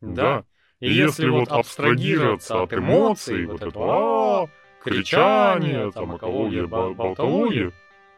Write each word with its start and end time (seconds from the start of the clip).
Да. 0.00 0.44
И 0.80 0.92
если 0.92 1.28
вот 1.28 1.48
абстрагироваться 1.48 2.62
от 2.62 2.72
эмоций, 2.72 3.46
вот 3.46 3.62
этого 3.62 4.42
«а», 4.42 4.46
кричания, 4.82 5.90
там, 5.90 6.16
экология, 6.16 6.66
болтология, 6.66 7.72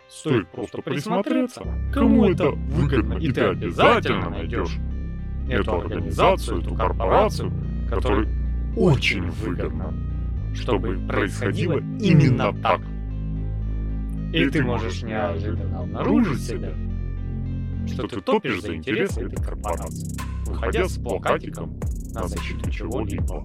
стоит 0.09 0.49
просто 0.49 0.83
присмотреться, 0.83 1.63
кому 1.93 2.27
это 2.27 2.51
выгодно, 2.51 3.15
и 3.15 3.33
ты 3.33 3.43
обязательно 3.43 4.31
найдешь 4.31 4.77
эту 5.49 5.81
организацию, 5.81 6.61
эту 6.61 6.75
корпорацию, 6.75 7.53
которой 7.89 8.29
очень 8.77 9.31
выгодно, 9.31 9.95
чтобы 10.55 10.99
происходило 11.09 11.79
именно 11.79 12.53
так. 12.61 12.81
И 14.33 14.49
ты 14.49 14.63
можешь 14.63 15.03
неожиданно 15.03 15.81
обнаружить 15.81 16.41
себя, 16.41 16.73
что 17.93 18.07
ты 18.07 18.21
топишь 18.21 18.63
за 18.63 18.75
интересы 18.75 19.23
этой 19.23 19.43
корпорации, 19.43 20.17
выходя 20.47 20.89
с 20.89 20.99
плакатиком 20.99 21.79
на 22.13 22.27
защиту 22.27 22.71
чего-либо. 22.71 23.45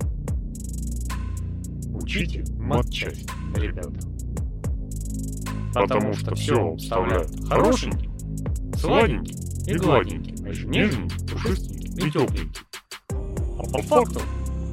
Учите 1.94 2.44
матчасть, 2.58 3.30
ребята. 3.56 4.00
Потому 5.74 6.14
что 6.14 6.36
все 6.36 6.76
вставляют 6.76 7.30
хорошенький, 7.48 8.10
сладенький 8.78 9.36
и 9.68 9.78
гладенький, 9.78 10.36
а 10.46 10.50
еще 10.50 10.68
нежненький, 10.68 11.28
пушистенький 11.28 12.08
и 12.08 12.12
тепленький. 12.12 12.62
А 13.10 13.64
по 13.72 13.82
факту 13.82 14.22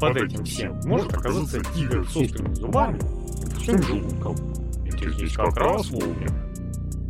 под 0.00 0.16
этим 0.16 0.44
всем 0.44 0.80
может 0.84 1.12
оказаться 1.12 1.60
тигр 1.74 2.06
с 2.08 2.16
острыми 2.16 2.54
зубами 2.54 2.98
и 2.98 3.54
пустым 3.54 3.82
желудком. 3.82 4.36
Ведь 4.84 5.02
их 5.02 5.14
здесь 5.14 5.32
как 5.32 5.56
раз 5.56 5.90
вовремя, 5.90 6.28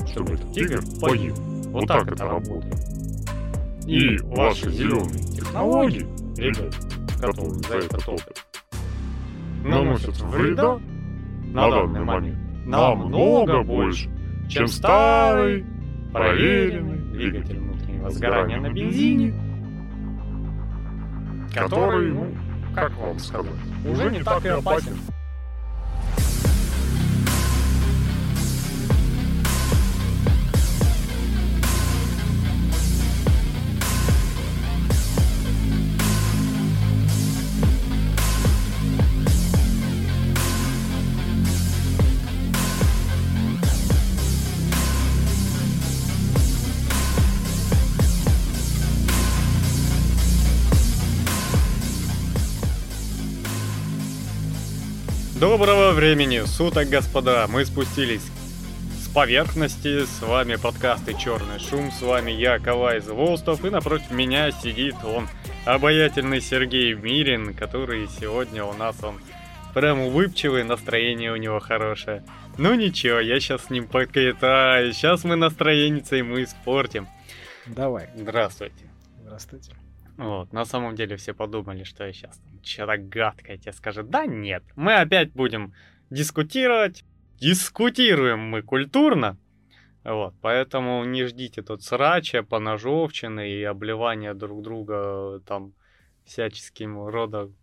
чтобы 0.06 0.34
этот 0.34 0.52
тигр 0.52 0.82
поел. 1.00 1.51
Вот 1.72 1.86
так 1.86 2.06
это 2.06 2.24
работает. 2.26 2.74
И 3.86 4.18
ваши 4.24 4.70
зеленые 4.70 5.24
технологии, 5.34 6.06
ребят, 6.36 6.74
которые 7.18 7.54
за 7.54 7.76
это 7.78 7.96
топят, 7.98 8.44
наносят 9.64 10.20
вреда 10.20 10.78
на 11.46 11.70
данный 11.70 12.04
момент. 12.04 12.38
намного 12.66 13.62
больше, 13.62 14.10
чем 14.50 14.66
старый, 14.66 15.64
проверенный 16.12 16.98
двигатель 17.12 17.58
внутреннего 17.58 18.10
сгорания 18.10 18.60
на 18.60 18.70
бензине, 18.70 19.34
который, 21.54 22.12
ну, 22.12 22.26
как 22.74 22.92
вам 22.98 23.18
сказать, 23.18 23.52
уже 23.86 24.10
не 24.10 24.22
так 24.22 24.44
и 24.44 24.48
опасен. 24.48 24.96
Доброго 55.52 55.92
времени 55.92 56.40
суток, 56.46 56.88
господа! 56.88 57.46
Мы 57.46 57.66
спустились 57.66 58.26
с 58.98 59.08
поверхности, 59.12 60.06
с 60.06 60.22
вами 60.22 60.56
подкасты 60.56 61.12
«Черный 61.12 61.58
шум», 61.58 61.92
с 61.92 62.00
вами 62.00 62.30
я, 62.30 62.58
Кавай 62.58 63.00
Волстов, 63.00 63.62
и 63.62 63.68
напротив 63.68 64.10
меня 64.12 64.50
сидит 64.50 64.94
он, 65.04 65.28
обаятельный 65.66 66.40
Сергей 66.40 66.94
Мирин, 66.94 67.52
который 67.52 68.08
сегодня 68.18 68.64
у 68.64 68.72
нас, 68.72 68.96
он 69.04 69.20
прям 69.74 70.00
улыбчивый, 70.00 70.64
настроение 70.64 71.32
у 71.32 71.36
него 71.36 71.60
хорошее. 71.60 72.24
Ну 72.56 72.72
ничего, 72.72 73.20
я 73.20 73.38
сейчас 73.38 73.66
с 73.66 73.68
ним 73.68 73.88
покатаю, 73.88 74.94
сейчас 74.94 75.22
мы 75.22 75.36
настроение 75.36 76.02
ему 76.12 76.42
испортим. 76.42 77.08
Давай. 77.66 78.08
Здравствуйте. 78.16 78.90
Здравствуйте. 79.20 79.72
Вот, 80.16 80.50
на 80.54 80.64
самом 80.64 80.96
деле 80.96 81.18
все 81.18 81.34
подумали, 81.34 81.84
что 81.84 82.06
я 82.06 82.14
сейчас 82.14 82.40
что-то 82.62 82.96
гадкое 82.96 83.58
тебе 83.58 83.72
скажу. 83.72 84.02
Да 84.02 84.26
нет, 84.26 84.62
мы 84.76 84.94
опять 84.94 85.32
будем 85.32 85.74
дискутировать. 86.10 87.04
Дискутируем 87.40 88.38
мы 88.38 88.62
культурно. 88.62 89.36
Вот, 90.04 90.34
поэтому 90.40 91.04
не 91.04 91.24
ждите 91.26 91.62
тут 91.62 91.82
срача, 91.82 92.42
поножовщины 92.42 93.50
и 93.50 93.62
обливания 93.62 94.34
друг 94.34 94.62
друга 94.62 95.40
там 95.46 95.74
всяческим 96.24 97.06
родом. 97.06 97.56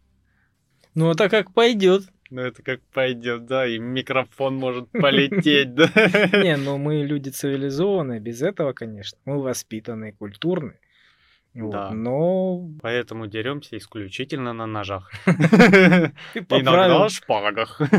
Ну, 0.95 1.11
это 1.11 1.29
как 1.29 1.53
пойдет. 1.53 2.03
Ну, 2.29 2.41
это 2.41 2.61
как 2.61 2.81
пойдет, 2.93 3.45
да, 3.45 3.67
и 3.67 3.79
микрофон 3.79 4.55
может 4.55 4.89
полететь, 4.91 5.73
да. 5.73 5.89
Не, 6.43 6.57
ну 6.57 6.77
мы 6.77 7.03
люди 7.03 7.29
цивилизованные, 7.29 8.19
без 8.19 8.41
этого, 8.41 8.73
конечно. 8.73 9.17
Мы 9.25 9.41
воспитанные, 9.41 10.13
культурные. 10.13 10.79
Вот, 11.53 11.71
Да. 11.71 11.91
Но 11.91 12.69
Поэтому 12.81 13.27
деремся 13.27 13.77
исключительно 13.77 14.53
на 14.53 14.65
ножах. 14.65 15.11
Иногда 15.25 16.99
на 16.99 17.09
шпагах. 17.09 17.81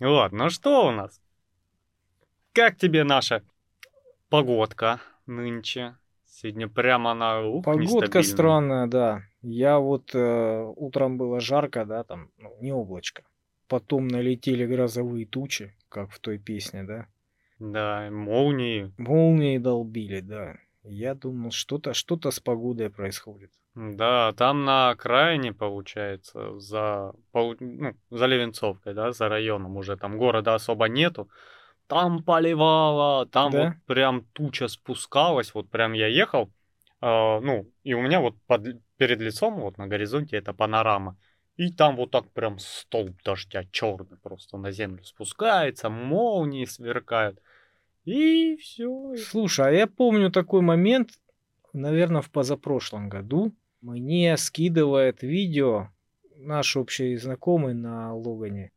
Вот, 0.00 0.30
ну 0.30 0.48
что 0.48 0.86
у 0.86 0.90
нас? 0.92 1.20
Как 2.52 2.76
тебе 2.76 3.02
наша 3.02 3.42
погодка 4.28 5.00
нынче? 5.26 5.96
Сегодня 6.24 6.68
прямо 6.68 7.14
на 7.14 7.40
ух, 7.40 7.64
Погодка 7.64 8.22
странная, 8.22 8.86
да. 8.86 9.22
Я 9.42 9.80
вот 9.80 10.14
э, 10.14 10.72
утром 10.76 11.18
было 11.18 11.40
жарко, 11.40 11.84
да, 11.84 12.04
там, 12.04 12.30
ну, 12.38 12.56
не 12.60 12.72
облачко. 12.72 13.24
Потом 13.66 14.06
налетели 14.06 14.64
грозовые 14.66 15.26
тучи, 15.26 15.74
как 15.88 16.12
в 16.12 16.20
той 16.20 16.38
песне, 16.38 16.84
да. 16.84 17.06
Да, 17.58 18.08
молнии. 18.10 18.92
Молнии 18.98 19.58
долбили, 19.58 20.20
да. 20.20 20.58
Я 20.90 21.14
думал, 21.14 21.50
что-то 21.50 21.94
что-то 21.94 22.30
с 22.30 22.40
погодой 22.40 22.90
происходит. 22.90 23.50
Да, 23.74 24.32
там 24.32 24.64
на 24.64 24.90
окраине, 24.90 25.52
получается, 25.52 26.58
за, 26.58 27.12
ну, 27.32 27.94
за 28.10 28.26
Левенцовкой, 28.26 28.94
да, 28.94 29.12
за 29.12 29.28
районом 29.28 29.76
уже, 29.76 29.96
там 29.96 30.18
города 30.18 30.54
особо 30.54 30.88
нету. 30.88 31.28
Там 31.86 32.22
поливало, 32.22 33.26
там 33.26 33.52
Да? 33.52 33.58
вот 33.64 33.74
прям 33.86 34.24
туча 34.32 34.68
спускалась, 34.68 35.54
вот 35.54 35.70
прям 35.70 35.92
я 35.92 36.06
ехал, 36.06 36.50
а, 37.00 37.40
ну, 37.40 37.70
и 37.84 37.94
у 37.94 38.02
меня 38.02 38.20
вот 38.20 38.34
под- 38.46 38.82
перед 38.96 39.20
лицом, 39.20 39.60
вот 39.60 39.78
на 39.78 39.86
горизонте, 39.86 40.36
это 40.36 40.52
панорама. 40.52 41.16
И 41.56 41.72
там 41.72 41.96
вот 41.96 42.10
так 42.10 42.30
прям 42.32 42.58
столб 42.58 43.22
дождя 43.24 43.64
черный 43.70 44.16
просто 44.22 44.58
на 44.58 44.70
землю 44.70 45.02
спускается, 45.04 45.88
молнии 45.88 46.64
сверкают. 46.64 47.40
И 48.04 48.56
все. 48.56 49.16
Слушай, 49.16 49.68
а 49.68 49.70
я 49.70 49.86
помню 49.86 50.30
такой 50.30 50.62
момент, 50.62 51.10
наверное, 51.72 52.22
в 52.22 52.30
позапрошлом 52.30 53.08
году. 53.08 53.54
Мне 53.80 54.36
скидывает 54.36 55.22
видео 55.22 55.88
наш 56.36 56.76
общий 56.76 57.16
знакомый 57.16 57.74
на 57.74 58.14
Логане. 58.14 58.72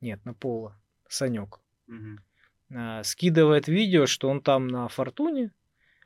Нет, 0.00 0.24
на 0.24 0.34
Пола. 0.34 0.78
Санек. 1.08 1.60
А, 2.74 3.02
скидывает 3.02 3.68
видео, 3.68 4.06
что 4.06 4.28
он 4.28 4.40
там 4.40 4.66
на 4.68 4.88
Фортуне, 4.88 5.52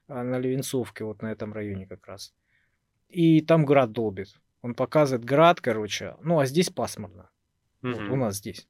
а, 0.08 0.22
на 0.22 0.38
Левенцовке, 0.38 1.04
вот 1.04 1.22
на 1.22 1.30
этом 1.32 1.52
районе 1.52 1.86
как 1.86 2.06
раз. 2.06 2.34
И 3.08 3.40
там 3.40 3.64
град 3.64 3.92
долбит. 3.92 4.34
Он 4.62 4.74
показывает 4.74 5.24
град, 5.24 5.60
короче. 5.60 6.16
Ну, 6.22 6.40
а 6.40 6.46
здесь 6.46 6.70
пасмурно. 6.70 7.30
Вот, 7.82 8.00
у 8.10 8.16
нас 8.16 8.36
здесь. 8.36 8.66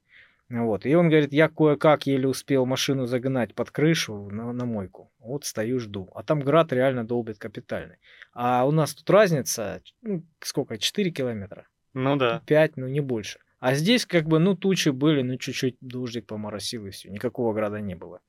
Вот. 0.49 0.85
И 0.85 0.95
он 0.95 1.09
говорит, 1.09 1.33
я 1.33 1.49
кое-как 1.49 2.07
еле 2.07 2.27
успел 2.27 2.65
машину 2.65 3.05
загнать 3.05 3.53
под 3.53 3.69
крышу 3.69 4.29
на, 4.29 4.53
на 4.53 4.65
мойку. 4.65 5.11
Вот 5.19 5.43
стою, 5.43 5.79
жду. 5.79 6.09
А 6.15 6.23
там 6.23 6.39
град 6.39 6.71
реально 6.71 7.05
долбит 7.05 7.37
капитальный. 7.37 7.97
А 8.33 8.65
у 8.65 8.71
нас 8.71 8.93
тут 8.93 9.09
разница, 9.09 9.81
ну, 10.01 10.23
сколько, 10.39 10.77
4 10.77 11.11
километра? 11.11 11.67
Ну 11.93 12.15
да. 12.15 12.41
5, 12.45 12.77
ну 12.77 12.87
не 12.87 13.01
больше. 13.01 13.39
А 13.59 13.73
здесь 13.75 14.05
как 14.05 14.25
бы, 14.25 14.39
ну, 14.39 14.55
тучи 14.55 14.89
были, 14.89 15.21
ну, 15.21 15.37
чуть-чуть 15.37 15.77
дождик 15.81 16.27
поморосил 16.27 16.85
и 16.85 16.91
все. 16.91 17.09
Никакого 17.09 17.53
града 17.53 17.81
не 17.81 17.95
было. 17.95 18.21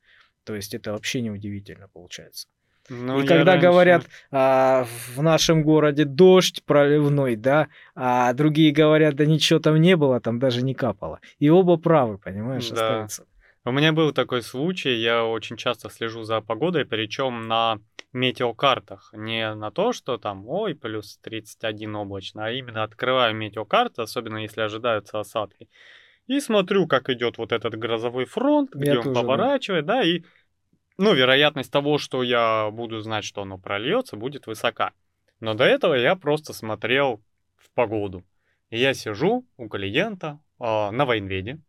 То 0.44 0.54
есть 0.54 0.75
это 0.75 0.93
вообще 0.93 1.20
неудивительно 1.20 1.88
получается. 1.88 2.48
Ну, 2.88 3.20
и 3.20 3.26
когда 3.26 3.52
раньше- 3.52 3.67
говорят 3.67 4.06
а, 4.31 4.87
в 5.17 5.23
нашем 5.23 5.62
городе 5.62 6.05
дождь 6.05 6.62
проливной, 6.64 7.37
да, 7.37 7.69
а 7.94 8.32
другие 8.32 8.73
говорят, 8.73 9.14
да 9.14 9.26
ничего 9.26 9.58
там 9.58 9.81
не 9.81 9.96
было, 9.96 10.20
там 10.20 10.38
даже 10.38 10.62
не 10.64 10.75
капало. 10.75 11.20
И 11.38 11.50
оба 11.50 11.76
правы, 11.76 12.19
понимаешь, 12.19 12.69
Да. 12.70 12.75
остаются. 12.75 13.25
У 13.64 13.70
меня 13.73 13.93
был 13.93 14.12
такой 14.12 14.43
случай, 14.43 14.94
я 14.94 15.25
очень 15.25 15.56
часто 15.56 15.90
слежу 15.90 16.23
за 16.23 16.40
погодой, 16.40 16.87
причем 16.87 17.49
на 17.49 17.79
метеокартах. 18.14 19.11
Не 19.12 19.55
на 19.55 19.70
то, 19.70 19.93
что 19.93 20.17
там, 20.19 20.46
ой, 20.49 20.75
плюс 20.75 21.19
31 21.23 21.94
облачно, 21.96 22.46
а 22.46 22.50
именно 22.50 22.82
открываю 22.82 23.34
метеокарты, 23.34 24.02
особенно 24.02 24.38
если 24.38 24.61
ожидаются 24.62 25.20
осадки. 25.20 25.69
И 26.26 26.41
смотрю, 26.41 26.87
как 26.87 27.08
идет 27.11 27.38
вот 27.38 27.52
этот 27.52 27.75
грозовой 27.79 28.25
фронт, 28.26 28.70
где 28.75 28.93
Я 28.93 28.96
он 28.99 29.02
тоже, 29.05 29.14
да. 29.14 29.20
поворачивает, 29.20 29.87
да, 29.87 30.02
и, 30.02 30.23
ну, 30.98 31.14
вероятность 31.14 31.70
того, 31.70 31.98
что 31.98 32.22
я 32.22 32.70
буду 32.70 33.00
знать, 33.00 33.24
что 33.24 33.42
оно 33.42 33.56
прольется, 33.56 34.16
будет 34.16 34.46
высока. 34.46 34.92
Но 35.40 35.54
до 35.54 35.64
этого 35.64 35.94
я 35.94 36.16
просто 36.16 36.52
смотрел 36.52 37.22
в 37.56 37.70
погоду. 37.70 38.24
Я 38.70 38.92
сижу 38.94 39.46
у 39.56 39.68
клиента 39.68 40.40
э, 40.58 40.90
на 40.90 41.06
военведе, 41.06 41.60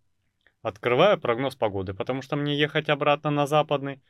открываю 0.64 1.20
прогноз 1.20 1.56
погоды, 1.56 1.94
потому 1.94 2.22
что 2.24 2.36
мне 2.36 2.58
ехать 2.58 2.90
обратно 2.90 3.30
на 3.30 3.46
западный. 3.46 4.02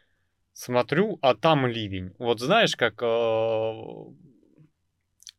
Смотрю, 0.53 1.19
а 1.21 1.35
там 1.35 1.67
ливень. 1.67 2.13
Вот 2.17 2.39
знаешь, 2.39 2.75
как 2.75 3.01
э, 3.03 3.73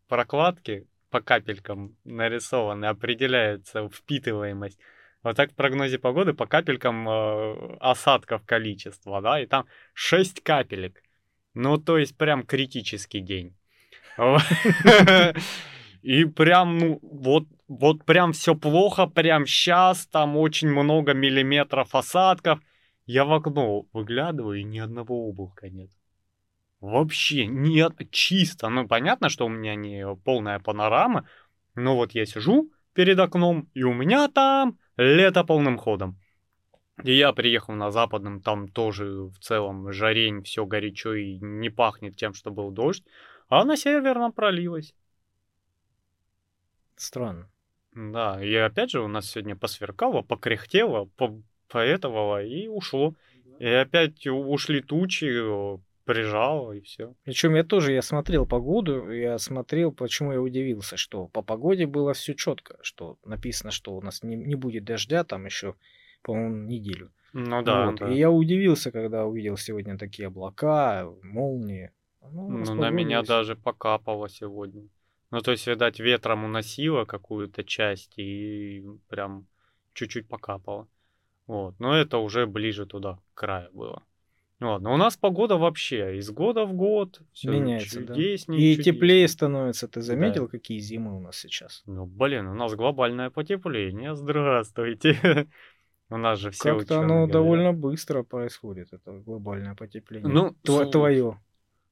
прокладки 0.08 0.86
по 1.08 1.20
капелькам 1.20 1.96
нарисованы, 2.04 2.86
определяется 2.86 3.88
впитываемость. 3.88 4.78
Вот 5.22 5.36
так 5.36 5.52
в 5.52 5.54
прогнозе 5.54 5.98
погоды 5.98 6.32
по 6.32 6.46
капелькам 6.46 7.08
э, 7.08 7.76
осадков 7.80 8.42
количество, 8.46 9.20
да, 9.20 9.40
и 9.40 9.46
там 9.46 9.66
6 9.92 10.42
капелек. 10.42 11.02
Ну, 11.54 11.76
то 11.76 11.98
есть 11.98 12.16
прям 12.16 12.42
критический 12.44 13.20
день. 13.20 13.54
И 16.02 16.24
прям, 16.24 16.78
ну, 16.78 16.98
вот, 17.02 17.44
вот 17.68 18.04
прям 18.04 18.32
все 18.32 18.54
плохо, 18.54 19.06
прям 19.06 19.46
сейчас, 19.46 20.06
там 20.06 20.36
очень 20.36 20.68
много 20.68 21.12
миллиметров 21.12 21.94
осадков. 21.94 22.60
Я 23.04 23.24
в 23.26 23.32
окно 23.32 23.86
выглядываю, 23.92 24.60
и 24.60 24.64
ни 24.64 24.78
одного 24.78 25.28
облака 25.28 25.68
нет. 25.68 25.90
Вообще 26.80 27.46
нет, 27.46 27.92
чисто. 28.10 28.70
Ну, 28.70 28.88
понятно, 28.88 29.28
что 29.28 29.44
у 29.44 29.50
меня 29.50 29.74
не 29.74 30.06
полная 30.24 30.58
панорама, 30.58 31.28
но 31.74 31.96
вот 31.96 32.12
я 32.12 32.24
сижу 32.24 32.70
перед 32.94 33.18
окном, 33.18 33.68
и 33.74 33.82
у 33.82 33.92
меня 33.92 34.28
там 34.28 34.78
лето 35.00 35.44
полным 35.44 35.78
ходом. 35.78 36.18
И 37.02 37.16
я 37.16 37.32
приехал 37.32 37.74
на 37.74 37.90
западном, 37.90 38.42
там 38.42 38.68
тоже 38.68 39.04
в 39.06 39.38
целом 39.38 39.90
жарень, 39.90 40.42
все 40.42 40.66
горячо 40.66 41.14
и 41.14 41.38
не 41.40 41.70
пахнет 41.70 42.16
тем, 42.16 42.34
что 42.34 42.50
был 42.50 42.70
дождь. 42.70 43.04
А 43.48 43.64
на 43.64 43.76
северном 43.76 44.32
пролилось. 44.32 44.94
Странно. 46.96 47.50
Да, 47.92 48.44
и 48.44 48.54
опять 48.54 48.90
же 48.90 49.00
у 49.00 49.08
нас 49.08 49.30
сегодня 49.30 49.56
посверкало, 49.56 50.20
покряхтело, 50.20 51.08
поэтовало 51.68 52.44
и 52.44 52.68
ушло. 52.68 53.14
И 53.58 53.66
опять 53.66 54.26
ушли 54.26 54.82
тучи, 54.82 55.80
прижало 56.10 56.72
и 56.72 56.80
все. 56.80 57.14
Причем 57.24 57.54
я 57.54 57.62
тоже, 57.62 57.92
я 57.92 58.02
смотрел 58.02 58.46
погоду, 58.46 59.10
я 59.10 59.38
смотрел, 59.38 59.92
почему 59.92 60.32
я 60.32 60.40
удивился, 60.40 60.96
что 60.96 61.28
по 61.28 61.42
погоде 61.42 61.86
было 61.86 62.12
все 62.14 62.34
четко, 62.34 62.78
что 62.82 63.16
написано, 63.24 63.70
что 63.70 63.94
у 63.94 64.02
нас 64.02 64.22
не, 64.22 64.36
не 64.36 64.56
будет 64.56 64.84
дождя 64.84 65.22
там 65.22 65.46
еще, 65.46 65.74
по-моему, 66.22 66.66
неделю. 66.66 67.12
Ну 67.32 67.62
да, 67.62 67.86
вот. 67.86 68.00
да. 68.00 68.12
И 68.12 68.18
я 68.18 68.30
удивился, 68.30 68.90
когда 68.90 69.24
увидел 69.24 69.56
сегодня 69.56 69.96
такие 69.96 70.26
облака, 70.26 71.08
молнии. 71.22 71.92
Ну, 72.32 72.48
ну 72.48 72.74
на 72.74 72.90
меня 72.90 73.22
даже 73.22 73.54
покапало 73.54 74.28
сегодня. 74.28 74.88
Ну, 75.30 75.40
то 75.40 75.52
есть, 75.52 75.66
видать, 75.68 76.00
ветром 76.00 76.44
уносило 76.44 77.04
какую-то 77.04 77.62
часть 77.62 78.18
и 78.18 78.84
прям 79.08 79.46
чуть-чуть 79.92 80.26
покапало. 80.28 80.88
Вот. 81.46 81.74
Но 81.78 81.96
это 81.96 82.18
уже 82.18 82.46
ближе 82.46 82.84
туда, 82.84 83.20
к 83.34 83.38
краю 83.38 83.70
было. 83.72 84.02
Ладно, 84.60 84.92
у 84.92 84.96
нас 84.98 85.16
погода 85.16 85.56
вообще 85.56 86.18
из 86.18 86.30
года 86.30 86.66
в 86.66 86.74
год 86.74 87.22
все 87.32 87.50
меняется, 87.50 88.00
чудеснее, 88.00 88.06
да. 88.06 88.14
И 88.14 88.36
чудеснее. 88.36 88.76
теплее 88.76 89.28
становится. 89.28 89.88
Ты 89.88 90.02
заметил, 90.02 90.44
да. 90.44 90.50
какие 90.50 90.78
зимы 90.78 91.16
у 91.16 91.20
нас 91.20 91.38
сейчас? 91.38 91.82
Ну, 91.86 92.04
блин, 92.04 92.46
у 92.46 92.54
нас 92.54 92.74
глобальное 92.74 93.30
потепление. 93.30 94.14
Здравствуйте. 94.14 95.48
У 96.12 96.16
нас 96.16 96.40
же 96.40 96.50
все 96.50 96.76
Как-то 96.76 96.98
оно 96.98 97.14
говорят. 97.14 97.30
довольно 97.30 97.72
быстро 97.72 98.24
происходит, 98.24 98.92
это 98.92 99.12
глобальное 99.12 99.76
потепление. 99.76 100.28
Ну, 100.28 100.56
Тво- 100.64 100.90
твое. 100.90 101.40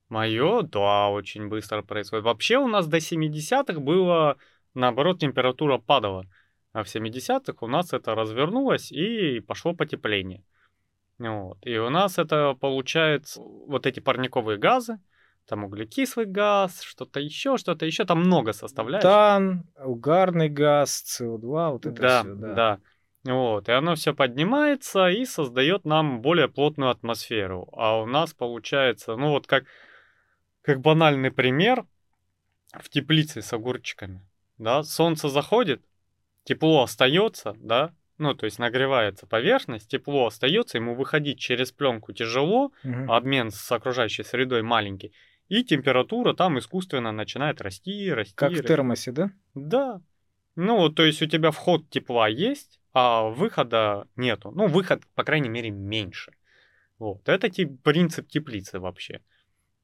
Мое, 0.08 0.62
да, 0.62 1.08
очень 1.08 1.48
быстро 1.48 1.82
происходит. 1.82 2.24
Вообще 2.24 2.58
у 2.58 2.66
нас 2.66 2.88
до 2.88 2.96
70-х 2.96 3.78
было, 3.78 4.36
наоборот, 4.74 5.20
температура 5.20 5.78
падала. 5.78 6.24
А 6.72 6.82
в 6.82 6.86
70-х 6.88 7.64
у 7.64 7.68
нас 7.68 7.92
это 7.92 8.16
развернулось 8.16 8.90
и 8.90 9.38
пошло 9.38 9.72
потепление. 9.72 10.42
Вот. 11.18 11.58
И 11.62 11.76
у 11.78 11.90
нас 11.90 12.18
это 12.18 12.54
получается 12.54 13.40
вот 13.40 13.86
эти 13.86 14.00
парниковые 14.00 14.58
газы, 14.58 15.00
там 15.46 15.64
углекислый 15.64 16.26
газ, 16.26 16.82
что-то 16.82 17.20
еще, 17.20 17.56
что-то 17.56 17.86
еще, 17.86 18.04
там 18.04 18.20
много 18.20 18.52
составляющих. 18.52 19.08
Тан, 19.08 19.64
угарный 19.82 20.48
газ, 20.48 21.02
СО2, 21.20 21.70
вот 21.72 21.86
это 21.86 22.00
да, 22.00 22.20
все, 22.20 22.34
да. 22.34 22.54
Да, 22.54 22.78
вот, 23.32 23.68
и 23.68 23.72
оно 23.72 23.94
все 23.94 24.14
поднимается 24.14 25.08
и 25.08 25.24
создает 25.24 25.84
нам 25.84 26.20
более 26.20 26.48
плотную 26.48 26.90
атмосферу. 26.90 27.68
А 27.72 28.00
у 28.00 28.06
нас 28.06 28.32
получается, 28.32 29.16
ну 29.16 29.30
вот 29.30 29.46
как, 29.46 29.64
как 30.62 30.80
банальный 30.80 31.30
пример, 31.30 31.84
в 32.72 32.88
теплице 32.90 33.42
с 33.42 33.52
огурчиками, 33.52 34.20
да, 34.58 34.82
солнце 34.82 35.28
заходит, 35.28 35.82
тепло 36.44 36.82
остается, 36.82 37.54
да, 37.58 37.94
ну, 38.18 38.34
то 38.34 38.44
есть 38.46 38.58
нагревается 38.58 39.26
поверхность, 39.26 39.88
тепло 39.88 40.26
остается, 40.26 40.78
ему 40.78 40.94
выходить 40.94 41.38
через 41.38 41.72
пленку 41.72 42.12
тяжело, 42.12 42.72
угу. 42.84 43.12
обмен 43.12 43.50
с 43.50 43.72
окружающей 43.72 44.24
средой 44.24 44.62
маленький, 44.62 45.12
и 45.48 45.64
температура 45.64 46.34
там 46.34 46.58
искусственно 46.58 47.12
начинает 47.12 47.60
расти, 47.60 48.12
расти. 48.12 48.34
Как 48.34 48.50
расти. 48.50 48.64
в 48.64 48.66
термосе, 48.66 49.12
да? 49.12 49.30
Да. 49.54 50.02
Ну, 50.56 50.88
то 50.90 51.04
есть 51.04 51.22
у 51.22 51.26
тебя 51.26 51.50
вход 51.52 51.88
тепла 51.88 52.28
есть, 52.28 52.80
а 52.92 53.28
выхода 53.28 54.06
нету. 54.16 54.50
Ну, 54.50 54.66
выход, 54.66 55.02
по 55.14 55.24
крайней 55.24 55.48
мере, 55.48 55.70
меньше. 55.70 56.32
Вот. 56.98 57.28
Это 57.28 57.48
тип, 57.48 57.80
принцип 57.82 58.28
теплицы 58.28 58.80
вообще. 58.80 59.20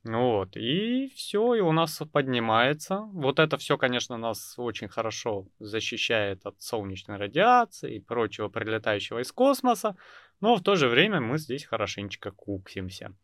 Вот, 0.04 0.54
и 0.56 1.10
все, 1.16 1.54
и 1.54 1.60
у 1.60 1.72
нас 1.72 2.02
поднимается. 2.12 2.98
Вот 2.98 3.38
это 3.38 3.56
все, 3.56 3.78
конечно, 3.78 4.18
нас 4.18 4.54
очень 4.58 4.88
хорошо 4.88 5.46
защищает 5.58 6.44
от 6.44 6.60
солнечной 6.60 7.16
радиации 7.16 7.96
и 7.96 8.00
прочего 8.00 8.48
прилетающего 8.48 9.20
из 9.20 9.32
космоса, 9.32 9.96
но 10.40 10.56
в 10.56 10.62
то 10.62 10.76
же 10.76 10.88
время 10.88 11.20
мы 11.20 11.38
здесь 11.38 11.64
хорошенечко 11.64 12.32
куксимся. 12.32 13.14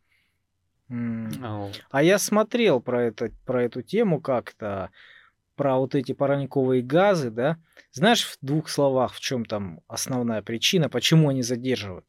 Mm. 0.88 1.58
Вот. 1.58 1.84
А 1.90 2.02
я 2.02 2.18
смотрел 2.18 2.80
про, 2.80 3.02
это, 3.02 3.30
про 3.44 3.62
эту 3.64 3.82
тему 3.82 4.18
как-то, 4.18 4.90
про 5.56 5.76
вот 5.76 5.94
эти 5.94 6.12
парниковые 6.12 6.80
газы, 6.80 7.30
да. 7.30 7.58
Знаешь, 7.92 8.24
в 8.24 8.38
двух 8.40 8.70
словах, 8.70 9.12
в 9.12 9.20
чем 9.20 9.44
там 9.44 9.80
основная 9.86 10.40
причина, 10.40 10.88
почему 10.88 11.28
они 11.28 11.42
задерживают? 11.42 12.06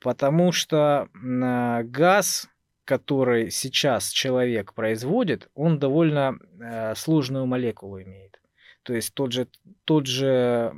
Потому 0.00 0.50
что 0.50 1.08
газ 1.12 2.48
который 2.84 3.50
сейчас 3.50 4.10
человек 4.10 4.74
производит, 4.74 5.48
он 5.54 5.78
довольно 5.78 6.38
э, 6.60 6.94
сложную 6.96 7.46
молекулу 7.46 8.02
имеет. 8.02 8.40
То 8.82 8.94
есть 8.94 9.14
тот 9.14 9.32
же, 9.32 9.48
тот 9.84 10.06
же, 10.06 10.74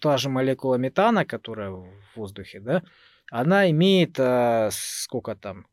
та 0.00 0.16
же 0.16 0.28
молекула 0.28 0.76
метана, 0.76 1.24
которая 1.24 1.70
в 1.70 1.90
воздухе, 2.14 2.60
да, 2.60 2.82
она 3.30 3.70
имеет 3.70 4.18
э, 4.18 4.70
сколько 4.72 5.34
там? 5.34 5.66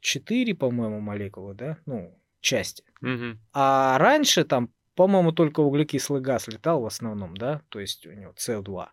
Четыре, 0.00 0.54
по-моему, 0.54 1.00
молекулы, 1.00 1.54
да? 1.54 1.78
Ну, 1.84 2.16
части. 2.40 2.84
Угу. 3.02 3.38
А 3.52 3.98
раньше 3.98 4.44
там, 4.44 4.70
по-моему, 4.94 5.32
только 5.32 5.60
углекислый 5.60 6.20
газ 6.20 6.48
летал 6.48 6.80
в 6.80 6.86
основном, 6.86 7.36
да? 7.36 7.62
То 7.68 7.80
есть 7.80 8.06
у 8.06 8.12
него 8.12 8.32
СО2. 8.36 8.88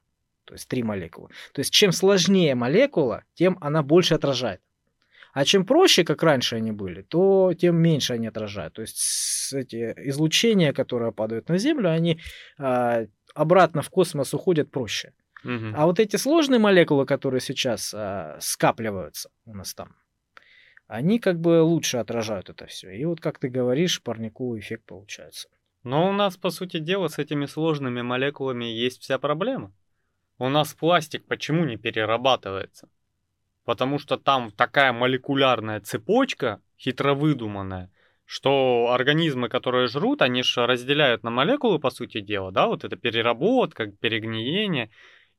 То 0.45 0.53
есть 0.53 0.67
три 0.67 0.83
молекулы. 0.83 1.29
То 1.53 1.59
есть 1.59 1.73
чем 1.73 1.91
сложнее 1.91 2.53
молекула, 2.55 3.23
тем 3.33 3.57
она 3.61 3.81
больше 3.81 4.13
отражает. 4.13 4.61
А 5.35 5.43
чем 5.43 5.65
проще, 5.65 6.05
как 6.05 6.23
раньше 6.23 6.55
они 6.55 6.71
были, 6.71 7.01
то 7.01 7.53
тем 7.53 7.75
меньше 7.75 8.13
они 8.13 8.27
отражают. 8.27 8.75
То 8.75 8.81
есть 8.81 9.51
эти 9.53 9.93
излучения, 10.07 10.71
которые 10.71 11.11
падают 11.11 11.49
на 11.49 11.57
Землю, 11.57 11.91
они 11.91 12.21
а, 12.57 13.05
обратно 13.33 13.81
в 13.81 13.89
космос 13.89 14.33
уходят 14.33 14.71
проще. 14.71 15.11
Угу. 15.43 15.73
А 15.75 15.87
вот 15.87 15.99
эти 15.99 16.15
сложные 16.15 16.59
молекулы, 16.59 17.05
которые 17.05 17.41
сейчас 17.41 17.93
а, 17.93 18.37
скапливаются 18.39 19.29
у 19.43 19.53
нас 19.53 19.73
там, 19.73 19.97
они 20.87 21.19
как 21.19 21.41
бы 21.41 21.61
лучше 21.61 21.97
отражают 21.97 22.49
это 22.49 22.65
все. 22.67 22.91
И 22.91 23.03
вот, 23.03 23.19
как 23.19 23.37
ты 23.37 23.49
говоришь, 23.49 24.01
парниковый 24.01 24.61
эффект 24.61 24.85
получается. 24.85 25.49
Но 25.83 26.09
у 26.09 26.13
нас, 26.13 26.37
по 26.37 26.49
сути 26.49 26.79
дела, 26.79 27.09
с 27.09 27.19
этими 27.19 27.45
сложными 27.45 28.01
молекулами 28.01 28.63
есть 28.63 29.01
вся 29.01 29.19
проблема. 29.19 29.73
У 30.37 30.47
нас 30.47 30.73
пластик 30.73 31.25
почему 31.25 31.65
не 31.65 31.75
перерабатывается? 31.75 32.87
Потому 33.65 33.99
что 33.99 34.17
там 34.17 34.51
такая 34.51 34.93
молекулярная 34.93 35.81
цепочка, 35.81 36.61
хитро 36.77 37.13
выдуманная, 37.13 37.91
что 38.25 38.89
организмы, 38.91 39.49
которые 39.49 39.87
жрут, 39.87 40.21
они 40.21 40.43
же 40.43 40.65
разделяют 40.65 41.23
на 41.23 41.31
молекулы, 41.31 41.79
по 41.79 41.89
сути 41.89 42.21
дела, 42.21 42.51
да, 42.51 42.67
вот 42.67 42.83
это 42.83 42.95
переработка, 42.95 43.87
перегниение, 43.87 44.89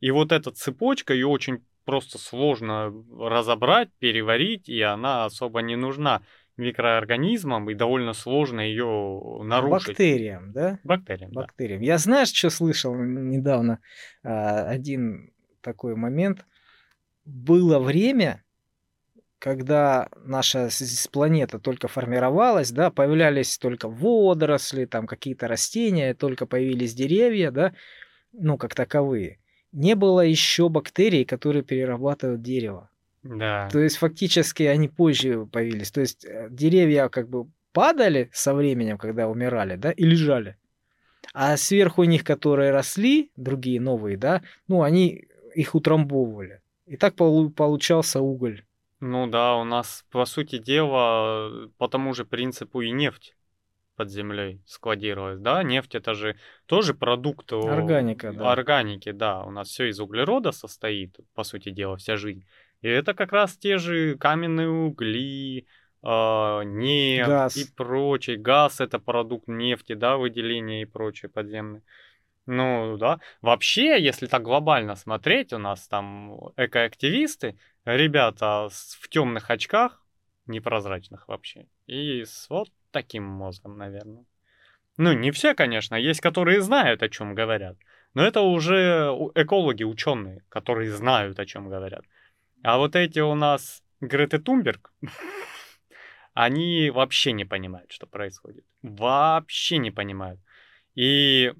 и 0.01 0.11
вот 0.11 0.33
эта 0.33 0.51
цепочка, 0.51 1.15
ее 1.15 1.27
очень 1.27 1.65
просто 1.85 2.19
сложно 2.19 2.93
разобрать, 3.19 3.91
переварить, 3.99 4.69
и 4.69 4.83
она 4.83 5.25
особо 5.25 5.63
не 5.63 5.77
нужна 5.77 6.23
микроорганизмам, 6.57 7.71
и 7.71 7.75
довольно 7.75 8.13
сложно 8.13 8.61
ее 8.61 9.41
нарушить. 9.45 9.89
Бактериям, 9.89 10.53
да? 10.53 10.79
Бактериям, 10.85 11.31
Бактериям. 11.33 11.81
Да. 11.81 11.87
Я 11.87 11.99
знаешь, 11.99 12.33
что 12.33 12.51
слышал 12.51 12.95
недавно? 12.95 13.81
А, 14.25 14.69
один 14.69 15.33
такой 15.61 15.95
момент– 15.95 16.45
было 17.27 17.79
время, 17.79 18.43
когда 19.39 20.09
наша 20.25 20.71
планета 21.13 21.59
только 21.59 21.89
формировалась, 21.89 22.71
да, 22.71 22.91
появлялись 22.91 23.59
только 23.59 23.89
водоросли, 23.89 24.87
там 24.87 25.07
какие-то 25.07 25.49
растения, 25.49 26.15
только 26.15 26.47
появились 26.47 26.95
деревья, 26.95 27.51
да, 27.51 27.75
ну, 28.33 28.57
как 28.57 28.75
таковые. 28.75 29.39
Не 29.73 29.95
было 29.95 30.21
еще 30.21 30.69
бактерий, 30.69 31.25
которые 31.25 31.63
перерабатывают 31.63 32.43
дерево. 32.43 32.89
Да. 33.23 33.69
То 33.71 33.81
есть 33.81 33.97
фактически 33.97 34.63
они 34.63 34.89
позже 34.89 35.47
появились. 35.47 35.91
То 35.91 36.01
есть 36.01 36.25
э, 36.25 36.49
деревья 36.51 37.09
как 37.09 37.29
бы 37.29 37.49
падали 37.73 38.31
со 38.33 38.55
временем, 38.55 38.99
когда 38.99 39.29
умирали, 39.29 39.77
да, 39.77 39.91
и 39.91 40.05
лежали. 40.05 40.57
А 41.35 41.57
сверху 41.57 42.05
них, 42.05 42.25
которые 42.25 42.71
росли, 42.71 43.33
другие 43.37 43.81
новые, 43.81 44.17
да, 44.17 44.43
ну, 44.69 44.83
они 44.83 45.27
их 45.55 45.75
утрамбовывали. 45.75 46.61
И 46.87 46.97
так 46.97 47.15
получался 47.17 48.21
уголь. 48.21 48.65
Ну 49.01 49.27
да, 49.27 49.57
у 49.57 49.65
нас, 49.65 50.05
по 50.11 50.25
сути 50.25 50.59
дела, 50.59 51.69
по 51.77 51.89
тому 51.89 52.15
же 52.15 52.25
принципу 52.25 52.81
и 52.81 52.91
нефть 52.91 53.37
под 53.97 54.11
землей 54.11 54.61
складировалась, 54.67 55.39
да, 55.39 55.63
нефть 55.63 55.95
это 55.95 56.15
же 56.15 56.37
тоже 56.67 56.95
продукт 56.95 57.53
органика, 57.53 58.33
да. 58.33 58.53
органики, 58.53 59.11
да, 59.11 59.43
у 59.43 59.51
нас 59.51 59.69
все 59.69 59.89
из 59.89 59.99
углерода 60.01 60.53
состоит, 60.53 61.19
по 61.35 61.45
сути 61.45 61.71
дела, 61.71 61.97
вся 61.97 62.17
жизнь. 62.17 62.45
И 62.83 62.89
это 62.89 63.15
как 63.15 63.33
раз 63.33 63.57
те 63.57 63.79
же 63.79 64.17
каменные 64.17 64.69
угли, 64.69 65.67
э, 66.03 66.63
нефть 66.65 67.29
газ. 67.29 67.57
и 67.57 67.65
прочее. 67.75 68.37
Газ 68.37 68.81
это 68.81 68.99
продукт 68.99 69.49
нефти, 69.49 69.95
да, 69.95 70.17
выделение 70.17 70.83
и 70.83 70.87
прочее 70.87 71.31
подземное. 71.31 71.83
Ну, 72.47 72.97
да. 72.97 73.21
Вообще, 73.43 74.01
если 74.01 74.27
так 74.27 74.43
глобально 74.43 74.95
смотреть, 74.95 75.53
у 75.53 75.59
нас 75.59 75.89
там 75.89 76.39
экоактивисты, 76.57 77.59
ребята 77.85 78.69
в 78.71 79.09
темных 79.09 79.51
очках, 79.51 80.05
непрозрачных 80.47 81.27
вообще, 81.27 81.67
и 81.87 82.25
с 82.25 82.49
вот 82.49 82.69
таким 82.93 83.25
мозгом, 83.25 83.77
наверное. 83.79 84.25
Ну, 84.97 85.13
не 85.13 85.31
все, 85.33 85.55
конечно, 85.55 85.97
есть, 85.97 86.21
которые 86.21 86.63
знают, 86.63 87.03
о 87.03 87.09
чем 87.09 87.35
говорят. 87.35 87.77
Но 88.15 88.25
это 88.25 88.41
уже 88.41 89.11
экологи, 89.35 89.83
ученые, 89.83 90.43
которые 90.49 90.91
знают, 90.91 91.39
о 91.39 91.47
чем 91.47 91.69
говорят. 91.69 92.05
А 92.63 92.79
вот 92.79 92.97
эти 92.97 93.19
у 93.19 93.35
нас 93.35 93.83
Греты 94.01 94.39
Тумберг, 94.39 94.93
они 96.35 96.91
вообще 96.91 97.33
не 97.33 97.45
понимают, 97.45 97.93
что 97.93 98.07
происходит. 98.07 98.65
Вообще 98.83 99.79
не 99.79 99.91
понимают. 99.91 100.41
И 100.95 101.53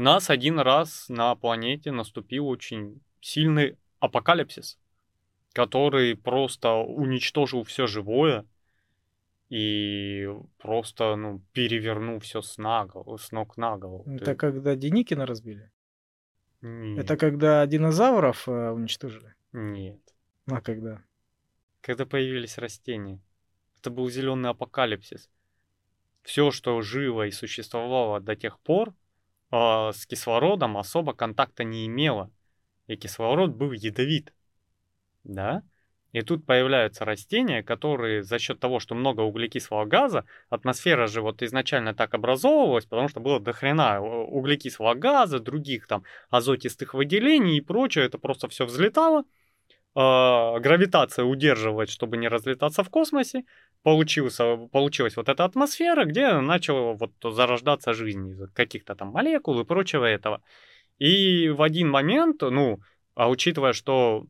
нас 0.00 0.30
один 0.30 0.58
раз 0.58 1.08
на 1.08 1.34
планете 1.36 1.92
наступил 1.92 2.48
очень 2.48 3.00
сильный 3.20 3.78
апокалипсис, 4.00 4.78
который 5.52 6.16
просто 6.16 6.72
уничтожил 6.72 7.62
все 7.64 7.86
живое 7.86 8.46
и 9.48 10.28
просто 10.58 11.16
ну, 11.16 11.40
перевернул 11.52 12.18
все 12.18 12.42
с, 12.42 12.58
наголо, 12.58 13.16
с 13.16 13.30
ног 13.30 13.56
на 13.56 13.76
голову. 13.76 14.04
Это 14.10 14.26
Ты... 14.26 14.34
когда 14.34 14.74
Деникина 14.74 15.26
разбили? 15.26 15.70
Нет. 16.60 17.04
Это 17.04 17.16
когда 17.16 17.64
динозавров 17.66 18.48
э, 18.48 18.70
уничтожили? 18.70 19.34
Нет. 19.52 20.00
А 20.46 20.60
когда? 20.60 21.02
Когда 21.82 22.06
появились 22.06 22.58
растения. 22.58 23.20
Это 23.78 23.90
был 23.90 24.08
зеленый 24.08 24.50
апокалипсис. 24.50 25.28
Все, 26.22 26.50
что 26.50 26.80
живо 26.80 27.26
и 27.26 27.30
существовало 27.30 28.18
до 28.18 28.34
тех 28.34 28.58
пор, 28.60 28.94
э, 29.54 29.92
с 29.92 30.06
кислородом 30.06 30.76
особо 30.76 31.14
контакта 31.14 31.64
не 31.64 31.86
имело. 31.86 32.30
И 32.86 32.96
кислород 32.96 33.54
был 33.54 33.72
ядовит. 33.72 34.32
Да? 35.24 35.62
И 36.14 36.22
тут 36.22 36.46
появляются 36.46 37.04
растения, 37.04 37.64
которые 37.64 38.22
за 38.22 38.38
счет 38.38 38.60
того, 38.60 38.78
что 38.78 38.94
много 38.94 39.22
углекислого 39.22 39.84
газа, 39.84 40.24
атмосфера 40.48 41.08
же 41.08 41.22
вот 41.22 41.42
изначально 41.42 41.92
так 41.92 42.14
образовывалась, 42.14 42.86
потому 42.86 43.08
что 43.08 43.18
было 43.18 43.40
дохрена 43.40 44.00
углекислого 44.00 44.94
газа, 44.94 45.40
других 45.40 45.88
там 45.88 46.04
азотистых 46.30 46.94
выделений 46.94 47.56
и 47.56 47.60
прочее, 47.60 48.04
это 48.06 48.18
просто 48.18 48.48
все 48.48 48.64
взлетало. 48.64 49.24
Э, 49.96 50.58
гравитация 50.58 51.24
удерживает, 51.24 51.88
чтобы 51.88 52.16
не 52.16 52.28
разлетаться 52.28 52.82
в 52.82 52.90
космосе, 52.90 53.44
получился, 53.82 54.56
получилась 54.72 55.16
вот 55.16 55.28
эта 55.28 55.44
атмосфера, 55.44 56.04
где 56.04 56.40
начала 56.40 56.94
вот 56.94 57.12
зарождаться 57.22 57.94
жизнь 57.94 58.28
из 58.30 58.50
каких-то 58.52 58.96
там 58.96 59.08
молекул 59.08 59.60
и 59.60 59.64
прочего 59.64 60.04
этого. 60.04 60.42
И 60.98 61.48
в 61.48 61.62
один 61.62 61.90
момент, 61.90 62.42
ну, 62.42 62.80
а 63.14 63.28
учитывая, 63.28 63.72
что 63.72 64.26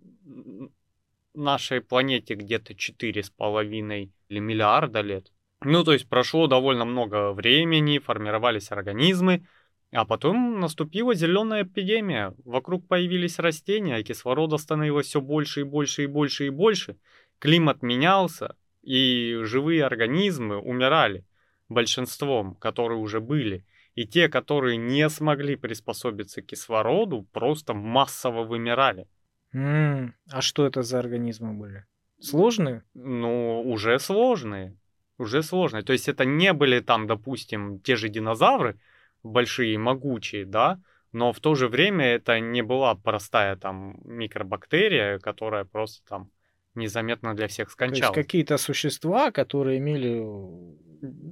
нашей 1.34 1.80
планете 1.80 2.34
где-то 2.34 2.74
4,5 2.74 4.10
или 4.28 4.38
миллиарда 4.38 5.00
лет, 5.00 5.32
ну, 5.62 5.82
то 5.82 5.94
есть 5.94 6.08
прошло 6.08 6.46
довольно 6.46 6.84
много 6.84 7.32
времени, 7.32 7.98
формировались 7.98 8.70
организмы, 8.70 9.46
а 9.94 10.04
потом 10.04 10.58
наступила 10.58 11.14
зеленая 11.14 11.62
эпидемия. 11.62 12.34
Вокруг 12.44 12.88
появились 12.88 13.38
растения, 13.38 13.94
а 13.94 14.02
кислорода 14.02 14.56
становилось 14.56 15.06
все 15.06 15.20
больше 15.20 15.60
и 15.60 15.62
больше 15.62 16.02
и 16.02 16.06
больше 16.06 16.46
и 16.46 16.50
больше. 16.50 16.96
Климат 17.38 17.82
менялся, 17.82 18.56
и 18.82 19.38
живые 19.42 19.84
организмы 19.84 20.56
умирали 20.58 21.24
большинством, 21.68 22.56
которые 22.56 22.98
уже 22.98 23.20
были. 23.20 23.64
И 23.94 24.04
те, 24.04 24.28
которые 24.28 24.76
не 24.78 25.08
смогли 25.08 25.54
приспособиться 25.54 26.42
к 26.42 26.46
кислороду, 26.46 27.28
просто 27.32 27.72
массово 27.72 28.42
вымирали. 28.42 29.06
Mm, 29.54 30.10
а 30.28 30.40
что 30.40 30.66
это 30.66 30.82
за 30.82 30.98
организмы 30.98 31.52
были? 31.52 31.84
Сложные? 32.18 32.82
Ну, 32.94 33.62
уже 33.62 34.00
сложные. 34.00 34.76
Уже 35.18 35.44
сложные. 35.44 35.84
То 35.84 35.92
есть 35.92 36.08
это 36.08 36.24
не 36.24 36.52
были 36.52 36.80
там, 36.80 37.06
допустим, 37.06 37.78
те 37.78 37.94
же 37.94 38.08
динозавры, 38.08 38.80
большие, 39.24 39.76
могучие, 39.78 40.44
да, 40.44 40.80
но 41.12 41.32
в 41.32 41.40
то 41.40 41.54
же 41.54 41.68
время 41.68 42.06
это 42.06 42.38
не 42.40 42.62
была 42.62 42.94
простая 42.94 43.56
там 43.56 43.96
микробактерия, 44.04 45.18
которая 45.18 45.64
просто 45.64 46.06
там 46.08 46.30
незаметно 46.74 47.34
для 47.34 47.48
всех 47.48 47.70
скончалась. 47.70 48.00
То 48.00 48.18
есть 48.18 48.26
какие-то 48.26 48.58
существа, 48.58 49.30
которые 49.30 49.78
имели 49.78 50.24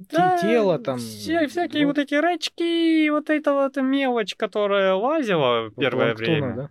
да, 0.09 0.37
тело 0.37 0.79
там. 0.79 0.99
Все, 0.99 1.47
всякие 1.47 1.85
вот... 1.85 1.97
вот 1.97 2.03
эти 2.03 2.15
рачки, 2.15 3.09
вот 3.09 3.29
эта 3.29 3.53
вот 3.53 3.75
мелочь, 3.77 4.35
которая 4.35 4.93
лазила 4.93 5.69
в 5.69 5.75
первое 5.75 6.15
время. 6.15 6.55
Да? 6.55 6.69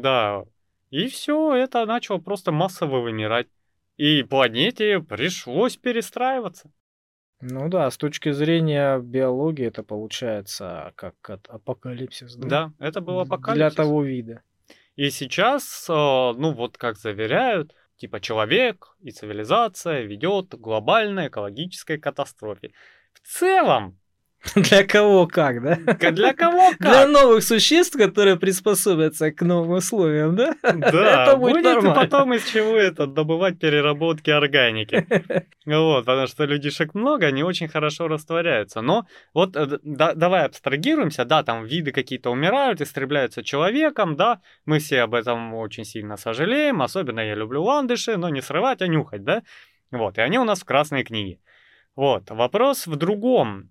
да. 0.00 0.44
И 0.90 1.08
все 1.08 1.54
это 1.54 1.84
начало 1.86 2.18
просто 2.18 2.50
массово 2.50 3.00
вымирать. 3.00 3.48
И 3.96 4.22
планете 4.22 5.00
пришлось 5.00 5.76
перестраиваться. 5.76 6.70
Ну 7.40 7.68
да, 7.68 7.90
с 7.90 7.96
точки 7.96 8.32
зрения 8.32 8.98
биологии 8.98 9.66
это 9.66 9.82
получается 9.82 10.92
как 10.96 11.14
апокалипсис. 11.48 12.34
Да, 12.34 12.72
да 12.78 12.86
это 12.86 13.00
был 13.00 13.20
апокалипсис. 13.20 13.54
Для 13.54 13.70
того 13.70 14.02
вида. 14.02 14.42
И 14.96 15.10
сейчас, 15.10 15.86
э, 15.88 15.92
ну 15.92 16.52
вот 16.52 16.76
как 16.76 16.96
заверяют, 16.96 17.74
типа 17.96 18.20
человек 18.20 18.96
и 19.00 19.12
цивилизация 19.12 20.02
ведет 20.02 20.50
к 20.50 20.56
глобальной 20.56 21.28
экологической 21.28 21.98
катастрофе. 21.98 22.72
В 23.12 23.20
целом, 23.20 23.98
Для 24.54 24.84
кого 24.86 25.26
как, 25.26 25.62
да? 25.62 25.76
Для 26.10 26.32
кого 26.32 26.70
как? 26.78 26.78
Для 26.78 27.06
новых 27.06 27.42
существ, 27.42 27.96
которые 27.96 28.36
приспособятся 28.36 29.32
к 29.32 29.42
новым 29.42 29.78
условиям, 29.78 30.36
да? 30.36 30.54
Да, 30.62 31.24
это 31.24 31.36
будет, 31.36 31.64
будет 31.64 31.94
потом 31.94 32.34
из 32.34 32.44
чего 32.48 32.76
это 32.76 33.06
добывать 33.06 33.58
переработки 33.58 34.30
органики. 34.30 35.06
Вот, 35.66 36.06
потому 36.06 36.26
что 36.28 36.44
людишек 36.44 36.94
много, 36.94 37.26
они 37.26 37.42
очень 37.42 37.68
хорошо 37.68 38.06
растворяются. 38.06 38.80
Но 38.80 39.06
вот 39.34 39.56
э, 39.56 39.78
да, 39.82 40.14
давай 40.14 40.44
абстрагируемся, 40.44 41.24
да, 41.24 41.42
там 41.42 41.64
виды 41.64 41.90
какие-то 41.90 42.30
умирают, 42.30 42.80
истребляются 42.80 43.42
человеком, 43.42 44.14
да, 44.16 44.40
мы 44.64 44.78
все 44.78 45.00
об 45.00 45.14
этом 45.14 45.52
очень 45.54 45.84
сильно 45.84 46.16
сожалеем, 46.16 46.80
особенно 46.80 47.20
я 47.20 47.34
люблю 47.34 47.62
ландыши, 47.64 48.16
но 48.16 48.28
не 48.28 48.40
срывать, 48.40 48.82
а 48.82 48.86
нюхать, 48.86 49.24
да? 49.24 49.42
Вот, 49.90 50.16
и 50.18 50.20
они 50.20 50.38
у 50.38 50.44
нас 50.44 50.60
в 50.60 50.64
красной 50.64 51.02
книге. 51.02 51.40
Вот, 51.96 52.30
вопрос 52.30 52.86
в 52.86 52.94
другом 52.94 53.70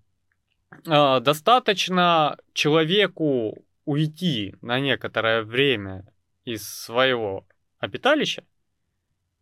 э, 0.70 1.20
достаточно 1.20 2.36
человеку 2.52 3.64
уйти 3.84 4.54
на 4.60 4.80
некоторое 4.80 5.42
время 5.42 6.06
из 6.44 6.68
своего 6.68 7.46
обиталища, 7.78 8.44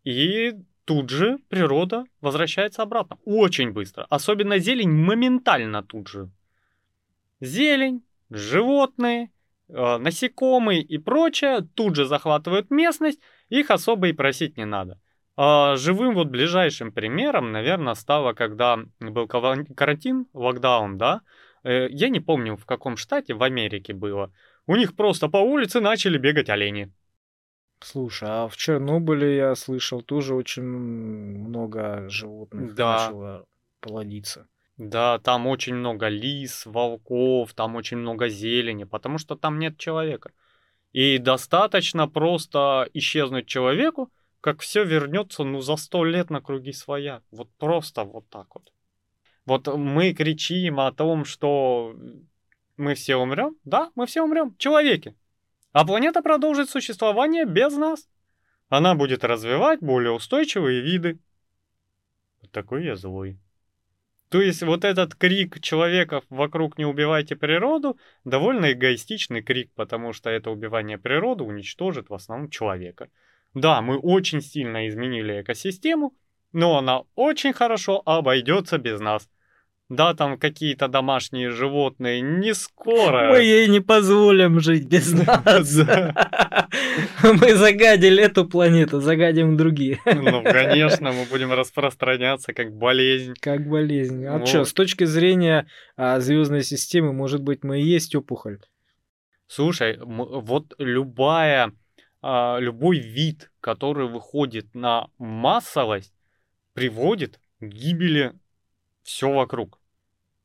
и 0.03 0.53
тут 0.85 1.09
же 1.09 1.37
природа 1.49 2.05
возвращается 2.21 2.81
обратно. 2.81 3.17
Очень 3.25 3.71
быстро. 3.71 4.05
Особенно 4.09 4.57
зелень 4.57 4.89
моментально 4.89 5.83
тут 5.83 6.07
же. 6.07 6.29
Зелень, 7.41 8.03
животные, 8.29 9.29
э, 9.67 9.97
насекомые 9.97 10.81
и 10.81 10.97
прочее 10.97 11.67
тут 11.75 11.95
же 11.95 12.05
захватывают 12.05 12.71
местность, 12.71 13.19
их 13.49 13.69
особо 13.69 14.07
и 14.07 14.13
просить 14.13 14.57
не 14.57 14.65
надо. 14.65 14.99
А, 15.39 15.75
живым 15.75 16.15
вот 16.15 16.27
ближайшим 16.29 16.91
примером, 16.91 17.51
наверное, 17.51 17.93
стало, 17.93 18.33
когда 18.33 18.79
был 18.99 19.27
карантин, 19.27 20.25
локдаун, 20.33 20.97
да, 20.97 21.21
э, 21.63 21.87
я 21.89 22.09
не 22.09 22.19
помню, 22.19 22.57
в 22.57 22.65
каком 22.65 22.97
штате, 22.97 23.35
в 23.35 23.43
Америке 23.43 23.93
было. 23.93 24.31
У 24.65 24.75
них 24.75 24.95
просто 24.95 25.27
по 25.29 25.37
улице 25.37 25.79
начали 25.79 26.17
бегать 26.17 26.49
олени. 26.49 26.91
Слушай, 27.79 28.27
а 28.29 28.47
в 28.47 28.57
Чернобыле 28.57 29.35
я 29.35 29.55
слышал 29.55 30.01
тоже 30.01 30.33
очень 30.33 30.63
много 30.63 32.09
животных 32.09 32.73
Да. 32.73 32.93
начало 32.93 33.45
плодиться. 33.79 34.47
Да, 34.77 35.19
там 35.19 35.45
очень 35.45 35.75
много 35.75 36.07
лис, 36.07 36.65
волков, 36.65 37.53
там 37.53 37.75
очень 37.75 37.97
много 37.97 38.27
зелени, 38.27 38.85
потому 38.85 39.19
что 39.19 39.35
там 39.35 39.59
нет 39.59 39.77
человека. 39.77 40.31
И 40.93 41.19
достаточно 41.19 42.07
просто 42.07 42.89
исчезнуть 42.93 43.47
человеку, 43.47 44.11
как 44.47 44.61
все 44.61 44.85
вернется, 44.85 45.43
ну, 45.43 45.59
за 45.59 45.75
сто 45.75 46.05
лет 46.05 46.29
на 46.29 46.39
круги 46.39 46.71
своя. 46.71 47.21
Вот 47.31 47.49
просто 47.57 48.05
вот 48.05 48.29
так 48.29 48.47
вот. 48.55 48.71
Вот 49.45 49.67
мы 49.67 50.13
кричим 50.13 50.79
о 50.79 50.93
том, 50.93 51.25
что 51.25 51.93
мы 52.77 52.95
все 52.95 53.17
умрем. 53.17 53.57
Да, 53.65 53.91
мы 53.95 54.05
все 54.05 54.21
умрем. 54.21 54.55
Человеки. 54.57 55.17
А 55.73 55.85
планета 55.85 56.21
продолжит 56.21 56.69
существование 56.69 57.43
без 57.43 57.75
нас. 57.75 58.07
Она 58.69 58.95
будет 58.95 59.25
развивать 59.25 59.81
более 59.81 60.13
устойчивые 60.13 60.79
виды. 60.79 61.19
Вот 62.41 62.49
такой 62.51 62.85
я 62.85 62.95
злой. 62.95 63.37
То 64.29 64.41
есть 64.41 64.63
вот 64.63 64.85
этот 64.85 65.13
крик 65.15 65.59
человеков 65.59 66.23
вокруг 66.29 66.77
«не 66.77 66.85
убивайте 66.85 67.35
природу» 67.35 67.97
довольно 68.23 68.71
эгоистичный 68.71 69.41
крик, 69.41 69.73
потому 69.75 70.13
что 70.13 70.29
это 70.29 70.51
убивание 70.51 70.97
природы 70.97 71.43
уничтожит 71.43 72.09
в 72.09 72.13
основном 72.13 72.49
человека. 72.49 73.09
Да, 73.53 73.81
мы 73.81 73.97
очень 73.97 74.41
сильно 74.41 74.87
изменили 74.87 75.41
экосистему, 75.41 76.13
но 76.53 76.77
она 76.77 77.03
очень 77.15 77.53
хорошо 77.53 78.01
обойдется 78.05 78.77
без 78.77 78.99
нас. 78.99 79.29
Да, 79.89 80.13
там 80.13 80.37
какие-то 80.37 80.89
домашние 80.89 81.49
животные 81.49 82.19
не 82.19 82.53
скоро. 82.53 83.29
Мы 83.29 83.41
ей 83.43 83.69
не 83.69 83.79
позволим 83.79 84.59
жить 84.59 84.85
без 84.85 85.13
нас. 85.27 85.77
Мы 87.23 87.55
загадили 87.55 88.21
эту 88.21 88.45
планету, 88.45 88.99
загадим 88.99 89.55
другие. 89.55 89.99
Ну, 90.05 90.43
конечно, 90.43 91.11
мы 91.11 91.25
будем 91.25 91.53
распространяться 91.53 92.53
как 92.53 92.73
болезнь. 92.75 93.33
Как 93.39 93.67
болезнь. 93.67 94.25
А 94.25 94.45
что, 94.45 94.65
с 94.65 94.73
точки 94.73 95.05
зрения 95.05 95.67
а, 95.95 96.19
звездной 96.19 96.63
системы, 96.63 97.13
может 97.13 97.41
быть, 97.41 97.63
мы 97.63 97.79
и 97.79 97.85
есть 97.85 98.13
опухоль? 98.15 98.59
Слушай, 99.47 99.97
вот 100.01 100.73
любая, 100.77 101.71
а, 102.21 102.57
любой 102.59 102.99
вид, 102.99 103.51
который 103.59 104.07
выходит 104.07 104.73
на 104.73 105.09
массовость, 105.17 106.13
приводит 106.73 107.39
к 107.59 107.65
гибели 107.65 108.33
все 109.03 109.31
вокруг. 109.31 109.79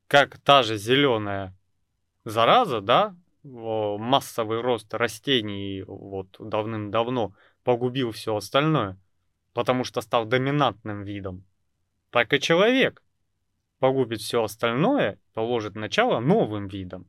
Как 0.07 0.39
та 0.39 0.63
же 0.63 0.77
зеленая 0.77 1.57
зараза, 2.25 2.81
да, 2.81 3.17
массовый 3.43 4.61
рост 4.61 4.93
растений 4.95 5.83
вот 5.87 6.37
давным-давно 6.39 7.35
погубил 7.65 8.13
все 8.13 8.37
остальное, 8.37 8.99
потому 9.53 9.85
что 9.85 10.01
стал 10.01 10.27
доминантным 10.27 11.03
видом. 11.05 11.45
Так 12.11 12.33
и 12.33 12.41
человек 12.41 13.03
погубит 13.79 14.21
все 14.21 14.45
остальное, 14.45 15.19
положит 15.35 15.75
начало 15.75 16.21
новым 16.21 16.69
видам. 16.69 17.07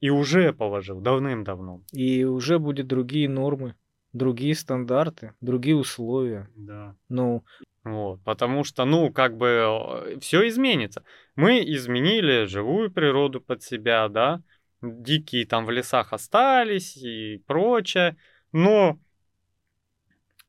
И 0.00 0.10
уже 0.10 0.52
положил 0.52 1.00
давным-давно. 1.00 1.82
И 1.92 2.24
уже 2.24 2.58
будут 2.60 2.86
другие 2.86 3.28
нормы, 3.28 3.74
другие 4.12 4.54
стандарты, 4.54 5.34
другие 5.40 5.76
условия. 5.76 6.48
Да. 6.56 6.94
Ну, 7.08 7.44
Вот, 7.84 8.22
потому 8.24 8.64
что, 8.64 8.84
ну, 8.84 9.12
как 9.12 9.36
бы 9.36 10.18
все 10.20 10.46
изменится. 10.48 11.04
Мы 11.36 11.60
изменили 11.60 12.44
живую 12.44 12.90
природу 12.90 13.40
под 13.40 13.62
себя, 13.62 14.08
да, 14.08 14.42
дикие 14.82 15.46
там 15.46 15.64
в 15.64 15.70
лесах 15.70 16.12
остались 16.12 16.96
и 16.96 17.42
прочее, 17.46 18.16
но 18.52 18.98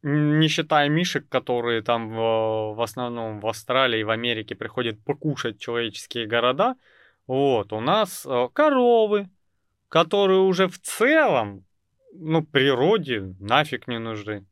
не 0.01 0.47
считая 0.47 0.89
мишек, 0.89 1.27
которые 1.29 1.81
там 1.81 2.09
в, 2.09 2.73
в 2.75 2.81
основном 2.81 3.39
в 3.39 3.47
Австралии 3.47 3.99
и 3.99 4.03
в 4.03 4.09
Америке 4.09 4.55
приходят 4.55 5.03
покушать 5.03 5.59
человеческие 5.59 6.25
города, 6.25 6.75
вот, 7.27 7.73
у 7.73 7.79
нас 7.79 8.25
э, 8.25 8.47
коровы, 8.53 9.29
которые 9.89 10.39
уже 10.39 10.67
в 10.67 10.79
целом, 10.79 11.65
ну, 12.13 12.43
природе 12.43 13.35
нафиг 13.39 13.87
не 13.87 13.99
нужны. 13.99 14.45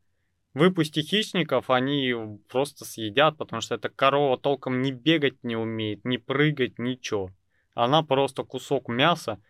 Выпусти 0.54 1.00
хищников, 1.00 1.70
они 1.70 2.14
просто 2.48 2.84
съедят, 2.84 3.36
потому 3.36 3.60
что 3.60 3.74
эта 3.74 3.88
корова 3.88 4.38
толком 4.38 4.82
не 4.82 4.92
бегать 4.92 5.44
не 5.44 5.56
умеет, 5.56 6.04
не 6.04 6.18
прыгать, 6.18 6.78
ничего. 6.78 7.30
Она 7.74 8.02
просто 8.02 8.42
кусок 8.42 8.88
мяса 8.88 9.40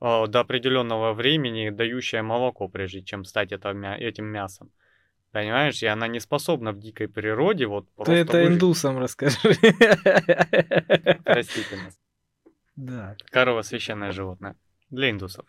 э, 0.00 0.26
до 0.28 0.40
определенного 0.40 1.14
времени, 1.14 1.70
дающая 1.70 2.22
молоко, 2.22 2.68
прежде 2.68 3.02
чем 3.02 3.24
стать 3.24 3.50
это, 3.52 3.70
этим 3.98 4.26
мясом. 4.26 4.70
Понимаешь, 5.32 5.82
и 5.82 5.86
она 5.86 6.06
не 6.08 6.20
способна 6.20 6.72
в 6.72 6.78
дикой 6.78 7.08
природе 7.08 7.66
вот 7.66 7.88
ты 7.88 7.94
просто 7.96 8.14
это 8.14 8.32
выжить. 8.32 8.52
индусам 8.52 8.98
расскажи. 8.98 9.38
Простите 11.24 11.76
нас. 11.76 11.98
Да. 12.76 13.16
Корова 13.30 13.62
священное 13.62 14.12
животное. 14.12 14.56
Для 14.90 15.10
индусов. 15.10 15.46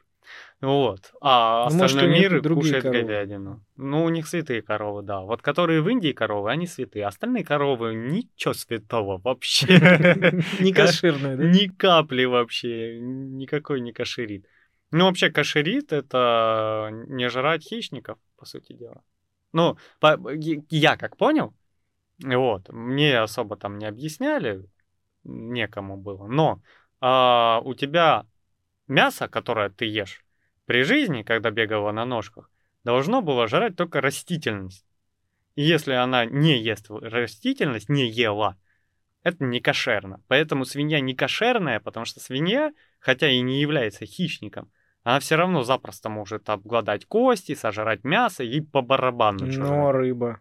Вот. 0.64 1.12
А 1.20 1.68
Ну, 1.70 1.84
остальной 1.84 2.20
мир 2.20 2.42
кушает 2.42 2.84
коровы. 2.84 3.04
говядину. 3.04 3.66
Ну, 3.76 4.06
у 4.06 4.10
них 4.10 4.28
святые 4.28 4.62
коровы, 4.62 5.02
да. 5.02 5.20
Вот 5.20 5.42
которые 5.42 5.82
в 5.82 5.90
Индии 5.90 6.14
коровы, 6.14 6.52
они 6.52 6.68
святые. 6.68 7.06
Остальные 7.06 7.44
коровы 7.44 7.94
ничего 7.94 8.54
святого 8.54 9.18
вообще. 9.18 9.68
Не 10.62 10.72
кошерные, 10.74 11.36
да? 11.36 11.44
Ни 11.44 11.68
капли 11.68 12.24
вообще. 12.24 12.98
Никакой 12.98 13.82
не 13.82 13.92
кошерит. 13.92 14.46
Ну, 14.92 15.06
вообще, 15.06 15.30
кошерит 15.30 15.92
это 15.92 16.90
не 17.10 17.28
жрать 17.28 17.68
хищников, 17.68 18.18
по 18.38 18.46
сути 18.46 18.72
дела. 18.72 19.04
Ну, 19.52 19.76
я 20.70 20.96
как 20.96 21.18
понял, 21.18 21.54
вот, 22.24 22.70
мне 22.70 23.20
особо 23.20 23.58
там 23.58 23.78
не 23.80 23.86
объясняли, 23.86 24.66
некому 25.24 25.98
было, 25.98 26.28
но 26.28 26.62
а, 27.02 27.60
у 27.64 27.74
тебя 27.74 28.26
мясо, 28.88 29.28
которое 29.28 29.70
ты 29.70 29.86
ешь 29.86 30.24
при 30.66 30.84
жизни, 30.84 31.24
когда 31.24 31.52
бегала 31.52 31.92
на 31.92 32.06
ножках, 32.06 32.50
должно 32.84 33.22
было 33.22 33.48
жрать 33.48 33.76
только 33.76 34.02
растительность. 34.02 34.86
И 35.56 35.64
если 35.64 35.94
она 35.94 36.26
не 36.26 36.58
ест 36.58 36.88
растительность, 36.90 37.90
не 37.90 38.10
ела, 38.10 38.58
это 39.24 39.44
не 39.44 39.60
кошерно. 39.60 40.22
Поэтому 40.28 40.66
свинья 40.66 41.00
не 41.00 41.16
кошерная, 41.16 41.80
потому 41.80 42.06
что 42.06 42.20
свинья, 42.20 42.74
хотя 43.00 43.30
и 43.30 43.42
не 43.42 43.62
является 43.62 44.06
хищником, 44.06 44.72
она 45.04 45.20
все 45.20 45.36
равно 45.36 45.64
запросто 45.64 46.10
может 46.10 46.50
обгладать 46.50 47.06
кости, 47.06 47.56
сожрать 47.56 48.04
мясо 48.04 48.44
и 48.44 48.62
по 48.62 48.82
барабану 48.82 49.52
чё 49.52 49.62
Но 49.62 49.92
рыба 49.92 50.40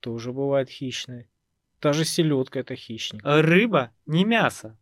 тоже 0.00 0.32
бывает 0.32 0.68
хищной. 0.68 1.28
Та 1.78 1.92
же 1.92 2.04
селедка 2.04 2.60
это 2.60 2.76
хищник. 2.76 3.22
жрать. 3.22 3.44
Рыба 3.44 3.90
не 4.06 4.24
мясо. 4.24 4.78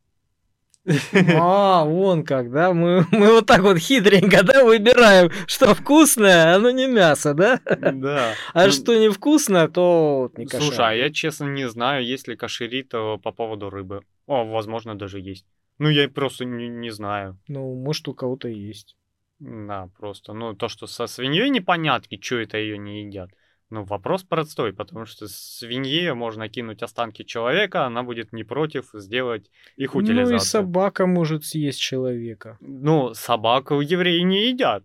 А, 1.39 1.85
вон 1.85 2.25
как, 2.25 2.51
да? 2.51 2.73
Мы, 2.73 3.07
мы 3.13 3.33
вот 3.33 3.47
так 3.47 3.61
вот 3.61 3.79
хитренько, 3.79 4.43
да, 4.43 4.65
выбираем, 4.65 5.31
что 5.47 5.75
вкусное, 5.75 6.55
оно 6.55 6.71
не 6.71 6.87
мясо, 6.87 7.35
да? 7.35 7.61
Да. 7.67 8.35
А 8.55 8.67
Ну, 8.67 8.73
что 8.73 8.97
невкусное, 8.97 9.69
то 9.69 10.23
вот 10.23 10.39
не 10.39 10.47
кошер. 10.47 10.63
Слушай, 10.63 10.87
а 10.87 10.93
я 10.95 11.13
честно 11.13 11.45
не 11.47 11.69
знаю, 11.69 12.05
есть 12.05 12.29
ли 12.29 12.37
кошерит 12.37 12.93
э, 12.95 13.19
по 13.23 13.33
поводу 13.33 13.71
рыбы. 13.71 14.03
О, 14.27 14.45
возможно, 14.45 14.95
даже 14.95 15.21
есть. 15.21 15.47
Ну, 15.79 15.89
я 15.89 16.09
просто 16.09 16.45
не, 16.45 16.69
не 16.69 16.91
знаю. 16.91 17.39
Ну, 17.49 17.75
может, 17.75 18.09
у 18.09 18.15
кого-то 18.15 18.49
есть. 18.49 18.97
Да, 19.39 19.89
просто. 19.99 20.33
Ну, 20.33 20.55
то, 20.55 20.69
что 20.69 20.87
со 20.87 21.07
свиньей 21.07 21.51
непонятки, 21.51 22.19
что 22.23 22.37
это 22.37 22.59
ее 22.59 22.79
не 22.79 23.05
едят. 23.05 23.31
Ну, 23.73 23.85
вопрос 23.85 24.25
простой, 24.25 24.73
потому 24.73 25.07
что 25.07 25.29
свинье 25.29 26.15
можно 26.15 26.49
кинуть 26.49 26.83
останки 26.83 27.23
человека, 27.23 27.87
она 27.87 28.03
будет 28.03 28.33
не 28.33 28.43
против 28.45 28.91
сделать 28.95 29.49
их 29.77 29.95
Ну 29.95 30.01
и 30.01 30.05
утилизацию. 30.05 30.41
собака 30.41 31.07
может 31.07 31.45
съесть 31.45 31.79
человека. 31.81 32.57
Ну, 32.61 33.15
собаку 33.15 33.81
евреи 33.81 34.21
не 34.23 34.49
едят. 34.51 34.83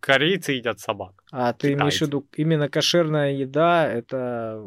Корейцы 0.00 0.52
едят 0.52 0.78
собак. 0.78 1.24
А 1.32 1.52
ты 1.52 1.72
имеешь 1.72 1.96
в 1.96 1.98
Китайцы. 1.98 2.04
виду, 2.04 2.26
именно 2.36 2.68
кошерная 2.68 3.32
еда 3.32 3.88
это 3.88 4.62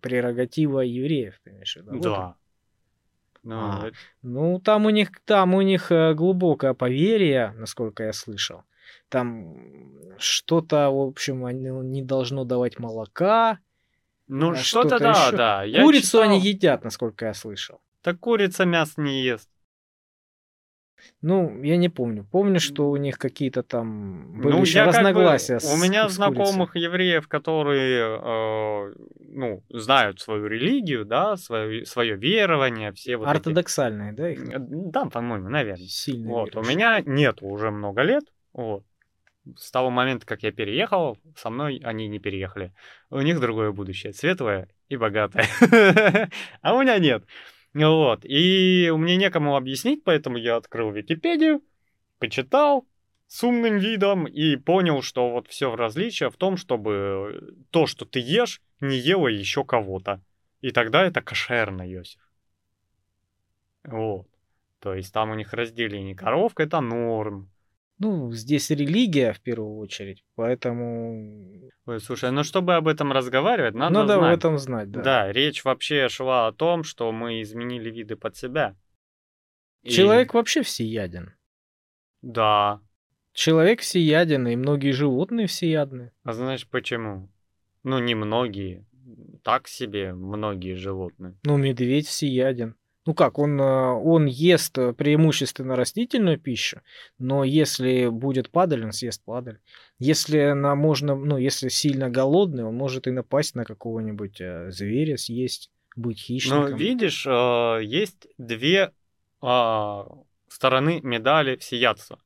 прерогатива 0.00 0.80
евреев, 0.80 1.34
ты 1.42 1.50
имеешь 1.50 1.74
в 1.74 1.80
виду? 1.80 1.90
Вот 1.94 2.02
Да. 2.02 2.34
Ну, 3.42 3.56
А. 3.56 3.86
это- 3.88 3.96
Ну, 4.22 4.60
там 4.60 4.86
у 4.86 4.90
них, 4.90 5.10
там 5.24 5.54
у 5.54 5.62
них 5.62 5.90
э, 5.90 6.14
глубокое 6.14 6.74
поверье, 6.74 7.54
насколько 7.56 8.04
я 8.04 8.12
слышал. 8.12 8.62
Там 9.08 9.56
что-то, 10.18 10.90
в 10.90 11.00
общем, 11.08 11.44
они- 11.44 11.70
не 11.70 12.02
должно 12.02 12.44
давать 12.44 12.78
молока. 12.78 13.58
ну 14.26 14.50
а 14.50 14.56
что-то, 14.56 14.88
что-то 14.98 15.04
да, 15.04 15.10
ещё. 15.26 15.36
да. 15.36 15.62
Я 15.64 15.82
Курицу 15.82 16.20
они 16.20 16.38
читал. 16.38 16.48
едят, 16.48 16.84
насколько 16.84 17.26
я 17.26 17.34
слышал. 17.34 17.80
Так 18.02 18.20
курица 18.20 18.64
мясо 18.66 19.00
не 19.00 19.22
ест. 19.22 19.48
Ну, 21.22 21.62
я 21.62 21.76
не 21.76 21.88
помню. 21.88 22.24
Помню, 22.24 22.58
что 22.58 22.90
у 22.90 22.96
них 22.96 23.18
какие-то 23.18 23.62
там 23.62 24.40
были 24.40 24.52
Ну, 24.52 24.60
еще 24.62 24.78
я 24.78 24.84
как 24.84 24.94
бы- 24.94 24.98
разногласия. 24.98 25.60
с- 25.60 25.72
У 25.72 25.76
меня 25.76 26.08
с 26.08 26.12
знакомых 26.14 26.74
евреев, 26.76 27.28
которые, 27.28 28.18
э, 28.20 28.94
ну, 29.20 29.62
знают 29.70 30.20
свою 30.20 30.46
религию, 30.46 31.04
да, 31.04 31.36
свое, 31.36 31.86
свое 31.86 32.16
верование, 32.16 32.92
все 32.92 33.16
вот 33.16 33.26
курицей. 33.26 33.40
эти- 33.40 33.48
Ортодоксальные, 33.48 34.12
да, 34.12 34.30
их? 34.30 34.44
Да, 34.90 35.04
по-моему, 35.06 35.48
наверное. 35.48 35.86
Сильно 35.86 36.30
Вот, 36.30 36.56
у 36.56 36.62
меня 36.62 37.00
нету 37.06 37.46
уже 37.46 37.70
много 37.70 38.02
лет, 38.02 38.24
вот. 38.52 38.82
С 39.56 39.70
того 39.70 39.90
момента, 39.90 40.26
как 40.26 40.42
я 40.42 40.52
переехал, 40.52 41.18
со 41.36 41.50
мной 41.50 41.80
они 41.84 42.08
не 42.08 42.18
переехали. 42.18 42.72
У 43.10 43.20
них 43.20 43.40
другое 43.40 43.72
будущее, 43.72 44.12
светлое 44.12 44.68
и 44.88 44.96
богатое. 44.96 45.46
А 46.62 46.74
у 46.74 46.82
меня 46.82 46.98
нет. 46.98 47.24
Вот. 47.74 48.24
И 48.24 48.90
мне 48.94 49.16
некому 49.16 49.56
объяснить, 49.56 50.04
поэтому 50.04 50.36
я 50.36 50.56
открыл 50.56 50.90
Википедию, 50.90 51.62
почитал 52.18 52.86
с 53.26 53.44
умным 53.44 53.76
видом 53.78 54.26
и 54.26 54.56
понял, 54.56 55.02
что 55.02 55.30
вот 55.30 55.48
все 55.48 55.70
в 55.70 55.74
различие 55.74 56.30
в 56.30 56.36
том, 56.36 56.56
чтобы 56.56 57.56
то, 57.70 57.86
что 57.86 58.04
ты 58.04 58.20
ешь, 58.20 58.62
не 58.80 58.96
ела 58.96 59.28
еще 59.28 59.64
кого-то. 59.64 60.22
И 60.60 60.70
тогда 60.70 61.04
это 61.04 61.20
кошерно, 61.20 61.82
Йосиф. 61.82 62.20
Вот. 63.84 64.26
То 64.80 64.94
есть 64.94 65.12
там 65.12 65.30
у 65.30 65.34
них 65.34 65.52
разделение. 65.52 66.14
Коровка 66.14 66.62
это 66.62 66.80
норм. 66.80 67.50
Ну, 67.98 68.32
здесь 68.32 68.70
религия 68.70 69.32
в 69.32 69.40
первую 69.40 69.76
очередь, 69.76 70.24
поэтому... 70.36 71.70
Ой, 71.86 72.00
слушай, 72.00 72.30
ну 72.30 72.44
чтобы 72.44 72.76
об 72.76 72.86
этом 72.86 73.12
разговаривать, 73.12 73.74
надо 73.74 73.94
Надо 73.94 74.14
знать. 74.14 74.32
об 74.32 74.38
этом 74.38 74.58
знать, 74.58 74.90
да. 74.90 75.02
Да, 75.02 75.32
речь 75.32 75.64
вообще 75.64 76.08
шла 76.08 76.46
о 76.46 76.52
том, 76.52 76.84
что 76.84 77.10
мы 77.10 77.42
изменили 77.42 77.90
виды 77.90 78.14
под 78.14 78.36
себя. 78.36 78.76
И... 79.82 79.90
Человек 79.90 80.32
вообще 80.32 80.62
всеяден. 80.62 81.34
Да. 82.22 82.80
Человек 83.32 83.80
всеяден, 83.80 84.46
и 84.46 84.54
многие 84.54 84.92
животные 84.92 85.48
всеядны. 85.48 86.12
А 86.22 86.32
знаешь 86.32 86.68
почему? 86.68 87.28
Ну, 87.82 87.98
не 87.98 88.14
многие. 88.14 88.86
Так 89.42 89.66
себе 89.66 90.12
многие 90.12 90.74
животные. 90.74 91.36
Ну, 91.44 91.56
медведь 91.56 92.06
всеяден 92.06 92.76
ну 93.08 93.14
как, 93.14 93.38
он, 93.38 93.58
э, 93.58 93.64
он 93.64 94.26
ест 94.26 94.76
э, 94.76 94.92
преимущественно 94.92 95.76
растительную 95.76 96.38
пищу, 96.38 96.82
но 97.18 97.42
если 97.42 98.08
будет 98.08 98.50
падаль, 98.50 98.84
он 98.84 98.92
съест 98.92 99.24
падаль. 99.24 99.60
Если 99.98 100.36
она 100.36 100.74
можно, 100.74 101.14
ну, 101.14 101.38
если 101.38 101.70
сильно 101.70 102.10
голодный, 102.10 102.64
он 102.64 102.74
может 102.74 103.06
и 103.06 103.10
напасть 103.10 103.54
на 103.54 103.64
какого-нибудь 103.64 104.42
э, 104.42 104.70
зверя, 104.70 105.16
съесть, 105.16 105.70
быть 105.96 106.20
хищником. 106.20 106.72
Ну, 106.72 106.76
видишь, 106.76 107.24
есть 107.24 108.28
две 108.36 108.92
а, 109.40 110.06
стороны 110.48 111.00
медали 111.02 111.56
всеядства. 111.56 112.18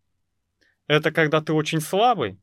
Это 0.89 1.13
когда 1.13 1.41
ты 1.41 1.53
очень 1.53 1.81
слабый, 1.81 2.41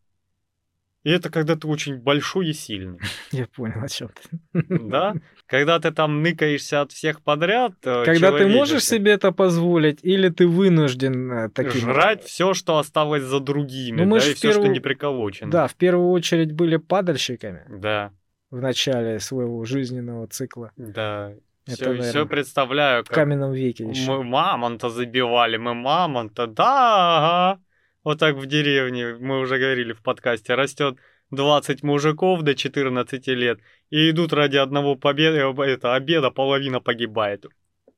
и 1.03 1.11
это 1.11 1.29
когда 1.29 1.55
ты 1.55 1.67
очень 1.67 1.97
большой 1.97 2.49
и 2.49 2.53
сильный. 2.53 2.99
Я 3.31 3.47
понял, 3.47 3.81
о 3.81 3.87
чем 3.87 4.09
ты. 4.09 4.63
Да? 4.69 5.15
Когда 5.45 5.79
ты 5.79 5.91
там 5.91 6.21
ныкаешься 6.21 6.81
от 6.81 6.91
всех 6.91 7.21
подряд. 7.21 7.73
Э, 7.83 8.03
когда 8.03 8.37
ты 8.37 8.47
можешь 8.47 8.83
себе 8.83 9.13
это 9.13 9.31
позволить, 9.31 9.99
или 10.03 10.29
ты 10.29 10.45
вынужден 10.45 11.31
э, 11.31 11.49
таким... 11.49 11.81
Жрать 11.81 12.23
все, 12.23 12.53
что 12.53 12.77
осталось 12.77 13.23
за 13.23 13.39
другими, 13.39 14.01
ну, 14.01 14.05
мы 14.05 14.19
да, 14.19 14.25
и 14.25 14.33
все, 14.33 14.49
первую... 14.49 14.65
что 14.65 14.73
не 14.73 14.79
приколочено. 14.81 15.49
Да, 15.49 15.67
в 15.67 15.75
первую 15.75 16.09
очередь 16.09 16.51
были 16.51 16.75
падальщиками. 16.75 17.63
Да. 17.69 18.11
В 18.51 18.59
начале 18.61 19.19
своего 19.19 19.63
жизненного 19.63 20.27
цикла. 20.27 20.71
Да. 20.75 21.33
Это, 21.65 21.75
все, 21.75 21.85
наверное, 21.85 22.09
все 22.09 22.25
представляю. 22.25 23.03
В 23.05 23.09
каменном 23.09 23.53
веке 23.53 23.85
еще. 23.85 24.17
Мы 24.17 24.23
мамонта 24.23 24.89
забивали, 24.89 25.57
мы 25.57 25.75
мамонта, 25.75 26.47
да, 26.47 27.51
ага 27.51 27.61
вот 28.03 28.19
так 28.19 28.35
в 28.35 28.45
деревне, 28.45 29.15
мы 29.19 29.39
уже 29.39 29.57
говорили 29.57 29.93
в 29.93 30.01
подкасте, 30.01 30.55
растет 30.55 30.97
20 31.31 31.83
мужиков 31.83 32.41
до 32.41 32.55
14 32.55 33.27
лет 33.27 33.59
и 33.89 34.09
идут 34.09 34.33
ради 34.33 34.57
одного 34.57 34.95
победы, 34.95 35.37
это, 35.37 35.95
обеда, 35.95 36.31
половина 36.31 36.79
погибает. 36.79 37.45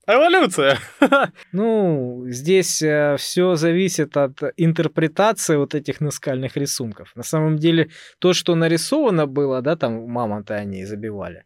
Эволюция! 0.07 0.79
Ну, 1.51 2.25
здесь 2.27 2.81
э, 2.81 3.15
все 3.17 3.55
зависит 3.55 4.17
от 4.17 4.41
интерпретации 4.57 5.57
вот 5.57 5.75
этих 5.75 6.01
наскальных 6.01 6.57
рисунков. 6.57 7.15
На 7.15 7.23
самом 7.23 7.57
деле, 7.57 7.89
то, 8.19 8.33
что 8.33 8.55
нарисовано 8.55 9.27
было, 9.27 9.61
да, 9.61 9.75
там 9.75 10.09
мамонта 10.09 10.55
они 10.55 10.85
забивали, 10.85 11.45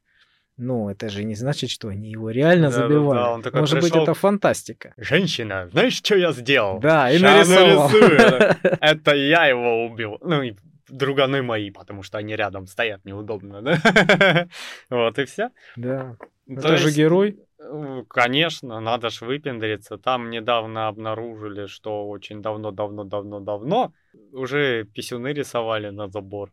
ну, 0.57 0.89
это 0.89 1.09
же 1.09 1.23
не 1.25 1.35
значит, 1.35 1.69
что 1.69 1.89
они 1.89 2.09
его 2.09 2.29
реально 2.29 2.69
да, 2.69 2.77
забивали. 2.77 3.19
Да, 3.19 3.25
да, 3.25 3.31
он 3.31 3.41
такой 3.41 3.59
Может 3.61 3.81
пришел... 3.81 3.99
быть, 3.99 4.03
это 4.03 4.13
фантастика. 4.13 4.93
Женщина, 4.97 5.67
знаешь, 5.71 5.95
что 5.95 6.15
я 6.15 6.31
сделал? 6.31 6.79
Да, 6.79 7.11
и 7.11 7.19
нарисовал. 7.19 7.89
Это 8.81 9.15
я 9.15 9.47
его 9.47 9.85
убил. 9.85 10.17
Ну, 10.21 10.43
и 10.43 10.55
друганы 10.87 11.41
мои, 11.41 11.71
потому 11.71 12.03
что 12.03 12.17
они 12.17 12.35
рядом 12.35 12.67
стоят, 12.67 13.03
неудобно, 13.05 13.61
да? 13.61 14.47
Вот 14.89 15.19
и 15.19 15.25
все. 15.25 15.49
Да. 15.75 16.15
Это 16.47 16.77
же 16.77 16.91
герой. 16.91 17.37
Э, 17.59 18.03
конечно, 18.07 18.79
надо 18.79 19.09
ж 19.09 19.21
выпендриться. 19.21 19.97
Там 19.97 20.29
недавно 20.29 20.87
обнаружили, 20.87 21.67
что 21.67 22.07
очень 22.07 22.41
давно-давно-давно-давно 22.41 23.91
уже 24.31 24.85
писюны 24.85 25.33
рисовали 25.33 25.89
на 25.89 26.07
забор. 26.07 26.51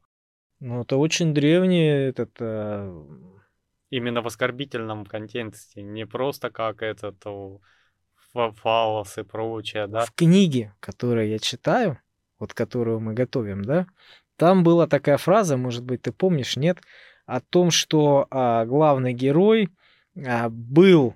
Ну, 0.60 0.82
это 0.82 0.96
очень 0.96 1.34
древний 1.34 2.08
этот 2.08 2.30
э, 2.40 3.04
именно 3.92 4.22
в 4.22 4.26
оскорбительном 4.26 5.04
контексте, 5.04 5.82
не 5.82 6.06
просто 6.06 6.50
как 6.50 6.82
этот 6.82 7.22
фалос 8.32 9.18
и 9.18 9.22
прочее, 9.22 9.86
да. 9.86 10.06
В 10.06 10.12
книге, 10.12 10.74
которую 10.80 11.28
я 11.28 11.38
читаю, 11.38 11.98
вот 12.38 12.54
которую 12.54 13.00
мы 13.00 13.12
готовим, 13.12 13.62
да, 13.62 13.86
там 14.36 14.64
была 14.64 14.86
такая 14.86 15.18
фраза, 15.18 15.58
может 15.58 15.84
быть, 15.84 16.00
ты 16.02 16.10
помнишь, 16.10 16.56
нет, 16.56 16.78
о 17.26 17.40
том, 17.40 17.70
что 17.70 18.26
а, 18.30 18.64
главный 18.64 19.12
герой 19.12 19.68
а, 20.16 20.48
был, 20.48 21.14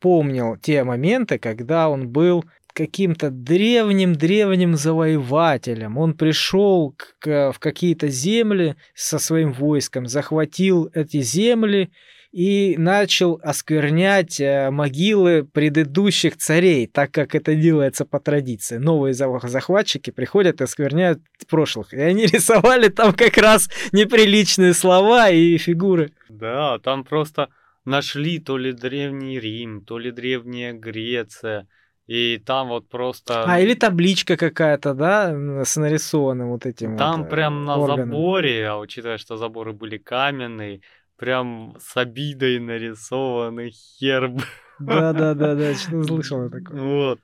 помнил 0.00 0.56
те 0.56 0.84
моменты, 0.84 1.38
когда 1.38 1.90
он 1.90 2.08
был 2.08 2.46
каким-то 2.78 3.30
древним-древним 3.30 4.76
завоевателем. 4.76 5.98
Он 5.98 6.14
пришел 6.14 6.94
к, 7.18 7.50
в 7.52 7.58
какие-то 7.58 8.06
земли 8.06 8.76
со 8.94 9.18
своим 9.18 9.52
войском, 9.52 10.06
захватил 10.06 10.88
эти 10.94 11.20
земли 11.20 11.90
и 12.30 12.76
начал 12.78 13.40
осквернять 13.42 14.40
э, 14.40 14.70
могилы 14.70 15.42
предыдущих 15.42 16.36
царей, 16.36 16.86
так 16.86 17.10
как 17.10 17.34
это 17.34 17.56
делается 17.56 18.04
по 18.04 18.20
традиции. 18.20 18.76
Новые 18.76 19.12
захватчики 19.12 20.10
приходят 20.10 20.60
и 20.60 20.64
оскверняют 20.64 21.20
прошлых. 21.48 21.92
И 21.92 22.00
они 22.00 22.26
рисовали 22.32 22.90
там 22.90 23.12
как 23.12 23.38
раз 23.38 23.68
неприличные 23.90 24.72
слова 24.72 25.30
и 25.30 25.58
фигуры. 25.58 26.12
Да, 26.28 26.78
там 26.78 27.02
просто 27.02 27.48
нашли 27.84 28.38
то 28.38 28.56
ли 28.56 28.70
древний 28.70 29.40
Рим, 29.40 29.84
то 29.84 29.98
ли 29.98 30.12
древняя 30.12 30.72
Греция– 30.72 31.66
и 32.08 32.38
там 32.38 32.68
вот 32.68 32.88
просто... 32.88 33.44
А, 33.44 33.60
или 33.60 33.74
табличка 33.74 34.38
какая-то, 34.38 34.94
да, 34.94 35.64
с 35.64 35.76
нарисованным 35.76 36.48
вот 36.48 36.64
этим 36.64 36.96
Там 36.96 37.20
вот, 37.20 37.30
прям 37.30 37.66
на 37.66 37.76
органом. 37.76 38.08
заборе, 38.08 38.66
а 38.66 38.78
учитывая, 38.78 39.18
что 39.18 39.36
заборы 39.36 39.74
были 39.74 39.98
каменные, 39.98 40.80
прям 41.16 41.76
с 41.78 41.98
обидой 41.98 42.60
нарисованный 42.60 43.72
херб. 43.72 44.40
Да-да-да-да, 44.78 45.74
что 45.74 46.02
слышал 46.04 46.48
такое. 46.48 46.80
Вот. 46.80 47.20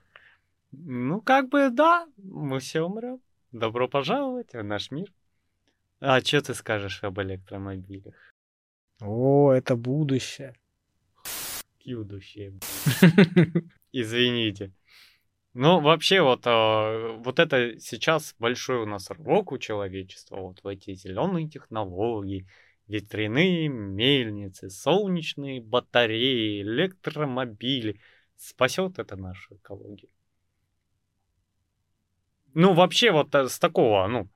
Ну, 0.73 1.23
как 1.23 1.49
бы, 1.49 1.71
да, 1.71 2.07
мы 2.19 2.61
все 2.61 2.83
умрем. 2.83 3.21
Добро 3.53 3.89
пожаловать 3.89 4.53
в 4.53 4.63
наш 4.63 4.91
мир. 4.91 5.07
А 6.01 6.21
что 6.21 6.43
ты 6.43 6.53
скажешь 6.53 7.03
об 7.03 7.19
электромобилях? 7.21 8.15
О, 9.01 9.51
это 9.51 9.77
будущее. 9.77 10.55
Будущее. 11.87 12.59
Извините. 13.93 14.73
Ну, 15.55 15.81
вообще, 15.81 16.21
вот, 16.21 16.47
э, 16.47 17.17
вот 17.19 17.39
это 17.39 17.79
сейчас 17.79 18.35
большой 18.39 18.79
у 18.79 18.87
нас 18.87 19.09
рывок 19.11 19.53
у 19.53 19.59
человечества, 19.59 20.37
вот 20.37 20.61
в 20.65 20.67
эти 20.67 20.95
зеленые 20.95 21.49
технологии, 21.49 22.49
ветряные 22.89 23.69
мельницы, 23.69 24.69
солнечные 24.69 25.61
батареи, 25.61 26.63
электромобили. 26.63 28.01
Спасет 28.37 28.99
это 28.99 29.15
нашу 29.15 29.57
экологию? 29.57 30.11
Ну, 32.55 32.75
вообще, 32.75 33.13
вот 33.13 33.33
э, 33.35 33.49
с 33.49 33.59
такого, 33.61 34.07
ну, 34.09 34.29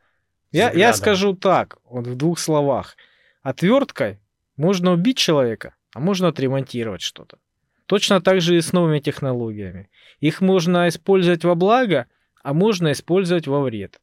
я, 0.50 0.70
я 0.70 0.92
скажу 0.92 1.34
так, 1.34 1.78
вот 1.84 2.06
в 2.06 2.14
двух 2.14 2.38
словах. 2.38 2.96
Отверткой 3.42 4.20
можно 4.56 4.92
убить 4.92 5.18
человека, 5.18 5.74
а 5.94 6.00
можно 6.00 6.28
отремонтировать 6.28 7.02
что-то. 7.02 7.38
Точно 7.86 8.20
так 8.20 8.40
же 8.40 8.56
и 8.56 8.60
с 8.60 8.72
новыми 8.72 9.00
технологиями. 9.00 9.88
Их 10.20 10.40
можно 10.40 10.88
использовать 10.88 11.44
во 11.44 11.54
благо, 11.54 12.06
а 12.42 12.52
можно 12.52 12.92
использовать 12.92 13.46
во 13.46 13.62
вред. 13.62 14.00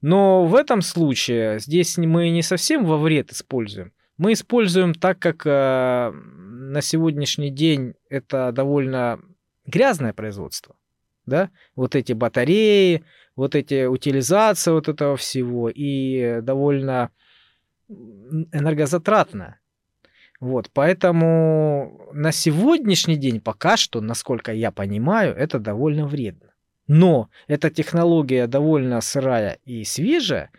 Но 0.00 0.44
в 0.44 0.54
этом 0.54 0.82
случае 0.82 1.58
здесь 1.58 1.96
мы 1.96 2.30
не 2.30 2.42
совсем 2.42 2.84
во 2.84 2.98
вред 2.98 3.32
используем. 3.32 3.92
Мы 4.18 4.34
используем 4.34 4.94
так, 4.94 5.18
как 5.18 5.46
э, 5.46 6.12
на 6.12 6.80
сегодняшний 6.80 7.50
день 7.50 7.94
это 8.08 8.52
довольно 8.52 9.18
грязное 9.66 10.12
производство. 10.12 10.76
Да? 11.26 11.50
Вот 11.74 11.96
эти 11.96 12.12
батареи, 12.12 13.02
вот 13.34 13.54
эти 13.54 13.86
утилизация 13.86 14.74
вот 14.74 14.88
этого 14.88 15.16
всего 15.16 15.68
и 15.68 16.40
довольно 16.42 17.10
энергозатратно. 17.88 19.58
Вот, 20.44 20.68
поэтому 20.74 22.10
на 22.12 22.30
сегодняшний 22.30 23.16
день 23.16 23.40
пока 23.40 23.78
что, 23.78 24.02
насколько 24.02 24.52
я 24.52 24.70
понимаю, 24.70 25.34
это 25.34 25.58
довольно 25.58 26.06
вредно. 26.06 26.50
Но 26.86 27.30
эта 27.46 27.70
технология 27.70 28.46
довольно 28.46 29.00
сырая 29.00 29.56
и 29.64 29.84
свежая, 29.84 30.50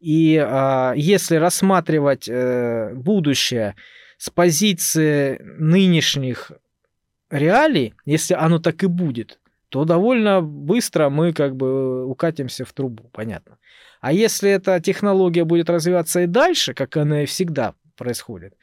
и 0.00 0.42
а, 0.42 0.94
если 0.96 1.36
рассматривать 1.36 2.26
э, 2.26 2.94
будущее 2.94 3.74
с 4.16 4.30
позиции 4.30 5.38
нынешних 5.58 6.52
реалий, 7.28 7.92
если 8.06 8.32
оно 8.32 8.60
так 8.60 8.82
и 8.82 8.86
будет, 8.86 9.40
то 9.68 9.84
довольно 9.84 10.40
быстро 10.40 11.10
мы 11.10 11.34
как 11.34 11.54
бы 11.54 12.06
укатимся 12.06 12.64
в 12.64 12.72
трубу, 12.72 13.10
понятно. 13.12 13.58
А 14.00 14.10
если 14.10 14.50
эта 14.50 14.80
технология 14.80 15.44
будет 15.44 15.68
развиваться 15.68 16.20
и 16.20 16.26
дальше, 16.26 16.72
как 16.72 16.96
она 16.96 17.24
и 17.24 17.26
всегда 17.26 17.74
происходит, 17.94 18.54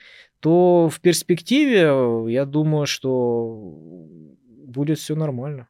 то 0.41 0.89
в 0.89 0.99
перспективе 0.99 1.93
я 2.34 2.45
думаю, 2.45 2.88
что 2.88 3.45
будет 4.65 4.97
все 4.99 5.15
нормально. 5.15 5.69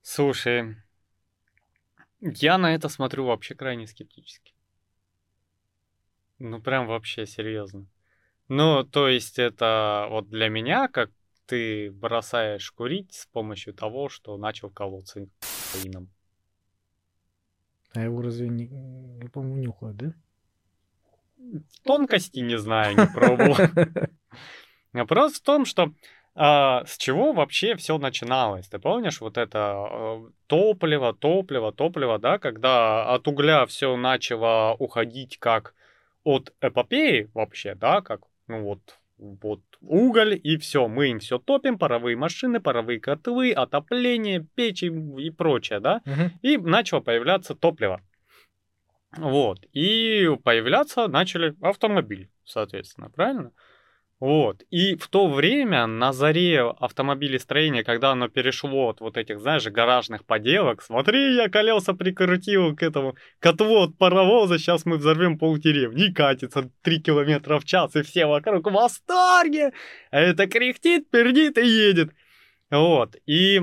Слушай, 0.00 0.76
я 2.20 2.56
на 2.56 2.74
это 2.74 2.88
смотрю 2.88 3.26
вообще 3.26 3.54
крайне 3.54 3.86
скептически. 3.86 4.54
Ну, 6.38 6.60
прям 6.62 6.86
вообще 6.86 7.26
серьезно. 7.26 7.86
Ну, 8.48 8.84
то 8.84 9.08
есть 9.08 9.38
это 9.38 10.06
вот 10.08 10.28
для 10.28 10.48
меня, 10.48 10.88
как 10.88 11.10
ты 11.46 11.90
бросаешь 11.90 12.70
курить 12.70 13.12
с 13.12 13.26
помощью 13.26 13.74
того, 13.74 14.08
что 14.08 14.36
начал 14.36 14.70
колоться 14.70 15.26
кофеином. 15.40 16.10
А 17.94 18.02
его 18.02 18.22
разве 18.22 18.48
не, 18.48 18.68
не 18.68 19.28
по-моему, 19.28 19.56
нюхают, 19.58 19.96
да? 19.96 20.14
Тонкости 21.84 22.40
не 22.40 22.58
знаю, 22.58 22.96
не 22.96 23.06
пробовал. 23.06 23.56
Вопрос 24.92 25.34
в 25.34 25.42
том, 25.42 25.64
что 25.64 25.92
а, 26.34 26.84
с 26.86 26.96
чего 26.96 27.32
вообще 27.32 27.76
все 27.76 27.98
начиналось? 27.98 28.68
Ты 28.68 28.78
помнишь 28.78 29.20
вот 29.20 29.36
это 29.36 29.86
э, 29.90 30.20
топливо, 30.46 31.12
топливо, 31.12 31.72
топливо, 31.72 32.18
да, 32.18 32.38
когда 32.38 33.04
от 33.04 33.28
угля 33.28 33.66
все 33.66 33.96
начало 33.96 34.74
уходить 34.78 35.38
как 35.38 35.74
от 36.24 36.54
эпопеи 36.60 37.28
вообще, 37.34 37.74
да, 37.74 38.00
как, 38.00 38.20
ну 38.46 38.62
вот, 38.62 38.80
вот 39.18 39.60
уголь 39.82 40.40
и 40.42 40.56
все, 40.56 40.88
мы 40.88 41.08
им 41.08 41.18
все 41.18 41.38
топим, 41.38 41.78
паровые 41.78 42.16
машины, 42.16 42.60
паровые 42.60 42.98
котлы, 42.98 43.52
отопление, 43.52 44.46
печи 44.54 44.86
и 44.86 45.30
прочее, 45.30 45.80
да, 45.80 46.00
угу. 46.06 46.30
и 46.40 46.56
начало 46.56 47.00
появляться 47.00 47.54
топливо. 47.54 48.00
Вот, 49.16 49.58
и 49.72 50.28
появляться 50.42 51.06
начали 51.06 51.54
автомобили, 51.60 52.30
соответственно, 52.44 53.10
правильно? 53.10 53.52
Вот. 54.22 54.62
И 54.70 54.94
в 54.94 55.08
то 55.08 55.28
время, 55.28 55.84
на 55.88 56.12
заре 56.12 56.62
автомобилестроения, 56.62 57.82
когда 57.82 58.12
оно 58.12 58.28
перешло 58.28 58.90
от 58.90 59.00
вот 59.00 59.16
этих, 59.16 59.40
знаешь, 59.40 59.66
гаражных 59.66 60.24
поделок, 60.24 60.80
смотри, 60.80 61.34
я 61.34 61.48
колеса 61.48 61.92
прикрутил 61.92 62.76
к 62.76 62.84
этому 62.84 63.16
котлу 63.40 63.82
от 63.82 63.98
паровоза, 63.98 64.58
сейчас 64.58 64.86
мы 64.86 64.98
взорвем 64.98 65.40
полдеревни, 65.40 66.12
катится 66.12 66.70
3 66.82 67.00
километра 67.00 67.58
в 67.58 67.64
час, 67.64 67.96
и 67.96 68.02
все 68.02 68.26
вокруг 68.26 68.64
в 68.64 68.72
восторге, 68.72 69.72
а 70.12 70.20
это 70.20 70.46
кряхтит, 70.46 71.10
пердит 71.10 71.58
и 71.58 71.66
едет. 71.66 72.10
Вот. 72.70 73.16
И 73.26 73.60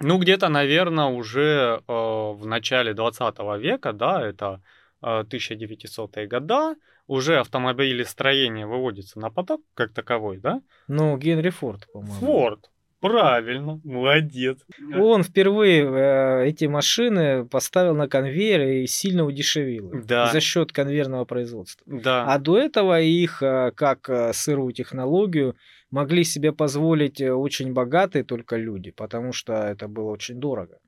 ну, 0.00 0.18
где-то, 0.18 0.48
наверное, 0.48 1.06
уже 1.06 1.80
э, 1.86 1.92
в 1.92 2.42
начале 2.44 2.94
20 2.94 3.38
века, 3.58 3.92
да, 3.92 4.26
это 4.26 4.60
э, 5.02 5.22
1900-е 5.22 6.26
года, 6.26 6.76
уже 7.06 7.38
автомобилестроение 7.38 8.66
выводится 8.66 9.18
на 9.18 9.30
поток 9.30 9.62
как 9.74 9.92
таковой, 9.92 10.38
да? 10.38 10.60
Ну, 10.88 11.16
Генри 11.16 11.50
Форд, 11.50 11.86
по-моему. 11.92 12.14
Форд. 12.14 12.70
Правильно, 13.00 13.80
молодец. 13.84 14.58
Он 14.98 15.22
впервые 15.22 15.84
э, 15.84 16.46
эти 16.48 16.64
машины 16.64 17.44
поставил 17.44 17.94
на 17.94 18.08
конвейер 18.08 18.62
и 18.62 18.86
сильно 18.86 19.24
удешевил 19.24 19.92
их 19.92 20.06
да. 20.06 20.32
за 20.32 20.40
счет 20.40 20.72
конвейерного 20.72 21.26
производства. 21.26 21.84
Да. 21.86 22.24
А 22.24 22.38
до 22.38 22.58
этого 22.58 23.00
их, 23.00 23.42
э, 23.42 23.72
как 23.74 24.08
э, 24.08 24.32
сырую 24.32 24.72
технологию, 24.72 25.56
могли 25.90 26.24
себе 26.24 26.52
позволить 26.52 27.20
э, 27.20 27.32
очень 27.32 27.72
богатые 27.72 28.24
только 28.24 28.56
люди, 28.56 28.90
потому 28.90 29.32
что 29.32 29.52
это 29.52 29.88
было 29.88 30.10
очень 30.10 30.40
дорого. 30.40 30.78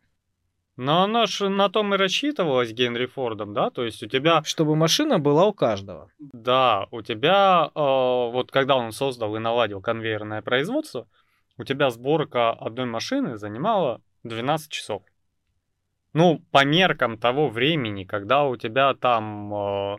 Но 0.77 1.03
оно 1.03 1.27
же 1.27 1.49
на 1.49 1.69
том 1.69 1.93
и 1.95 1.99
рассчитывалось 1.99 2.73
Генри 2.73 3.07
Фордом, 3.07 3.53
да? 3.53 3.71
То 3.71 3.85
есть 3.85 4.01
у 4.05 4.07
тебя... 4.07 4.43
Чтобы 4.45 4.77
машина 4.77 5.19
была 5.19 5.47
у 5.47 5.53
каждого. 5.53 6.09
Да, 6.21 6.87
у 6.93 7.03
тебя, 7.03 7.71
э, 7.75 7.81
вот 7.81 8.53
когда 8.53 8.77
он 8.77 8.93
создал 8.93 9.35
и 9.35 9.41
наладил 9.41 9.81
конвейерное 9.81 10.41
производство, 10.41 11.09
у 11.57 11.65
тебя 11.65 11.91
сборка 11.91 12.51
одной 12.51 12.87
машины 12.87 13.37
занимала 13.37 14.01
12 14.23 14.71
часов. 14.71 15.03
Ну, 16.13 16.41
по 16.53 16.65
меркам 16.65 17.19
того 17.19 17.49
времени, 17.49 18.05
когда 18.05 18.45
у 18.45 18.57
тебя 18.57 18.95
там 18.95 19.53
э, 19.53 19.97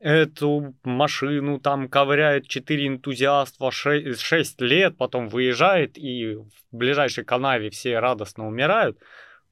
эту 0.00 0.74
машину 0.82 1.60
там 1.60 1.88
ковыряет 1.88 2.48
4 2.48 2.88
энтузиаства 2.88 3.70
6, 3.70 4.18
6 4.18 4.60
лет, 4.62 4.96
потом 4.96 5.28
выезжает, 5.28 5.98
и 5.98 6.34
в 6.34 6.50
ближайшей 6.72 7.24
канаве 7.24 7.70
все 7.70 7.98
радостно 7.98 8.46
умирают, 8.48 8.98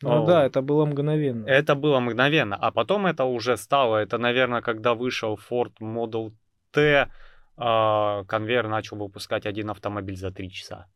ну 0.03 0.23
О, 0.23 0.27
да, 0.27 0.47
это 0.47 0.63
было 0.63 0.87
мгновенно. 0.87 1.45
Это 1.47 1.75
было 1.75 1.99
мгновенно. 2.01 2.57
А 2.57 2.71
потом 2.71 3.07
это 3.07 3.25
уже 3.25 3.57
стало, 3.57 3.97
это, 3.97 4.17
наверное, 4.19 4.61
когда 4.61 4.95
вышел 4.95 5.39
Ford 5.51 5.73
Model 5.81 6.33
T, 6.71 7.09
э, 7.57 8.25
конвейер 8.29 8.69
начал 8.69 8.97
выпускать 8.97 9.45
один 9.45 9.71
автомобиль 9.71 10.17
за 10.17 10.31
три 10.31 10.51
часа. 10.51 10.87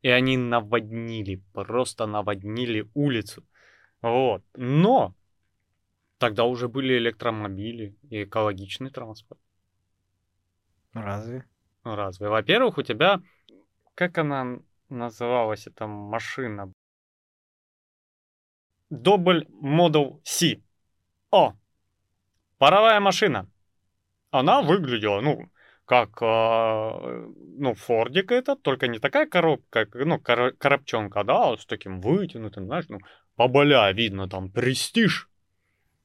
И 0.00 0.08
они 0.08 0.36
наводнили, 0.36 1.42
просто 1.52 2.06
наводнили 2.06 2.88
улицу. 2.94 3.44
Вот. 4.00 4.42
Но 4.54 5.14
тогда 6.18 6.44
уже 6.44 6.68
были 6.68 6.98
электромобили 6.98 7.96
и 8.10 8.24
экологичный 8.24 8.90
транспорт. 8.90 9.40
Разве? 10.92 11.44
Разве? 11.84 12.28
Во-первых, 12.28 12.78
у 12.78 12.82
тебя, 12.82 13.20
как 13.94 14.18
она 14.18 14.58
называлась, 14.88 15.66
эта 15.66 15.86
машина? 15.86 16.72
Double 18.90 19.46
Model 19.62 20.20
C. 20.24 20.62
О! 21.30 21.54
Паровая 22.58 23.00
машина. 23.00 23.48
Она 24.30 24.62
выглядела, 24.62 25.20
ну, 25.20 25.50
как, 25.84 26.20
э, 26.20 27.26
ну, 27.58 27.74
Фордик 27.74 28.32
это, 28.32 28.56
только 28.56 28.88
не 28.88 28.98
такая 28.98 29.26
коробка, 29.26 29.86
ну, 29.94 30.18
кор- 30.18 30.52
коробчонка, 30.52 31.24
да, 31.24 31.56
с 31.56 31.64
таким 31.64 32.00
вытянутым, 32.00 32.66
знаешь, 32.66 32.86
ну, 32.88 32.98
поболя 33.36 33.90
видно, 33.92 34.28
там, 34.28 34.50
престиж. 34.50 35.27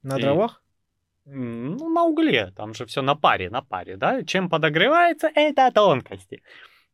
На 0.04 0.18
И, 0.18 0.22
дровах? 0.22 0.62
Ну, 1.26 1.90
на 1.90 2.04
угле, 2.04 2.52
там 2.56 2.74
же 2.74 2.86
все 2.86 3.02
на 3.02 3.16
паре, 3.16 3.50
на 3.50 3.62
паре, 3.62 3.96
да, 3.96 4.24
чем 4.24 4.50
подогревается, 4.50 5.32
это 5.36 5.72
тонкости. 5.72 6.44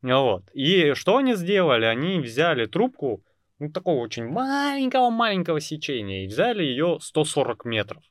Вот. 0.01 0.49
И 0.53 0.93
что 0.93 1.17
они 1.17 1.35
сделали? 1.35 1.85
Они 1.85 2.19
взяли 2.19 2.67
трубку, 2.67 3.23
ну, 3.57 3.71
такого 3.71 3.99
очень 3.99 4.27
маленького-маленького 4.27 5.59
сечения, 5.59 6.23
и 6.23 6.27
взяли 6.27 6.63
ее 6.63 6.99
140 7.01 7.65
метров. 7.65 8.03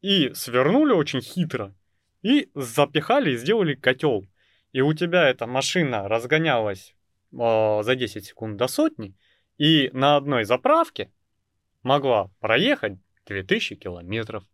И 0.00 0.32
свернули 0.32 0.92
очень 0.92 1.20
хитро, 1.20 1.74
и 2.22 2.50
запихали 2.54 3.32
и 3.32 3.36
сделали 3.36 3.74
котел. 3.74 4.26
И 4.72 4.80
у 4.80 4.94
тебя 4.94 5.28
эта 5.28 5.46
машина 5.46 6.08
разгонялась 6.08 6.94
э, 7.32 7.80
за 7.82 7.94
10 7.94 8.24
секунд 8.24 8.56
до 8.56 8.66
сотни, 8.66 9.14
и 9.58 9.90
на 9.92 10.16
одной 10.16 10.44
заправке 10.44 11.12
могла 11.82 12.30
проехать 12.40 12.98
2000 13.30 13.76
километров. 13.76 14.44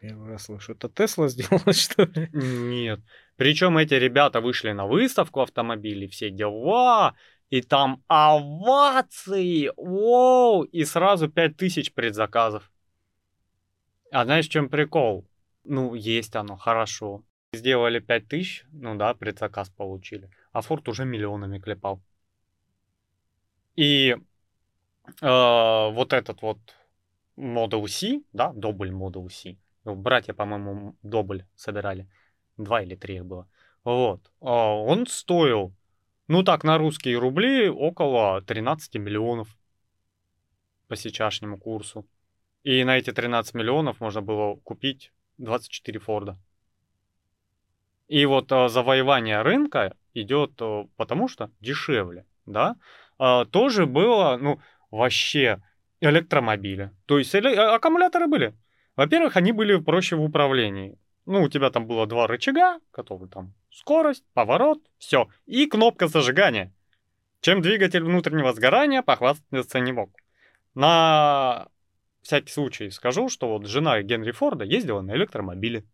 Первый 0.00 0.30
раз 0.30 0.44
слышу. 0.44 0.72
Это 0.72 0.88
Тесла 0.88 1.28
сделала, 1.28 1.72
что 1.72 2.02
ли? 2.04 2.28
Нет. 2.32 3.00
Причем 3.36 3.78
эти 3.78 3.94
ребята 3.94 4.40
вышли 4.40 4.72
на 4.72 4.86
выставку 4.86 5.40
автомобилей, 5.40 6.08
все 6.08 6.30
дела, 6.30 7.14
и 7.50 7.62
там 7.62 8.02
овации, 8.08 9.70
воу, 9.76 10.64
и 10.64 10.84
сразу 10.84 11.28
5000 11.28 11.92
предзаказов. 11.92 12.72
А 14.10 14.24
знаешь, 14.24 14.48
в 14.48 14.50
чем 14.50 14.68
прикол? 14.68 15.24
Ну, 15.64 15.94
есть 15.94 16.34
оно, 16.34 16.56
хорошо. 16.56 17.22
Сделали 17.52 18.00
5000, 18.00 18.64
ну 18.72 18.96
да, 18.96 19.14
предзаказ 19.14 19.70
получили. 19.70 20.30
А 20.52 20.62
Форд 20.62 20.88
уже 20.88 21.04
миллионами 21.04 21.58
клепал. 21.58 22.02
И 23.76 24.16
э, 24.16 24.20
вот 25.20 26.12
этот 26.12 26.42
вот 26.42 26.58
Model 27.36 27.86
C, 27.88 28.22
да, 28.32 28.52
Добль 28.52 28.90
Model 28.90 29.28
C, 29.30 29.56
братья, 29.84 30.34
по-моему, 30.34 30.96
Добль 31.02 31.44
собирали, 31.54 32.08
два 32.56 32.82
или 32.82 32.94
три 32.94 33.16
их 33.16 33.24
было. 33.24 33.48
Вот, 33.84 34.26
э, 34.40 34.46
он 34.46 35.06
стоил 35.06 35.74
ну 36.32 36.42
так, 36.42 36.64
на 36.64 36.78
русские 36.78 37.18
рубли 37.18 37.68
около 37.68 38.40
13 38.40 38.94
миллионов 38.96 39.48
по 40.88 40.96
сейчасшнему 40.96 41.58
курсу. 41.58 42.06
И 42.62 42.84
на 42.84 42.96
эти 42.96 43.12
13 43.12 43.54
миллионов 43.54 44.00
можно 44.00 44.22
было 44.22 44.56
купить 44.56 45.12
24 45.36 45.98
Форда. 45.98 46.38
И 48.08 48.24
вот 48.24 48.50
э, 48.52 48.68
завоевание 48.68 49.42
рынка 49.42 49.94
идет 50.14 50.52
э, 50.60 50.86
потому 50.96 51.28
что 51.28 51.50
дешевле, 51.60 52.24
да. 52.46 52.76
э, 53.18 53.44
тоже 53.50 53.86
было, 53.86 54.38
ну, 54.40 54.60
вообще 54.90 55.62
электромобили. 56.02 56.90
То 57.06 57.18
есть 57.18 57.34
а, 57.34 57.74
аккумуляторы 57.74 58.26
были. 58.26 58.54
Во-первых, 58.96 59.36
они 59.36 59.52
были 59.52 59.76
проще 59.78 60.16
в 60.16 60.22
управлении. 60.22 60.98
Ну, 61.24 61.42
у 61.42 61.48
тебя 61.48 61.70
там 61.70 61.86
было 61.86 62.06
два 62.06 62.26
рычага, 62.26 62.80
которые 62.90 63.28
там 63.28 63.54
скорость, 63.70 64.24
поворот, 64.34 64.80
все. 64.98 65.28
И 65.46 65.66
кнопка 65.66 66.08
зажигания. 66.08 66.72
Чем 67.40 67.62
двигатель 67.62 68.02
внутреннего 68.02 68.52
сгорания 68.52 69.02
похвастаться 69.02 69.80
не 69.80 69.92
мог. 69.92 70.10
На 70.74 71.68
всякий 72.22 72.52
случай 72.52 72.90
скажу, 72.90 73.28
что 73.28 73.48
вот 73.48 73.66
жена 73.66 74.02
Генри 74.02 74.32
Форда 74.32 74.64
ездила 74.64 75.00
на 75.00 75.14
электромобиле. 75.14 75.84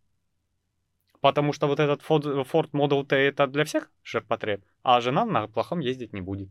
Потому 1.21 1.53
что 1.53 1.67
вот 1.67 1.81
этот 1.81 2.01
Ford 2.03 2.71
Model 2.73 3.05
T 3.05 3.17
это 3.17 3.47
для 3.47 3.65
всех 3.65 3.91
ширпотреб, 4.03 4.63
а 4.83 5.01
жена 5.01 5.25
на 5.25 5.49
плохом 5.49 5.81
ездить 5.81 6.13
не 6.13 6.21
будет. 6.21 6.51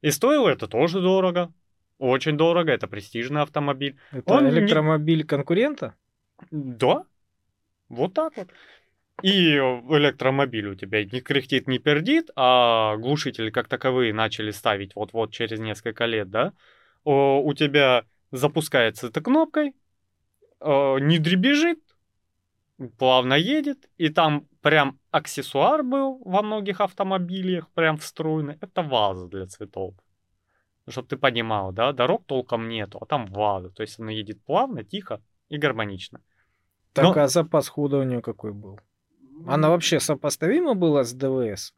И 0.00 0.10
стоило 0.10 0.48
это 0.48 0.68
тоже 0.68 1.00
дорого. 1.00 1.52
Очень 1.98 2.36
дорого, 2.36 2.72
это 2.72 2.86
престижный 2.88 3.42
автомобиль. 3.42 3.96
Это 4.12 4.34
Он 4.34 4.48
электромобиль 4.48 5.18
не... 5.18 5.24
конкурента? 5.24 5.94
Да. 6.50 7.04
Вот 7.88 8.14
так 8.14 8.36
вот. 8.36 8.48
И 9.22 9.54
электромобиль 9.54 10.68
у 10.68 10.74
тебя 10.74 11.02
не 11.04 11.20
кряхтит, 11.22 11.66
не 11.68 11.78
пердит, 11.78 12.30
а 12.36 12.96
глушители 12.96 13.50
как 13.50 13.66
таковые 13.66 14.12
начали 14.12 14.50
ставить 14.50 14.94
вот-вот 14.94 15.32
через 15.32 15.58
несколько 15.58 16.04
лет, 16.04 16.28
да? 16.28 16.52
У 17.04 17.50
тебя 17.54 18.04
запускается 18.30 19.06
эта 19.06 19.22
кнопкой, 19.22 19.74
не 20.60 21.18
дребежит, 21.18 21.80
плавно 22.98 23.34
едет, 23.34 23.88
и 23.96 24.10
там 24.10 24.46
прям 24.60 24.98
аксессуар 25.12 25.82
был 25.82 26.20
во 26.24 26.42
многих 26.42 26.82
автомобилях, 26.82 27.70
прям 27.70 27.96
встроенный. 27.96 28.58
Это 28.60 28.82
ваза 28.82 29.28
для 29.28 29.46
цветов. 29.46 29.94
Чтобы 30.88 31.08
ты 31.08 31.16
понимал, 31.16 31.72
да, 31.72 31.92
дорог 31.92 32.24
толком 32.26 32.68
нету, 32.68 32.98
а 33.00 33.06
там 33.06 33.26
ваза. 33.26 33.70
То 33.70 33.82
есть 33.82 33.98
она 33.98 34.12
едет 34.12 34.42
плавно, 34.44 34.84
тихо 34.84 35.20
и 35.48 35.58
гармонично. 35.58 36.20
Так, 36.92 37.16
Но... 37.16 37.22
а 37.22 37.28
запас 37.28 37.68
хода 37.68 37.98
у 37.98 38.02
нее 38.04 38.22
какой 38.22 38.52
был? 38.52 38.80
Она 39.46 39.68
вообще 39.68 40.00
сопоставима 40.00 40.74
была 40.74 41.04
с 41.04 41.12
ДВС? 41.12 41.74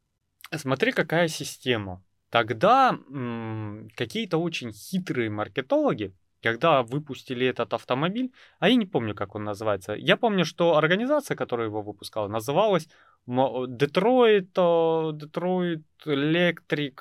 Смотри, 0.55 0.93
какая 0.93 1.29
система. 1.29 2.03
Тогда 2.31 2.99
м- 3.11 3.89
какие-то 3.97 4.39
очень 4.39 4.73
хитрые 4.73 5.31
маркетологи 5.31 6.15
когда 6.43 6.83
выпустили 6.83 7.47
этот 7.47 7.75
автомобиль, 7.75 8.33
а 8.59 8.69
я 8.69 8.77
не 8.77 8.87
помню, 8.87 9.15
как 9.15 9.35
он 9.35 9.45
называется. 9.45 9.95
Я 9.95 10.17
помню, 10.17 10.45
что 10.45 10.77
организация, 10.77 11.37
которая 11.37 11.67
его 11.67 11.83
выпускала, 11.83 12.29
называлась 12.29 12.89
Detroit, 13.27 14.53
Detroit 14.55 15.83
Electric. 16.07 16.95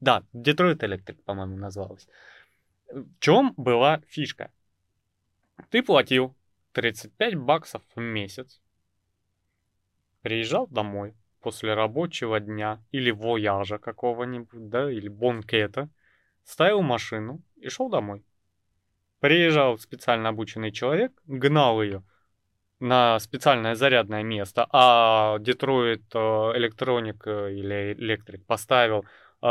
Да, 0.00 0.24
Detroit 0.34 0.78
Electric, 0.78 1.22
по-моему, 1.24 1.56
называлась. 1.56 2.08
В 2.88 3.06
чем 3.20 3.54
была 3.56 4.00
фишка? 4.08 4.50
Ты 5.68 5.82
платил 5.82 6.34
35 6.72 7.34
баксов 7.36 7.82
в 7.94 8.00
месяц, 8.00 8.60
приезжал 10.22 10.66
домой 10.66 11.14
после 11.40 11.74
рабочего 11.74 12.40
дня 12.40 12.82
или 12.92 13.10
вояжа 13.10 13.78
какого-нибудь, 13.78 14.68
да, 14.68 14.90
или 14.90 15.08
бонкета, 15.08 15.88
ставил 16.44 16.82
машину 16.82 17.42
и 17.56 17.68
шел 17.68 17.88
домой. 17.88 18.24
Приезжал 19.20 19.78
специально 19.78 20.30
обученный 20.30 20.72
человек, 20.72 21.12
гнал 21.26 21.82
ее 21.82 22.02
на 22.80 23.18
специальное 23.20 23.74
зарядное 23.74 24.22
место, 24.22 24.66
а 24.72 25.36
Detroit 25.38 26.08
Electronic 26.12 27.18
э, 27.26 27.52
или 27.52 27.94
Electric 27.94 28.44
поставил 28.46 29.04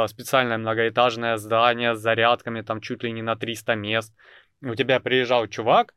специальное 0.08 0.58
многоэтажное 0.58 1.38
здание 1.38 1.96
с 1.96 2.00
зарядками, 2.00 2.62
там 2.62 2.82
чуть 2.82 3.04
ли 3.04 3.12
не 3.12 3.22
на 3.22 3.36
300 3.36 3.76
мест. 3.76 4.14
У 4.62 4.76
тебя 4.76 5.00
приезжал 5.00 5.48
чувак, 5.48 5.94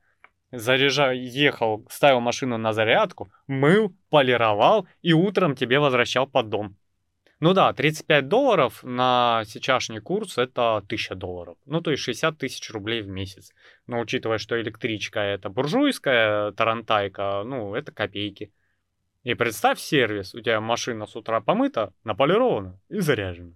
заряжал, 0.52 1.12
ехал, 1.12 1.86
ставил 1.90 2.20
машину 2.20 2.58
на 2.58 2.72
зарядку, 2.72 3.32
мыл, 3.46 3.94
полировал 4.10 4.86
и 5.02 5.12
утром 5.12 5.56
тебе 5.56 5.78
возвращал 5.80 6.26
под 6.26 6.48
дом. 6.48 6.76
Ну 7.40 7.54
да, 7.54 7.72
35 7.72 8.28
долларов 8.28 8.84
на 8.84 9.42
сейчасшний 9.46 10.00
курс 10.00 10.38
это 10.38 10.76
1000 10.76 11.16
долларов. 11.16 11.56
Ну 11.66 11.80
то 11.80 11.90
есть 11.90 12.04
60 12.04 12.38
тысяч 12.38 12.70
рублей 12.70 13.02
в 13.02 13.08
месяц. 13.08 13.52
Но 13.88 13.98
учитывая, 13.98 14.38
что 14.38 14.60
электричка 14.60 15.18
это 15.18 15.48
буржуйская 15.48 16.52
тарантайка, 16.52 17.42
ну 17.44 17.74
это 17.74 17.90
копейки. 17.90 18.52
И 19.24 19.34
представь 19.34 19.80
сервис, 19.80 20.36
у 20.36 20.40
тебя 20.40 20.60
машина 20.60 21.06
с 21.06 21.16
утра 21.16 21.40
помыта, 21.40 21.92
наполирована 22.04 22.78
и 22.88 23.00
заряжена. 23.00 23.54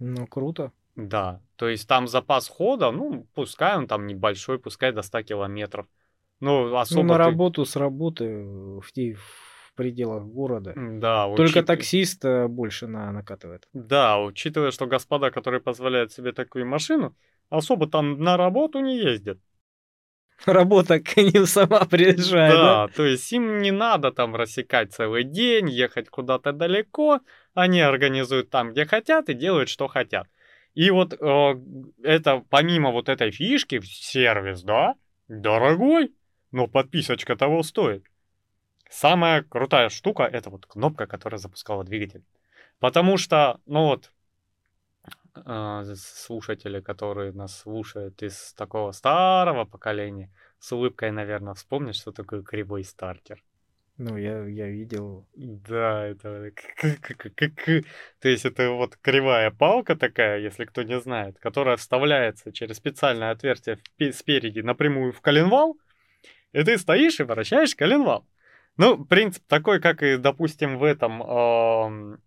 Ну 0.00 0.26
круто. 0.26 0.72
Да, 0.96 1.40
то 1.56 1.68
есть 1.68 1.88
там 1.88 2.08
запас 2.08 2.48
хода, 2.48 2.90
ну 2.90 3.26
пускай 3.34 3.76
он 3.76 3.86
там 3.86 4.06
небольшой, 4.06 4.58
пускай 4.58 4.92
до 4.92 5.02
100 5.02 5.22
километров. 5.22 5.86
Ну, 6.40 6.74
особо 6.76 7.02
ну 7.02 7.08
на 7.08 7.14
ты... 7.14 7.24
работу 7.24 7.64
с 7.64 7.76
работы 7.76 8.42
в, 8.44 8.82
в 8.82 9.74
пределах 9.74 10.24
города. 10.24 10.72
Да, 10.76 11.26
Только 11.36 11.58
учит... 11.58 11.66
таксист 11.66 12.24
э, 12.24 12.48
больше 12.48 12.86
на, 12.86 13.12
накатывает. 13.12 13.68
Да, 13.74 14.18
учитывая, 14.18 14.70
что 14.70 14.86
господа, 14.86 15.30
которые 15.30 15.60
позволяют 15.60 16.12
себе 16.12 16.32
такую 16.32 16.66
машину, 16.66 17.14
особо 17.50 17.88
там 17.88 18.18
на 18.18 18.36
работу 18.36 18.80
не 18.80 18.98
ездят. 18.98 19.38
Работа 20.46 21.00
к 21.00 21.16
ним 21.16 21.46
сама 21.46 21.84
приезжает. 21.84 22.54
Да, 22.54 22.86
да, 22.86 22.92
то 22.94 23.04
есть 23.04 23.30
им 23.32 23.58
не 23.58 23.70
надо 23.70 24.10
там 24.10 24.34
рассекать 24.34 24.92
целый 24.92 25.24
день, 25.24 25.68
ехать 25.68 26.08
куда-то 26.08 26.52
далеко. 26.52 27.20
Они 27.54 27.80
организуют 27.80 28.50
там, 28.50 28.72
где 28.72 28.86
хотят, 28.86 29.28
и 29.28 29.34
делают, 29.34 29.68
что 29.68 29.88
хотят. 29.88 30.28
И 30.74 30.90
вот 30.90 31.14
э, 31.14 31.60
это 32.02 32.44
помимо 32.48 32.90
вот 32.90 33.08
этой 33.08 33.30
фишки, 33.32 33.80
сервис, 33.82 34.62
да, 34.62 34.94
дорогой, 35.28 36.14
но 36.52 36.66
подписочка 36.66 37.36
того 37.36 37.62
стоит. 37.62 38.04
Самая 38.88 39.42
крутая 39.42 39.88
штука 39.88 40.24
это 40.24 40.50
вот 40.50 40.66
кнопка, 40.66 41.06
которая 41.06 41.38
запускала 41.38 41.84
двигатель. 41.84 42.24
Потому 42.78 43.16
что, 43.18 43.60
ну 43.66 43.86
вот, 43.86 44.12
э, 45.34 45.94
слушатели, 45.96 46.80
которые 46.80 47.32
нас 47.32 47.56
слушают 47.56 48.22
из 48.22 48.52
такого 48.54 48.92
старого 48.92 49.64
поколения, 49.64 50.30
с 50.58 50.72
улыбкой, 50.72 51.10
наверное, 51.10 51.54
вспомнят, 51.54 51.96
что 51.96 52.12
такое 52.12 52.42
кривой 52.42 52.84
стартер. 52.84 53.42
Ну, 54.02 54.16
я, 54.16 54.46
я 54.46 54.66
видел. 54.66 55.28
Да, 55.36 56.06
это... 56.06 56.52
То 58.18 58.28
есть 58.30 58.46
это 58.46 58.70
вот 58.70 58.96
кривая 58.96 59.50
палка 59.50 59.94
такая, 59.94 60.38
если 60.38 60.64
кто 60.64 60.82
не 60.82 60.98
знает, 60.98 61.38
которая 61.38 61.76
вставляется 61.76 62.50
через 62.50 62.78
специальное 62.78 63.30
отверстие 63.30 63.78
спереди 64.12 64.60
напрямую 64.60 65.12
в 65.12 65.20
коленвал, 65.20 65.76
и 66.52 66.64
ты 66.64 66.78
стоишь 66.78 67.20
и 67.20 67.24
вращаешь 67.24 67.76
коленвал. 67.76 68.26
Ну, 68.78 69.04
принцип 69.04 69.44
такой, 69.46 69.82
как 69.82 70.02
и, 70.02 70.16
допустим, 70.16 70.78
в 70.78 70.84
этом 70.84 72.18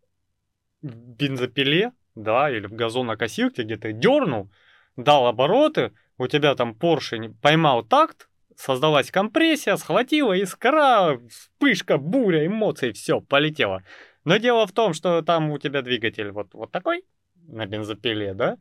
бензопиле, 0.83 1.91
да, 2.13 2.51
или 2.51 2.67
в 2.67 2.73
газонокосилке, 2.73 3.63
где 3.63 3.77
ты 3.77 3.93
дернул, 3.93 4.51
дал 4.95 5.25
обороты, 5.25 5.91
у 6.19 6.27
тебя 6.27 6.53
там 6.53 6.75
поршень 6.75 7.33
поймал 7.41 7.83
такт, 7.83 8.29
создалась 8.57 9.11
компрессия, 9.11 9.75
схватила 9.75 10.33
искра, 10.33 11.19
вспышка, 11.29 11.97
буря, 11.97 12.45
эмоций, 12.45 12.93
все, 12.93 13.21
полетело. 13.21 13.83
Но 14.25 14.37
дело 14.37 14.65
в 14.67 14.71
том, 14.71 14.93
что 14.93 15.21
там 15.21 15.51
у 15.51 15.57
тебя 15.57 15.81
двигатель 15.81 16.31
вот, 16.31 16.53
вот 16.53 16.71
такой, 16.71 17.03
на 17.35 17.65
бензопиле, 17.65 18.33
да, 18.33 18.57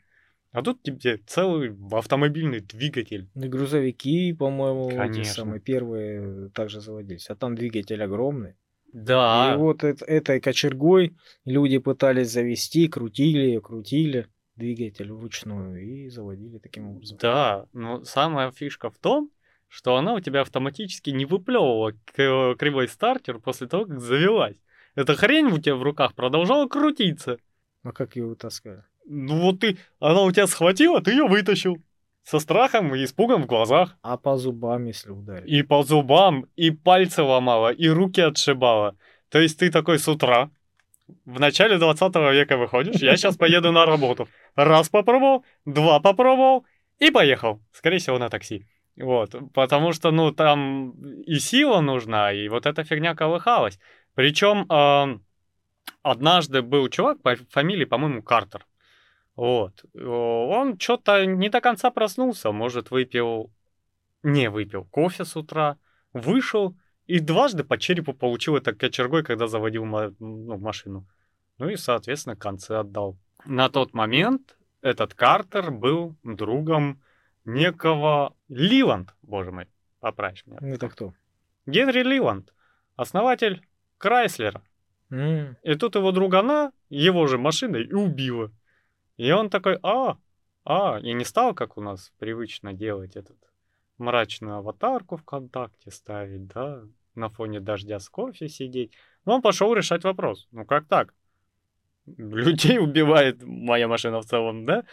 а 0.53 0.63
тут 0.63 0.83
тебе 0.83 1.17
целый 1.27 1.75
автомобильный 1.93 2.61
двигатель. 2.61 3.31
И 3.35 3.49
грузовики, 3.49 4.35
по-моему, 4.35 4.91
эти 4.91 5.23
самые 5.23 5.61
первые 5.61 6.51
также 6.51 6.81
заводились. 6.81 7.31
А 7.31 7.35
там 7.35 7.55
двигатель 7.55 8.03
огромный. 8.03 8.57
Да. 8.93 9.55
И 9.55 9.57
вот 9.57 9.83
это, 9.83 10.05
этой 10.05 10.41
кочергой 10.41 11.17
люди 11.47 11.79
пытались 11.79 12.31
завести, 12.31 12.89
крутили, 12.89 13.59
крутили 13.61 14.27
двигатель 14.57 15.11
вручную 15.11 15.83
и 15.83 16.09
заводили 16.11 16.59
таким 16.59 16.91
образом. 16.91 17.17
Да, 17.19 17.67
но 17.73 18.05
самая 18.05 18.53
фишка 18.53 18.91
в 18.91 18.99
том, 18.99 19.31
что 19.73 19.97
она 19.97 20.13
у 20.13 20.21
тебя 20.21 20.43
автоматически 20.43 21.09
не 21.09 21.25
выплевывала 21.25 21.95
кривой 22.15 22.89
стартер 22.89 23.39
после 23.39 23.67
того, 23.67 23.87
как 23.87 24.01
завелась. 24.01 24.57
Эта 24.95 25.15
хрень 25.15 25.47
у 25.47 25.59
тебя 25.59 25.77
в 25.77 25.83
руках 25.83 26.13
продолжала 26.15 26.69
крутиться. 26.69 27.39
А 27.83 27.93
как 27.93 28.15
ее 28.17 28.27
вытаскивали? 28.27 28.85
Ну 29.07 29.41
вот 29.41 29.61
ты, 29.61 29.79
она 29.99 30.25
у 30.25 30.31
тебя 30.31 30.47
схватила, 30.47 31.01
ты 31.01 31.13
ее 31.13 31.27
вытащил. 31.27 31.79
Со 32.23 32.39
страхом 32.39 32.95
и 32.95 33.03
испугом 33.03 33.45
в 33.45 33.47
глазах. 33.47 33.97
А 34.03 34.19
по 34.19 34.37
зубам, 34.37 34.85
если 34.85 35.11
ударить. 35.11 35.51
И 35.51 35.63
по 35.63 35.83
зубам, 35.83 36.47
и 36.55 36.71
пальцы 36.71 37.23
ломала, 37.23 37.73
и 37.73 37.89
руки 37.89 38.21
отшибала. 38.21 38.95
То 39.31 39.41
есть 39.41 39.59
ты 39.59 39.71
такой 39.71 39.99
с 39.99 40.07
утра, 40.07 40.51
в 41.25 41.41
начале 41.41 41.79
20 41.79 42.15
века 42.15 42.59
выходишь, 42.59 42.97
я 42.97 43.17
сейчас 43.17 43.39
поеду 43.39 43.73
на 43.73 43.87
работу. 43.87 44.29
Раз 44.55 44.91
попробовал, 44.91 45.45
два 45.65 45.99
попробовал 45.99 46.67
и 46.99 47.11
поехал. 47.11 47.63
Скорее 47.73 47.99
всего, 47.99 48.19
на 48.19 48.29
такси. 48.29 48.67
Вот, 48.97 49.35
потому 49.55 49.93
что, 49.93 50.11
ну, 50.11 50.33
там 50.33 50.91
и 51.23 51.39
сила 51.39 51.81
нужна, 51.81 52.33
и 52.33 52.49
вот 52.49 52.67
эта 52.67 52.85
фигня 52.85 53.15
колыхалась. 53.15 53.79
Причем 54.15 54.67
э, 54.71 55.19
однажды 56.03 56.61
был 56.63 56.89
чувак 56.89 57.23
по 57.23 57.37
фамилии, 57.51 57.87
по-моему, 57.87 58.23
Картер. 58.23 58.67
Вот. 59.35 59.83
Он 59.95 60.79
что-то 60.79 61.25
не 61.25 61.49
до 61.49 61.61
конца 61.61 61.91
проснулся, 61.91 62.53
может, 62.53 62.91
выпил... 62.91 63.51
Не 64.23 64.51
выпил 64.51 64.85
кофе 64.85 65.25
с 65.25 65.35
утра, 65.37 65.79
вышел 66.13 66.77
и 67.07 67.19
дважды 67.19 67.65
по 67.65 67.77
черепу 67.77 68.13
получил 68.13 68.57
это 68.57 68.73
кочергой, 68.73 69.25
когда 69.25 69.49
заводил 69.49 69.85
ну, 69.85 70.59
машину. 70.59 71.09
Ну 71.59 71.69
и, 71.69 71.77
соответственно, 71.77 72.37
концы 72.37 72.73
отдал. 72.73 73.19
На 73.45 73.69
тот 73.69 73.95
момент 73.95 74.57
этот 74.81 75.15
Картер 75.15 75.73
был 75.73 76.15
другом 76.23 77.03
некого 77.45 78.35
Ливанд, 78.49 79.15
боже 79.23 79.51
мой, 79.51 79.69
поправь 80.01 80.43
меня. 80.47 80.59
Это 80.63 80.89
кто? 80.89 81.15
Генри 81.67 82.03
Ливанд, 82.03 82.53
основатель 82.97 83.63
Крайслера. 83.99 84.63
Mm. 85.11 85.57
И 85.63 85.75
тут 85.75 85.95
его 85.95 86.11
другана, 86.13 86.73
его 86.89 87.27
же 87.27 87.39
машиной, 87.39 87.85
и 87.85 87.93
убила. 87.93 88.51
И 89.17 89.31
он 89.31 89.51
такой, 89.51 89.79
а, 89.83 90.17
а, 90.65 90.99
и 91.01 91.13
не 91.13 91.25
стал, 91.25 91.55
как 91.55 91.77
у 91.77 91.81
нас 91.81 92.13
привычно 92.19 92.73
делать 92.73 93.17
этот 93.17 93.37
мрачную 93.99 94.57
аватарку 94.57 95.17
ВКонтакте 95.17 95.91
ставить, 95.91 96.47
да, 96.49 96.83
на 97.15 97.29
фоне 97.29 97.61
дождя 97.61 97.99
с 97.99 98.09
кофе 98.09 98.49
сидеть. 98.49 98.93
Но 99.25 99.35
он 99.35 99.43
пошел 99.43 99.75
решать 99.75 100.05
вопрос. 100.05 100.49
Ну 100.51 100.65
как 100.65 100.87
так? 100.87 101.15
Людей 102.07 102.79
убивает 102.79 103.43
моя 103.43 103.87
машина 103.87 104.21
в 104.21 104.25
целом, 104.25 104.65
да? 104.65 104.85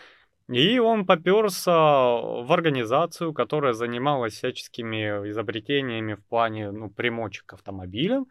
И 0.49 0.79
он 0.79 1.05
поперся 1.05 1.71
в 1.71 2.51
организацию, 2.51 3.33
которая 3.33 3.73
занималась 3.73 4.33
всяческими 4.33 5.29
изобретениями 5.29 6.15
в 6.15 6.25
плане 6.25 6.71
ну, 6.71 6.89
примочек 6.89 7.45
к 7.45 7.53
автомобилям. 7.53 8.25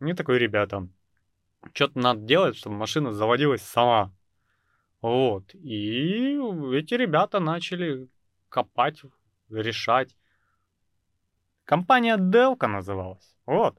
И 0.00 0.12
такой, 0.12 0.38
ребята, 0.38 0.86
что-то 1.72 1.98
надо 1.98 2.20
делать, 2.20 2.56
чтобы 2.56 2.76
машина 2.76 3.12
заводилась 3.12 3.62
сама. 3.62 4.12
Вот. 5.02 5.54
И 5.54 6.38
эти 6.72 6.94
ребята 6.94 7.40
начали 7.40 8.08
копать, 8.48 9.02
решать. 9.50 10.16
Компания 11.64 12.16
Делка 12.16 12.68
называлась. 12.68 13.34
Вот. 13.44 13.76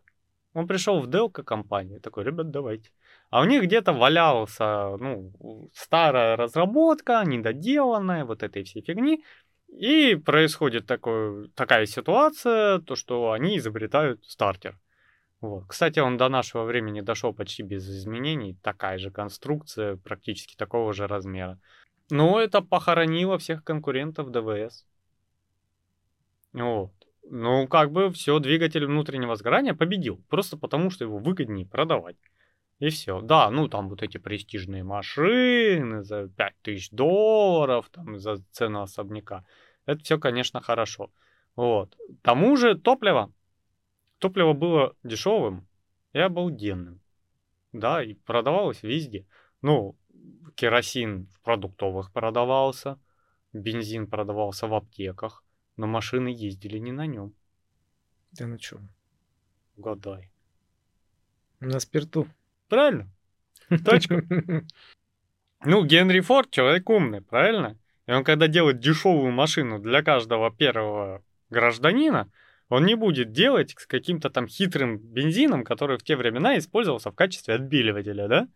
Он 0.53 0.67
пришел 0.67 0.99
в 0.99 1.09
Делка 1.09 1.41
компанию, 1.41 2.01
такой, 2.01 2.25
ребят, 2.25 2.51
давайте. 2.51 2.89
А 3.29 3.41
у 3.41 3.45
них 3.45 3.63
где-то 3.63 3.91
валялся, 3.91 4.95
ну, 4.97 5.69
старая 5.73 6.37
разработка, 6.37 7.23
недоделанная, 7.25 8.23
вот 8.23 8.41
этой 8.41 8.63
всей 8.63 8.81
фигни. 8.81 9.23
И 9.67 10.15
происходит 10.15 10.85
такой, 10.85 11.49
такая 11.49 11.85
ситуация, 11.85 12.79
то, 12.79 12.95
что 12.95 13.31
они 13.31 13.57
изобретают 13.57 14.25
стартер. 14.25 14.79
Вот. 15.41 15.65
Кстати, 15.67 15.99
он 15.99 16.17
до 16.17 16.29
нашего 16.29 16.63
времени 16.63 17.01
дошел 17.01 17.33
почти 17.33 17.63
без 17.63 17.87
изменений. 17.87 18.57
Такая 18.63 18.97
же 18.97 19.11
конструкция, 19.11 19.97
практически 19.97 20.55
такого 20.55 20.93
же 20.93 21.05
размера. 21.05 21.59
Но 22.09 22.39
это 22.39 22.61
похоронило 22.61 23.37
всех 23.37 23.63
конкурентов 23.63 24.31
ДВС. 24.31 24.85
Вот. 26.53 26.91
Ну, 27.29 27.67
как 27.67 27.91
бы 27.91 28.09
все, 28.11 28.39
двигатель 28.39 28.85
внутреннего 28.85 29.35
сгорания 29.35 29.73
победил. 29.73 30.23
Просто 30.29 30.57
потому, 30.57 30.89
что 30.89 31.03
его 31.03 31.17
выгоднее 31.17 31.67
продавать. 31.67 32.15
И 32.79 32.89
все. 32.89 33.21
Да, 33.21 33.49
ну 33.49 33.67
там 33.67 33.89
вот 33.89 34.03
эти 34.03 34.17
престижные 34.17 34.83
машины 34.83 36.03
за 36.03 36.27
5000 36.27 36.91
долларов, 36.91 37.89
там 37.89 38.19
за 38.19 38.37
цену 38.51 38.81
особняка. 38.81 39.45
Это 39.85 40.03
все, 40.03 40.19
конечно, 40.19 40.61
хорошо. 40.61 41.11
Вот. 41.55 41.95
К 41.95 42.21
тому 42.21 42.55
же 42.55 42.77
топливо 42.77 43.31
Топливо 44.19 44.53
было 44.53 44.95
дешевым 45.03 45.67
и 46.13 46.19
обалденным. 46.19 46.99
Да, 47.71 48.03
и 48.03 48.13
продавалось 48.13 48.81
везде. 48.81 49.27
Ну, 49.61 49.95
керосин 50.55 51.27
в 51.27 51.41
продуктовых 51.41 52.11
продавался, 52.11 52.99
бензин 53.53 54.07
продавался 54.07 54.67
в 54.67 54.73
аптеках, 54.73 55.43
но 55.75 55.85
машины 55.85 56.29
ездили 56.29 56.79
не 56.79 56.91
на 56.91 57.05
нем. 57.05 57.33
Да 58.31 58.47
на 58.47 58.57
чем? 58.57 58.89
Угадай. 59.75 60.31
На 61.59 61.79
спирту. 61.79 62.27
Правильно. 62.69 63.09
Точка. 63.85 64.23
Ну, 65.65 65.83
Генри 65.83 66.19
Форд 66.19 66.51
человек 66.51 66.87
умный, 66.87 67.21
правильно? 67.21 67.79
И 68.05 68.11
он 68.11 68.23
когда 68.23 68.47
делает 68.47 68.79
дешевую 68.79 69.31
машину 69.31 69.79
для 69.79 70.03
каждого 70.03 70.51
первого 70.51 71.23
гражданина, 71.49 72.31
он 72.69 72.85
не 72.85 72.93
будет 72.93 73.31
делать 73.31 73.73
с 73.77 73.87
каким-то 73.87 74.29
там 74.29 74.47
хитрым 74.47 74.99
бензином, 74.99 75.63
который 75.63 75.97
в 75.97 76.03
те 76.03 76.15
времена 76.15 76.57
использовался 76.59 77.09
в 77.09 77.15
качестве 77.15 77.55
отбеливателя, 77.55 78.27
да? 78.27 78.47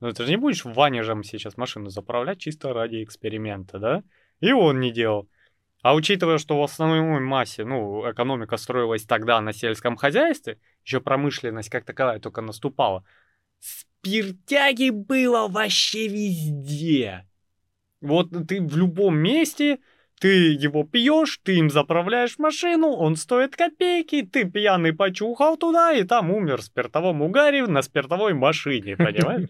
Ну 0.00 0.12
ты 0.12 0.24
же 0.24 0.30
не 0.30 0.36
будешь 0.36 0.64
ванежем 0.64 1.24
сейчас 1.24 1.56
машину 1.56 1.88
заправлять 1.88 2.38
чисто 2.38 2.72
ради 2.72 3.02
эксперимента, 3.02 3.78
да? 3.78 4.02
И 4.40 4.52
он 4.52 4.80
не 4.80 4.92
делал. 4.92 5.28
А 5.82 5.94
учитывая, 5.94 6.38
что 6.38 6.58
в 6.58 6.62
основной 6.62 7.20
массе, 7.20 7.64
ну, 7.64 8.08
экономика 8.10 8.56
строилась 8.56 9.04
тогда 9.04 9.40
на 9.40 9.52
сельском 9.52 9.96
хозяйстве, 9.96 10.58
еще 10.84 11.00
промышленность 11.00 11.70
как 11.70 11.84
таковая 11.84 12.18
только 12.18 12.40
наступала, 12.42 13.04
спиртяги 13.60 14.90
было 14.90 15.48
вообще 15.48 16.08
везде. 16.08 17.26
Вот 18.00 18.30
ты 18.46 18.60
в 18.62 18.76
любом 18.76 19.16
месте 19.16 19.80
ты 20.20 20.52
его 20.52 20.84
пьешь, 20.84 21.40
ты 21.42 21.56
им 21.56 21.70
заправляешь 21.70 22.38
машину, 22.38 22.88
он 22.88 23.16
стоит 23.16 23.56
копейки, 23.56 24.22
ты 24.22 24.44
пьяный 24.44 24.92
почухал 24.92 25.56
туда 25.56 25.92
и 25.92 26.02
там 26.04 26.30
умер 26.30 26.58
в 26.58 26.64
спиртовом 26.64 27.22
угаре 27.22 27.66
на 27.66 27.82
спиртовой 27.82 28.34
машине, 28.34 28.96
понимаешь? 28.96 29.48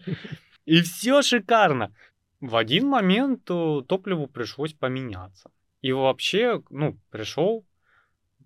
И 0.65 0.81
все 0.81 1.21
шикарно. 1.21 1.93
В 2.39 2.55
один 2.55 2.87
момент 2.87 3.49
э, 3.49 3.81
топливу 3.87 4.27
пришлось 4.27 4.73
поменяться. 4.73 5.51
И 5.81 5.91
вообще, 5.91 6.61
ну, 6.69 6.97
пришел, 7.09 7.65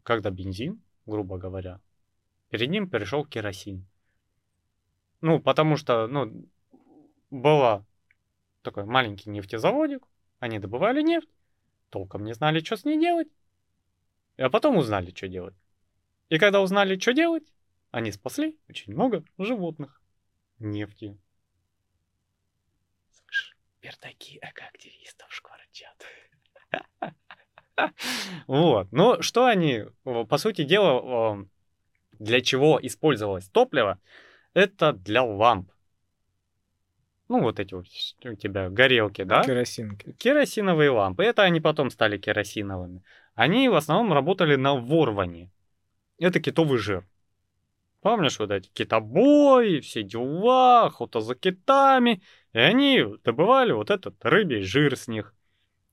когда 0.03 0.31
бензин, 0.31 0.81
грубо 1.05 1.37
говоря, 1.37 1.79
перед 2.49 2.69
ним 2.69 2.89
перешел 2.89 3.25
керосин. 3.25 3.85
Ну, 5.23 5.39
потому 5.39 5.77
что, 5.77 6.05
ну, 6.07 6.45
была 7.31 7.85
такой 8.61 8.83
маленький 8.83 9.29
нефтезаводик, 9.29 10.05
они 10.39 10.59
добывали 10.59 11.01
нефть, 11.01 11.29
толком 11.91 12.25
не 12.25 12.33
знали, 12.33 12.59
что 12.59 12.75
с 12.75 12.83
ней 12.83 12.99
делать. 12.99 13.29
А 14.35 14.49
потом 14.49 14.75
узнали, 14.75 15.11
что 15.15 15.29
делать. 15.29 15.55
И 16.27 16.37
когда 16.37 16.59
узнали, 16.59 16.99
что 16.99 17.13
делать, 17.13 17.53
они 17.91 18.11
спасли 18.11 18.59
очень 18.67 18.91
много 18.91 19.23
животных. 19.37 20.01
Нефти. 20.59 21.17
Слышь, 23.11 23.55
пердаки 23.79 24.39
экоактивистов 24.41 25.31
шкварчат. 25.31 26.05
Вот. 28.47 28.91
Ну, 28.91 29.21
что 29.21 29.45
они, 29.45 29.85
по 30.03 30.37
сути 30.37 30.65
дела, 30.65 31.47
для 32.11 32.41
чего 32.41 32.77
использовалось 32.81 33.47
топливо, 33.47 34.01
это 34.53 34.93
для 34.93 35.23
ламп 35.23 35.69
ну, 37.33 37.41
вот 37.41 37.59
эти 37.59 37.73
вот 37.73 37.87
у 38.25 38.35
тебя 38.35 38.69
горелки, 38.69 39.23
да? 39.23 39.41
Керосинки. 39.41 40.11
Керосиновые 40.13 40.91
лампы. 40.91 41.23
Это 41.23 41.41
они 41.41 41.61
потом 41.61 41.89
стали 41.89 42.19
керосиновыми. 42.19 43.03
Они 43.33 43.69
в 43.69 43.75
основном 43.75 44.13
работали 44.13 44.55
на 44.55 44.75
ворване. 44.75 45.49
Это 46.19 46.39
китовый 46.39 46.77
жир. 46.77 47.07
Помнишь 48.01 48.37
вот 48.37 48.51
эти 48.51 48.69
китобои, 48.69 49.79
все 49.79 50.03
дела, 50.03 50.85
охота 50.85 51.21
за 51.21 51.33
китами. 51.33 52.21
И 52.51 52.59
они 52.59 53.03
добывали 53.23 53.71
вот 53.71 53.89
этот 53.89 54.23
рыбий 54.23 54.61
жир 54.61 54.95
с 54.95 55.07
них. 55.07 55.33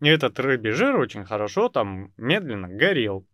И 0.02 0.08
этот 0.08 0.38
рыбий 0.40 0.72
жир 0.72 0.96
очень 0.96 1.24
хорошо 1.24 1.70
там 1.70 2.12
медленно 2.18 2.68
горел. 2.68 3.26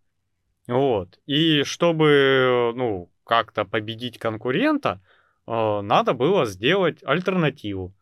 Вот. 0.68 1.18
И 1.26 1.64
чтобы, 1.64 2.72
ну, 2.76 3.10
как-то 3.24 3.64
победить 3.64 4.18
конкурента, 4.18 5.00
надо 5.46 6.12
было 6.12 6.44
сделать 6.46 7.02
альтернативу. 7.04 7.94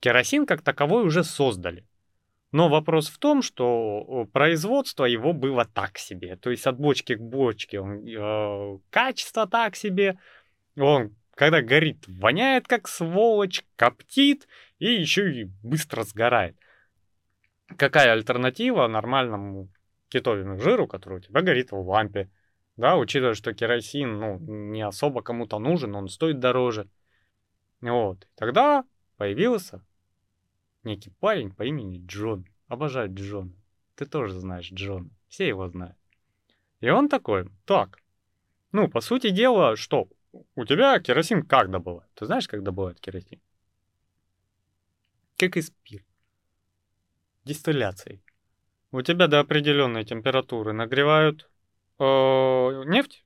Керосин 0.00 0.46
как 0.46 0.62
таковой 0.62 1.04
уже 1.04 1.24
создали. 1.24 1.86
Но 2.52 2.68
вопрос 2.68 3.08
в 3.08 3.18
том, 3.18 3.40
что 3.40 4.28
производство 4.32 5.06
его 5.06 5.32
было 5.32 5.64
так 5.64 5.96
себе. 5.96 6.36
То 6.36 6.50
есть 6.50 6.66
от 6.66 6.78
бочки 6.78 7.14
к 7.14 7.20
бочке 7.20 7.80
он, 7.80 8.06
э, 8.06 8.78
качество 8.90 9.46
так 9.46 9.74
себе. 9.74 10.18
Он, 10.76 11.16
когда 11.34 11.62
горит, 11.62 12.04
воняет 12.06 12.68
как 12.68 12.88
сволочь, 12.88 13.64
коптит 13.76 14.48
и 14.78 14.86
еще 14.92 15.32
и 15.32 15.44
быстро 15.62 16.02
сгорает. 16.02 16.54
Какая 17.78 18.12
альтернатива 18.12 18.86
нормальному 18.86 19.70
китовому 20.08 20.60
жиру, 20.60 20.86
который 20.86 21.18
у 21.18 21.20
тебя 21.20 21.40
горит 21.40 21.72
в 21.72 21.78
лампе? 21.78 22.28
Да, 22.76 22.96
учитывая, 22.96 23.34
что 23.34 23.52
керосин, 23.52 24.18
ну, 24.18 24.38
не 24.38 24.82
особо 24.82 25.22
кому-то 25.22 25.58
нужен, 25.58 25.94
он 25.94 26.08
стоит 26.08 26.38
дороже. 26.38 26.88
Вот. 27.80 28.26
Тогда 28.34 28.84
появился 29.16 29.84
некий 30.82 31.10
парень 31.10 31.52
по 31.52 31.64
имени 31.64 32.04
Джон. 32.06 32.46
Обожаю 32.68 33.12
Джона. 33.12 33.52
Ты 33.94 34.06
тоже 34.06 34.38
знаешь 34.38 34.72
Джона. 34.72 35.10
Все 35.28 35.46
его 35.46 35.68
знают. 35.68 35.96
И 36.80 36.88
он 36.88 37.08
такой, 37.08 37.48
так, 37.66 37.98
ну, 38.72 38.88
по 38.88 39.00
сути 39.00 39.30
дела, 39.30 39.76
что? 39.76 40.08
У 40.54 40.64
тебя 40.64 40.98
керосин 40.98 41.42
как 41.42 41.70
добывают? 41.70 42.10
Ты 42.14 42.24
знаешь, 42.26 42.48
как 42.48 42.62
добывают 42.62 43.00
керосин? 43.00 43.40
Как 45.36 45.56
и 45.56 45.62
спирт. 45.62 46.06
дистилляцией. 47.44 48.24
У 48.92 49.02
тебя 49.02 49.26
до 49.26 49.40
определенной 49.40 50.04
температуры 50.04 50.72
нагревают 50.72 51.50
нефть. 52.86 53.24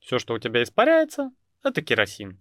Все, 0.00 0.18
что 0.18 0.34
у 0.34 0.38
тебя 0.38 0.62
испаряется, 0.62 1.30
это 1.62 1.82
керосин. 1.82 2.38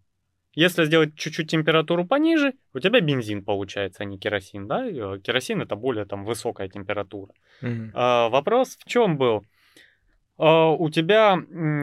Если 0.54 0.86
сделать 0.86 1.16
чуть-чуть 1.16 1.50
температуру 1.50 2.06
пониже, 2.06 2.54
у 2.74 2.80
тебя 2.80 3.00
бензин 3.02 3.44
получается, 3.44 4.04
а 4.04 4.06
не 4.06 4.18
керосин, 4.18 4.68
да? 4.68 4.86
Э, 4.86 5.20
керосин 5.20 5.62
это 5.62 5.76
более 5.76 6.06
там 6.06 6.26
высокая 6.26 6.68
температура. 6.68 7.34
Mm-hmm. 7.62 7.92
А, 7.94 8.30
вопрос 8.30 8.78
в 8.78 8.86
чем 8.86 9.18
был? 9.18 9.46
А, 10.38 10.72
у 10.72 10.90
тебя, 10.90 11.38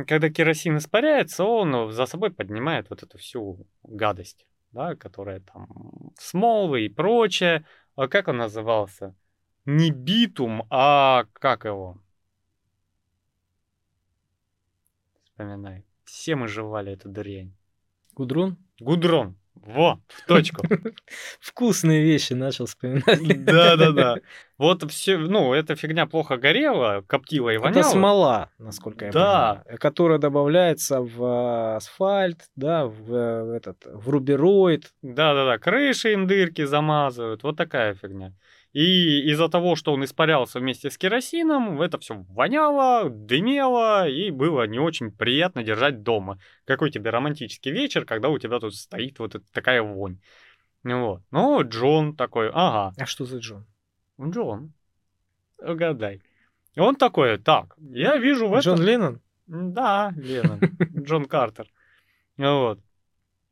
когда 0.07 0.30
керосин 0.30 0.78
испаряется, 0.78 1.45
он 1.45 1.93
за 1.93 2.07
собой 2.07 2.32
поднимает 2.32 2.91
вот 2.91 3.03
эту 3.03 3.18
всю 3.18 3.66
гадость, 3.84 4.47
да, 4.72 4.97
которая 4.97 5.41
там 5.41 6.12
смолы 6.18 6.87
и 6.87 6.89
прочее. 6.89 7.64
А 7.95 8.09
как 8.09 8.28
он 8.28 8.39
назывался? 8.39 9.14
Не 9.64 9.91
битум, 9.91 10.66
а 10.70 11.24
как 11.34 11.64
его? 11.64 11.99
Вспоминай. 15.37 15.84
Все 16.07 16.34
мы 16.34 16.49
жевали 16.49 16.93
эту 16.93 17.11
дрянь. 17.11 17.53
Гудрон? 18.14 18.57
Гудрон. 18.80 19.37
Во, 19.55 20.01
в 20.09 20.26
точку. 20.26 20.66
Вкусные 21.41 22.03
вещи 22.03 22.32
начал 22.32 22.64
вспоминать. 22.64 23.45
Да-да-да. 23.45 24.16
Вот 24.57 24.91
все, 24.91 25.18
ну, 25.18 25.53
эта 25.53 25.76
фигня 25.76 26.07
плохо 26.07 26.39
горела, 26.39 27.05
коптила 27.07 27.51
и 27.51 27.59
воняла. 27.59 27.80
Это 27.80 27.91
смола, 27.91 28.51
насколько 28.57 29.05
я 29.05 29.12
да. 29.12 29.62
понимаю, 29.64 29.78
которая 29.78 30.18
добавляется 30.18 31.03
в 31.03 31.76
асфальт, 31.76 32.49
да, 32.57 32.87
в, 32.87 32.95
в 32.95 33.51
этот, 33.51 33.84
в 33.84 34.09
рубероид. 34.09 34.95
Да-да-да, 35.03 35.59
крыши 35.59 36.14
им 36.14 36.26
дырки 36.26 36.64
замазывают, 36.64 37.43
вот 37.43 37.59
такая 37.59 37.93
фигня. 37.93 38.32
И 38.77 39.31
из-за 39.31 39.49
того, 39.49 39.74
что 39.74 39.95
он 39.95 40.05
испарялся 40.05 40.61
вместе 40.61 40.91
с 40.91 40.99
керосином, 40.99 41.81
это 41.81 41.99
все 41.99 42.27
воняло, 42.29 43.09
дымело, 43.09 44.07
и 44.07 44.31
было 44.31 44.66
не 44.66 44.79
очень 44.79 45.11
приятно 45.11 45.62
держать 45.62 46.03
дома. 46.03 46.39
Какой 46.66 46.91
тебе 46.91 47.09
романтический 47.09 47.72
вечер, 47.72 48.05
когда 48.05 48.29
у 48.29 48.39
тебя 48.39 48.59
тут 48.59 48.74
стоит 48.74 49.18
вот 49.18 49.35
такая 49.51 49.81
вонь. 49.81 50.18
Вот. 50.85 51.22
Ну, 51.31 51.62
Джон 51.62 52.16
такой, 52.16 52.51
ага. 52.53 52.93
А 52.99 53.07
что 53.07 53.24
за 53.24 53.39
Джон? 53.39 53.64
Джон. 54.20 54.74
Угадай. 55.57 56.20
И 56.74 56.81
он 56.81 56.97
такой, 56.97 57.39
так, 57.39 57.74
я 57.79 58.18
вижу 58.18 58.47
в 58.47 58.53
этом... 58.53 58.74
Джон 58.74 58.85
Леннон? 58.85 59.20
Да, 59.47 60.12
Леннон. 60.18 60.61
Джон 61.03 61.24
Картер. 61.24 61.72
Вот. 62.37 62.79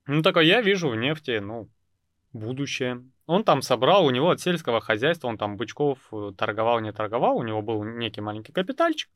Ну, 0.07 0.21
такой, 0.21 0.47
я 0.47 0.61
вижу 0.61 0.91
в 0.91 0.97
нефти, 0.97 1.39
ну, 1.39 1.71
будущее. 2.35 3.03
Он 3.27 3.43
там 3.43 3.63
собрал, 3.63 4.05
у 4.05 4.11
него 4.11 4.31
от 4.31 4.41
сельского 4.41 4.81
хозяйства, 4.81 5.29
он 5.29 5.39
там 5.39 5.57
бычков 5.57 5.99
э, 6.13 6.33
торговал, 6.37 6.81
не 6.81 6.93
торговал, 6.93 7.39
у 7.39 7.43
него 7.43 7.63
был 7.63 7.83
некий 7.83 8.21
маленький 8.21 8.53
капитальчик. 8.53 9.11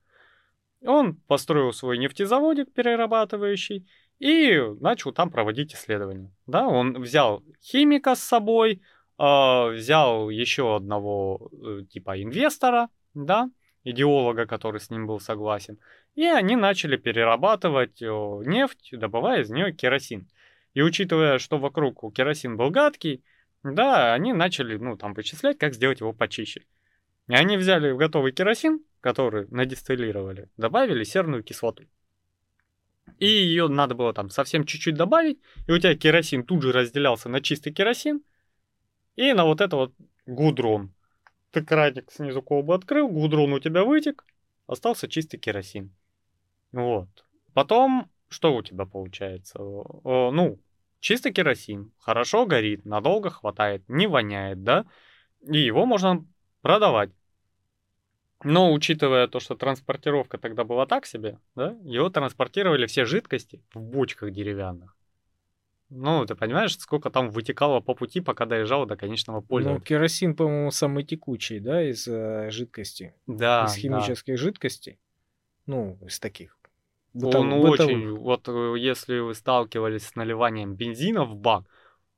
Он 0.85 1.17
построил 1.27 1.73
свой 1.73 1.99
нефтезаводик 1.99 2.73
перерабатывающий 2.73 3.87
и 4.19 4.59
начал 4.81 5.13
там 5.13 5.31
проводить 5.31 5.75
исследования. 5.75 6.33
Да, 6.47 6.67
он 6.67 7.01
взял 7.03 7.43
химика 7.63 8.15
с 8.15 8.21
собой, 8.21 8.81
э, 9.19 9.69
взял 9.75 10.31
еще 10.31 10.77
одного 10.77 11.51
э, 11.53 11.83
типа 11.91 12.23
инвестора, 12.23 12.89
да, 13.13 13.51
идеолога, 13.85 14.47
который 14.47 14.81
с 14.81 14.89
ним 14.89 15.07
был 15.07 15.21
согласен, 15.21 15.79
и 16.15 16.25
они 16.25 16.57
начали 16.57 16.97
перерабатывать 16.97 18.01
нефть, 18.01 18.91
добывая 18.93 19.43
из 19.43 19.51
нее 19.51 19.73
керосин. 19.73 20.29
И 20.73 20.81
учитывая, 20.81 21.39
что 21.39 21.59
вокруг 21.59 22.15
керосин 22.15 22.57
был 22.57 22.71
гадкий, 22.71 23.23
да, 23.63 24.15
они 24.15 24.33
начали, 24.33 24.77
ну, 24.77 24.97
там, 24.97 25.15
вычислять, 25.15 25.59
как 25.59 25.75
сделать 25.75 26.01
его 26.01 26.13
почище. 26.13 26.65
И 27.29 27.35
они 27.35 27.57
взяли 27.57 27.93
готовый 27.93 28.33
керосин, 28.33 28.81
который 29.01 29.47
надистиллировали, 29.51 30.49
добавили 30.57 31.05
серную 31.05 31.43
кислоту. 31.43 31.85
И 33.19 33.27
ее 33.27 33.69
надо 33.69 33.95
было 33.95 34.13
там 34.13 34.31
совсем 34.31 34.65
чуть-чуть 34.65 34.95
добавить, 34.95 35.41
и 35.67 35.73
у 35.73 35.79
тебя 35.79 35.97
керосин 35.97 36.45
тут 36.45 36.63
же 36.63 36.73
разделялся 36.73 37.29
на 37.29 37.41
чистый 37.41 37.73
керосин 37.73 38.23
и 39.17 39.33
на 39.33 39.45
вот 39.45 39.61
это 39.61 39.77
вот 39.77 39.95
гудрон. 40.27 40.95
Ты 41.51 41.65
краник 41.65 42.13
снизу 42.13 42.43
колбы 42.43 42.75
открыл, 42.75 43.09
гудрон 43.09 43.53
у 43.53 43.59
тебя 43.59 43.85
вытек, 43.85 44.25
остался 44.67 45.09
чистый 45.09 45.39
керосин. 45.39 45.95
Вот. 46.73 47.09
Потом, 47.55 48.11
что 48.29 48.55
у 48.55 48.63
тебя 48.63 48.85
получается? 48.85 49.59
Ну, 49.59 50.61
Чистый 51.01 51.33
керосин, 51.33 51.93
хорошо 51.99 52.47
горит, 52.47 52.85
надолго 52.85 53.31
хватает, 53.31 53.83
не 53.89 54.07
воняет, 54.07 54.63
да? 54.63 54.87
И 55.47 55.59
его 55.59 55.87
можно 55.87 56.27
продавать. 56.61 57.11
Но 58.45 58.73
учитывая 58.73 59.27
то, 59.27 59.41
что 59.41 59.57
транспортировка 59.57 60.39
тогда 60.39 60.65
была 60.65 60.87
так 60.87 61.07
себе, 61.07 61.39
да, 61.55 61.77
его 61.83 62.09
транспортировали 62.09 62.87
все 62.87 63.05
жидкости 63.05 63.63
в 63.75 63.81
бочках 63.81 64.31
деревянных. 64.33 64.97
Ну, 65.91 66.25
ты 66.27 66.35
понимаешь, 66.35 66.77
сколько 66.79 67.11
там 67.11 67.31
вытекало 67.31 67.81
по 67.81 67.95
пути, 67.95 68.21
пока 68.21 68.45
доезжало 68.45 68.87
до 68.87 68.97
конечного 68.97 69.41
пользователя. 69.41 69.81
Ну, 69.81 69.85
керосин, 69.85 70.37
по-моему, 70.37 70.71
самый 70.71 71.03
текучий, 71.03 71.61
да, 71.61 71.83
из 71.83 72.07
э, 72.07 72.51
жидкости. 72.51 73.15
Да. 73.27 73.65
Из 73.67 73.75
химических 73.75 74.35
да. 74.35 74.43
жидкостей. 74.43 75.01
Ну, 75.65 75.99
из 76.07 76.21
таких. 76.21 76.58
Он 77.15 77.51
бытовых. 77.61 77.81
очень, 77.81 78.11
вот 78.11 78.49
э, 78.49 78.75
если 78.79 79.19
вы 79.19 79.35
сталкивались 79.35 80.07
с 80.07 80.15
наливанием 80.15 80.75
бензина 80.75 81.25
в 81.25 81.35
бак, 81.37 81.65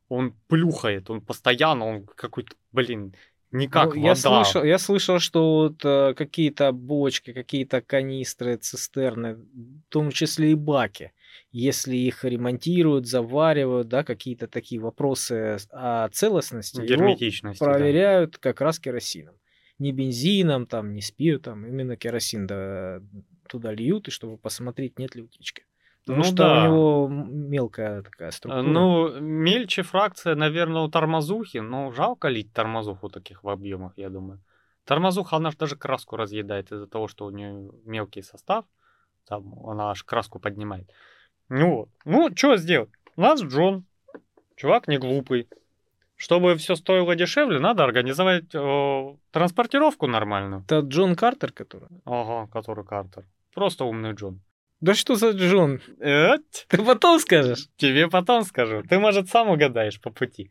он 0.09 0.35
плюхает, 0.49 1.09
он 1.11 1.21
постоянно, 1.21 1.87
он 1.87 2.07
какой-то, 2.07 2.55
блин, 2.73 3.15
никак 3.53 3.95
ну, 3.95 4.03
я 4.03 4.15
Слышал, 4.15 4.65
я 4.65 4.79
слышал, 4.79 5.19
что 5.19 5.63
вот 5.63 5.85
э, 5.85 6.15
какие-то 6.15 6.73
бочки, 6.73 7.33
какие-то 7.33 7.81
канистры, 7.81 8.57
цистерны, 8.57 9.35
в 9.37 9.83
том 9.89 10.11
числе 10.11 10.53
и 10.53 10.55
баки, 10.55 11.13
если 11.53 11.97
их 11.97 12.25
ремонтируют, 12.25 13.07
заваривают, 13.07 13.89
да, 13.89 14.05
какие-то 14.05 14.47
такие 14.49 14.81
вопросы 14.81 15.59
о 15.71 16.09
целостности, 16.09 16.81
герметичности, 16.81 17.63
проверяют 17.63 18.33
да. 18.33 18.39
как 18.41 18.61
раз 18.61 18.79
керосином. 18.79 19.35
Не 19.79 19.93
бензином, 19.93 20.67
там, 20.67 20.93
не 20.93 21.01
спиртом, 21.01 21.65
именно 21.65 21.97
керосин 21.97 22.47
да, 22.47 23.01
туда 23.51 23.73
льют, 23.73 24.09
и 24.09 24.11
чтобы 24.11 24.39
посмотреть, 24.39 24.99
нет 24.99 25.15
ли 25.15 25.23
утечки. 25.23 25.65
Потому 26.07 26.19
ну, 26.19 26.25
что 26.25 26.37
да. 26.37 26.63
у 26.63 26.67
него 26.67 27.09
мелкая 27.09 28.03
такая 28.03 28.31
структура. 28.31 28.63
Ну, 28.63 29.21
мельче 29.21 29.83
фракция, 29.83 30.35
наверное, 30.35 30.83
у 30.83 30.89
тормозухи, 30.89 31.59
но 31.59 31.93
жалко 31.93 32.29
лить 32.29 32.53
тормозуху 32.53 33.11
таких 33.11 33.45
в 33.45 33.49
объемах, 33.49 33.93
я 33.97 34.09
думаю. 34.09 34.41
Тормозуха, 34.85 35.37
она 35.37 35.51
же 35.51 35.59
даже 35.59 35.77
краску 35.77 36.17
разъедает 36.17 36.73
из-за 36.73 36.87
того, 36.87 37.07
что 37.07 37.27
у 37.27 37.31
нее 37.31 37.71
мелкий 37.85 38.23
состав. 38.23 38.65
Там 39.29 39.55
она 39.67 39.91
аж 39.91 40.03
краску 40.03 40.41
поднимает. 40.41 40.91
Ну 41.49 41.77
вот. 41.77 41.89
Ну, 42.05 42.31
что 42.35 42.57
сделать? 42.57 42.91
У 43.17 43.21
нас 43.21 43.43
Джон. 43.43 43.85
Чувак 44.57 44.89
не 44.89 44.99
глупый. 44.99 45.49
Чтобы 46.17 46.57
все 46.57 46.75
стоило 46.75 47.17
дешевле, 47.17 47.59
надо 47.59 47.83
организовать 47.83 48.55
э, 48.55 49.15
транспортировку 49.31 50.07
нормальную. 50.07 50.63
Это 50.63 50.81
Джон 50.81 51.17
Картер, 51.17 51.51
который? 51.53 51.89
Ага, 52.05 52.47
который 52.53 52.85
Картер. 52.85 53.25
Просто 53.55 53.85
умный 53.85 54.13
Джон. 54.13 54.41
Да 54.81 54.95
что 54.95 55.15
за 55.15 55.31
Джон? 55.31 55.81
Эт? 55.99 56.67
Ты 56.69 56.83
потом 56.83 57.19
скажешь? 57.19 57.69
Тебе 57.77 58.09
потом 58.09 58.45
скажу. 58.45 58.83
Ты, 58.83 58.99
может, 58.99 59.29
сам 59.29 59.51
угадаешь 59.51 60.01
по 60.01 60.11
пути. 60.11 60.51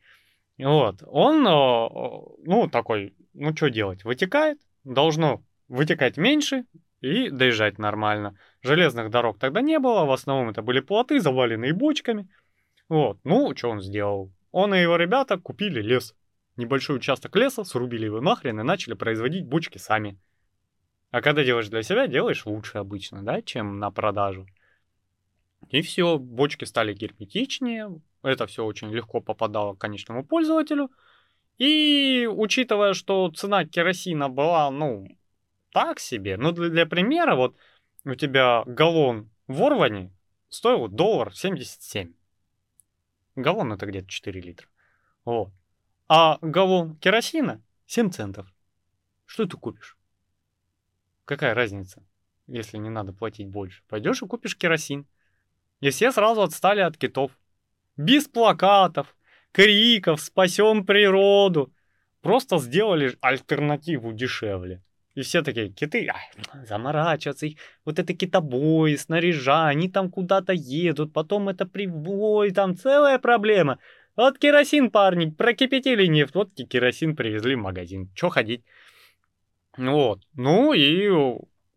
Вот. 0.57 1.01
Он, 1.07 1.43
ну, 1.43 2.69
такой, 2.71 3.15
ну, 3.33 3.55
что 3.55 3.69
делать? 3.69 4.03
Вытекает. 4.03 4.59
Должно 4.83 5.41
вытекать 5.67 6.17
меньше 6.17 6.65
и 7.01 7.29
доезжать 7.29 7.79
нормально. 7.79 8.37
Железных 8.61 9.09
дорог 9.09 9.39
тогда 9.39 9.61
не 9.61 9.79
было. 9.79 10.05
В 10.05 10.11
основном 10.11 10.49
это 10.49 10.61
были 10.61 10.81
плоты, 10.81 11.19
заваленные 11.19 11.73
бочками. 11.73 12.27
Вот. 12.87 13.19
Ну, 13.23 13.55
что 13.55 13.69
он 13.69 13.81
сделал? 13.81 14.31
Он 14.51 14.75
и 14.75 14.81
его 14.81 14.97
ребята 14.97 15.37
купили 15.37 15.81
лес. 15.81 16.13
Небольшой 16.57 16.97
участок 16.97 17.35
леса, 17.35 17.63
срубили 17.63 18.05
его 18.05 18.19
нахрен 18.19 18.59
и 18.59 18.63
начали 18.63 18.93
производить 18.93 19.45
бочки 19.45 19.77
сами. 19.77 20.19
А 21.11 21.21
когда 21.21 21.43
делаешь 21.43 21.69
для 21.69 21.81
себя, 21.81 22.07
делаешь 22.07 22.45
лучше 22.45 22.77
обычно, 22.77 23.23
да, 23.23 23.41
чем 23.41 23.79
на 23.79 23.91
продажу. 23.91 24.45
И 25.69 25.81
все, 25.81 26.17
бочки 26.17 26.65
стали 26.65 26.93
герметичнее, 26.93 27.99
это 28.23 28.47
все 28.47 28.63
очень 28.63 28.91
легко 28.91 29.19
попадало 29.19 29.73
к 29.73 29.79
конечному 29.79 30.23
пользователю. 30.23 30.91
И 31.57 32.27
учитывая, 32.31 32.93
что 32.93 33.29
цена 33.31 33.65
керосина 33.65 34.29
была, 34.29 34.69
ну, 34.71 35.07
так 35.71 35.99
себе, 35.99 36.37
ну, 36.37 36.51
для, 36.51 36.69
для 36.69 36.85
примера, 36.85 37.35
вот 37.35 37.55
у 38.05 38.15
тебя 38.15 38.63
галлон 38.65 39.29
в 39.47 39.61
Орване 39.63 40.11
стоил 40.49 40.87
доллар 40.87 41.35
77. 41.35 42.13
Галлон 43.35 43.73
это 43.73 43.85
где-то 43.85 44.07
4 44.07 44.41
литра. 44.41 44.67
Вот. 45.25 45.51
А 46.07 46.37
галлон 46.41 46.95
керосина 46.97 47.61
7 47.87 48.11
центов. 48.11 48.47
Что 49.25 49.45
ты 49.45 49.57
купишь? 49.57 49.98
Какая 51.29 51.53
разница, 51.53 52.01
если 52.47 52.77
не 52.77 52.89
надо 52.89 53.13
платить 53.13 53.49
больше? 53.49 53.83
Пойдешь 53.87 54.23
и 54.23 54.25
купишь 54.25 54.57
керосин. 54.57 55.05
И 55.79 55.91
все 55.91 56.11
сразу 56.11 56.41
отстали 56.41 56.79
от 56.79 56.97
китов. 56.97 57.37
Без 57.97 58.27
плакатов, 58.27 59.15
криков, 59.51 60.21
спасем 60.21 60.87
природу. 60.87 61.71
просто 62.21 62.57
сделали 62.57 63.15
альтернативу 63.21 64.11
дешевле. 64.11 64.81
И 65.13 65.21
все 65.21 65.43
такие, 65.43 65.69
киты, 65.69 66.07
ай, 66.07 66.65
заморачиваться, 66.65 67.45
их, 67.45 67.59
вот 67.85 67.99
это 67.99 68.15
китобои, 68.15 68.95
снаряжа, 68.95 69.67
они 69.67 69.87
там 69.87 70.09
куда-то 70.09 70.53
едут, 70.53 71.13
потом 71.13 71.47
это 71.47 71.67
привой, 71.67 72.49
там 72.49 72.75
целая 72.75 73.19
проблема. 73.19 73.77
Вот 74.15 74.39
керосин, 74.39 74.89
парни, 74.89 75.29
прокипятили 75.29 76.07
нефть, 76.07 76.33
вот 76.33 76.49
керосин 76.55 77.15
привезли 77.15 77.53
в 77.53 77.59
магазин, 77.59 78.09
чё 78.15 78.29
ходить? 78.29 78.63
Вот, 79.77 80.21
ну 80.33 80.73
и 80.73 81.09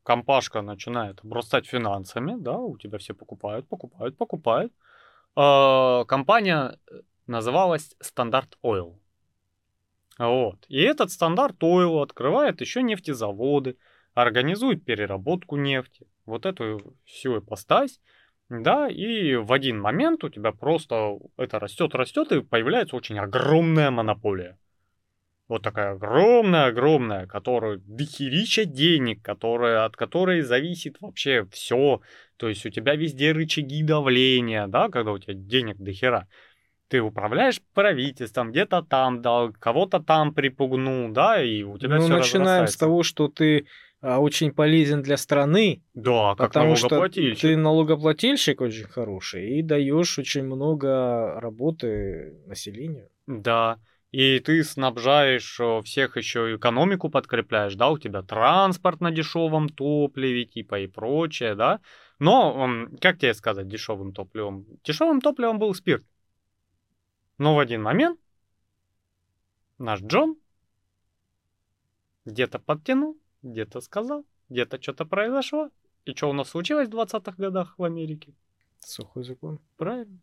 компашка 0.03 0.62
начинает 0.62 1.20
обрастать 1.24 1.66
финансами, 1.66 2.34
да, 2.38 2.59
у 2.59 2.76
тебя 2.76 2.99
все 2.99 3.14
покупают, 3.14 3.68
покупают, 3.68 4.16
покупают. 4.16 4.72
А, 5.36 6.05
компания 6.05 6.78
э, 6.90 7.01
называлась 7.26 7.95
Стандарт 8.01 8.59
Oil. 8.62 8.99
Вот. 10.18 10.64
И 10.68 10.80
этот 10.82 11.11
стандарт 11.11 11.62
Oil 11.62 12.03
открывает 12.03 12.61
еще 12.61 12.82
нефтезаводы, 12.82 13.76
организует 14.14 14.84
переработку 14.84 15.57
нефти. 15.57 16.07
Вот 16.26 16.47
эту 16.47 16.95
всю 17.05 17.38
ипостась. 17.38 18.01
Да, 18.49 18.88
и 18.88 19.36
в 19.36 19.51
один 19.53 19.80
момент 19.80 20.24
у 20.24 20.28
тебя 20.28 20.53
просто 20.53 21.18
это 21.38 21.59
растет, 21.59 21.95
растет, 21.95 22.32
и 22.32 22.43
появляется 22.43 22.97
очень 22.97 23.18
огромная 23.18 23.90
монополия. 23.90 24.59
Вот 25.53 25.61
такая 25.61 25.92
огромная-огромная, 25.92 27.26
которая 27.26 27.78
дохерища 27.84 28.64
денег, 28.64 29.20
которая, 29.20 29.84
от 29.84 29.96
которой 29.96 30.40
зависит 30.40 30.96
вообще 31.03 31.46
все. 31.53 32.00
То 32.38 32.48
есть 32.48 32.64
у 32.64 32.70
тебя 32.70 32.94
везде 32.94 33.32
рычаги 33.32 33.82
давления, 33.82 34.66
да, 34.66 34.88
когда 34.88 35.12
у 35.12 35.18
тебя 35.18 35.34
денег 35.34 35.76
дохера 35.76 36.26
ты 36.88 37.03
управляешь 37.03 37.61
правительством, 37.74 38.50
где-то 38.50 38.80
там 38.80 39.20
дал, 39.20 39.53
кого-то 39.53 40.00
там 40.00 40.32
припугнул, 40.32 41.12
да, 41.12 41.42
и 41.42 41.64
у 41.64 41.76
тебя 41.76 41.96
ну, 41.96 42.00
все 42.00 42.16
начинаем 42.16 42.66
с 42.66 42.76
того, 42.78 43.03
что 43.03 43.28
ты 43.28 43.66
а, 44.00 44.20
очень 44.20 44.53
полезен 44.53 45.03
для 45.03 45.18
страны. 45.18 45.82
Да, 45.92 46.34
как 46.34 46.48
потому 46.48 46.76
что 46.76 47.09
ты 47.11 47.57
налогоплательщик 47.59 48.62
очень 48.62 48.84
хороший 48.84 49.59
и 49.59 49.62
даешь 49.62 50.18
очень 50.18 50.44
много 50.44 51.38
работы 51.40 52.38
населению. 52.46 53.11
Да. 53.26 53.76
И 54.12 54.40
ты 54.40 54.62
снабжаешь 54.62 55.58
всех 55.84 56.18
еще 56.18 56.54
экономику 56.54 57.08
подкрепляешь, 57.08 57.74
да, 57.74 57.88
у 57.88 57.98
тебя 57.98 58.22
транспорт 58.22 59.00
на 59.00 59.10
дешевом 59.10 59.70
топливе, 59.70 60.44
типа 60.44 60.80
и 60.80 60.86
прочее, 60.86 61.54
да. 61.54 61.80
Но, 62.18 62.88
как 63.00 63.18
тебе 63.18 63.32
сказать, 63.32 63.68
дешевым 63.68 64.12
топливом? 64.12 64.66
Дешевым 64.84 65.22
топливом 65.22 65.58
был 65.58 65.74
спирт. 65.74 66.04
Но 67.38 67.54
в 67.56 67.58
один 67.58 67.82
момент 67.82 68.20
наш 69.78 70.02
Джон 70.02 70.36
где-то 72.26 72.58
подтянул, 72.58 73.18
где-то 73.42 73.80
сказал, 73.80 74.26
где-то 74.50 74.80
что-то 74.80 75.06
произошло. 75.06 75.70
И 76.04 76.14
что 76.14 76.28
у 76.28 76.34
нас 76.34 76.50
случилось 76.50 76.88
в 76.88 76.92
20-х 76.94 77.34
годах 77.38 77.78
в 77.78 77.84
Америке? 77.84 78.34
Сухой 78.80 79.24
закон. 79.24 79.58
Правильно. 79.78 80.20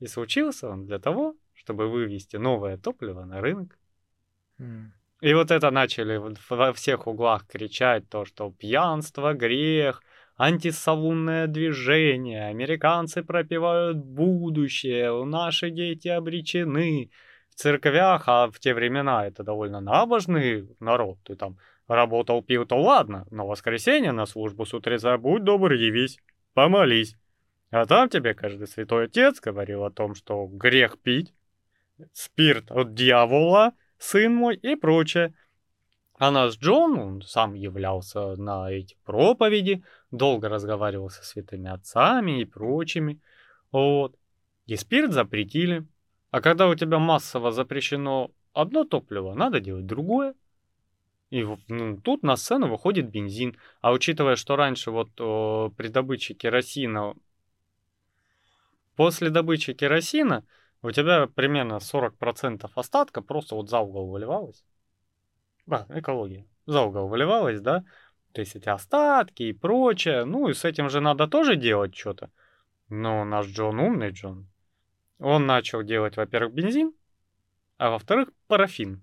И 0.00 0.06
случился 0.06 0.68
он 0.68 0.84
для 0.84 0.98
того, 0.98 1.34
чтобы 1.60 1.88
вывести 1.88 2.36
новое 2.36 2.78
топливо 2.78 3.24
на 3.24 3.40
рынок. 3.40 3.78
Mm. 4.58 4.86
И 5.20 5.34
вот 5.34 5.50
это 5.50 5.70
начали 5.70 6.16
во 6.48 6.72
всех 6.72 7.06
углах 7.06 7.46
кричать, 7.46 8.08
то, 8.08 8.24
что 8.24 8.50
пьянство, 8.50 9.34
грех, 9.34 10.02
антисалунное 10.38 11.46
движение, 11.46 12.46
американцы 12.46 13.22
пропивают 13.22 13.98
будущее, 13.98 15.24
наши 15.26 15.70
дети 15.70 16.08
обречены. 16.08 17.10
В 17.50 17.56
церквях, 17.56 18.24
а 18.26 18.50
в 18.50 18.58
те 18.58 18.72
времена 18.72 19.26
это 19.26 19.42
довольно 19.42 19.80
набожный 19.80 20.66
народ, 20.80 21.18
ты 21.24 21.36
там 21.36 21.58
работал, 21.88 22.42
пил, 22.42 22.64
то 22.64 22.80
ладно, 22.80 23.26
но 23.30 23.46
воскресенье 23.46 24.12
на 24.12 24.24
службу 24.24 24.64
с 24.64 24.72
утреца 24.72 25.18
будь 25.18 25.44
добр, 25.44 25.72
явись, 25.72 26.18
помолись. 26.54 27.16
А 27.70 27.84
там 27.84 28.08
тебе 28.08 28.32
каждый 28.32 28.66
святой 28.66 29.04
отец 29.04 29.40
говорил 29.40 29.84
о 29.84 29.90
том, 29.90 30.14
что 30.14 30.46
грех 30.46 30.98
пить, 30.98 31.34
спирт 32.12 32.70
от 32.70 32.94
дьявола, 32.94 33.72
сын 33.98 34.34
мой 34.34 34.56
и 34.56 34.76
прочее. 34.76 35.34
А 36.18 36.30
наш 36.30 36.58
Джон, 36.58 36.98
он 36.98 37.22
сам 37.22 37.54
являлся 37.54 38.36
на 38.36 38.70
эти 38.70 38.96
проповеди, 39.04 39.82
долго 40.10 40.48
разговаривал 40.48 41.08
со 41.08 41.24
святыми 41.24 41.70
отцами 41.70 42.42
и 42.42 42.44
прочими. 42.44 43.20
Вот. 43.72 44.14
И 44.66 44.76
спирт 44.76 45.12
запретили. 45.12 45.86
А 46.30 46.40
когда 46.40 46.68
у 46.68 46.74
тебя 46.74 46.98
массово 46.98 47.52
запрещено 47.52 48.30
одно 48.52 48.84
топливо, 48.84 49.34
надо 49.34 49.60
делать 49.60 49.86
другое. 49.86 50.34
И 51.30 51.46
ну, 51.68 51.96
тут 51.96 52.22
на 52.22 52.36
сцену 52.36 52.68
выходит 52.68 53.08
бензин. 53.08 53.56
А 53.80 53.92
учитывая, 53.92 54.36
что 54.36 54.56
раньше 54.56 54.90
вот 54.90 55.08
о, 55.20 55.72
при 55.76 55.88
добыче 55.88 56.34
керосина, 56.34 57.14
после 58.96 59.30
добычи 59.30 59.72
керосина 59.72 60.44
у 60.82 60.90
тебя 60.90 61.26
примерно 61.26 61.78
40% 61.78 62.70
остатка 62.74 63.22
просто 63.22 63.54
вот 63.54 63.68
за 63.68 63.80
угол 63.80 64.10
выливалось. 64.10 64.64
Да, 65.66 65.86
экология. 65.90 66.46
За 66.66 66.82
угол 66.82 67.08
выливалась, 67.08 67.60
да? 67.60 67.84
То 68.32 68.40
есть 68.40 68.56
эти 68.56 68.68
остатки 68.68 69.42
и 69.44 69.52
прочее. 69.52 70.24
Ну 70.24 70.48
и 70.48 70.54
с 70.54 70.64
этим 70.64 70.88
же 70.88 71.00
надо 71.00 71.26
тоже 71.26 71.56
делать 71.56 71.94
что-то. 71.94 72.30
Но 72.88 73.24
наш 73.24 73.46
Джон 73.46 73.78
умный 73.78 74.10
Джон. 74.10 74.48
Он 75.18 75.46
начал 75.46 75.82
делать, 75.82 76.16
во-первых, 76.16 76.54
бензин, 76.54 76.94
а 77.76 77.90
во-вторых, 77.90 78.30
парафин 78.46 79.02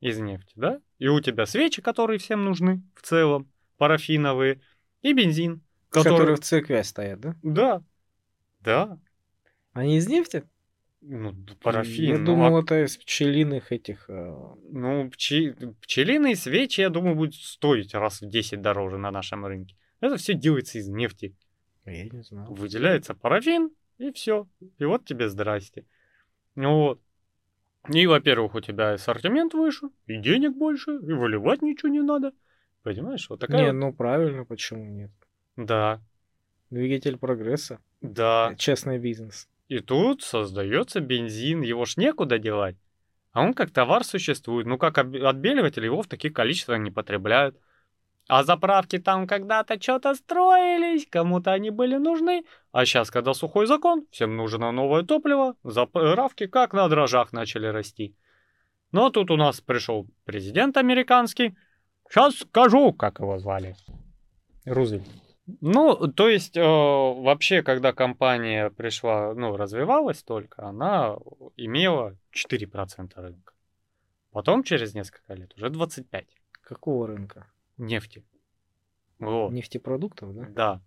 из 0.00 0.18
нефти, 0.18 0.52
да? 0.56 0.80
И 0.98 1.06
у 1.06 1.20
тебя 1.20 1.46
свечи, 1.46 1.80
которые 1.80 2.18
всем 2.18 2.44
нужны 2.44 2.82
в 2.96 3.02
целом, 3.02 3.50
парафиновые, 3.78 4.60
и 5.02 5.12
бензин. 5.12 5.62
Который... 5.88 6.10
Которые 6.12 6.36
в 6.36 6.40
церкви 6.40 6.82
стоят, 6.82 7.20
да? 7.20 7.36
Да. 7.42 7.82
Да. 8.60 8.98
Они 9.72 9.96
из 9.96 10.08
нефти? 10.08 10.44
Ну, 11.00 11.34
парафин. 11.60 12.12
Я 12.12 12.18
ну, 12.18 12.26
думал, 12.26 12.56
а... 12.56 12.62
это 12.62 12.84
из 12.84 12.96
пчелиных 12.96 13.72
этих... 13.72 14.08
Э, 14.08 14.54
ну, 14.70 15.10
пчи... 15.10 15.54
пчелиные 15.80 16.36
свечи, 16.36 16.80
я 16.80 16.90
думаю, 16.90 17.16
будут 17.16 17.34
стоить 17.34 17.92
раз 17.94 18.20
в 18.22 18.28
10 18.28 18.60
дороже 18.62 18.98
на 18.98 19.10
нашем 19.10 19.44
рынке. 19.44 19.76
Это 20.00 20.16
все 20.16 20.34
делается 20.34 20.78
из 20.78 20.88
нефти. 20.88 21.34
Я 21.84 22.04
не 22.04 22.22
знаю. 22.22 22.52
Выделяется 22.52 23.14
парафин, 23.14 23.70
и 23.98 24.12
все. 24.12 24.46
И 24.78 24.84
вот 24.84 25.04
тебе 25.04 25.28
здрасте. 25.28 25.84
Вот. 26.54 27.00
И, 27.88 28.06
во-первых, 28.06 28.54
у 28.54 28.60
тебя 28.60 28.92
ассортимент 28.92 29.54
выше, 29.54 29.88
и 30.06 30.16
денег 30.16 30.56
больше, 30.56 30.92
и 30.92 31.12
выливать 31.12 31.62
ничего 31.62 31.88
не 31.88 32.00
надо. 32.00 32.32
Понимаешь, 32.84 33.28
вот 33.28 33.40
такая... 33.40 33.66
Не, 33.66 33.72
ну 33.72 33.92
правильно, 33.92 34.44
почему 34.44 34.84
нет? 34.84 35.10
Да. 35.56 36.00
Двигатель 36.70 37.18
прогресса. 37.18 37.80
Да. 38.00 38.54
Честный 38.56 38.98
бизнес. 38.98 39.48
И 39.72 39.80
тут 39.80 40.22
создается 40.22 41.00
бензин, 41.00 41.62
его 41.62 41.86
ж 41.86 41.96
некуда 41.96 42.38
девать. 42.38 42.76
А 43.32 43.40
он 43.40 43.54
как 43.54 43.70
товар 43.70 44.04
существует. 44.04 44.66
Ну, 44.66 44.76
как 44.76 44.98
отбеливатель, 44.98 45.86
его 45.86 46.02
в 46.02 46.08
таких 46.08 46.34
количествах 46.34 46.78
не 46.78 46.90
потребляют. 46.90 47.56
А 48.28 48.44
заправки 48.44 48.98
там 48.98 49.26
когда-то 49.26 49.80
что-то 49.80 50.14
строились, 50.14 51.06
кому-то 51.08 51.52
они 51.52 51.70
были 51.70 51.96
нужны. 51.96 52.44
А 52.70 52.84
сейчас, 52.84 53.10
когда 53.10 53.32
сухой 53.32 53.66
закон, 53.66 54.06
всем 54.10 54.36
нужно 54.36 54.72
новое 54.72 55.04
топливо, 55.04 55.56
заправки 55.64 56.46
как 56.48 56.74
на 56.74 56.86
дрожжах 56.90 57.32
начали 57.32 57.66
расти. 57.66 58.14
Но 58.90 59.08
тут 59.08 59.30
у 59.30 59.38
нас 59.38 59.62
пришел 59.62 60.06
президент 60.26 60.76
американский. 60.76 61.56
Сейчас 62.10 62.40
скажу, 62.40 62.92
как 62.92 63.20
его 63.20 63.38
звали. 63.38 63.74
Рузвельт. 64.66 65.08
Ну, 65.46 65.96
то 66.12 66.28
есть, 66.28 66.56
э, 66.56 66.62
вообще, 66.62 67.62
когда 67.62 67.92
компания 67.92 68.70
пришла, 68.70 69.34
ну, 69.34 69.56
развивалась 69.56 70.22
только, 70.22 70.66
она 70.68 71.16
имела 71.56 72.16
4% 72.30 73.12
рынка. 73.16 73.52
Потом, 74.30 74.62
через 74.62 74.94
несколько 74.94 75.34
лет, 75.34 75.52
уже 75.56 75.66
25%. 75.66 76.26
Какого 76.62 77.08
рынка? 77.08 77.46
Нефти. 77.76 78.24
Вот. 79.18 79.52
Нефтепродуктов, 79.52 80.34
да? 80.34 80.46
Да. 80.48 80.80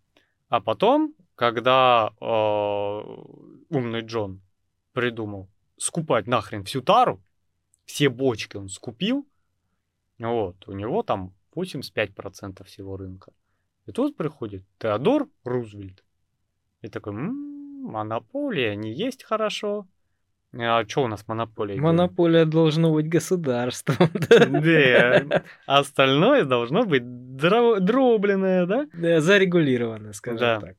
А 0.47 0.61
потом, 0.61 1.13
когда 1.35 2.13
э, 2.19 2.25
умный 2.25 4.01
Джон 4.01 4.41
придумал 4.93 5.49
скупать 5.77 6.27
нахрен 6.27 6.63
всю 6.63 6.81
тару, 6.81 7.21
все 7.85 8.09
бочки 8.09 8.57
он 8.57 8.69
скупил, 8.69 9.27
вот, 10.17 10.67
у 10.67 10.71
него 10.71 11.03
там 11.03 11.33
85% 11.55 12.63
всего 12.63 12.97
рынка. 12.97 13.33
И 13.87 13.91
тут 13.91 14.17
приходит 14.17 14.63
Теодор 14.79 15.27
Рузвельт. 15.43 16.03
И 16.81 16.87
такой, 16.89 17.13
м-м, 17.13 17.83
монополия 17.83 18.75
не 18.75 18.91
есть 18.93 19.23
хорошо. 19.23 19.85
А 20.57 20.85
что 20.87 21.03
у 21.03 21.07
нас 21.07 21.27
монополия? 21.27 21.79
Монополия 21.81 22.45
должно 22.45 22.93
быть 22.93 23.09
государством. 23.09 24.09
Да, 24.29 25.43
остальное 25.65 26.45
должно 26.45 26.85
быть 26.85 27.03
дробленное, 27.35 28.65
да? 28.65 28.87
Да, 28.93 29.19
зарегулированное, 29.21 30.13
скажем 30.13 30.61
так. 30.61 30.75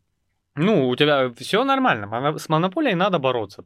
Ну, 0.54 0.88
у 0.88 0.96
тебя 0.96 1.30
все 1.36 1.64
нормально. 1.64 2.38
С 2.38 2.48
монополией 2.48 2.94
надо 2.94 3.18
бороться. 3.18 3.64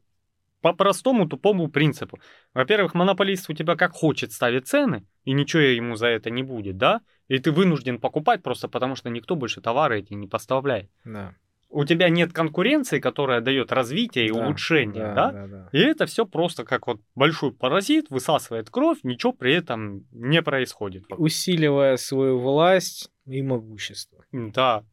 по 0.60 0.72
простому 0.72 1.26
тупому 1.28 1.68
принципу. 1.68 2.18
Во-первых, 2.54 2.94
монополист 2.94 3.48
у 3.48 3.54
тебя 3.54 3.76
как 3.76 3.92
хочет 3.92 4.32
ставит 4.32 4.66
цены, 4.66 5.04
и 5.24 5.32
ничего 5.32 5.62
ему 5.62 5.96
за 5.96 6.06
это 6.08 6.30
не 6.30 6.42
будет, 6.42 6.76
да? 6.76 7.00
И 7.28 7.38
ты 7.38 7.52
вынужден 7.52 7.98
покупать 7.98 8.42
просто 8.42 8.68
потому, 8.68 8.96
что 8.96 9.10
никто 9.10 9.36
больше 9.36 9.60
товары 9.60 10.00
эти 10.00 10.14
не 10.14 10.26
поставляет. 10.26 10.90
Да. 11.04 11.34
У 11.68 11.84
тебя 11.84 12.08
нет 12.08 12.32
конкуренции, 12.32 12.98
которая 12.98 13.40
дает 13.40 13.70
развитие 13.70 14.26
и 14.26 14.32
Да, 14.32 14.44
улучшение, 14.44 15.14
да? 15.14 15.30
да, 15.30 15.46
да. 15.46 15.68
И 15.70 15.78
это 15.78 16.06
все 16.06 16.26
просто 16.26 16.64
как 16.64 16.88
вот 16.88 17.00
большой 17.14 17.52
паразит 17.52 18.10
высасывает 18.10 18.70
кровь, 18.70 18.98
ничего 19.04 19.32
при 19.32 19.54
этом 19.54 20.04
не 20.10 20.42
происходит. 20.42 21.04
Усиливая 21.10 21.96
свою 21.96 22.40
власть 22.40 23.12
и 23.26 23.40
могущество. 23.42 24.24
Да. 24.32 24.84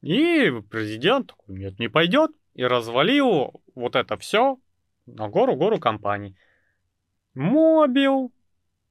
И 0.00 0.52
президент 0.70 1.28
такой, 1.28 1.56
нет, 1.56 1.80
не 1.80 1.88
пойдет, 1.88 2.30
и 2.54 2.62
развалил 2.64 3.60
вот 3.74 3.96
это 3.96 4.16
все 4.16 4.58
на 5.06 5.28
гору-гору 5.28 5.80
компаний. 5.80 6.36
Мобил, 7.34 8.32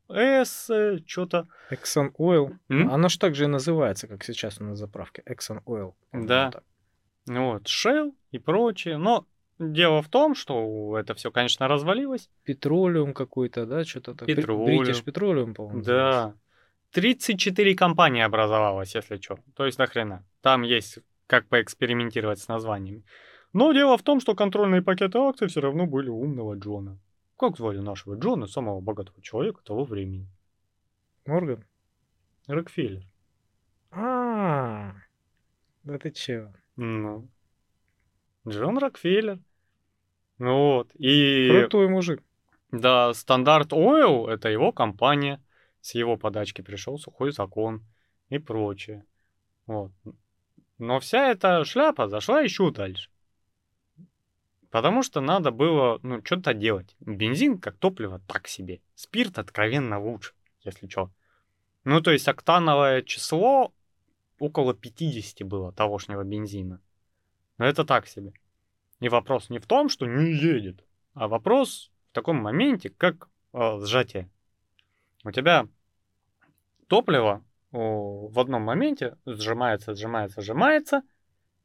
С, 0.10 1.00
что-то. 1.06 1.48
Exxon 1.72 2.12
Oil. 2.18 2.56
М? 2.70 2.92
Оно 2.92 3.10
ж 3.10 3.18
так 3.18 3.36
же 3.36 3.46
и 3.46 3.48
называется, 3.48 4.08
как 4.08 4.24
сейчас 4.24 4.60
на 4.60 4.76
заправке. 4.76 5.24
Exxon 5.26 5.64
Oil. 5.66 5.94
Да. 6.14 6.52
так. 6.52 6.64
Вот, 7.28 7.64
Shell 7.64 8.14
и 8.32 8.40
прочее. 8.40 8.98
Но 8.98 9.26
дело 9.60 10.02
в 10.02 10.10
том, 10.10 10.36
что 10.36 10.98
это 10.98 11.14
все, 11.16 11.32
конечно, 11.32 11.68
развалилось. 11.68 12.30
Петролиум 12.44 13.14
какой-то, 13.14 13.66
да, 13.66 13.84
что-то 13.84 14.14
так. 14.14 14.28
Петролиум. 14.28 14.66
Бритиш 14.66 15.04
Петролиум, 15.04 15.54
по-моему. 15.54 15.84
Да. 15.84 16.34
34 16.92 17.76
компании 17.76 18.22
образовалось, 18.22 18.96
если 18.96 19.18
что. 19.18 19.40
То 19.56 19.66
есть 19.66 19.80
нахрена. 19.80 20.24
Там 20.42 20.62
есть 20.62 21.00
как 21.28 21.48
поэкспериментировать 21.48 22.40
с 22.40 22.48
названиями. 22.48 23.04
Но 23.54 23.74
дело 23.74 23.98
в 23.98 24.04
том, 24.04 24.20
что 24.20 24.36
контрольные 24.36 24.82
пакеты 24.82 25.18
акций 25.18 25.48
все 25.48 25.62
равно 25.62 25.86
были 25.88 26.10
у 26.10 26.22
умного 26.22 26.56
Джона. 26.56 27.00
Как 27.38 27.58
звали 27.58 27.80
нашего 27.80 28.16
Джона, 28.16 28.48
самого 28.48 28.80
богатого 28.80 29.22
человека 29.22 29.62
того 29.64 29.84
времени? 29.84 30.28
Морган? 31.26 31.66
Рокфеллер. 32.48 33.04
А, 33.92 34.94
да 35.84 35.98
ты 35.98 36.12
чё? 36.12 36.54
Ну. 36.76 37.28
Джон 38.48 38.78
Рокфеллер. 38.78 39.40
Ну 40.38 40.76
Вот. 40.76 40.92
И 40.96 41.50
Крутой 41.50 41.90
мужик. 41.90 42.24
да, 42.72 43.14
Standard 43.14 43.74
Oil 43.74 44.28
это 44.28 44.50
его 44.50 44.72
компания. 44.72 45.42
С 45.82 45.94
его 45.94 46.18
подачки 46.18 46.62
пришел 46.62 46.98
сухой 46.98 47.32
закон 47.32 47.84
и 48.30 48.38
прочее. 48.40 49.06
Вот. 49.66 49.92
Но 50.78 51.00
вся 51.00 51.32
эта 51.32 51.64
шляпа 51.64 52.08
зашла 52.08 52.42
еще 52.42 52.72
дальше. 52.72 53.10
Потому 54.72 55.04
что 55.04 55.22
надо 55.22 55.52
было, 55.52 56.00
ну, 56.04 56.22
что-то 56.24 56.54
делать. 56.54 56.96
Бензин 57.00 57.60
как 57.60 57.78
топливо 57.78 58.20
так 58.28 58.48
себе. 58.48 58.82
Спирт 58.96 59.38
откровенно 59.38 60.02
лучше, 60.02 60.34
если 60.64 60.88
что. 60.88 61.12
Ну, 61.84 62.02
то 62.02 62.12
есть 62.12 62.28
октановое 62.28 63.02
число 63.04 63.74
около 64.40 64.74
50 64.74 65.48
было 65.48 65.72
тогошнего 65.72 66.24
бензина. 66.24 66.82
Но 67.58 67.66
это 67.66 67.86
так 67.86 68.08
себе. 68.08 68.34
И 69.00 69.10
вопрос 69.10 69.50
не 69.50 69.60
в 69.60 69.68
том, 69.68 69.90
что 69.90 70.06
не 70.06 70.34
едет, 70.34 70.84
а 71.14 71.28
вопрос 71.28 71.92
в 72.12 72.16
таком 72.16 72.38
моменте, 72.38 72.90
как 72.90 73.30
э, 73.54 73.80
сжатие. 73.82 74.30
У 75.24 75.32
тебя 75.32 75.68
топливо 76.88 77.44
о, 77.72 78.28
в 78.28 78.40
одном 78.40 78.64
моменте 78.64 79.18
сжимается, 79.26 79.96
сжимается, 79.96 80.42
сжимается, 80.42 81.02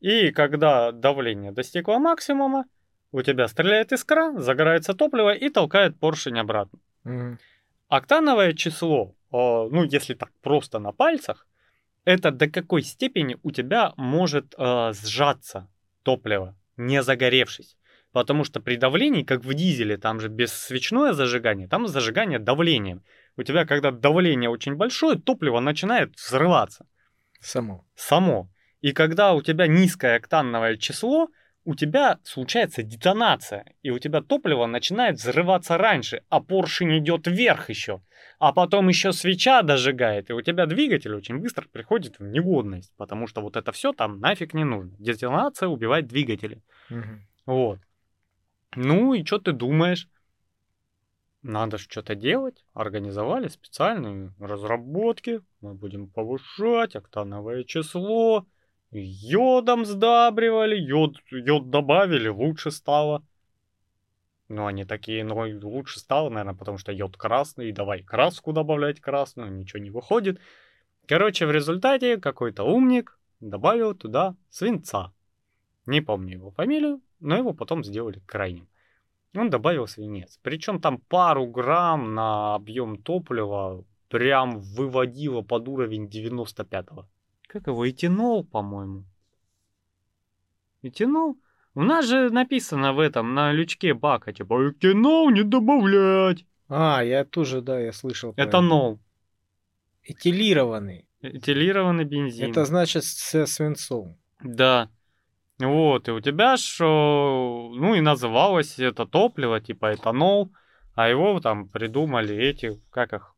и 0.00 0.30
когда 0.32 0.92
давление 0.92 1.52
достигло 1.52 1.98
максимума, 1.98 2.64
у 3.12 3.22
тебя 3.22 3.48
стреляет 3.48 3.92
искра, 3.92 4.32
загорается 4.38 4.94
топливо 4.94 5.34
и 5.34 5.48
толкает 5.50 5.98
поршень 5.98 6.38
обратно. 6.38 6.78
Мгм. 7.04 7.38
Октановое 7.88 8.52
число, 8.52 9.14
э, 9.32 9.36
ну 9.36 9.84
если 9.84 10.14
так 10.14 10.30
просто 10.42 10.78
на 10.78 10.92
пальцах, 10.92 11.46
это 12.04 12.30
до 12.30 12.48
какой 12.48 12.82
степени 12.82 13.36
у 13.42 13.50
тебя 13.50 13.92
может 13.96 14.54
э, 14.56 14.92
сжаться 14.92 15.68
топливо, 16.02 16.56
не 16.76 17.02
загоревшись. 17.02 17.76
Потому 18.12 18.44
что 18.44 18.60
при 18.60 18.76
давлении, 18.76 19.22
как 19.22 19.44
в 19.44 19.54
дизеле, 19.54 19.96
там 19.96 20.20
же 20.20 20.28
без 20.28 20.52
свечное 20.52 21.12
зажигание, 21.12 21.68
там 21.68 21.86
зажигание 21.86 22.40
давлением. 22.40 23.02
У 23.36 23.44
тебя, 23.44 23.64
когда 23.64 23.92
давление 23.92 24.50
очень 24.50 24.74
большое, 24.74 25.16
топливо 25.16 25.60
начинает 25.60 26.16
взрываться 26.16 26.86
Само. 27.40 27.86
само. 27.94 28.50
И 28.80 28.92
когда 28.92 29.32
у 29.34 29.42
тебя 29.42 29.66
низкое 29.68 30.16
октановое 30.16 30.76
число, 30.76 31.28
у 31.64 31.74
тебя 31.74 32.18
случается 32.24 32.82
детонация, 32.82 33.64
и 33.82 33.90
у 33.90 33.98
тебя 33.98 34.22
топливо 34.22 34.66
начинает 34.66 35.16
взрываться 35.16 35.76
раньше, 35.76 36.22
а 36.28 36.40
поршень 36.40 36.98
идет 36.98 37.26
вверх 37.26 37.68
еще, 37.68 38.00
а 38.38 38.52
потом 38.52 38.88
еще 38.88 39.12
свеча 39.12 39.62
дожигает, 39.62 40.30
и 40.30 40.32
у 40.32 40.40
тебя 40.40 40.66
двигатель 40.66 41.14
очень 41.14 41.38
быстро 41.38 41.66
приходит 41.68 42.18
в 42.18 42.24
негодность, 42.24 42.92
потому 42.96 43.26
что 43.26 43.40
вот 43.42 43.56
это 43.56 43.72
все 43.72 43.92
там 43.92 44.20
нафиг 44.20 44.54
не 44.54 44.64
нужно. 44.64 44.96
Детонация 44.98 45.68
убивает 45.68 46.06
двигатели. 46.06 46.62
Мгм. 46.88 47.26
Вот. 47.46 47.78
Ну 48.76 49.14
и 49.14 49.24
что 49.24 49.38
ты 49.38 49.52
думаешь? 49.52 50.08
Надо 51.42 51.78
же 51.78 51.84
что-то 51.84 52.14
делать. 52.14 52.64
Организовали 52.74 53.48
специальные 53.48 54.34
разработки. 54.38 55.40
Мы 55.60 55.74
будем 55.74 56.08
повышать 56.08 56.96
октановое 56.96 57.64
число. 57.64 58.46
Йодом 58.92 59.84
сдабривали. 59.84 60.76
Йод, 60.76 61.16
йод 61.30 61.70
добавили, 61.70 62.28
лучше 62.28 62.70
стало. 62.70 63.22
Ну, 64.48 64.66
они 64.66 64.84
такие, 64.84 65.22
ну, 65.24 65.36
лучше 65.62 66.00
стало, 66.00 66.28
наверное, 66.28 66.58
потому 66.58 66.76
что 66.78 66.90
йод 66.90 67.16
красный. 67.16 67.72
Давай 67.72 68.02
краску 68.02 68.52
добавлять 68.52 69.00
красную. 69.00 69.52
Ничего 69.52 69.80
не 69.80 69.90
выходит. 69.90 70.40
Короче, 71.06 71.46
в 71.46 71.52
результате 71.52 72.16
какой-то 72.16 72.64
умник 72.64 73.18
добавил 73.40 73.94
туда 73.94 74.34
свинца. 74.48 75.12
Не 75.86 76.00
помню 76.00 76.32
его 76.32 76.50
фамилию, 76.50 77.00
но 77.20 77.36
его 77.36 77.52
потом 77.52 77.84
сделали 77.84 78.20
крайним. 78.26 78.68
Он 79.36 79.50
добавил 79.50 79.86
свинец. 79.86 80.38
Причем 80.42 80.80
там 80.80 80.98
пару 80.98 81.46
грамм 81.46 82.14
на 82.14 82.56
объем 82.56 83.00
топлива 83.00 83.84
прям 84.08 84.58
выводило 84.58 85.42
под 85.42 85.68
уровень 85.68 86.06
95-го. 86.06 87.06
Как 87.52 87.66
его? 87.66 87.88
Этинол, 87.88 88.44
по-моему. 88.44 89.04
Этинол? 90.82 91.36
У 91.74 91.82
нас 91.82 92.06
же 92.06 92.30
написано 92.30 92.92
в 92.92 93.00
этом, 93.00 93.34
на 93.34 93.52
лючке 93.52 93.92
бака, 93.92 94.32
типа, 94.32 94.70
этинол 94.70 95.30
не 95.30 95.42
добавлять. 95.42 96.44
А, 96.68 97.02
я 97.02 97.24
тоже, 97.24 97.60
да, 97.60 97.80
я 97.80 97.92
слышал. 97.92 98.32
про 98.32 98.42
это. 98.42 98.50
Этанол. 98.50 99.00
Этилированный. 100.04 101.08
Этилированный 101.22 102.04
бензин. 102.04 102.50
Это 102.50 102.64
значит 102.64 103.02
со 103.04 103.46
свинцом. 103.46 104.16
Да. 104.44 104.88
Вот, 105.58 106.08
и 106.08 106.12
у 106.12 106.20
тебя 106.20 106.54
э, 106.54 106.84
ну 106.84 107.94
и 107.94 108.00
называлось 108.00 108.78
это 108.78 109.06
топливо, 109.06 109.60
типа 109.60 109.94
этанол, 109.94 110.52
а 110.94 111.08
его 111.08 111.40
там 111.40 111.68
придумали 111.68 112.34
эти, 112.36 112.80
как 112.90 113.12
их 113.12 113.34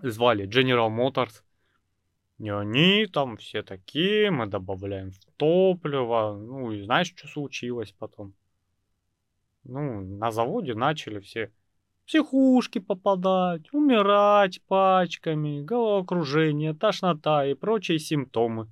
звали, 0.00 0.48
General 0.48 0.88
Motors. 0.88 1.42
И 2.42 2.48
они 2.48 3.06
там 3.06 3.36
все 3.36 3.62
такие, 3.62 4.32
мы 4.32 4.48
добавляем 4.48 5.12
в 5.12 5.18
топливо, 5.36 6.36
ну 6.36 6.72
и 6.72 6.82
знаешь, 6.82 7.14
что 7.16 7.28
случилось 7.28 7.94
потом? 7.96 8.34
Ну, 9.62 10.00
на 10.00 10.32
заводе 10.32 10.74
начали 10.74 11.20
все 11.20 11.52
психушки 12.04 12.80
попадать, 12.80 13.72
умирать 13.72 14.60
пачками, 14.66 15.62
головокружение, 15.62 16.74
тошнота 16.74 17.46
и 17.46 17.54
прочие 17.54 18.00
симптомы. 18.00 18.68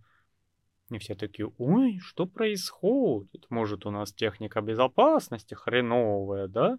И 0.91 0.99
все 0.99 1.15
такие, 1.15 1.53
ой, 1.57 2.01
что 2.01 2.27
происходит? 2.27 3.47
Может, 3.51 3.87
у 3.87 3.93
нас 3.93 4.13
техника 4.13 4.63
безопасности 4.63 5.55
хреновая, 5.55 6.49
да? 6.49 6.77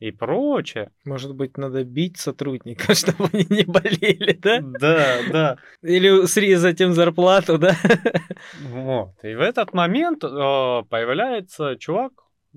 И 0.00 0.10
прочее. 0.10 0.90
Может 1.04 1.34
быть, 1.34 1.56
надо 1.56 1.84
бить 1.84 2.18
сотрудников, 2.18 2.96
чтобы 2.98 3.28
они 3.32 3.46
не 3.48 3.64
болели, 3.64 4.32
да? 4.32 4.60
Да, 4.60 5.18
да. 5.30 5.56
Или 5.82 6.26
срезать 6.26 6.80
им 6.80 6.92
зарплату, 6.92 7.58
да? 7.58 7.76
Вот. 8.62 9.14
И 9.22 9.34
в 9.34 9.40
этот 9.40 9.72
момент 9.72 10.24
э, 10.24 10.28
появляется 10.28 11.76
чувак 11.76 12.12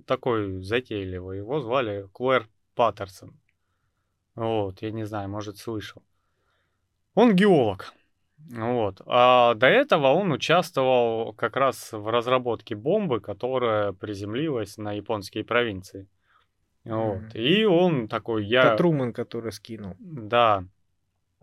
такой 0.05 0.61
затейливый. 0.61 1.37
Его 1.37 1.61
звали 1.61 2.07
Клэр 2.11 2.47
Паттерсон. 2.75 3.39
Вот, 4.35 4.81
я 4.81 4.91
не 4.91 5.05
знаю, 5.05 5.29
может, 5.29 5.57
слышал. 5.57 6.03
Он 7.15 7.35
геолог. 7.35 7.93
Вот. 8.37 9.01
А 9.05 9.55
до 9.55 9.67
этого 9.67 10.07
он 10.07 10.31
участвовал 10.31 11.33
как 11.33 11.55
раз 11.55 11.91
в 11.91 12.07
разработке 12.07 12.75
бомбы, 12.75 13.19
которая 13.19 13.93
приземлилась 13.93 14.77
на 14.77 14.93
японские 14.93 15.43
провинции. 15.43 16.07
Вот. 16.87 17.17
Мгм. 17.17 17.29
И 17.33 17.63
он 17.65 18.07
такой, 18.07 18.45
я... 18.45 18.61
Это 18.63 18.77
Труман, 18.77 19.13
который 19.13 19.51
скинул. 19.51 19.95
Да. 19.99 20.63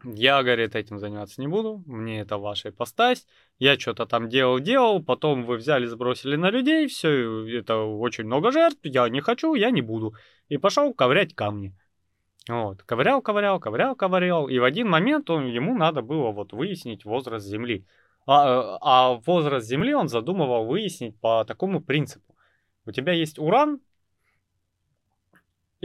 Я, 0.04 0.42
говорит, 0.42 0.74
этим 0.74 0.98
заниматься 0.98 1.40
не 1.40 1.48
буду, 1.48 1.82
мне 1.86 2.20
это 2.20 2.36
ваша 2.36 2.68
ипостась. 2.68 3.26
Я 3.58 3.78
что-то 3.78 4.04
там 4.04 4.28
делал-делал, 4.28 5.02
потом 5.02 5.44
вы 5.44 5.56
взяли, 5.56 5.86
сбросили 5.86 6.36
на 6.36 6.50
людей, 6.50 6.86
все, 6.88 7.46
это 7.58 7.78
очень 7.78 8.24
много 8.24 8.52
жертв, 8.52 8.80
я 8.82 9.08
не 9.08 9.20
хочу, 9.20 9.54
я 9.54 9.70
не 9.70 9.80
буду. 9.80 10.14
И 10.48 10.58
пошел 10.58 10.92
ковырять 10.92 11.34
камни. 11.34 11.74
Вот, 12.48 12.82
ковырял, 12.82 13.22
ковырял, 13.22 13.58
ковырял, 13.58 13.96
ковырял, 13.96 14.48
и 14.48 14.58
в 14.58 14.64
один 14.64 14.90
момент 14.90 15.30
он, 15.30 15.46
ему 15.46 15.74
надо 15.74 16.02
было 16.02 16.30
вот 16.32 16.52
выяснить 16.52 17.06
возраст 17.06 17.46
Земли. 17.46 17.86
А, 18.26 18.76
а 18.82 19.14
возраст 19.24 19.66
Земли 19.66 19.94
он 19.94 20.08
задумывал 20.08 20.66
выяснить 20.66 21.18
по 21.18 21.44
такому 21.46 21.80
принципу. 21.80 22.36
У 22.84 22.92
тебя 22.92 23.12
есть 23.12 23.38
уран, 23.38 23.80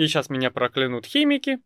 и 0.03 0.07
сейчас 0.07 0.29
меня 0.29 0.51
проклянут 0.51 1.05
химики, 1.05 1.59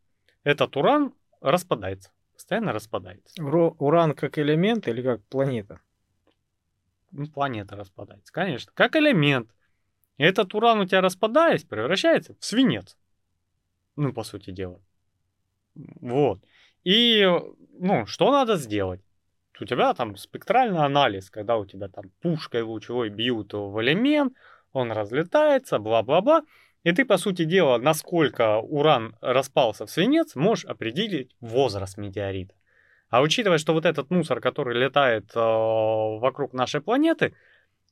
этот 0.44 0.76
уран 0.78 1.14
распадается 1.42 2.12
постоянно 2.44 2.74
распадается. 2.74 3.42
Уро- 3.42 3.76
уран 3.80 4.14
как 4.14 4.38
элемент 4.38 4.88
или 4.88 5.02
как 5.02 5.24
планета? 5.28 5.80
Ну, 7.12 7.28
планета 7.28 7.76
распадается, 7.78 8.34
конечно. 8.34 8.72
Как 8.76 8.96
элемент. 8.98 9.50
И 10.18 10.24
этот 10.24 10.54
уран 10.54 10.80
у 10.80 10.86
тебя 10.86 11.02
распадаясь, 11.02 11.64
превращается 11.64 12.36
в 12.38 12.44
свинец. 12.44 12.98
Ну, 13.96 14.12
по 14.12 14.24
сути 14.24 14.52
дела. 14.52 14.82
Вот. 16.02 16.40
И, 16.84 17.26
ну, 17.80 18.06
что 18.06 18.32
надо 18.32 18.58
сделать? 18.58 19.02
У 19.60 19.66
тебя 19.66 19.94
там 19.94 20.18
спектральный 20.18 20.84
анализ, 20.84 21.30
когда 21.30 21.58
у 21.58 21.66
тебя 21.66 21.88
там 21.88 22.10
пушкой 22.22 22.64
лучевой 22.64 23.10
бьют 23.10 23.54
в 23.54 23.82
элемент, 23.82 24.34
он 24.74 24.92
разлетается, 24.92 25.80
бла-бла-бла. 25.80 26.44
И 26.84 26.92
ты, 26.92 27.06
по 27.06 27.18
сути 27.18 27.46
дела, 27.46 27.78
насколько 27.78 28.58
уран 28.58 29.16
распался 29.22 29.86
в 29.86 29.90
свинец, 29.90 30.36
можешь 30.36 30.66
определить 30.66 31.36
возраст 31.40 31.98
метеорита. 31.98 32.56
А 33.10 33.22
учитывая, 33.22 33.58
что 33.58 33.74
вот 33.74 33.86
этот 33.86 34.10
мусор, 34.10 34.42
который 34.42 34.78
летает 34.78 35.32
э, 35.36 35.40
вокруг 35.40 36.52
нашей 36.52 36.82
планеты, 36.82 37.36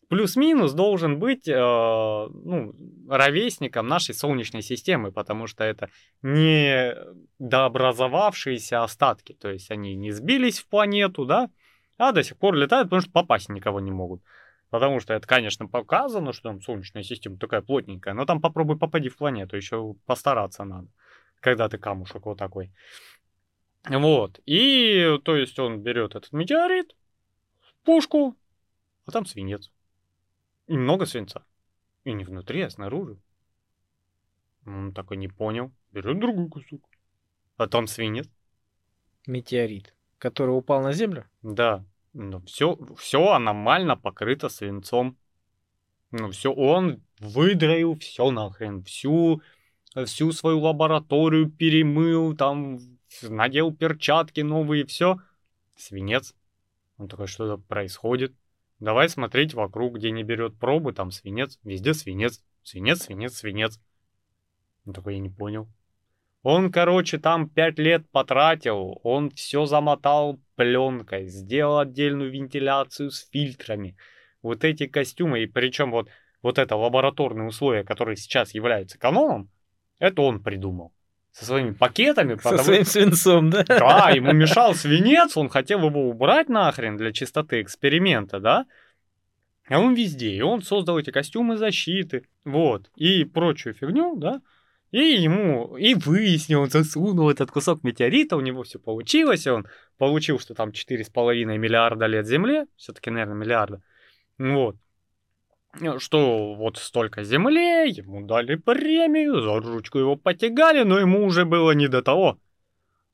плюс-минус 0.10 0.74
должен 0.74 1.20
быть 1.20 1.48
э, 1.48 1.54
ну, 1.56 2.76
ровесником 3.08 3.88
нашей 3.88 4.14
Солнечной 4.14 4.62
системы, 4.62 5.12
потому 5.12 5.48
что 5.48 5.64
это 5.64 5.90
не 6.22 6.96
дообразовавшиеся 7.40 8.84
остатки, 8.84 9.34
то 9.34 9.50
есть 9.50 9.72
они 9.72 9.96
не 9.96 10.12
сбились 10.12 10.60
в 10.60 10.68
планету, 10.68 11.26
да, 11.26 11.50
а 11.98 12.12
до 12.12 12.24
сих 12.24 12.38
пор 12.38 12.56
летают, 12.56 12.88
потому 12.88 13.02
что 13.02 13.12
попасть 13.12 13.48
никого 13.48 13.80
не 13.80 13.92
могут. 13.92 14.22
Потому 14.72 15.02
что 15.02 15.14
это, 15.14 15.28
конечно, 15.28 15.68
показано, 15.68 16.32
что 16.32 16.50
там 16.50 16.62
Солнечная 16.62 17.04
система 17.04 17.38
такая 17.38 17.62
плотненькая, 17.62 18.14
но 18.14 18.26
там 18.26 18.40
попробуй 18.42 18.80
попади 18.80 19.10
в 19.10 19.18
планету, 19.18 19.58
еще 19.58 19.96
постараться 20.06 20.64
надо, 20.64 20.88
когда 21.42 21.68
ты 21.68 21.78
камушек 21.78 22.26
вот 22.26 22.38
такой. 22.38 22.72
Вот, 23.88 24.40
и, 24.46 25.20
то 25.26 25.36
есть, 25.36 25.60
он 25.60 25.82
берет 25.82 26.16
этот 26.16 26.32
метеорит, 26.32 26.96
пушку, 27.84 28.38
а 29.06 29.12
там 29.12 29.26
свинец. 29.26 29.72
И 30.68 30.78
много 30.78 31.06
свинца. 31.06 31.44
И 32.06 32.14
не 32.14 32.24
внутри, 32.24 32.62
а 32.62 32.70
снаружи. 32.70 33.18
Он 34.66 34.94
такой 34.94 35.18
не 35.18 35.28
понял, 35.28 35.74
берет 35.92 36.18
другой 36.20 36.48
кусок, 36.48 36.82
а 37.58 37.68
там 37.68 37.88
свинец. 37.88 38.30
Метеорит, 39.28 39.94
который 40.18 40.52
упал 40.52 40.82
на 40.82 40.94
Землю? 40.94 41.28
Да, 41.42 41.84
ну, 42.14 42.42
все, 42.42 42.78
все 42.98 43.32
аномально 43.32 43.96
покрыто 43.96 44.50
свинцом. 44.50 45.18
Ну, 46.12 46.32
все, 46.32 46.52
он 46.52 47.02
выдроил 47.20 47.96
все 47.98 48.32
нахрен, 48.32 48.84
всю, 48.84 49.42
всю 50.06 50.32
свою 50.34 50.60
лабораторию 50.60 51.50
перемыл, 51.50 52.36
там, 52.36 52.80
надел 53.22 53.74
перчатки 53.74 54.42
новые, 54.42 54.86
все. 54.86 55.18
Свинец. 55.76 56.36
Он 56.98 57.08
такой, 57.08 57.28
что 57.28 57.48
то 57.48 57.58
происходит? 57.58 58.36
Давай 58.80 59.10
смотреть 59.10 59.54
вокруг, 59.54 59.96
где 59.96 60.12
не 60.12 60.24
берет 60.24 60.58
пробы, 60.58 60.92
там 60.92 61.12
свинец, 61.12 61.60
везде 61.64 61.94
свинец, 61.94 62.44
свинец, 62.64 63.04
свинец, 63.04 63.36
свинец. 63.36 63.80
Он 64.86 64.94
такой, 64.94 65.14
я 65.14 65.20
не 65.20 65.30
понял. 65.30 65.70
Он, 66.44 66.72
короче, 66.72 67.20
там 67.20 67.48
пять 67.48 67.78
лет 67.78 68.10
потратил, 68.12 69.00
он 69.04 69.30
все 69.30 69.66
замотал 69.66 70.40
пленкой, 70.56 71.28
сделал 71.28 71.80
отдельную 71.80 72.32
вентиляцию 72.32 73.12
с 73.12 73.30
фильтрами. 73.30 73.96
Вот 74.42 74.64
эти 74.64 74.88
костюмы, 74.88 75.44
и 75.44 75.46
причем 75.46 75.92
вот, 75.92 76.10
вот 76.42 76.58
это 76.58 76.76
лабораторные 76.76 77.48
условия, 77.48 77.84
которые 77.84 78.16
сейчас 78.16 78.56
являются 78.56 78.98
каноном, 78.98 79.52
это 80.00 80.24
он 80.24 80.42
придумал. 80.42 80.92
Со 81.32 81.46
своими 81.46 81.72
пакетами. 81.72 82.36
Со 82.36 82.44
потому... 82.44 82.64
своим 82.64 82.86
свинцом, 82.86 83.50
да? 83.52 83.64
Да, 83.64 84.10
ему 84.10 84.34
мешал 84.34 84.74
свинец, 84.74 85.38
он 85.38 85.48
хотел 85.48 85.86
его 85.86 86.10
убрать 86.10 86.50
нахрен 86.50 86.98
для 86.98 87.14
чистоты 87.14 87.62
эксперимента, 87.62 88.40
да? 88.40 88.66
А 89.70 89.80
он 89.80 89.94
везде, 89.94 90.32
и 90.32 90.42
он 90.42 90.64
создал 90.64 90.98
эти 90.98 91.12
костюмы 91.12 91.56
защиты, 91.56 92.28
вот, 92.44 92.90
и 92.96 93.24
прочую 93.24 93.74
фигню, 93.74 94.18
да, 94.18 94.42
и 94.92 95.22
ему, 95.22 95.78
и 95.78 95.94
выяснил, 95.94 96.62
он 96.62 96.70
засунул 96.70 97.30
этот 97.30 97.50
кусок 97.50 97.84
метеорита, 97.84 98.36
у 98.36 98.42
него 98.42 98.64
все 98.64 98.78
получилось, 98.78 99.48
и 99.48 99.50
он 99.50 99.66
получил, 99.98 100.38
что 100.38 100.54
там 100.54 100.70
4,5 100.70 101.58
миллиарда 101.58 102.08
лет 102.08 102.28
Земле, 102.28 102.68
все-таки, 102.76 103.10
наверное, 103.10 103.36
миллиарда, 103.36 103.82
вот, 104.38 104.76
что 106.00 106.56
вот 106.56 106.78
столько 106.78 107.24
Земле, 107.24 107.88
ему 107.88 108.26
дали 108.26 108.56
премию, 108.56 109.42
за 109.42 109.60
ручку 109.60 109.98
его 109.98 110.16
потягали, 110.18 110.84
но 110.84 111.00
ему 111.00 111.26
уже 111.26 111.46
было 111.46 111.72
не 111.72 111.88
до 111.88 112.02
того. 112.02 112.38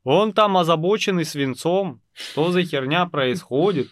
Он 0.03 0.33
там 0.33 0.57
озабоченный 0.57 1.25
свинцом, 1.25 2.01
что 2.13 2.51
за 2.51 2.63
херня 2.63 3.05
происходит. 3.05 3.89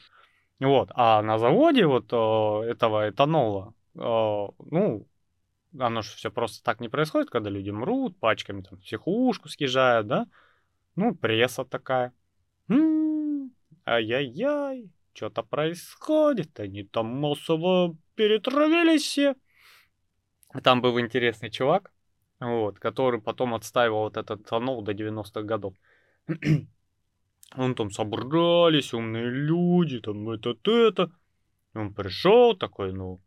Вот, 0.60 0.90
а 0.96 1.22
на 1.22 1.38
заводе 1.38 1.86
вот 1.86 2.06
э, 2.14 2.70
этого 2.72 3.10
этанола, 3.10 3.74
э, 3.96 4.00
ну, 4.00 5.06
оно 5.80 6.02
же 6.02 6.10
все 6.16 6.32
просто 6.32 6.64
так 6.64 6.80
не 6.80 6.90
происходит, 6.90 7.30
когда 7.30 7.50
люди 7.50 7.70
мрут, 7.70 8.18
пачками 8.20 8.62
там 8.62 8.80
психушку 8.80 9.50
съезжают, 9.50 10.08
да? 10.08 10.28
Ну, 10.96 11.16
пресса 11.16 11.66
такая. 11.66 12.14
М-м, 12.68 13.52
ай-яй-яй, 13.86 14.90
что-то 15.14 15.44
происходит, 15.44 16.60
они 16.60 16.84
там 16.84 17.08
массово 17.08 17.96
перетравились 18.16 19.04
все. 19.04 19.36
Там 20.64 20.82
был 20.82 21.00
интересный 21.00 21.50
чувак, 21.50 21.92
вот, 22.40 22.80
который 22.80 23.22
потом 23.22 23.54
отстаивал 23.54 24.04
вот 24.04 24.18
этот 24.18 24.46
тонол 24.48 24.82
до 24.82 24.94
90-х 24.94 25.42
годов. 25.42 25.74
Он 27.58 27.76
там 27.76 27.92
собрались, 27.92 28.94
умные 28.94 29.30
люди, 29.30 30.00
там 30.00 30.30
это-это. 30.30 31.12
Он 31.74 31.94
пришел 31.94 32.56
такой, 32.56 32.94
ну, 32.94 33.22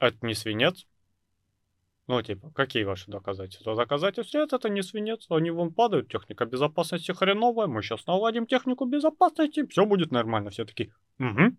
это 0.00 0.18
не 0.26 0.34
свинец, 0.34 0.87
ну, 2.08 2.22
типа, 2.22 2.50
какие 2.54 2.84
ваши 2.84 3.10
доказательства? 3.10 3.76
Доказательства 3.76 4.38
нет, 4.38 4.52
это 4.54 4.70
не 4.70 4.82
свинец. 4.82 5.26
Они 5.28 5.50
вон 5.50 5.72
падают, 5.74 6.08
техника 6.08 6.46
безопасности 6.46 7.12
хреновая. 7.12 7.66
Мы 7.66 7.82
сейчас 7.82 8.06
наладим 8.06 8.46
технику 8.46 8.86
безопасности, 8.86 9.66
все 9.66 9.84
будет 9.84 10.10
нормально. 10.10 10.48
Все 10.48 10.64
таки 10.64 10.90
угу. 11.18 11.54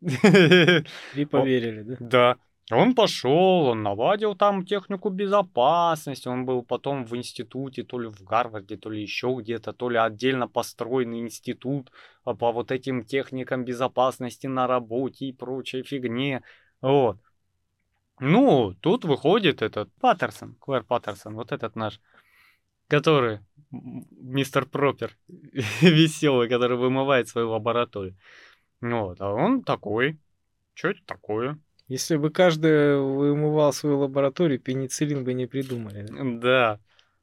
И 1.16 1.24
поверили, 1.24 1.82
да? 1.82 1.96
Да. 1.98 2.36
Он 2.72 2.94
пошел, 2.94 3.66
он 3.66 3.82
наладил 3.82 4.36
там 4.36 4.64
технику 4.64 5.10
безопасности, 5.10 6.28
он 6.28 6.46
был 6.46 6.62
потом 6.62 7.04
в 7.04 7.16
институте, 7.16 7.82
то 7.82 7.98
ли 7.98 8.08
в 8.08 8.22
Гарварде, 8.22 8.76
то 8.76 8.90
ли 8.90 9.02
еще 9.02 9.36
где-то, 9.40 9.72
то 9.72 9.90
ли 9.90 9.98
отдельно 9.98 10.46
построенный 10.46 11.18
институт 11.18 11.90
а, 12.24 12.34
по 12.34 12.52
вот 12.52 12.70
этим 12.70 13.04
техникам 13.04 13.64
безопасности 13.64 14.46
на 14.46 14.68
работе 14.68 15.26
и 15.26 15.32
прочей 15.32 15.82
фигне. 15.82 16.42
Вот. 16.80 17.18
Ну, 18.20 18.74
тут 18.80 19.04
выходит 19.04 19.62
этот 19.62 19.90
Паттерсон, 20.00 20.54
Клэр 20.60 20.84
Паттерсон, 20.84 21.34
вот 21.34 21.52
этот 21.52 21.74
наш, 21.74 22.00
который 22.88 23.40
мистер 23.70 24.66
Пропер, 24.66 25.16
веселый, 25.80 26.48
который 26.48 26.76
вымывает 26.76 27.28
свою 27.28 27.50
лабораторию. 27.50 28.16
Вот, 28.80 29.20
а 29.20 29.32
он 29.32 29.62
такой. 29.62 30.18
Что 30.74 30.88
это 30.88 31.00
такое? 31.06 31.58
Если 31.88 32.16
бы 32.16 32.30
каждый 32.30 32.98
вымывал 33.00 33.72
свою 33.72 33.98
лабораторию, 33.98 34.60
пенициллин 34.60 35.24
бы 35.24 35.34
не 35.34 35.46
придумали. 35.46 36.06
Да. 36.40 36.78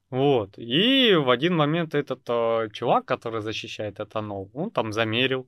Вот. 0.09 0.57
И 0.57 1.13
в 1.15 1.29
один 1.29 1.55
момент 1.55 1.95
этот 1.95 2.21
э, 2.27 2.69
чувак, 2.73 3.05
который 3.05 3.41
защищает 3.41 3.99
этанол, 3.99 4.49
он 4.53 4.71
там 4.71 4.93
замерил 4.93 5.47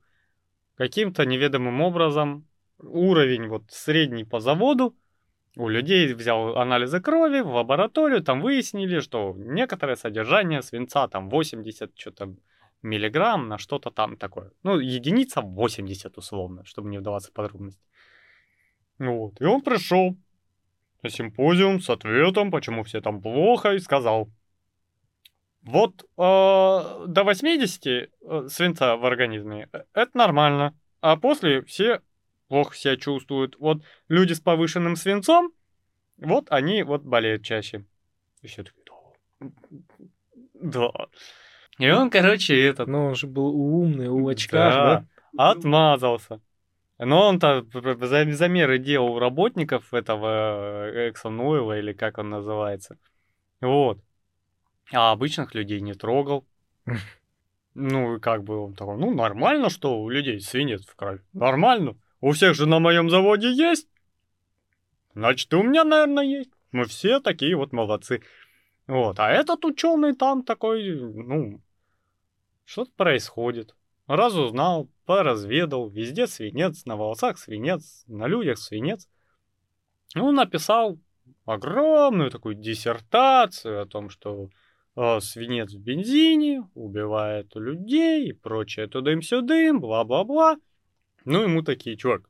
каким-то 0.76 1.24
неведомым 1.24 1.80
образом 1.80 2.46
уровень 2.78 3.48
вот 3.48 3.64
средний 3.68 4.24
по 4.24 4.40
заводу, 4.40 4.96
у 5.56 5.68
людей 5.68 6.12
взял 6.14 6.56
анализы 6.56 7.00
крови 7.00 7.40
в 7.40 7.48
лабораторию, 7.48 8.22
там 8.22 8.40
выяснили, 8.40 9.00
что 9.00 9.34
некоторое 9.36 9.96
содержание 9.96 10.62
свинца, 10.62 11.08
там 11.08 11.28
80 11.28 11.98
что-то 11.98 12.34
миллиграмм 12.82 13.48
на 13.48 13.58
что-то 13.58 13.90
там 13.90 14.16
такое. 14.16 14.52
Ну, 14.62 14.78
единица 14.78 15.40
80 15.40 16.16
условно, 16.18 16.64
чтобы 16.64 16.88
не 16.88 16.98
вдаваться 16.98 17.30
в 17.30 17.34
подробности. 17.34 17.82
Вот. 18.98 19.40
И 19.40 19.44
он 19.44 19.62
пришел 19.62 20.16
на 21.02 21.10
симпозиум 21.10 21.80
с 21.80 21.90
ответом, 21.90 22.50
почему 22.50 22.82
все 22.84 23.00
там 23.00 23.20
плохо, 23.20 23.72
и 23.72 23.78
сказал, 23.78 24.28
Вот 25.62 26.02
э, 26.02 26.06
до 26.16 27.24
80 27.24 27.86
э, 27.86 28.08
свинца 28.48 28.96
в 28.96 29.04
организме 29.04 29.68
э, 29.72 29.82
это 29.94 30.16
нормально, 30.16 30.74
а 31.00 31.16
после 31.16 31.62
все 31.62 32.00
плохо 32.50 32.76
себя 32.76 32.96
чувствуют. 32.96 33.56
Вот 33.58 33.82
люди 34.08 34.32
с 34.32 34.40
повышенным 34.40 34.96
свинцом, 34.96 35.52
вот 36.18 36.48
они 36.50 36.82
вот 36.82 37.02
болеют 37.02 37.44
чаще. 37.44 37.84
И 38.42 38.48
все 38.48 38.64
таки 38.64 38.80
да. 39.40 39.50
Да. 40.54 40.90
И 41.78 41.88
он, 41.88 42.10
короче, 42.10 42.60
этот... 42.60 42.88
Ну, 42.88 43.06
он 43.06 43.14
же 43.14 43.26
был 43.26 43.54
умный, 43.54 44.08
у 44.08 44.28
очках, 44.28 44.74
да? 44.74 45.06
да? 45.32 45.50
Отмазался. 45.50 46.40
Но 46.98 47.28
он-то 47.28 47.64
замеры 48.36 48.78
делал 48.78 49.14
у 49.14 49.18
работников 49.20 49.94
этого 49.94 51.08
Exxon 51.08 51.38
Oil, 51.38 51.78
или 51.78 51.92
как 51.92 52.18
он 52.18 52.30
называется. 52.30 52.98
Вот. 53.60 54.00
А 54.92 55.12
обычных 55.12 55.54
людей 55.54 55.80
не 55.80 55.94
трогал. 55.94 56.44
Ну, 57.74 58.16
и 58.16 58.20
как 58.20 58.42
бы 58.42 58.58
он 58.58 58.74
такой, 58.74 58.98
ну, 58.98 59.14
нормально, 59.14 59.70
что 59.70 60.02
у 60.02 60.10
людей 60.10 60.40
свинец 60.40 60.84
в 60.84 60.96
крови. 60.96 61.20
Нормально. 61.32 61.94
У 62.20 62.32
всех 62.32 62.54
же 62.54 62.66
на 62.66 62.78
моем 62.78 63.08
заводе 63.08 63.50
есть. 63.50 63.88
Значит, 65.14 65.52
у 65.54 65.62
меня, 65.62 65.84
наверное, 65.84 66.24
есть. 66.24 66.50
Мы 66.72 66.84
все 66.84 67.20
такие 67.20 67.56
вот 67.56 67.72
молодцы. 67.72 68.22
Вот. 68.86 69.18
А 69.18 69.30
этот 69.30 69.64
ученый 69.64 70.14
там 70.14 70.44
такой, 70.44 71.00
ну, 71.00 71.60
что-то 72.64 72.92
происходит. 72.96 73.74
Раз 74.06 74.34
узнал, 74.34 74.88
поразведал, 75.06 75.88
везде 75.88 76.26
свинец, 76.26 76.84
на 76.84 76.96
волосах 76.96 77.38
свинец, 77.38 78.04
на 78.06 78.26
людях 78.26 78.58
свинец. 78.58 79.08
Ну, 80.14 80.32
написал 80.32 80.98
огромную 81.44 82.30
такую 82.30 82.56
диссертацию 82.56 83.82
о 83.82 83.86
том, 83.86 84.10
что 84.10 84.50
э, 84.96 85.20
свинец 85.20 85.72
в 85.72 85.80
бензине 85.80 86.68
убивает 86.74 87.54
людей 87.54 88.28
и 88.28 88.32
прочее, 88.32 88.88
тудым-сюдым, 88.88 89.80
бла-бла-бла. 89.80 90.56
Ну, 91.24 91.42
ему 91.42 91.62
такие, 91.62 91.96
чувак, 91.96 92.28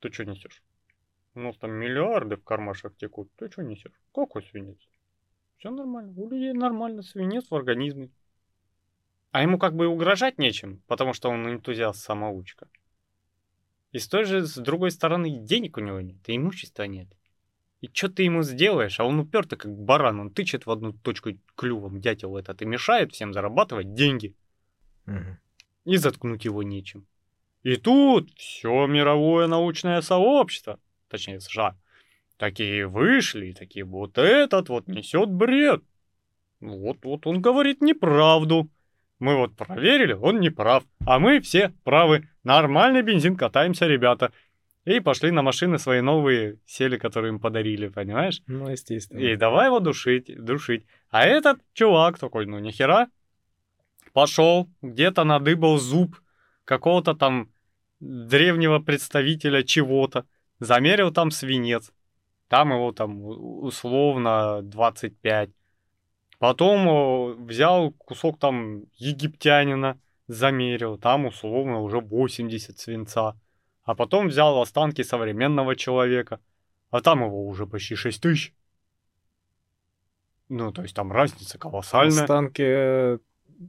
ты 0.00 0.12
что 0.12 0.24
несешь? 0.24 0.62
У 1.34 1.40
нас 1.40 1.56
там 1.56 1.72
миллиарды 1.72 2.36
в 2.36 2.44
кармашах 2.44 2.96
текут. 2.96 3.30
Ты 3.36 3.50
что 3.50 3.62
несешь? 3.62 3.98
Какой 4.14 4.42
свинец? 4.42 4.78
Все 5.58 5.70
нормально. 5.70 6.12
У 6.16 6.28
людей 6.28 6.52
нормально 6.52 7.02
свинец 7.02 7.50
в 7.50 7.54
организме. 7.54 8.10
А 9.30 9.42
ему 9.42 9.58
как 9.58 9.74
бы 9.74 9.86
угрожать 9.86 10.38
нечем, 10.38 10.82
потому 10.86 11.14
что 11.14 11.30
он 11.30 11.48
энтузиаст-самоучка. 11.48 12.68
И 13.92 13.98
с 13.98 14.08
той 14.08 14.24
же, 14.24 14.46
с 14.46 14.56
другой 14.56 14.90
стороны, 14.90 15.38
денег 15.38 15.76
у 15.76 15.80
него 15.80 16.00
нет, 16.00 16.28
и 16.28 16.36
имущества 16.36 16.84
нет. 16.84 17.08
И 17.80 17.88
что 17.92 18.08
ты 18.08 18.22
ему 18.24 18.42
сделаешь? 18.42 19.00
А 19.00 19.04
он 19.04 19.18
упертый, 19.18 19.58
как 19.58 19.76
баран, 19.76 20.20
он 20.20 20.30
тычет 20.30 20.66
в 20.66 20.70
одну 20.70 20.92
точку 20.92 21.30
клювом, 21.54 22.00
дятел 22.00 22.36
этот, 22.36 22.62
и 22.62 22.64
мешает 22.64 23.12
всем 23.12 23.32
зарабатывать 23.32 23.94
деньги. 23.94 24.34
Угу. 25.06 25.38
И 25.84 25.96
заткнуть 25.96 26.44
его 26.44 26.62
нечем. 26.62 27.06
И 27.62 27.76
тут 27.76 28.30
все 28.36 28.86
мировое 28.86 29.46
научное 29.46 30.00
сообщество, 30.00 30.78
точнее 31.08 31.40
США, 31.40 31.76
такие 32.36 32.86
вышли, 32.88 33.46
и 33.46 33.52
такие, 33.52 33.84
вот 33.84 34.18
этот 34.18 34.68
вот 34.68 34.88
несет 34.88 35.30
бред. 35.30 35.82
Вот, 36.60 36.98
вот 37.04 37.26
он 37.26 37.40
говорит 37.40 37.80
неправду. 37.80 38.68
Мы 39.20 39.36
вот 39.36 39.54
проверили, 39.54 40.14
он 40.14 40.40
не 40.40 40.50
прав. 40.50 40.82
А 41.06 41.20
мы 41.20 41.40
все 41.40 41.72
правы. 41.84 42.28
Нормальный 42.42 43.02
бензин 43.02 43.36
катаемся, 43.36 43.86
ребята. 43.86 44.32
И 44.84 44.98
пошли 44.98 45.30
на 45.30 45.42
машины 45.42 45.78
свои 45.78 46.00
новые, 46.00 46.58
сели, 46.66 46.96
которые 46.96 47.30
им 47.30 47.38
подарили, 47.38 47.86
понимаешь? 47.86 48.42
Ну, 48.48 48.68
естественно. 48.68 49.20
И 49.20 49.36
давай 49.36 49.66
его 49.66 49.78
душить, 49.78 50.26
душить. 50.44 50.84
А 51.10 51.24
этот 51.24 51.60
чувак 51.72 52.18
такой, 52.18 52.46
ну 52.46 52.58
нихера, 52.58 53.08
пошел, 54.12 54.68
где-то 54.82 55.22
надыбал 55.22 55.78
зуб 55.78 56.16
какого-то 56.64 57.14
там 57.14 57.51
древнего 58.02 58.80
представителя 58.80 59.62
чего-то, 59.62 60.26
замерил 60.58 61.12
там 61.12 61.30
свинец, 61.30 61.92
там 62.48 62.72
его 62.72 62.92
там 62.92 63.22
условно 63.22 64.60
25. 64.62 65.50
Потом 66.38 67.46
взял 67.46 67.92
кусок 67.92 68.38
там 68.38 68.82
египтянина, 68.96 70.00
замерил, 70.26 70.98
там 70.98 71.26
условно 71.26 71.80
уже 71.80 72.00
80 72.00 72.78
свинца. 72.78 73.38
А 73.84 73.94
потом 73.94 74.28
взял 74.28 74.60
останки 74.60 75.02
современного 75.02 75.76
человека, 75.76 76.40
а 76.90 77.00
там 77.00 77.22
его 77.24 77.46
уже 77.46 77.66
почти 77.66 77.94
6 77.94 78.20
тысяч. 78.20 78.54
Ну, 80.48 80.72
то 80.72 80.82
есть 80.82 80.94
там 80.94 81.12
разница 81.12 81.58
колоссальная. 81.58 82.22
Останки 82.22 82.62
э, 82.62 83.18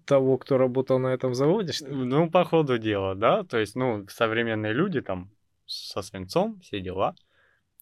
того, 0.06 0.38
кто 0.38 0.58
работал 0.58 1.00
на 1.00 1.08
этом 1.08 1.34
заводе? 1.34 1.74
Что 1.74 1.88
ли? 1.88 1.96
Ну, 1.96 2.30
по 2.30 2.44
ходу 2.44 2.78
дела, 2.78 3.16
да. 3.16 3.44
То 3.44 3.58
есть, 3.58 3.76
ну, 3.76 4.06
современные 4.10 4.74
люди 4.74 5.02
там 5.02 5.30
со 5.66 6.02
свинцом, 6.02 6.60
все 6.62 6.80
дела. 6.80 7.16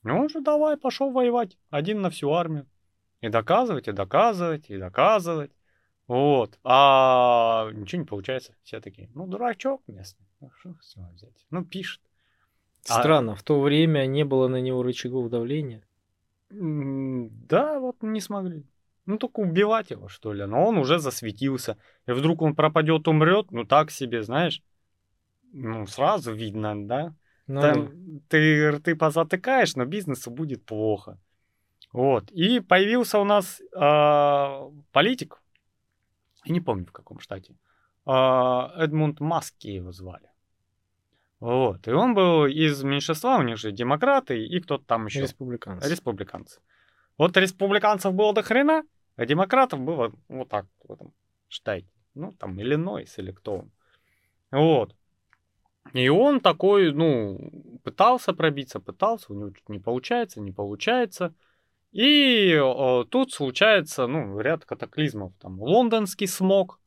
Ну, 0.03 0.23
уже 0.25 0.41
давай, 0.41 0.77
пошел 0.77 1.11
воевать. 1.11 1.57
Один 1.69 2.01
на 2.01 2.09
всю 2.09 2.31
армию. 2.31 2.67
И 3.21 3.29
доказывать, 3.29 3.87
и 3.87 3.91
доказывать, 3.91 4.69
и 4.69 4.77
доказывать. 4.77 5.51
Вот. 6.07 6.59
А 6.63 7.69
ничего 7.73 8.01
не 8.01 8.07
получается. 8.07 8.55
Все 8.63 8.81
такие, 8.81 9.09
ну, 9.13 9.27
дурачок 9.27 9.81
местный. 9.87 10.25
Ну, 10.39 10.51
что 10.59 10.75
с 10.81 10.95
него 10.95 11.09
взять? 11.13 11.45
Ну, 11.51 11.63
пишет. 11.63 12.01
А 12.89 12.99
Странно, 12.99 13.33
а... 13.33 13.35
в 13.35 13.43
то 13.43 13.61
время 13.61 14.05
не 14.07 14.25
было 14.25 14.47
на 14.47 14.59
него 14.59 14.81
рычагов 14.81 15.29
давления. 15.29 15.83
Да, 16.49 17.79
вот 17.79 18.01
не 18.01 18.19
смогли. 18.19 18.65
Ну, 19.11 19.17
только 19.17 19.41
убивать 19.41 19.91
его, 19.91 20.07
что 20.07 20.31
ли. 20.31 20.45
Но 20.45 20.65
он 20.65 20.77
уже 20.77 20.99
засветился. 20.99 21.75
И 22.07 22.13
вдруг 22.13 22.41
он 22.41 22.55
пропадет, 22.55 23.07
умрет, 23.07 23.51
ну 23.51 23.65
так 23.65 23.91
себе, 23.91 24.23
знаешь. 24.23 24.63
Ну, 25.51 25.85
сразу 25.85 26.33
видно, 26.33 26.87
да? 26.87 27.13
Ну... 27.47 27.61
Там, 27.61 28.21
ты 28.29 28.71
рты 28.71 28.95
позатыкаешь, 28.95 29.75
но 29.75 29.85
бизнесу 29.85 30.31
будет 30.31 30.65
плохо. 30.65 31.17
Вот. 31.91 32.31
И 32.31 32.61
появился 32.61 33.19
у 33.19 33.25
нас 33.25 33.59
э, 33.59 34.71
политик, 34.93 35.41
я 36.45 36.53
не 36.53 36.61
помню 36.61 36.85
в 36.85 36.93
каком 36.93 37.19
штате, 37.19 37.55
э, 38.05 38.11
Эдмунд 38.77 39.19
Маски 39.19 39.67
его 39.67 39.91
звали. 39.91 40.29
Вот. 41.41 41.85
И 41.85 41.91
он 41.91 42.13
был 42.13 42.45
из 42.45 42.81
меньшинства, 42.83 43.39
у 43.39 43.43
них 43.43 43.57
же 43.57 43.73
демократы 43.73 44.45
и 44.45 44.61
кто-то 44.61 44.85
там 44.85 45.07
еще. 45.07 45.21
Республиканцы. 45.21 45.89
Республиканцы. 45.89 46.61
Вот 47.17 47.37
республиканцев 47.37 48.13
было 48.13 48.33
до 48.33 48.41
хрена, 48.41 48.83
а 49.15 49.25
демократов 49.25 49.79
было 49.79 50.11
вот 50.27 50.49
так 50.49 50.65
в 50.83 50.91
этом 50.91 51.13
штате. 51.47 51.87
Ну, 52.13 52.31
там, 52.33 52.59
Иллинойс 52.59 53.17
или 53.17 53.31
кто 53.31 53.59
он. 53.59 53.71
Вот. 54.51 54.95
И 55.93 56.09
он 56.09 56.39
такой, 56.39 56.93
ну, 56.93 57.79
пытался 57.83 58.33
пробиться, 58.33 58.79
пытался, 58.79 59.33
у 59.33 59.35
него 59.35 59.51
не 59.67 59.79
получается, 59.79 60.41
не 60.41 60.51
получается. 60.51 61.33
И 61.91 62.55
о, 62.55 63.03
тут 63.03 63.33
случается, 63.33 64.07
ну, 64.07 64.39
ряд 64.39 64.65
катаклизмов. 64.65 65.33
Там 65.39 65.59
лондонский 65.59 66.27
смог, 66.27 66.79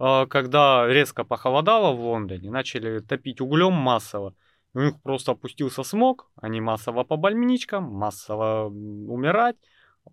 э, 0.00 0.26
когда 0.26 0.86
резко 0.88 1.24
похолодало 1.24 1.94
в 1.94 2.00
Лондоне, 2.00 2.50
начали 2.50 2.98
топить 3.00 3.40
углем 3.40 3.74
массово. 3.74 4.34
У 4.74 4.80
них 4.80 5.00
просто 5.00 5.32
опустился 5.32 5.84
смог, 5.84 6.28
они 6.36 6.60
массово 6.60 7.04
по 7.04 7.16
больничкам, 7.16 7.84
массово 7.84 8.66
умирать, 8.66 9.56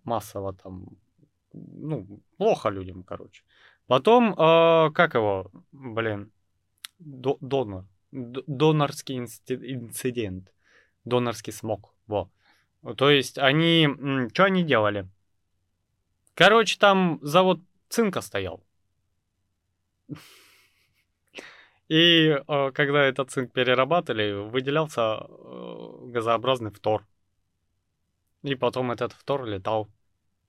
массово 0.04 0.54
там, 0.54 0.86
ну, 1.54 2.20
плохо 2.36 2.68
людям, 2.70 3.02
короче. 3.02 3.42
Потом, 3.86 4.32
э, 4.32 4.90
как 4.92 5.14
его, 5.14 5.50
блин, 5.72 6.30
донор, 6.98 7.84
донорский 8.12 9.18
инцидент, 9.18 10.52
донорский 11.04 11.52
смог, 11.52 11.94
во. 12.06 12.30
То 12.96 13.10
есть 13.10 13.38
они, 13.38 13.88
что 14.32 14.44
они 14.44 14.62
делали? 14.62 15.08
Короче, 16.34 16.78
там 16.78 17.18
завод 17.22 17.60
цинка 17.88 18.20
стоял. 18.20 18.62
И 21.88 22.28
э, 22.28 22.70
когда 22.72 23.04
этот 23.04 23.30
цинк 23.30 23.52
перерабатывали, 23.52 24.32
выделялся 24.32 25.26
э, 25.28 26.10
газообразный 26.12 26.70
фтор. 26.70 27.06
И 28.42 28.54
потом 28.54 28.90
этот 28.90 29.12
фтор 29.12 29.44
летал. 29.44 29.88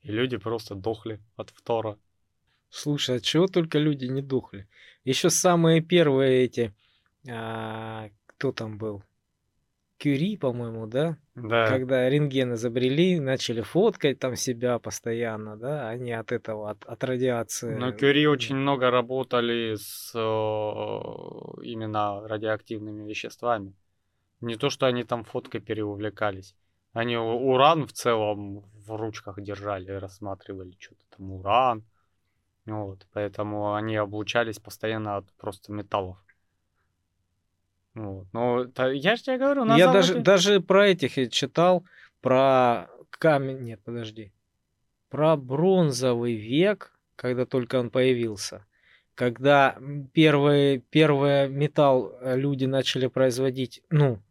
И 0.06 0.12
люди 0.12 0.38
просто 0.38 0.76
дохли 0.76 1.20
от 1.36 1.50
фтора. 1.50 1.98
Слушай, 2.70 3.18
от 3.18 3.24
чего 3.24 3.48
только 3.48 3.80
люди 3.80 4.06
не 4.06 4.22
дохли? 4.22 4.68
Еще 5.04 5.30
самые 5.30 5.82
первые 5.82 6.44
эти... 6.46 6.74
А, 7.28 8.10
кто 8.28 8.52
там 8.52 8.78
был? 8.78 9.04
Кюри, 9.98 10.38
по-моему, 10.38 10.86
да? 10.86 11.18
Да. 11.34 11.68
Когда 11.68 12.08
рентген 12.08 12.54
изобрели, 12.54 13.20
начали 13.20 13.62
фоткать 13.62 14.20
там 14.20 14.36
себя 14.36 14.78
постоянно, 14.78 15.58
да, 15.58 15.90
они 15.90 16.12
от 16.12 16.32
этого, 16.32 16.70
от, 16.70 16.86
от 16.86 17.04
радиации. 17.04 17.76
Но 17.76 17.92
Кюри 17.92 18.28
очень 18.28 18.58
много 18.58 18.92
работали 18.92 19.76
с 19.76 20.14
о, 20.16 21.58
именно 21.64 22.28
радиоактивными 22.28 23.08
веществами. 23.08 23.74
Не 24.42 24.56
то, 24.56 24.70
что 24.70 24.86
они 24.86 25.04
там 25.04 25.24
фоткой 25.24 25.62
переувлекались. 25.62 26.56
Они 26.96 27.18
уран 27.18 27.88
в 27.88 27.92
целом 27.92 28.62
в 28.88 28.96
ручках 28.96 29.42
держали, 29.42 29.92
рассматривали 29.92 30.78
что-то 30.80 31.04
там 31.18 31.34
уран, 31.34 31.84
Вот, 32.66 33.06
поэтому 33.12 33.74
они 33.74 33.98
облучались 33.98 34.60
постоянно 34.60 35.18
от 35.18 35.30
просто 35.34 35.74
металлов. 35.74 36.18
Вот. 37.96 38.28
Но 38.32 38.64
то, 38.68 38.90
я 38.92 39.18
же 39.18 39.24
тебе 39.24 39.38
говорю, 39.38 39.66
на 39.66 39.76
Я 39.76 39.88
заводе... 39.88 40.14
даже, 40.14 40.20
даже 40.22 40.62
про 40.62 40.88
этих 40.88 41.18
я 41.18 41.30
читал, 41.30 41.84
про 42.22 42.88
камень, 43.10 43.60
нет, 43.60 43.82
подожди, 43.84 44.32
про 45.10 45.36
бронзовый 45.36 46.36
век, 46.36 46.98
когда 47.18 47.46
только 47.46 47.78
он 47.78 47.90
появился, 47.90 48.66
когда 49.16 49.78
первый, 50.14 50.80
первый 50.80 51.50
металл 51.50 52.18
э, 52.22 52.38
люди 52.38 52.64
начали 52.64 53.08
производить, 53.08 53.84
ну, 53.90 54.22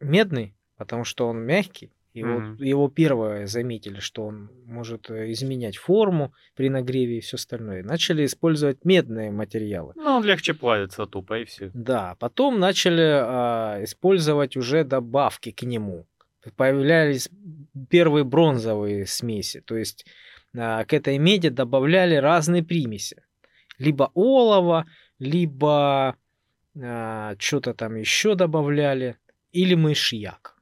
медный, 0.00 0.56
потому 0.78 1.04
что 1.04 1.28
он 1.28 1.40
мягкий, 1.40 1.92
и 2.16 2.22
mm-hmm. 2.22 2.50
вот 2.52 2.60
его 2.60 2.88
первое 2.88 3.46
заметили, 3.46 4.00
что 4.00 4.24
он 4.24 4.48
может 4.64 5.10
э, 5.10 5.30
изменять 5.32 5.76
форму 5.76 6.32
при 6.54 6.70
нагреве 6.70 7.18
и 7.18 7.20
все 7.20 7.36
остальное. 7.36 7.82
Начали 7.82 8.24
использовать 8.24 8.86
медные 8.86 9.30
материалы. 9.30 9.92
Ну, 9.96 10.12
он 10.12 10.24
легче 10.24 10.54
плавится 10.54 11.04
тупо 11.04 11.40
и 11.40 11.44
все. 11.44 11.70
Да, 11.74 12.16
потом 12.18 12.58
начали 12.58 13.02
а, 13.02 13.84
использовать 13.84 14.56
уже 14.56 14.82
добавки 14.82 15.50
к 15.50 15.62
нему. 15.64 16.06
Появлялись 16.56 17.28
первые 17.90 18.24
бронзовые 18.24 19.04
смеси, 19.06 19.60
то 19.60 19.76
есть 19.76 20.06
а, 20.56 20.86
к 20.86 20.94
этой 20.94 21.18
меди 21.18 21.50
добавляли 21.50 22.14
разные 22.14 22.64
примеси. 22.64 23.22
Либо 23.76 24.10
олово, 24.14 24.86
либо 25.18 26.16
а, 26.80 27.34
что-то 27.38 27.74
там 27.74 27.96
еще 27.96 28.36
добавляли, 28.36 29.18
или 29.52 29.74
мышьяк. 29.74 30.55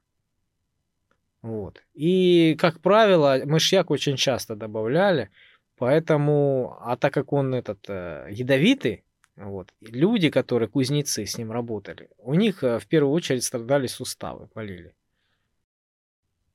Вот. 1.45 1.83
И, 1.93 2.55
как 2.59 2.81
правило, 2.81 3.39
мышьяк 3.45 3.91
очень 3.91 4.15
часто 4.15 4.55
добавляли, 4.55 5.29
поэтому, 5.77 6.75
а 6.81 6.97
так 6.97 7.13
как 7.13 7.33
он 7.33 7.53
этот 7.53 7.87
э, 7.87 8.29
ядовитый, 8.31 9.03
вот, 9.35 9.71
люди, 9.79 10.31
которые 10.31 10.69
кузнецы 10.69 11.27
с 11.27 11.37
ним 11.37 11.51
работали, 11.51 12.09
у 12.17 12.33
них 12.33 12.63
э, 12.63 12.79
в 12.79 12.87
первую 12.87 13.13
очередь 13.13 13.43
страдали 13.43 13.85
суставы, 13.85 14.49
болели. 14.55 14.95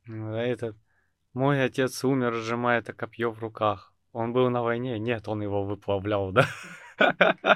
Ну, 0.07 0.34
а 0.34 0.43
этот 0.43 0.76
мой 1.34 1.62
отец 1.62 2.03
умер, 2.03 2.34
сжимая 2.34 2.80
это 2.80 2.93
копье 2.93 3.30
в 3.30 3.38
руках. 3.38 3.95
Он 4.12 4.32
был 4.32 4.51
на 4.51 4.64
войне? 4.64 4.99
Нет, 4.99 5.28
он 5.28 5.41
его 5.41 5.62
выплавлял, 5.64 6.32
да? 6.32 6.49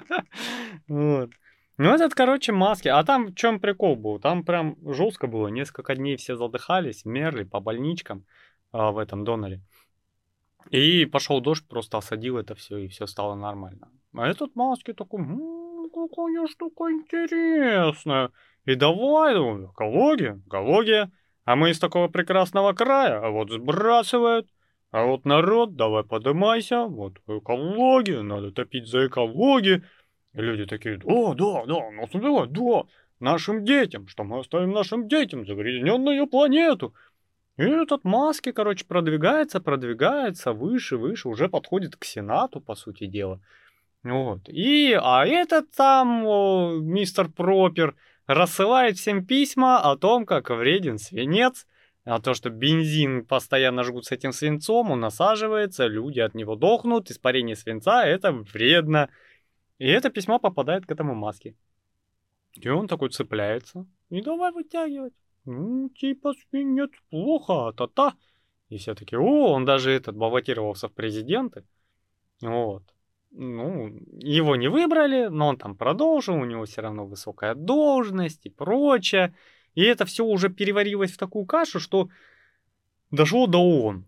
Вот. 0.86 1.30
Ну, 1.76 1.92
этот, 1.92 2.14
короче, 2.14 2.52
маски. 2.52 2.88
А 2.88 3.02
там 3.02 3.26
в 3.26 3.34
чем 3.34 3.58
прикол 3.58 3.96
был? 3.96 4.20
Там 4.20 4.44
прям 4.44 4.76
жестко 4.84 5.26
было. 5.26 5.48
Несколько 5.48 5.96
дней 5.96 6.16
все 6.16 6.36
задыхались, 6.36 7.04
мерли 7.04 7.42
по 7.42 7.60
больничкам 7.60 8.24
а, 8.72 8.92
в 8.92 8.98
этом 8.98 9.24
доноре. 9.24 9.60
И 10.70 11.04
пошел 11.04 11.40
дождь, 11.40 11.66
просто 11.68 11.98
осадил 11.98 12.38
это 12.38 12.54
все, 12.54 12.78
и 12.78 12.88
все 12.88 13.06
стало 13.06 13.34
нормально. 13.34 13.90
А 14.14 14.28
этот 14.28 14.54
маски 14.54 14.92
такой, 14.92 15.20
м-м, 15.20 15.90
какая 15.90 16.46
штука 16.46 16.84
интересная. 16.90 18.30
И 18.64 18.74
давай, 18.76 19.34
ну, 19.34 19.70
экология, 19.72 20.40
экология. 20.46 21.10
А 21.44 21.56
мы 21.56 21.70
из 21.70 21.78
такого 21.78 22.08
прекрасного 22.08 22.72
края, 22.72 23.20
а 23.20 23.30
вот 23.30 23.50
сбрасывают. 23.50 24.48
А 24.90 25.04
вот 25.04 25.24
народ, 25.24 25.74
давай 25.74 26.04
подымайся, 26.04 26.84
вот 26.84 27.18
экология, 27.26 28.22
надо 28.22 28.52
топить 28.52 28.86
за 28.86 29.08
экологию. 29.08 29.82
И 30.34 30.40
люди 30.40 30.66
такие, 30.66 30.98
да, 30.98 31.34
да, 31.34 31.64
да, 31.66 31.90
ну 31.90 32.08
да, 32.12 32.46
да, 32.46 32.82
нашим 33.20 33.64
детям, 33.64 34.08
что 34.08 34.24
мы 34.24 34.40
оставим 34.40 34.72
нашим 34.72 35.08
детям 35.08 35.46
загрязненную 35.46 36.26
планету. 36.26 36.94
И 37.56 37.62
этот 37.62 38.04
Маски, 38.04 38.50
короче, 38.50 38.84
продвигается, 38.84 39.60
продвигается 39.60 40.52
выше, 40.52 40.96
выше, 40.96 41.28
уже 41.28 41.48
подходит 41.48 41.96
к 41.96 42.04
Сенату, 42.04 42.60
по 42.60 42.74
сути 42.74 43.06
дела. 43.06 43.40
Вот. 44.02 44.48
И, 44.48 44.98
а 45.00 45.24
этот 45.24 45.70
там, 45.70 46.26
о, 46.26 46.78
мистер 46.80 47.28
Пропер, 47.28 47.94
рассылает 48.26 48.96
всем 48.96 49.24
письма 49.24 49.78
о 49.78 49.96
том, 49.96 50.26
как 50.26 50.50
вреден 50.50 50.98
свинец, 50.98 51.66
а 52.04 52.20
то, 52.20 52.34
что 52.34 52.50
бензин 52.50 53.24
постоянно 53.24 53.82
жгут 53.82 54.06
с 54.06 54.12
этим 54.12 54.32
свинцом, 54.32 54.90
он 54.90 55.00
насаживается, 55.00 55.86
люди 55.86 56.20
от 56.20 56.34
него 56.34 56.54
дохнут, 56.54 57.10
испарение 57.10 57.56
свинца 57.56 58.04
это 58.04 58.32
вредно. 58.32 59.08
И 59.84 59.86
это 59.86 60.08
письмо 60.08 60.38
попадает 60.38 60.86
к 60.86 60.92
этому 60.92 61.14
маске. 61.14 61.54
И 62.62 62.70
он 62.70 62.88
такой 62.88 63.10
цепляется. 63.10 63.86
И 64.08 64.22
давай 64.22 64.50
вытягивать. 64.50 65.12
Ну, 65.44 65.90
типа, 65.90 66.32
нет, 66.52 66.90
плохо, 67.10 67.72
та-та. 67.76 68.14
И 68.70 68.78
все 68.78 68.94
таки 68.94 69.16
о, 69.16 69.52
он 69.52 69.66
даже 69.66 69.90
этот 69.90 70.16
баллотировался 70.16 70.88
в 70.88 70.92
президенты. 70.94 71.64
Вот. 72.40 72.82
Ну, 73.30 74.00
его 74.22 74.56
не 74.56 74.68
выбрали, 74.68 75.28
но 75.28 75.48
он 75.48 75.58
там 75.58 75.76
продолжил, 75.76 76.36
у 76.36 76.46
него 76.46 76.64
все 76.64 76.80
равно 76.80 77.06
высокая 77.06 77.54
должность 77.54 78.46
и 78.46 78.50
прочее. 78.50 79.34
И 79.74 79.82
это 79.82 80.06
все 80.06 80.24
уже 80.24 80.48
переварилось 80.48 81.12
в 81.12 81.18
такую 81.18 81.44
кашу, 81.44 81.78
что 81.78 82.08
дошло 83.10 83.46
до 83.46 83.58
ООН. 83.58 84.06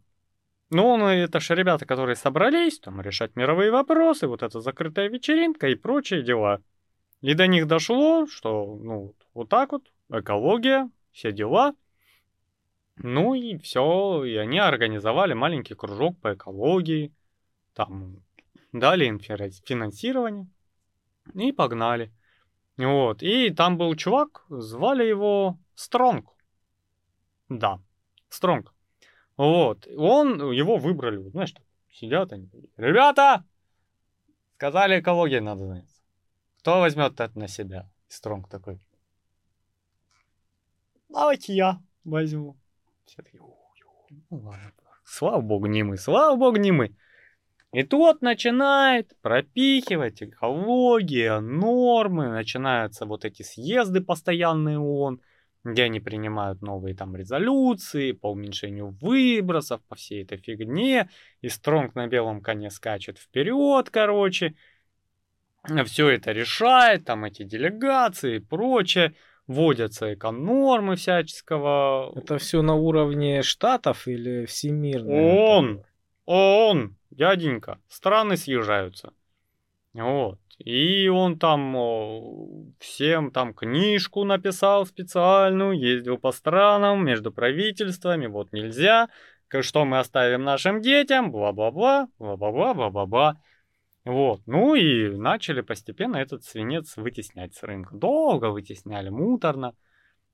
Ну, 0.71 0.97
ну, 0.97 1.07
это 1.07 1.39
же 1.39 1.55
ребята, 1.55 1.87
которые 1.87 2.17
собрались 2.17 2.81
там 2.81 3.01
решать 3.01 3.37
мировые 3.37 3.71
вопросы, 3.71 4.27
вот 4.27 4.43
эта 4.43 4.61
закрытая 4.61 5.09
вечеринка 5.09 5.69
и 5.69 5.77
прочие 5.77 6.23
дела. 6.23 6.61
И 7.21 7.35
до 7.35 7.47
них 7.47 7.67
дошло, 7.67 8.27
что, 8.27 8.77
ну, 8.83 9.15
вот 9.33 9.49
так 9.49 9.73
вот, 9.73 9.93
экология, 10.11 10.91
все 11.13 11.33
дела. 11.33 11.75
Ну 12.97 13.35
и 13.35 13.59
все, 13.59 14.25
и 14.25 14.35
они 14.37 14.59
организовали 14.59 15.35
маленький 15.35 15.75
кружок 15.75 16.19
по 16.19 16.35
экологии, 16.35 17.13
там 17.75 18.23
дали 18.73 19.05
им 19.05 19.21
финансирование 19.21 20.49
и 21.35 21.53
погнали. 21.53 22.13
Вот, 22.77 23.23
и 23.23 23.51
там 23.51 23.79
был 23.79 23.95
чувак, 23.95 24.45
звали 24.49 25.05
его 25.05 25.59
Стронг. 25.75 26.31
Да, 27.49 27.81
Стронг. 28.29 28.76
Вот, 29.37 29.87
он, 29.97 30.51
его 30.53 30.79
выбрали, 30.79 31.19
вот, 31.19 31.33
знаешь, 31.33 31.55
сидят 31.91 32.33
они, 32.33 32.49
ребята, 32.77 33.45
сказали, 34.57 35.01
экологией 35.01 35.41
надо 35.41 35.67
заняться. 35.67 36.03
Кто 36.61 36.81
возьмет 36.81 37.21
это 37.21 37.39
на 37.39 37.47
себя? 37.47 37.91
Стронг 38.09 38.49
такой, 38.49 38.81
давайте 41.09 41.55
я 41.55 41.81
возьму. 42.05 42.57
Все 43.05 43.23
такие, 43.23 43.43
ну 44.31 44.39
ладно, 44.39 44.73
слава 45.05 45.41
богу, 45.41 45.67
не 45.67 45.83
мы, 45.83 45.99
слава 45.99 46.37
богу, 46.37 46.57
не 46.57 46.73
мы. 46.73 46.97
И 47.73 47.83
тот 47.83 48.23
начинает 48.23 49.15
пропихивать 49.21 50.23
экология, 50.23 51.41
нормы, 51.41 52.29
начинаются 52.29 53.05
вот 53.05 53.27
эти 53.27 53.43
съезды 53.43 54.01
постоянные 54.01 54.79
ООН, 54.79 55.21
где 55.73 55.85
они 55.85 56.01
принимают 56.01 56.63
новые 56.63 56.95
там 56.95 57.17
резолюции 57.17 58.13
по 58.13 58.31
уменьшению 58.31 58.91
выбросов, 59.01 59.83
по 59.89 59.97
всей 59.97 60.23
этой 60.23 60.39
фигне, 60.39 61.11
и 61.41 61.49
Стронг 61.49 61.95
на 61.95 62.07
белом 62.07 62.41
коне 62.41 62.71
скачет 62.71 63.19
вперед, 63.19 63.91
короче, 63.91 64.55
все 65.85 66.09
это 66.11 66.33
решает, 66.33 67.05
там 67.05 67.25
эти 67.25 67.43
делегации 67.43 68.37
и 68.37 68.41
прочее, 68.41 69.15
вводятся 69.47 70.15
эконормы 70.15 70.97
всяческого. 70.97 72.13
Это 72.17 72.39
все 72.39 72.63
на 72.63 72.75
уровне 72.75 73.43
штатов 73.43 74.07
или 74.07 74.45
всемирно? 74.47 75.13
Он, 75.13 75.85
он, 76.25 76.97
дяденька, 77.11 77.81
страны 77.89 78.37
съезжаются. 78.37 79.13
Вот. 79.95 80.39
И 80.59 81.09
он 81.09 81.39
там 81.39 82.73
всем 82.79 83.31
там 83.31 83.53
книжку 83.53 84.25
написал 84.25 84.87
специальную, 84.87 85.79
ездил 85.79 86.17
по 86.17 86.33
странам, 86.33 87.05
между 87.05 87.31
правительствами, 87.31 88.27
вот 88.27 88.53
нельзя, 88.53 89.09
что 89.61 89.85
мы 89.85 89.99
оставим 89.99 90.45
нашим 90.45 90.81
детям, 90.81 91.31
бла-бла-бла, 91.31 92.09
бла-бла-бла, 92.19 92.75
бла-бла-бла. 92.75 93.37
Вот, 94.05 94.41
ну 94.47 94.75
и 94.77 95.09
начали 95.17 95.63
постепенно 95.63 96.17
этот 96.17 96.45
свинец 96.45 96.97
вытеснять 96.97 97.55
с 97.55 97.63
рынка. 97.63 97.97
Долго 97.97 98.51
вытесняли, 98.51 99.09
муторно. 99.09 99.75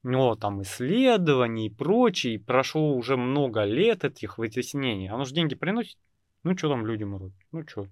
Вот, 0.02 0.40
там 0.40 0.60
исследований 0.62 1.66
и 1.66 1.74
прочее. 1.74 2.38
Прошло 2.38 2.94
уже 2.94 3.16
много 3.16 3.64
лет 3.64 4.04
этих 4.04 4.36
вытеснений. 4.36 5.08
Оно 5.08 5.24
же 5.24 5.34
деньги 5.34 5.54
приносит. 5.54 5.96
Ну, 6.42 6.56
что 6.56 6.68
там 6.68 6.86
людям 6.86 7.14
урод? 7.14 7.32
Ну, 7.50 7.66
что? 7.66 7.86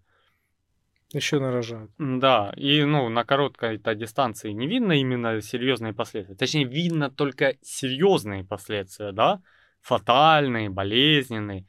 Еще 1.12 1.40
нарожают. 1.40 1.90
Да, 1.98 2.52
и 2.56 2.84
ну, 2.84 3.08
на 3.08 3.24
короткой-то 3.24 3.94
дистанции 3.96 4.52
не 4.52 4.68
видно 4.68 4.92
именно 4.92 5.40
серьезные 5.40 5.92
последствия. 5.92 6.36
Точнее, 6.36 6.64
видно 6.64 7.10
только 7.10 7.56
серьезные 7.62 8.44
последствия, 8.44 9.10
да, 9.10 9.42
фатальные, 9.80 10.70
болезненные. 10.70 11.66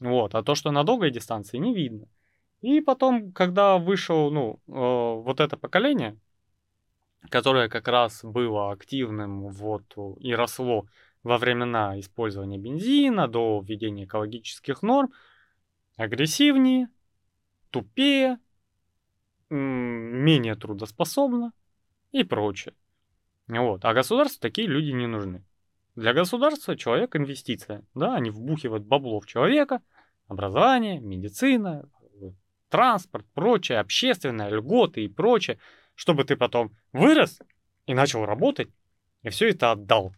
Вот, 0.00 0.34
а 0.34 0.42
то, 0.42 0.54
что 0.54 0.70
на 0.70 0.84
долгой 0.84 1.10
дистанции, 1.10 1.58
не 1.58 1.74
видно. 1.74 2.06
И 2.62 2.80
потом, 2.80 3.32
когда 3.32 3.76
вышел, 3.76 4.30
ну, 4.30 4.58
э, 4.66 4.70
вот 4.72 5.40
это 5.40 5.56
поколение, 5.56 6.16
которое 7.30 7.68
как 7.68 7.88
раз 7.88 8.24
было 8.24 8.72
активным 8.72 9.48
вот 9.48 9.84
и 10.18 10.34
росло 10.34 10.86
во 11.22 11.36
времена 11.36 11.98
использования 12.00 12.58
бензина 12.58 13.28
до 13.28 13.60
введения 13.60 14.04
экологических 14.04 14.82
норм, 14.82 15.12
агрессивнее, 15.96 16.88
тупее, 17.70 18.38
менее 19.50 20.54
трудоспособна 20.54 21.52
и 22.12 22.24
прочее. 22.24 22.74
Вот. 23.46 23.84
А 23.84 23.94
государству 23.94 24.40
такие 24.40 24.68
люди 24.68 24.90
не 24.90 25.06
нужны. 25.06 25.44
Для 25.96 26.12
государства 26.12 26.76
человек 26.76 27.16
инвестиция. 27.16 27.82
Да, 27.94 28.14
они 28.14 28.30
вбухивают 28.30 28.84
бабло 28.84 29.20
в 29.20 29.26
человека, 29.26 29.82
образование, 30.28 31.00
медицина, 31.00 31.88
транспорт, 32.68 33.26
прочее, 33.34 33.78
общественное, 33.78 34.50
льготы 34.50 35.04
и 35.04 35.08
прочее, 35.08 35.58
чтобы 35.94 36.24
ты 36.24 36.36
потом 36.36 36.76
вырос 36.92 37.40
и 37.86 37.94
начал 37.94 38.24
работать, 38.24 38.68
и 39.22 39.30
все 39.30 39.50
это 39.50 39.72
отдал. 39.72 40.14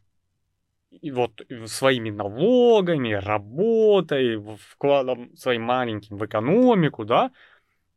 И 0.90 1.12
вот 1.12 1.40
своими 1.66 2.10
налогами, 2.10 3.12
работой, 3.12 4.42
вкладом 4.70 5.34
своим 5.36 5.62
маленьким 5.62 6.16
в 6.16 6.26
экономику, 6.26 7.04
да, 7.04 7.30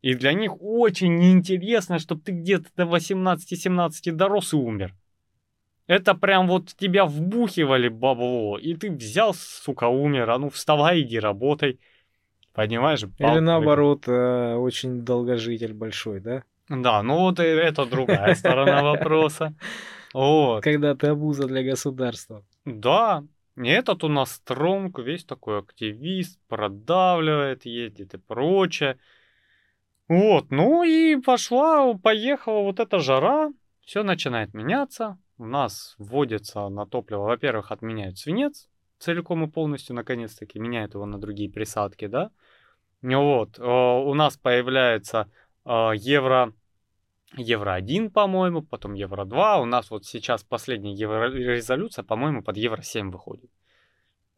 и 0.04 0.16
для 0.16 0.34
них 0.34 0.62
очень 0.62 1.16
неинтересно, 1.16 1.98
чтобы 1.98 2.22
ты 2.22 2.34
где-то 2.34 2.68
до 2.76 2.84
18-17 2.84 4.12
дорос 4.12 4.54
и 4.54 4.58
умер. 4.58 4.94
Это 5.88 6.14
прям 6.14 6.48
вот 6.48 6.76
тебя 6.76 7.06
вбухивали 7.06 7.88
бабло, 7.88 8.58
и 8.58 8.76
ты 8.76 8.92
взял, 8.92 9.34
сука, 9.34 9.88
умер, 9.88 10.30
а 10.30 10.38
ну 10.38 10.50
вставай, 10.50 11.02
иди 11.02 11.20
работай. 11.20 11.80
Понимаешь? 12.54 13.04
Или 13.18 13.40
наоборот, 13.40 14.04
э, 14.08 14.56
очень 14.56 15.04
долгожитель 15.06 15.74
большой, 15.74 16.20
да? 16.20 16.44
Да, 16.68 17.02
ну 17.02 17.20
вот 17.20 17.40
это 17.40 17.86
другая 17.86 18.36
сторона 18.36 18.84
вопроса. 18.92 19.56
Вот. 20.14 20.64
Когда 20.64 20.96
ты 20.96 21.08
обуза 21.08 21.48
для 21.48 21.64
государства. 21.64 22.44
Да, 22.66 23.24
этот 23.56 24.04
у 24.04 24.10
нас 24.10 24.34
стронг, 24.34 25.00
весь 25.00 25.24
такой 25.24 25.60
активист, 25.60 26.40
продавливает, 26.50 27.66
ездит 27.66 28.14
и 28.14 28.18
прочее. 28.18 28.98
Вот, 30.08 30.52
ну 30.52 30.84
и 30.84 31.16
пошла, 31.16 31.94
поехала 31.96 32.62
вот 32.62 32.80
эта 32.80 33.00
жара, 33.00 33.52
все 33.82 34.04
начинает 34.04 34.54
меняться. 34.54 35.18
У 35.38 35.46
нас 35.46 35.96
вводится 35.98 36.68
на 36.70 36.86
топливо, 36.86 37.24
во-первых, 37.24 37.72
отменяют 37.72 38.18
свинец 38.18 38.70
целиком 39.04 39.44
и 39.44 39.52
полностью, 39.52 39.96
наконец-таки, 39.96 40.60
меняют 40.60 40.94
его 40.94 41.06
на 41.06 41.20
другие 41.20 41.50
присадки, 41.50 42.08
да. 42.08 42.32
Вот, 43.02 43.60
э, 43.60 43.64
у 43.64 44.14
нас 44.14 44.38
появляется 44.38 45.30
э, 45.66 45.92
евро, 45.96 46.54
евро 47.36 47.74
1, 47.74 48.12
по-моему, 48.12 48.62
потом 48.62 48.94
евро 48.94 49.26
2. 49.26 49.60
У 49.60 49.66
нас 49.66 49.92
вот 49.92 50.06
сейчас 50.06 50.44
последняя 50.44 50.94
еврорезолюция, 50.94 52.04
по-моему, 52.04 52.42
под 52.44 52.56
евро 52.56 52.82
7 52.82 53.12
выходит. 53.12 53.52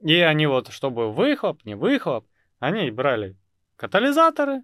И 0.02 0.16
они 0.16 0.48
вот, 0.48 0.70
чтобы 0.70 1.12
выхлоп, 1.12 1.64
не 1.64 1.76
выхлоп, 1.76 2.26
они 2.60 2.90
брали 2.90 3.38
катализаторы, 3.76 4.64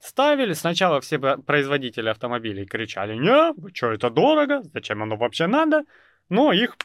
ставили. 0.00 0.54
Сначала 0.54 1.00
все 1.00 1.18
производители 1.18 2.08
автомобилей 2.08 2.66
кричали, 2.66 3.14
не, 3.16 3.54
что, 3.74 3.92
это 3.92 4.10
дорого, 4.10 4.62
зачем 4.62 5.02
оно 5.02 5.16
вообще 5.16 5.46
надо? 5.46 5.84
Но 6.28 6.52
их 6.52 6.76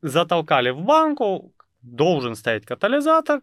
затолкали 0.00 0.70
в 0.70 0.80
банку, 0.80 1.52
должен 1.82 2.34
стоять 2.34 2.64
катализатор. 2.64 3.42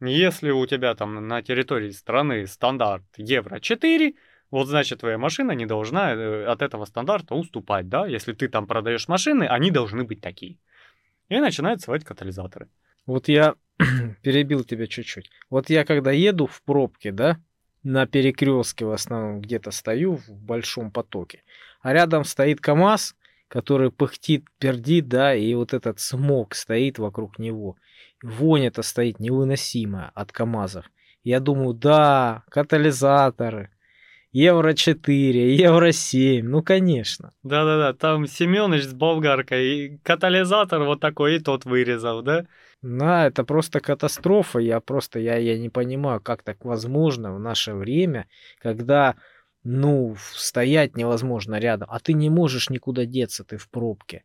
Если 0.00 0.50
у 0.50 0.66
тебя 0.66 0.94
там 0.94 1.28
на 1.28 1.42
территории 1.42 1.90
страны 1.90 2.46
стандарт 2.46 3.04
евро 3.16 3.60
4, 3.60 4.14
вот 4.50 4.68
значит 4.68 5.00
твоя 5.00 5.18
машина 5.18 5.52
не 5.52 5.66
должна 5.66 6.12
э, 6.12 6.44
от 6.44 6.62
этого 6.62 6.84
стандарта 6.84 7.34
уступать, 7.34 7.88
да? 7.88 8.06
Если 8.06 8.32
ты 8.32 8.48
там 8.48 8.66
продаешь 8.66 9.08
машины, 9.08 9.44
они 9.44 9.70
должны 9.70 10.04
быть 10.04 10.20
такие. 10.20 10.58
И 11.28 11.38
начинают 11.38 11.80
сводить 11.80 12.06
катализаторы. 12.06 12.68
Вот 13.06 13.28
я 13.28 13.54
перебил 14.22 14.64
тебя 14.64 14.86
чуть-чуть. 14.86 15.30
Вот 15.48 15.70
я 15.70 15.84
когда 15.84 16.12
еду 16.12 16.46
в 16.46 16.62
пробке, 16.62 17.12
да, 17.12 17.38
на 17.84 18.06
перекрестке 18.06 18.84
в 18.84 18.90
основном 18.90 19.40
где-то 19.40 19.70
стою 19.70 20.16
в 20.16 20.28
большом 20.30 20.90
потоке, 20.90 21.42
а 21.80 21.92
рядом 21.92 22.24
стоит 22.24 22.60
КАМАЗ, 22.60 23.14
который 23.48 23.92
пыхтит, 23.92 24.46
пердит, 24.58 25.08
да, 25.08 25.34
и 25.34 25.54
вот 25.54 25.74
этот 25.74 26.00
смог 26.00 26.54
стоит 26.54 26.98
вокруг 26.98 27.38
него. 27.38 27.76
Вонь 28.22 28.66
это 28.66 28.82
стоит 28.82 29.20
невыносимая 29.20 30.10
от 30.14 30.32
КАМАЗов. 30.32 30.90
Я 31.22 31.40
думаю, 31.40 31.74
да, 31.74 32.42
катализаторы, 32.50 33.70
Евро 34.32 34.74
4, 34.74 35.54
Евро 35.54 35.92
7, 35.92 36.48
ну 36.48 36.62
конечно. 36.62 37.32
Да-да-да, 37.44 37.92
там 37.92 38.26
Семёныч 38.26 38.82
с 38.82 38.92
болгаркой, 38.92 39.66
и 39.66 39.98
катализатор 39.98 40.82
вот 40.82 40.98
такой, 40.98 41.36
и 41.36 41.38
тот 41.38 41.64
вырезал, 41.64 42.22
да? 42.22 42.46
Да, 42.84 43.26
это 43.26 43.44
просто 43.44 43.80
катастрофа. 43.80 44.58
Я 44.58 44.78
просто, 44.78 45.18
я, 45.18 45.36
я 45.36 45.58
не 45.58 45.70
понимаю, 45.70 46.20
как 46.20 46.42
так 46.42 46.66
возможно 46.66 47.34
в 47.34 47.40
наше 47.40 47.72
время, 47.72 48.28
когда, 48.58 49.16
ну, 49.62 50.14
стоять 50.34 50.94
невозможно 50.94 51.58
рядом, 51.58 51.88
а 51.90 51.98
ты 51.98 52.12
не 52.12 52.28
можешь 52.28 52.68
никуда 52.68 53.06
деться, 53.06 53.42
ты 53.42 53.56
в 53.56 53.70
пробке. 53.70 54.22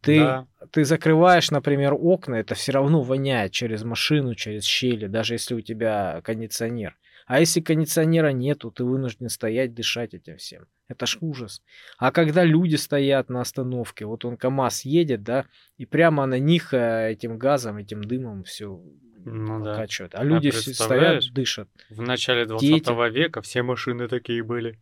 Ты, 0.00 0.18
да. 0.18 0.46
ты 0.72 0.84
закрываешь, 0.84 1.52
например, 1.52 1.94
окна, 1.94 2.34
это 2.34 2.56
все 2.56 2.72
равно 2.72 3.02
воняет 3.02 3.52
через 3.52 3.84
машину, 3.84 4.34
через 4.34 4.64
щели, 4.64 5.06
даже 5.06 5.34
если 5.34 5.54
у 5.54 5.60
тебя 5.60 6.20
кондиционер. 6.24 6.96
А 7.30 7.38
если 7.38 7.60
кондиционера 7.60 8.32
нету, 8.32 8.72
ты 8.72 8.82
вынужден 8.82 9.28
стоять, 9.28 9.72
дышать 9.72 10.14
этим 10.14 10.36
всем. 10.36 10.66
Это 10.88 11.06
ж 11.06 11.16
ужас. 11.20 11.62
А 11.96 12.10
когда 12.10 12.42
люди 12.42 12.74
стоят 12.74 13.28
на 13.28 13.40
остановке, 13.40 14.04
вот 14.04 14.24
он 14.24 14.36
КАМАЗ 14.36 14.84
едет, 14.84 15.22
да, 15.22 15.46
и 15.76 15.86
прямо 15.86 16.26
на 16.26 16.40
них 16.40 16.74
э, 16.74 17.12
этим 17.12 17.38
газом, 17.38 17.76
этим 17.76 18.02
дымом 18.02 18.42
все 18.42 18.82
ну, 19.24 19.62
качивают. 19.62 20.16
А, 20.16 20.22
а 20.22 20.24
люди 20.24 20.48
а 20.48 20.52
стоят, 20.52 21.22
дышат. 21.32 21.68
В 21.88 22.02
начале 22.02 22.46
20 22.46 22.68
Дети. 22.68 23.12
века 23.12 23.42
все 23.42 23.62
машины 23.62 24.08
такие 24.08 24.42
были. 24.42 24.80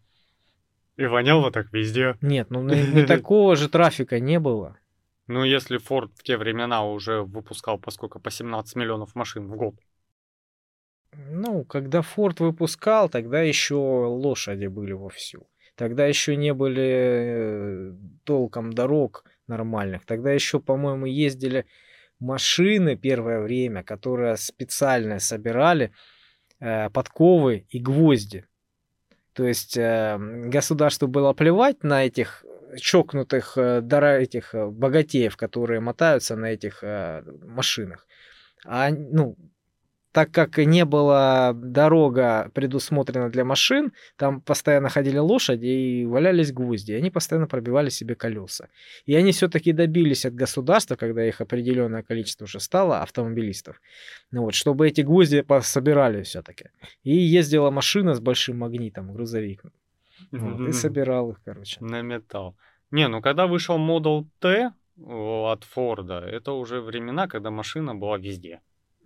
И 0.97 1.05
воняло 1.05 1.51
так 1.51 1.70
везде. 1.75 2.16
Нет, 2.23 2.49
ну 2.49 2.62
не 2.62 3.03
такого 3.07 3.57
же 3.57 3.69
трафика 3.69 4.20
не 4.20 4.41
было. 4.41 4.79
Ну, 5.27 5.45
если 5.45 5.77
Форд 5.77 6.12
в 6.16 6.23
те 6.23 6.39
времена 6.39 6.83
уже 6.83 7.20
выпускал 7.20 7.79
поскольку 7.79 8.20
по 8.20 8.31
17 8.31 8.75
миллионов 8.77 9.15
машин 9.15 9.49
в 9.49 9.55
год. 9.55 9.75
Ну, 11.12 11.64
когда 11.64 12.02
Форд 12.02 12.40
выпускал, 12.40 13.09
тогда 13.09 13.40
еще 13.40 13.74
лошади 13.74 14.66
были 14.66 14.93
вовсю. 14.93 15.48
Тогда 15.74 16.06
еще 16.06 16.36
не 16.36 16.52
были 16.52 16.82
э, 16.82 17.93
толком 18.24 18.72
дорог 18.72 19.24
нормальных. 19.47 20.05
Тогда 20.05 20.32
еще, 20.32 20.60
по-моему, 20.60 21.06
ездили 21.06 21.66
машины 22.18 22.97
первое 22.97 23.40
время, 23.40 23.85
которые 23.85 24.36
специально 24.36 25.18
собирали 25.20 25.93
э, 26.60 26.90
подковы 26.90 27.66
и 27.68 27.78
гвозди. 27.78 28.44
То 29.32 29.47
есть 29.47 29.76
э, 29.76 30.18
государству 30.18 31.06
было 31.06 31.32
плевать 31.32 31.85
на 31.85 32.05
этих 32.05 32.44
чокнутых 32.76 33.56
э, 33.56 33.80
дара 33.80 34.18
этих 34.18 34.55
э, 34.55 34.66
богатеев, 34.66 35.36
которые 35.36 35.80
мотаются 35.80 36.36
на 36.36 36.47
этих 36.47 36.82
э, 36.82 37.22
машинах. 37.43 38.06
А 38.64 38.90
ну 38.90 39.36
так 40.12 40.30
как 40.30 40.59
не 40.59 40.85
была 40.85 41.52
дорога 41.52 42.51
предусмотрена 42.55 43.30
для 43.30 43.44
машин, 43.44 43.93
там 44.16 44.40
постоянно 44.40 44.89
ходили 44.89 45.18
лошади 45.18 45.66
и 45.66 46.06
валялись 46.06 46.52
гвозди, 46.52 46.93
и 46.93 46.94
они 46.94 47.10
постоянно 47.10 47.47
пробивали 47.47 47.90
себе 47.90 48.14
колеса. 48.14 48.68
И 49.06 49.14
они 49.14 49.32
все-таки 49.32 49.72
добились 49.72 50.24
от 50.24 50.35
государства, 50.35 50.97
когда 50.97 51.26
их 51.26 51.40
определенное 51.40 52.02
количество 52.02 52.44
уже 52.44 52.60
стало, 52.60 53.02
автомобилистов, 53.02 53.80
ну 54.30 54.43
вот, 54.43 54.55
чтобы 54.55 54.89
эти 54.89 55.02
гвозди 55.02 55.44
собирали 55.60 56.22
все-таки. 56.22 56.66
И 57.05 57.14
ездила 57.14 57.70
машина 57.70 58.14
с 58.14 58.20
большим 58.20 58.59
магнитом, 58.59 59.12
грузовик. 59.12 59.62
Вот, 60.32 60.68
и 60.68 60.72
собирал 60.72 61.30
их, 61.30 61.40
короче. 61.44 61.78
На 61.80 62.02
металл. 62.02 62.56
Не, 62.90 63.09
ну 63.09 63.20
когда 63.20 63.47
вышел 63.47 63.78
Model 63.78 64.26
T 64.40 64.72
от 64.97 65.64
Форда, 65.64 66.20
это 66.20 66.52
уже 66.52 66.80
времена, 66.80 67.28
когда 67.28 67.51
машина 67.51 67.94
была 67.94 68.18
везде. 68.18 68.60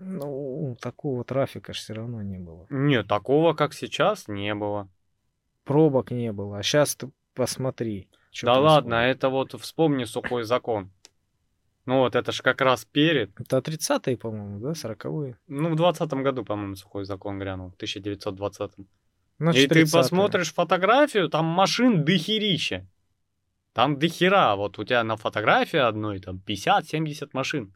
Ну, 0.04 0.76
такого 0.80 1.24
трафика 1.24 1.72
же 1.72 1.80
все 1.80 1.94
равно 1.94 2.22
не 2.22 2.38
было. 2.38 2.66
Нет, 2.70 3.06
такого, 3.06 3.54
как 3.54 3.72
сейчас, 3.72 4.28
не 4.28 4.54
было. 4.54 4.88
Пробок 5.64 6.10
не 6.10 6.32
было. 6.32 6.58
А 6.58 6.62
сейчас 6.62 6.96
ты 6.96 7.10
посмотри. 7.34 8.08
Да 8.42 8.58
ладно, 8.58 8.94
это 8.94 9.28
вот 9.28 9.52
вспомни 9.60 10.04
сухой 10.04 10.44
закон. 10.44 10.90
Ну 11.84 11.98
вот, 11.98 12.14
это 12.14 12.32
же 12.32 12.42
как 12.42 12.60
раз 12.60 12.84
перед. 12.84 13.38
Это 13.40 13.58
30-е, 13.58 14.16
по-моему, 14.16 14.60
да, 14.60 14.70
40-е? 14.70 15.36
Ну, 15.48 15.74
в 15.74 15.80
20-м 15.80 16.22
году, 16.22 16.44
по-моему, 16.44 16.76
сухой 16.76 17.04
закон 17.04 17.38
грянул, 17.38 17.70
в 17.70 17.82
1920-м. 17.82 18.86
Значит, 19.38 19.64
И 19.64 19.74
ты 19.74 19.90
посмотришь 19.90 20.52
фотографию, 20.54 21.28
там 21.28 21.44
машин 21.44 22.04
дохерища. 22.04 22.86
Там 23.72 23.98
дохера, 23.98 24.54
вот 24.54 24.78
у 24.78 24.84
тебя 24.84 25.02
на 25.02 25.16
фотографии 25.16 25.78
одной 25.78 26.20
там 26.20 26.40
50-70 26.46 27.30
машин. 27.32 27.74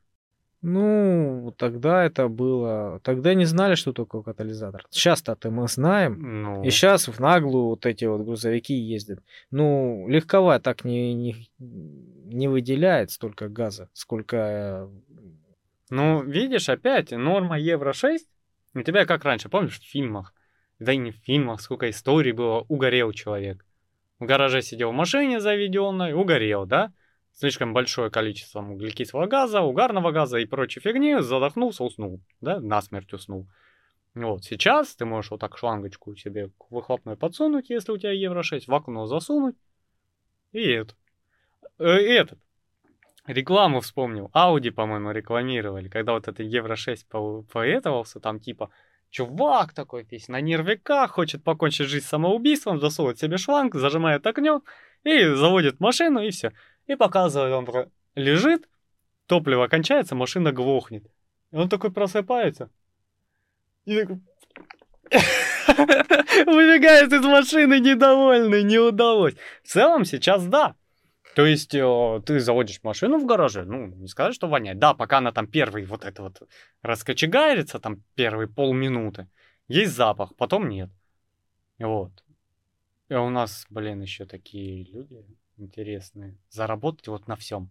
Ну, 0.63 1.55
тогда 1.59 2.05
это 2.05 2.29
было... 2.29 3.01
Тогда 3.05 3.35
не 3.35 3.45
знали, 3.45 3.75
что 3.75 3.93
такое 3.93 4.23
катализатор. 4.23 4.85
Сейчас-то 4.91 5.37
мы 5.51 5.69
знаем. 5.69 6.43
Ну... 6.43 6.65
И 6.65 6.71
сейчас 6.71 7.09
в 7.09 7.21
наглую 7.21 7.67
вот 7.67 7.87
эти 7.87 8.05
вот 8.05 8.23
грузовики 8.23 8.75
ездят. 8.75 9.21
Ну, 9.51 10.07
легковая 10.09 10.59
так 10.59 10.85
не, 10.85 11.15
не, 11.15 11.49
не 11.59 12.49
выделяет 12.49 13.11
столько 13.11 13.49
газа, 13.49 13.89
сколько... 13.93 14.89
Ну, 15.91 16.23
видишь, 16.25 16.69
опять 16.69 17.13
норма 17.13 17.59
Евро-6. 17.59 18.19
У 18.75 18.83
тебя 18.83 19.07
как 19.07 19.25
раньше, 19.25 19.49
помнишь, 19.49 19.79
в 19.79 19.85
фильмах? 19.85 20.35
Да 20.79 20.93
и 20.93 20.97
не 20.97 21.13
в 21.13 21.17
фильмах, 21.17 21.61
сколько 21.61 21.89
историй 21.89 22.33
было, 22.33 22.65
угорел 22.69 23.13
человек. 23.13 23.65
в 24.19 24.25
гараже 24.25 24.63
сидел 24.63 24.91
в 24.91 24.95
машине 24.95 25.41
заведенной, 25.41 26.13
угорел, 26.13 26.67
да? 26.67 26.93
Слишком 27.39 27.75
большое 27.75 28.11
количество 28.11 28.63
углекислого 28.63 29.27
газа, 29.27 29.61
угарного 29.61 30.11
газа 30.11 30.39
и 30.39 30.47
прочей 30.47 30.81
фигни, 30.81 31.21
задохнулся, 31.21 31.85
уснул, 31.85 32.23
да, 32.41 32.61
насмерть 32.61 33.13
уснул. 33.13 33.47
Вот, 34.15 34.45
сейчас 34.45 34.97
ты 34.97 35.05
можешь 35.05 35.31
вот 35.31 35.41
так 35.41 35.59
шлангочку 35.59 36.17
себе 36.17 36.51
выхлопной 36.71 37.15
подсунуть, 37.17 37.69
если 37.69 37.93
у 37.93 37.99
тебя 37.99 38.13
евро 38.13 38.43
6, 38.43 38.69
в 38.69 38.75
окно 38.75 39.05
засунуть, 39.05 39.57
и 40.53 40.63
это. 40.63 40.95
Э, 41.79 41.91
этот. 41.91 42.39
Рекламу 43.27 43.81
вспомнил. 43.81 44.31
Ауди, 44.33 44.71
по-моему, 44.71 45.11
рекламировали, 45.11 45.89
когда 45.89 46.15
вот 46.15 46.29
это 46.29 46.43
евро 46.43 46.75
6 46.75 47.07
по 47.07 47.43
поэтовался, 47.53 48.19
там 48.19 48.41
типа 48.41 48.71
чувак 49.11 49.75
такой 49.75 50.07
весь 50.11 50.29
на 50.29 50.41
нервиках, 50.41 51.11
хочет 51.11 51.45
покончить 51.45 51.89
жизнь 51.89 52.07
самоубийством, 52.07 52.81
засовывает 52.81 53.19
себе 53.19 53.37
шланг, 53.37 53.75
зажимает 53.75 54.27
окно 54.27 54.63
и 55.05 55.25
заводит 55.35 55.81
машину, 55.81 56.23
и 56.23 56.31
все. 56.31 56.53
И 56.87 56.95
показывает, 56.95 57.53
он 57.53 57.91
лежит, 58.15 58.69
топливо 59.27 59.69
кончается, 59.69 60.15
машина 60.15 60.53
глохнет. 60.53 61.05
И 61.53 61.57
он 61.57 61.69
такой 61.69 61.93
просыпается. 61.93 62.71
И 63.85 64.01
такой... 64.01 64.21
Выбегает 66.47 67.13
из 67.13 67.25
машины 67.25 67.81
недовольный, 67.81 68.63
не 68.63 68.79
удалось. 68.79 69.35
В 69.63 69.69
целом 69.69 70.05
сейчас 70.05 70.47
да. 70.47 70.75
То 71.35 71.45
есть 71.45 71.75
э, 71.75 72.23
ты 72.25 72.41
заводишь 72.41 72.83
машину 72.83 73.19
в 73.19 73.27
гараже, 73.27 73.65
ну, 73.65 73.87
не 73.87 74.09
сказать, 74.09 74.35
что 74.35 74.49
воняет. 74.49 74.79
Да, 74.79 74.95
пока 74.95 75.19
она 75.19 75.33
там 75.33 75.47
первый 75.47 75.85
вот 75.85 76.05
это 76.05 76.23
вот 76.23 76.43
раскочегарится, 76.83 77.79
там 77.79 78.03
первые 78.15 78.49
полминуты, 78.49 79.29
есть 79.69 79.93
запах, 79.93 80.35
потом 80.37 80.69
нет. 80.69 80.91
Вот. 81.79 82.13
И 83.09 83.15
у 83.15 83.29
нас, 83.29 83.67
блин, 83.69 84.01
еще 84.01 84.25
такие 84.25 84.85
люди 84.85 85.25
интересные. 85.57 86.37
Заработать 86.51 87.09
вот 87.09 87.27
на 87.27 87.37
всем. 87.37 87.71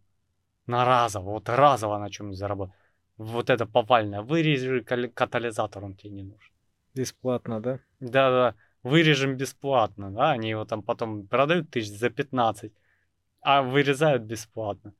На 0.68 0.86
разово, 0.86 1.32
вот 1.32 1.50
разово 1.50 1.98
на 2.00 2.10
чем 2.10 2.34
заработать. 2.34 2.76
Вот 3.18 3.50
это 3.50 3.66
повальное. 3.66 4.22
Вырежи 4.22 4.84
катализатор, 4.84 5.84
он 5.84 5.96
тебе 5.96 6.12
не 6.12 6.24
нужен. 6.24 6.52
Бесплатно, 6.94 7.62
да? 7.62 7.80
Да-да, 8.00 8.56
вырежем 8.84 9.36
бесплатно, 9.36 10.12
да, 10.12 10.32
они 10.32 10.50
его 10.50 10.66
там 10.66 10.82
потом 10.82 11.28
продают 11.28 11.70
тысяч 11.70 11.90
за 11.90 12.10
15 12.10 12.72
а 13.46 13.62
вырезают 13.62 14.24
бесплатно. 14.24 14.94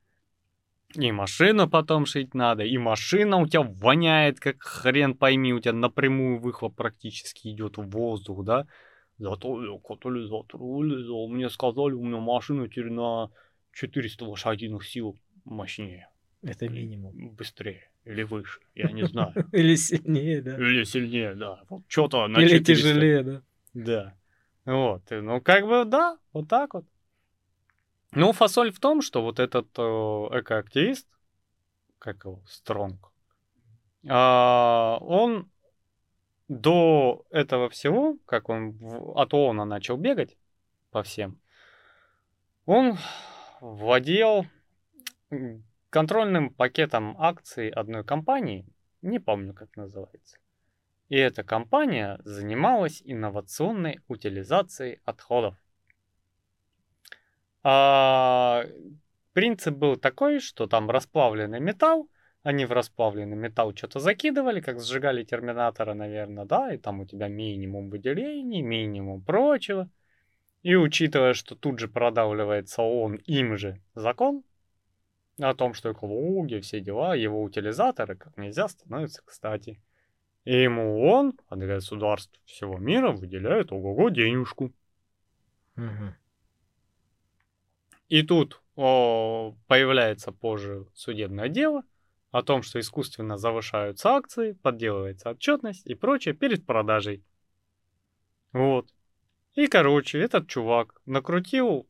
И 0.94 1.10
машину 1.10 1.68
потом 1.68 2.06
шить 2.06 2.32
надо, 2.32 2.62
и 2.62 2.78
машина 2.78 3.38
у 3.38 3.46
тебя 3.48 3.62
воняет, 3.62 4.38
как 4.38 4.62
хрен 4.62 5.16
пойми, 5.16 5.52
у 5.52 5.58
тебя 5.58 5.72
напрямую 5.72 6.38
выхлоп 6.38 6.76
практически 6.76 7.48
идет 7.48 7.76
в 7.76 7.90
воздух, 7.90 8.44
да? 8.44 8.66
Зато 9.18 9.64
я 9.64 9.78
катализатор 9.78 10.60
вылезал, 10.60 11.28
мне 11.28 11.48
сказали, 11.48 11.94
у 11.94 12.04
меня 12.04 12.18
машина 12.18 12.68
теперь 12.68 12.90
на 12.90 13.30
400 13.72 14.24
лошадиных 14.24 14.86
сил 14.86 15.18
мощнее. 15.44 16.10
Это 16.42 16.68
минимум. 16.68 17.30
Быстрее. 17.30 17.90
Или 18.04 18.22
выше, 18.22 18.60
я 18.74 18.90
не 18.92 19.06
знаю. 19.06 19.32
Или 19.52 19.74
сильнее, 19.76 20.42
да. 20.42 20.56
Или 20.56 20.84
сильнее, 20.84 21.34
да. 21.34 21.62
Что-то 21.88 22.28
на 22.28 22.38
Или 22.38 22.58
тяжелее, 22.58 23.22
да. 23.22 23.42
Да. 23.74 24.14
Вот. 24.64 25.02
Ну, 25.10 25.40
как 25.40 25.66
бы, 25.66 25.84
да, 25.84 26.18
вот 26.32 26.48
так 26.48 26.74
вот. 26.74 26.84
Ну, 28.12 28.32
фасоль 28.32 28.70
в 28.70 28.80
том, 28.80 29.02
что 29.02 29.22
вот 29.22 29.38
этот 29.40 29.68
э, 29.78 29.82
экоактивист, 29.82 31.06
как 31.98 32.24
его, 32.24 32.42
Стронг, 32.46 33.12
э, 34.04 34.08
он 34.10 35.50
до 36.48 37.24
этого 37.30 37.68
всего, 37.68 38.16
как 38.26 38.48
он 38.48 38.72
в, 38.72 39.18
от 39.18 39.34
ООНа 39.34 39.64
начал 39.64 39.96
бегать 39.96 40.36
по 40.90 41.02
всем, 41.02 41.40
он 42.66 42.98
владел 43.60 44.46
контрольным 45.90 46.50
пакетом 46.50 47.16
акций 47.18 47.68
одной 47.68 48.04
компании, 48.04 48.66
не 49.02 49.18
помню, 49.18 49.54
как 49.54 49.76
называется. 49.76 50.38
И 51.08 51.16
эта 51.16 51.44
компания 51.44 52.18
занималась 52.24 53.00
инновационной 53.04 54.00
утилизацией 54.08 55.00
отходов. 55.04 55.54
А, 57.62 58.64
принцип 59.32 59.74
был 59.74 59.96
такой, 59.96 60.40
что 60.40 60.66
там 60.66 60.90
расплавленный 60.90 61.60
металл, 61.60 62.08
они 62.46 62.64
в 62.64 62.70
расплавленный 62.70 63.36
металл 63.36 63.74
что-то 63.74 63.98
закидывали, 63.98 64.60
как 64.60 64.80
сжигали 64.80 65.24
терминатора, 65.24 65.94
наверное, 65.94 66.44
да, 66.44 66.72
и 66.72 66.76
там 66.78 67.00
у 67.00 67.04
тебя 67.04 67.26
минимум 67.26 67.90
выделений, 67.90 68.62
минимум 68.62 69.20
прочего. 69.20 69.90
И 70.62 70.76
учитывая, 70.76 71.34
что 71.34 71.56
тут 71.56 71.80
же 71.80 71.88
продавливается 71.88 72.82
он 72.82 73.16
им 73.16 73.56
же 73.56 73.82
закон 73.96 74.44
о 75.40 75.54
том, 75.54 75.74
что 75.74 75.90
экология, 75.90 76.60
все 76.60 76.78
дела, 76.78 77.16
его 77.16 77.42
утилизаторы 77.42 78.14
как 78.14 78.36
нельзя 78.36 78.68
становятся 78.68 79.22
кстати. 79.24 79.82
И 80.44 80.54
ему 80.54 81.04
он 81.04 81.32
от 81.48 81.58
государств 81.58 82.40
всего 82.44 82.78
мира 82.78 83.10
выделяет 83.10 83.72
ого-го 83.72 84.08
денежку. 84.10 84.72
Угу. 85.76 86.14
И 88.08 88.22
тут 88.22 88.62
о, 88.76 89.56
появляется 89.66 90.30
позже 90.30 90.86
судебное 90.94 91.48
дело 91.48 91.82
о 92.30 92.42
том, 92.42 92.62
что 92.62 92.78
искусственно 92.80 93.36
завышаются 93.36 94.10
акции, 94.10 94.52
подделывается 94.52 95.30
отчетность 95.30 95.86
и 95.86 95.94
прочее 95.94 96.34
перед 96.34 96.66
продажей. 96.66 97.24
Вот. 98.52 98.88
И, 99.54 99.66
короче, 99.68 100.18
этот 100.20 100.48
чувак 100.48 101.00
накрутил... 101.06 101.88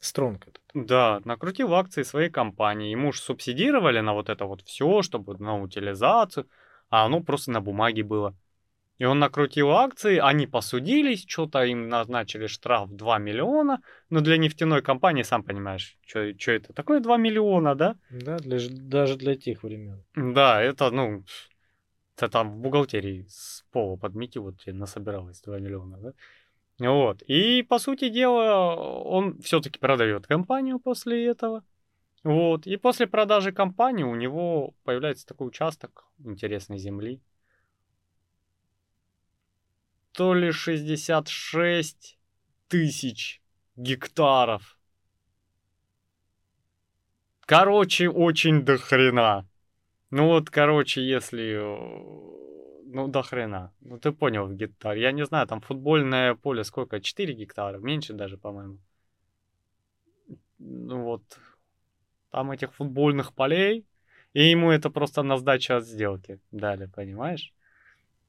Стронг 0.00 0.46
этот. 0.46 0.62
Да, 0.74 1.20
накрутил 1.24 1.74
акции 1.74 2.02
своей 2.02 2.30
компании. 2.30 2.92
Ему 2.92 3.12
же 3.12 3.20
субсидировали 3.20 3.98
на 4.00 4.14
вот 4.14 4.28
это 4.28 4.44
вот 4.44 4.62
все, 4.62 5.02
чтобы 5.02 5.36
на 5.38 5.60
утилизацию, 5.60 6.48
а 6.88 7.04
оно 7.04 7.20
просто 7.20 7.50
на 7.50 7.60
бумаге 7.60 8.04
было. 8.04 8.36
И 8.98 9.04
он 9.04 9.20
накрутил 9.20 9.70
акции, 9.70 10.18
они 10.18 10.48
посудились, 10.48 11.24
что-то 11.24 11.64
им 11.64 11.88
назначили 11.88 12.48
штраф 12.48 12.90
2 12.90 13.18
миллиона. 13.18 13.80
Но 14.10 14.20
для 14.20 14.38
нефтяной 14.38 14.82
компании, 14.82 15.22
сам 15.22 15.44
понимаешь, 15.44 15.96
что 16.04 16.50
это 16.50 16.72
такое 16.72 17.00
2 17.00 17.16
миллиона, 17.16 17.76
да? 17.76 17.96
Да, 18.10 18.38
для, 18.38 18.58
даже 18.68 19.16
для 19.16 19.36
тех 19.36 19.62
времен. 19.62 20.02
Да, 20.16 20.60
это, 20.60 20.90
ну, 20.90 21.24
это 22.16 22.28
там 22.28 22.50
в 22.50 22.56
бухгалтерии 22.56 23.24
с 23.28 23.64
пола 23.70 23.96
подмети, 23.96 24.38
вот 24.38 24.58
тебе 24.58 24.74
насобиралось 24.74 25.40
2 25.42 25.60
миллиона, 25.60 25.98
да? 25.98 26.12
Вот. 26.80 27.22
И, 27.22 27.62
по 27.62 27.78
сути 27.78 28.08
дела, 28.08 28.74
он 28.74 29.40
все-таки 29.42 29.78
продает 29.78 30.26
компанию 30.26 30.80
после 30.80 31.24
этого. 31.26 31.62
Вот. 32.24 32.66
И 32.66 32.76
после 32.76 33.06
продажи 33.06 33.52
компании 33.52 34.02
у 34.02 34.16
него 34.16 34.74
появляется 34.82 35.24
такой 35.24 35.46
участок 35.46 36.04
интересной 36.24 36.78
земли 36.78 37.20
то 40.18 40.34
ли 40.34 40.50
66 40.50 42.18
тысяч 42.66 43.40
гектаров. 43.76 44.76
Короче, 47.46 48.08
очень 48.08 48.64
до 48.64 48.78
хрена. 48.78 49.46
Ну 50.10 50.26
вот, 50.26 50.50
короче, 50.50 51.02
если... 51.02 51.54
Э, 51.54 52.82
ну, 52.86 53.06
до 53.06 53.22
хрена. 53.22 53.72
Ну, 53.80 53.98
ты 54.00 54.10
понял 54.10 54.46
в 54.46 54.54
гектаре. 54.56 55.02
Я 55.02 55.12
не 55.12 55.24
знаю, 55.24 55.46
там 55.46 55.60
футбольное 55.60 56.34
поле 56.34 56.64
сколько? 56.64 57.00
4 57.00 57.34
гектара? 57.34 57.78
Меньше 57.78 58.12
даже, 58.12 58.36
по-моему. 58.38 58.78
Ну 60.58 61.04
вот. 61.04 61.22
Там 62.30 62.50
этих 62.50 62.74
футбольных 62.74 63.32
полей. 63.34 63.86
И 64.32 64.50
ему 64.50 64.72
это 64.72 64.90
просто 64.90 65.22
на 65.22 65.36
сдачу 65.36 65.74
от 65.74 65.86
сделки 65.86 66.40
дали, 66.50 66.86
понимаешь? 66.86 67.54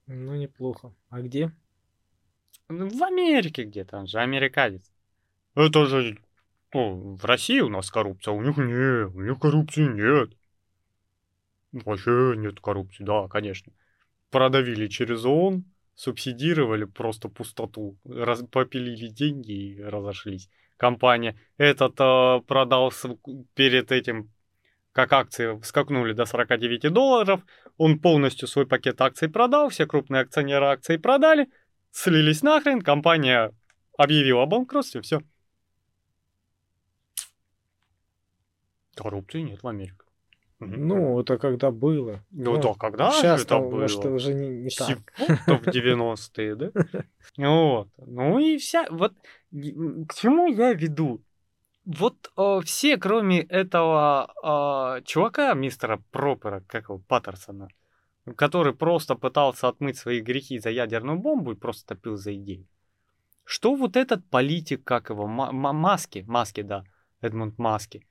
Ну, 0.05 0.35
неплохо. 0.35 0.93
А 1.09 1.21
где? 1.21 1.51
Ну, 2.69 2.87
в 2.87 3.03
Америке 3.03 3.63
где-то, 3.63 3.97
он 3.97 4.07
же 4.07 4.19
американец. 4.19 4.91
Это 5.55 5.85
же 5.87 6.17
ну, 6.73 7.15
в 7.15 7.25
России 7.25 7.59
у 7.61 7.69
нас 7.69 7.89
коррупция, 7.89 8.33
у 8.33 8.41
них 8.41 8.57
нет, 8.57 9.09
у 9.15 9.21
них 9.21 9.39
коррупции 9.39 9.87
нет. 9.87 10.31
Вообще 11.71 12.35
нет 12.37 12.59
коррупции, 12.59 13.03
да, 13.03 13.27
конечно. 13.27 13.73
Продавили 14.29 14.87
через 14.87 15.25
ООН, 15.25 15.65
субсидировали 15.95 16.85
просто 16.85 17.27
пустоту, 17.27 17.97
раз, 18.05 18.43
попилили 18.43 19.07
деньги 19.07 19.51
и 19.51 19.81
разошлись. 19.81 20.49
Компания 20.77 21.39
этот 21.57 21.99
э, 21.99 22.41
продал 22.47 22.93
перед 23.55 23.91
этим, 23.91 24.31
как 24.91 25.11
акции 25.11 25.59
скакнули 25.63 26.13
до 26.13 26.25
49 26.25 26.93
долларов, 26.93 27.41
он 27.77 27.99
полностью 27.99 28.47
свой 28.47 28.67
пакет 28.67 29.01
акций 29.01 29.27
продал, 29.27 29.69
все 29.69 29.87
крупные 29.87 30.21
акционеры 30.21 30.67
акций 30.67 30.99
продали, 30.99 31.49
слились 31.91 32.43
нахрен, 32.43 32.81
компания 32.81 33.53
объявила 33.97 34.43
о 34.43 34.45
банкротстве, 34.45 35.01
все. 35.01 35.21
Коррупции 38.95 39.41
нет 39.41 39.63
в 39.63 39.67
Америке. 39.67 39.95
Ну, 40.59 41.21
это 41.21 41.37
когда 41.37 41.71
было. 41.71 42.21
Ну, 42.31 42.55
ну 42.55 42.61
да, 42.61 42.73
когда 42.77 43.11
сейчас 43.11 43.43
это 43.43 43.59
было? 43.59 43.81
Может, 43.81 44.05
уже 44.05 44.33
не, 44.33 44.49
не 44.49 44.69
так. 44.69 44.99
в 45.17 45.67
90-е, 45.67 46.55
да? 46.55 46.71
Вот. 47.37 47.87
Ну 47.97 48.39
и 48.39 48.57
вся... 48.57 48.85
Вот 48.89 49.13
к 49.51 50.13
чему 50.13 50.47
я 50.47 50.73
веду? 50.73 51.21
Вот 51.85 52.31
э, 52.37 52.59
все, 52.65 52.97
кроме 52.97 53.41
этого 53.41 54.97
э, 54.97 55.01
чувака, 55.05 55.53
мистера 55.53 56.03
Пропера, 56.11 56.61
как 56.67 56.89
его, 56.89 56.99
Паттерсона, 56.99 57.69
который 58.35 58.73
просто 58.73 59.15
пытался 59.15 59.67
отмыть 59.67 59.97
свои 59.97 60.21
грехи 60.21 60.59
за 60.59 60.69
ядерную 60.69 61.19
бомбу 61.19 61.51
и 61.51 61.55
просто 61.55 61.95
топил 61.95 62.17
за 62.17 62.35
идею. 62.35 62.67
Что 63.43 63.75
вот 63.75 63.95
этот 63.95 64.25
политик, 64.29 64.83
как 64.83 65.09
его, 65.09 65.27
Маски, 65.27 66.23
Маски, 66.27 66.61
да, 66.61 66.83
Эдмунд 67.21 67.57
Маски, 67.57 68.05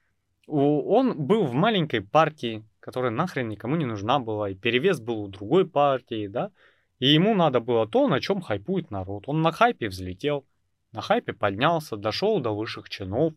он 0.46 1.26
был 1.26 1.44
в 1.44 1.52
маленькой 1.52 2.00
партии, 2.00 2.64
которая 2.80 3.10
нахрен 3.10 3.48
никому 3.48 3.76
не 3.76 3.84
нужна 3.84 4.18
была, 4.18 4.50
и 4.50 4.54
перевес 4.54 5.00
был 5.00 5.22
у 5.22 5.28
другой 5.28 5.68
партии, 5.68 6.26
да, 6.26 6.50
и 6.98 7.08
ему 7.08 7.34
надо 7.34 7.60
было 7.60 7.86
то, 7.86 8.08
на 8.08 8.20
чем 8.20 8.40
хайпует 8.40 8.90
народ. 8.90 9.24
Он 9.26 9.42
на 9.42 9.52
хайпе 9.52 9.88
взлетел, 9.88 10.46
на 10.92 11.02
хайпе 11.02 11.32
поднялся, 11.32 11.96
дошел 11.96 12.40
до 12.40 12.56
высших 12.56 12.88
чинов, 12.88 13.34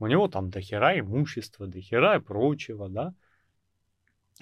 у 0.00 0.06
него 0.06 0.28
там 0.28 0.50
дохера 0.50 0.98
имущества, 0.98 1.66
дохера 1.66 2.16
и 2.16 2.20
прочего, 2.20 2.88
да. 2.88 3.14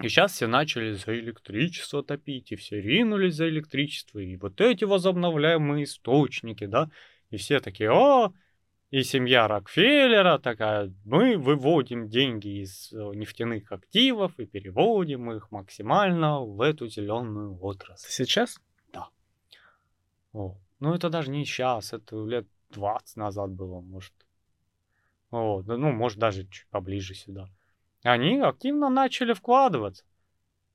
И 0.02 0.08
сейчас 0.08 0.32
все 0.32 0.46
начали 0.46 0.92
за 0.92 1.18
электричество 1.18 2.02
топить, 2.02 2.52
и 2.52 2.56
все 2.56 2.80
ринулись 2.80 3.36
за 3.36 3.48
электричество, 3.48 4.18
и 4.18 4.36
вот 4.36 4.60
эти 4.60 4.84
возобновляемые 4.84 5.84
источники, 5.84 6.66
да, 6.66 6.90
и 7.30 7.38
все 7.38 7.60
такие, 7.60 7.90
о, 7.90 8.34
и 8.90 9.02
семья 9.02 9.48
Рокфеллера 9.48 10.38
такая, 10.38 10.92
мы 11.04 11.38
выводим 11.38 12.08
деньги 12.08 12.62
из 12.62 12.92
э, 12.92 12.96
нефтяных 13.14 13.72
активов 13.72 14.38
и 14.38 14.44
переводим 14.44 15.32
их 15.32 15.50
максимально 15.50 16.40
в 16.40 16.60
эту 16.60 16.88
зеленую 16.88 17.58
отрасль. 17.62 18.10
Сейчас? 18.10 18.60
Да. 18.92 19.08
О, 20.34 20.58
ну 20.78 20.94
это 20.94 21.08
даже 21.08 21.30
не 21.30 21.46
сейчас, 21.46 21.94
это 21.94 22.22
лет 22.26 22.46
20 22.70 23.16
назад 23.16 23.50
было, 23.50 23.80
может. 23.80 24.12
Вот, 25.30 25.66
ну, 25.66 25.90
может, 25.90 26.18
даже 26.18 26.46
чуть 26.46 26.68
поближе 26.68 27.14
сюда. 27.14 27.48
Они 28.02 28.38
активно 28.38 28.88
начали 28.88 29.32
вкладываться. 29.32 30.04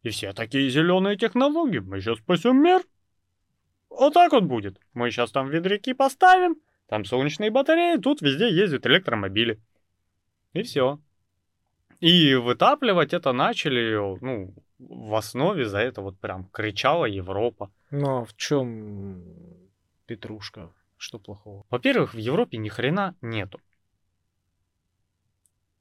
И 0.03 0.09
все 0.09 0.33
такие 0.33 0.69
зеленые 0.69 1.17
технологии. 1.17 1.79
Мы 1.79 2.01
сейчас 2.01 2.17
спасем 2.17 2.61
мир. 2.61 2.81
Вот 3.89 4.13
так 4.13 4.31
вот 4.31 4.43
будет. 4.43 4.79
Мы 4.93 5.11
сейчас 5.11 5.31
там 5.31 5.49
ведряки 5.49 5.93
поставим, 5.93 6.55
там 6.87 7.05
солнечные 7.05 7.51
батареи, 7.51 7.97
тут 7.97 8.21
везде 8.21 8.49
ездят 8.49 8.85
электромобили. 8.87 9.59
И 10.53 10.63
все. 10.63 10.99
И 11.99 12.33
вытапливать 12.33 13.13
это 13.13 13.31
начали, 13.31 13.95
ну, 14.21 14.53
в 14.79 15.13
основе 15.13 15.65
за 15.65 15.79
это 15.79 16.01
вот 16.01 16.19
прям 16.19 16.45
кричала 16.45 17.05
Европа. 17.05 17.71
Но 17.91 18.25
в 18.25 18.35
чем 18.35 19.23
петрушка? 20.07 20.71
Что 20.97 21.19
плохого? 21.19 21.65
Во-первых, 21.69 22.13
в 22.13 22.17
Европе 22.17 22.57
ни 22.57 22.69
хрена 22.69 23.15
нету. 23.21 23.59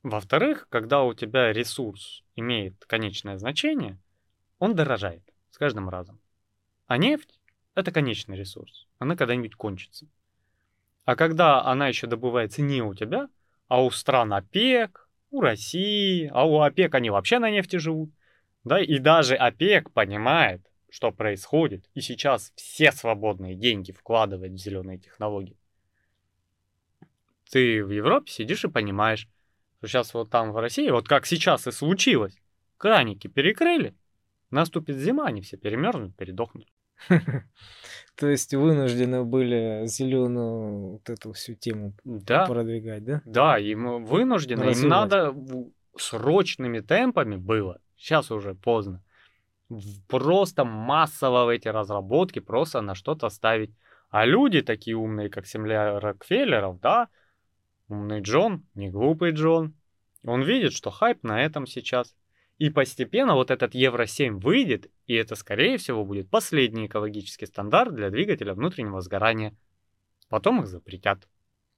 Во-вторых, 0.03 0.67
когда 0.71 1.03
у 1.03 1.13
тебя 1.13 1.53
ресурс 1.53 2.23
имеет 2.35 2.85
конечное 2.87 3.37
значение, 3.37 3.99
он 4.59 4.75
дорожает 4.75 5.23
с 5.51 5.59
каждым 5.59 5.91
разом. 5.91 6.21
А 6.87 6.97
нефть– 6.97 7.39
это 7.75 7.93
конечный 7.93 8.37
ресурс. 8.37 8.87
Она 8.99 9.15
когда-нибудь 9.15 9.57
кончится. 9.57 10.07
А 11.05 11.17
когда 11.17 11.63
она 11.63 11.89
еще 11.89 12.07
добывается 12.07 12.63
не 12.63 12.83
у 12.83 12.95
тебя, 12.95 13.29
а 13.69 13.83
у 13.83 13.91
стран 13.91 14.33
ОПЕК, 14.33 15.09
у 15.31 15.41
России, 15.43 16.31
а 16.33 16.47
у 16.47 16.61
ОПЕК 16.61 16.95
они 16.95 17.11
вообще 17.11 17.39
на 17.39 17.51
нефти 17.51 17.77
живут, 17.77 18.11
да, 18.65 18.81
и 18.81 18.99
даже 18.99 19.37
ОПЕК 19.37 19.93
понимает, 19.93 20.63
что 20.89 21.13
происходит, 21.13 21.89
и 21.95 22.01
сейчас 22.01 22.53
все 22.57 22.91
свободные 22.91 23.55
деньги 23.55 23.93
вкладывает 23.93 24.53
в 24.53 24.57
зеленые 24.57 24.99
технологии. 24.99 25.57
Ты 27.51 27.85
в 27.85 27.91
Европе 27.91 28.31
сидишь 28.31 28.65
и 28.65 28.69
понимаешь, 28.69 29.29
что 29.81 29.89
сейчас 29.89 30.15
вот 30.15 30.31
там 30.31 30.53
в 30.53 30.59
России, 30.59 30.91
вот 30.91 31.09
как 31.09 31.27
сейчас 31.27 31.67
и 31.67 31.73
случилось, 31.73 32.37
краники 32.77 33.29
перекрыли, 33.29 33.95
наступит 34.51 34.97
зима, 34.97 35.27
они 35.27 35.41
все 35.41 35.57
перемерзнут, 35.57 36.15
передохнут. 36.17 36.69
То 38.17 38.29
есть 38.29 38.53
вынуждены 38.53 39.25
были 39.25 39.87
зеленую 39.87 40.93
вот 40.93 41.09
эту 41.09 41.33
всю 41.33 41.55
тему 41.55 41.95
да. 42.05 42.47
продвигать, 42.47 43.05
да? 43.05 43.23
Да, 43.25 43.59
им 43.59 44.05
вынуждены, 44.05 44.65
Развивать. 44.65 44.83
им 44.83 44.89
надо 44.91 45.35
срочными 45.97 46.81
темпами 46.81 47.37
было, 47.37 47.81
сейчас 47.97 48.31
уже 48.31 48.55
поздно, 48.55 49.03
просто 50.09 50.65
массово 50.65 51.47
в 51.47 51.49
эти 51.49 51.69
разработки 51.69 52.41
просто 52.41 52.83
на 52.83 52.95
что-то 52.95 53.31
ставить. 53.31 53.75
А 54.11 54.27
люди 54.27 54.61
такие 54.61 54.97
умные, 54.97 55.31
как 55.31 55.47
семья 55.47 56.01
Рокфеллеров, 56.01 56.81
да, 56.81 57.09
Умный 57.91 58.21
Джон, 58.21 58.65
не 58.75 58.89
глупый 58.89 59.33
Джон. 59.33 59.75
Он 60.25 60.43
видит, 60.43 60.73
что 60.73 60.91
хайп 60.91 61.25
на 61.25 61.43
этом 61.43 61.67
сейчас. 61.67 62.15
И 62.59 62.71
постепенно 62.71 63.35
вот 63.35 63.51
этот 63.51 63.75
Евро-7 63.75 64.39
выйдет, 64.39 64.91
и 65.07 65.15
это, 65.15 65.35
скорее 65.35 65.77
всего, 65.77 66.05
будет 66.05 66.31
последний 66.31 66.87
экологический 66.87 67.47
стандарт 67.47 67.95
для 67.95 68.11
двигателя 68.11 68.55
внутреннего 68.55 69.01
сгорания. 69.01 69.57
Потом 70.29 70.61
их 70.61 70.69
запретят. 70.69 71.27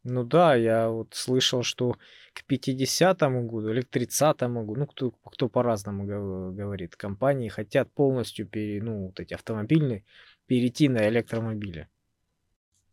Ну 0.05 0.25
да, 0.25 0.55
я 0.55 0.91
вот 0.91 1.15
слышал, 1.15 1.63
что 1.63 1.97
к 2.35 2.45
50-му 2.47 3.47
году 3.47 3.71
или 3.71 3.81
к 3.81 3.89
30-му 3.89 4.65
году, 4.65 4.81
ну 4.81 4.87
кто, 4.87 5.11
кто 5.13 5.49
по-разному 5.49 6.05
говорит, 6.05 6.95
компании 6.95 7.49
хотят 7.49 7.91
полностью, 7.93 8.47
пере, 8.47 8.83
ну 8.83 9.07
вот 9.07 9.21
эти 9.21 9.33
автомобильные, 9.33 10.05
перейти 10.47 10.89
на 10.89 11.09
электромобили. 11.09 11.89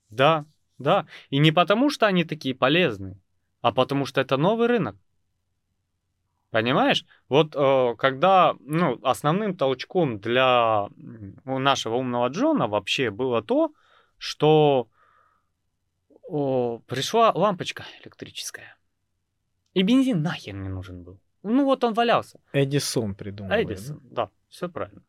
Да, 0.09 0.45
да, 0.79 1.05
и 1.29 1.37
не 1.37 1.51
потому, 1.51 1.89
что 1.89 2.07
они 2.07 2.23
такие 2.23 2.55
полезные, 2.55 3.17
а 3.61 3.71
потому 3.71 4.05
что 4.05 4.21
это 4.21 4.37
новый 4.37 4.67
рынок. 4.67 4.95
Понимаешь? 6.51 7.05
Вот 7.27 7.55
э, 7.55 7.95
когда 7.97 8.55
ну, 8.61 8.99
основным 9.03 9.55
толчком 9.55 10.19
для 10.19 10.87
нашего 11.45 11.95
умного 11.95 12.27
Джона 12.29 12.67
вообще 12.67 13.11
было 13.11 13.43
то, 13.43 13.71
что 14.17 14.87
о, 16.23 16.79
пришла 16.87 17.31
лампочка 17.35 17.83
электрическая. 18.03 18.77
И 19.75 19.83
бензин 19.83 20.23
нахер 20.23 20.55
не 20.55 20.69
нужен 20.69 21.03
был. 21.03 21.19
Ну 21.43 21.65
вот 21.65 21.83
он 21.83 21.93
валялся. 21.93 22.39
Эдисон 22.51 23.13
придумал. 23.13 23.51
Эдисон, 23.51 23.99
да? 24.03 24.25
да, 24.25 24.31
все 24.49 24.69
правильно. 24.69 25.03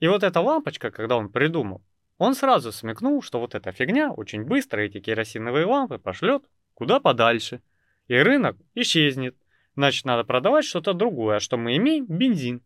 И 0.00 0.08
вот 0.08 0.24
эта 0.24 0.40
лампочка, 0.40 0.90
когда 0.90 1.16
он 1.16 1.28
придумал, 1.28 1.82
он 2.20 2.34
сразу 2.34 2.70
смекнул, 2.70 3.22
что 3.22 3.40
вот 3.40 3.54
эта 3.54 3.72
фигня 3.72 4.12
очень 4.12 4.44
быстро 4.44 4.82
эти 4.82 5.00
керосиновые 5.00 5.64
лампы 5.64 5.96
пошлет 5.96 6.44
куда 6.74 7.00
подальше, 7.00 7.62
и 8.08 8.14
рынок 8.14 8.58
исчезнет. 8.74 9.34
Значит, 9.74 10.04
надо 10.04 10.24
продавать 10.24 10.66
что-то 10.66 10.92
другое, 10.92 11.36
а 11.36 11.40
что 11.40 11.56
мы 11.56 11.78
имеем? 11.78 12.04
Бензин. 12.04 12.62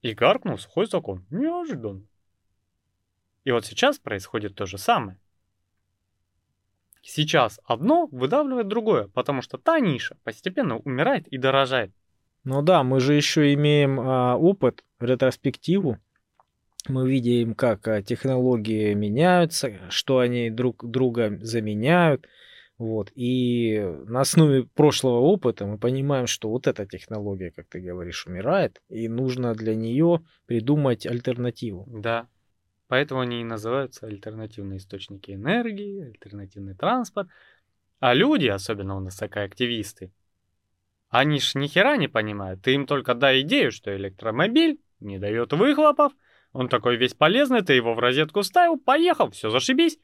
И 0.00 0.14
гаркнул 0.14 0.58
сухой 0.58 0.86
закон. 0.86 1.24
Неожиданно. 1.30 2.04
И 3.44 3.52
вот 3.52 3.66
сейчас 3.66 4.00
происходит 4.00 4.56
то 4.56 4.66
же 4.66 4.78
самое. 4.78 5.16
Сейчас 7.02 7.60
одно 7.62 8.08
выдавливает 8.10 8.66
другое, 8.66 9.06
потому 9.14 9.42
что 9.42 9.58
та 9.58 9.78
ниша 9.78 10.16
постепенно 10.24 10.76
умирает 10.78 11.28
и 11.28 11.38
дорожает. 11.38 11.92
Ну 12.42 12.62
да, 12.62 12.82
мы 12.82 12.98
же 12.98 13.14
еще 13.14 13.54
имеем 13.54 14.00
а, 14.00 14.36
опыт, 14.36 14.84
ретроспективу 14.98 15.98
мы 16.88 17.08
видим, 17.08 17.54
как 17.54 17.86
а, 17.88 18.02
технологии 18.02 18.94
меняются, 18.94 19.72
что 19.90 20.18
они 20.18 20.50
друг 20.50 20.88
друга 20.88 21.38
заменяют. 21.40 22.26
Вот. 22.78 23.12
И 23.14 23.78
на 24.06 24.22
основе 24.22 24.64
прошлого 24.64 25.20
опыта 25.20 25.66
мы 25.66 25.78
понимаем, 25.78 26.26
что 26.26 26.48
вот 26.48 26.66
эта 26.66 26.84
технология, 26.86 27.52
как 27.52 27.68
ты 27.68 27.80
говоришь, 27.80 28.26
умирает, 28.26 28.82
и 28.88 29.08
нужно 29.08 29.54
для 29.54 29.74
нее 29.74 30.24
придумать 30.46 31.06
альтернативу. 31.06 31.86
Да. 31.88 32.26
Поэтому 32.88 33.20
они 33.20 33.40
и 33.40 33.44
называются 33.44 34.06
альтернативные 34.06 34.78
источники 34.78 35.30
энергии, 35.30 36.04
альтернативный 36.04 36.74
транспорт. 36.74 37.28
А 38.00 38.14
люди, 38.14 38.48
особенно 38.48 38.96
у 38.96 39.00
нас 39.00 39.16
такие 39.16 39.44
активисты, 39.44 40.10
они 41.08 41.40
ж 41.40 41.54
ни 41.54 41.68
хера 41.68 41.96
не 41.96 42.08
понимают. 42.08 42.62
Ты 42.62 42.74
им 42.74 42.86
только 42.86 43.14
дай 43.14 43.42
идею, 43.42 43.70
что 43.70 43.94
электромобиль 43.94 44.80
не 44.98 45.18
дает 45.18 45.52
выхлопов, 45.52 46.12
он 46.52 46.68
такой 46.68 46.96
весь 46.96 47.14
полезный, 47.14 47.62
ты 47.62 47.74
его 47.74 47.94
в 47.94 47.98
розетку 47.98 48.42
ставил, 48.42 48.78
поехал, 48.78 49.30
все, 49.30 49.50
зашибись. 49.50 49.98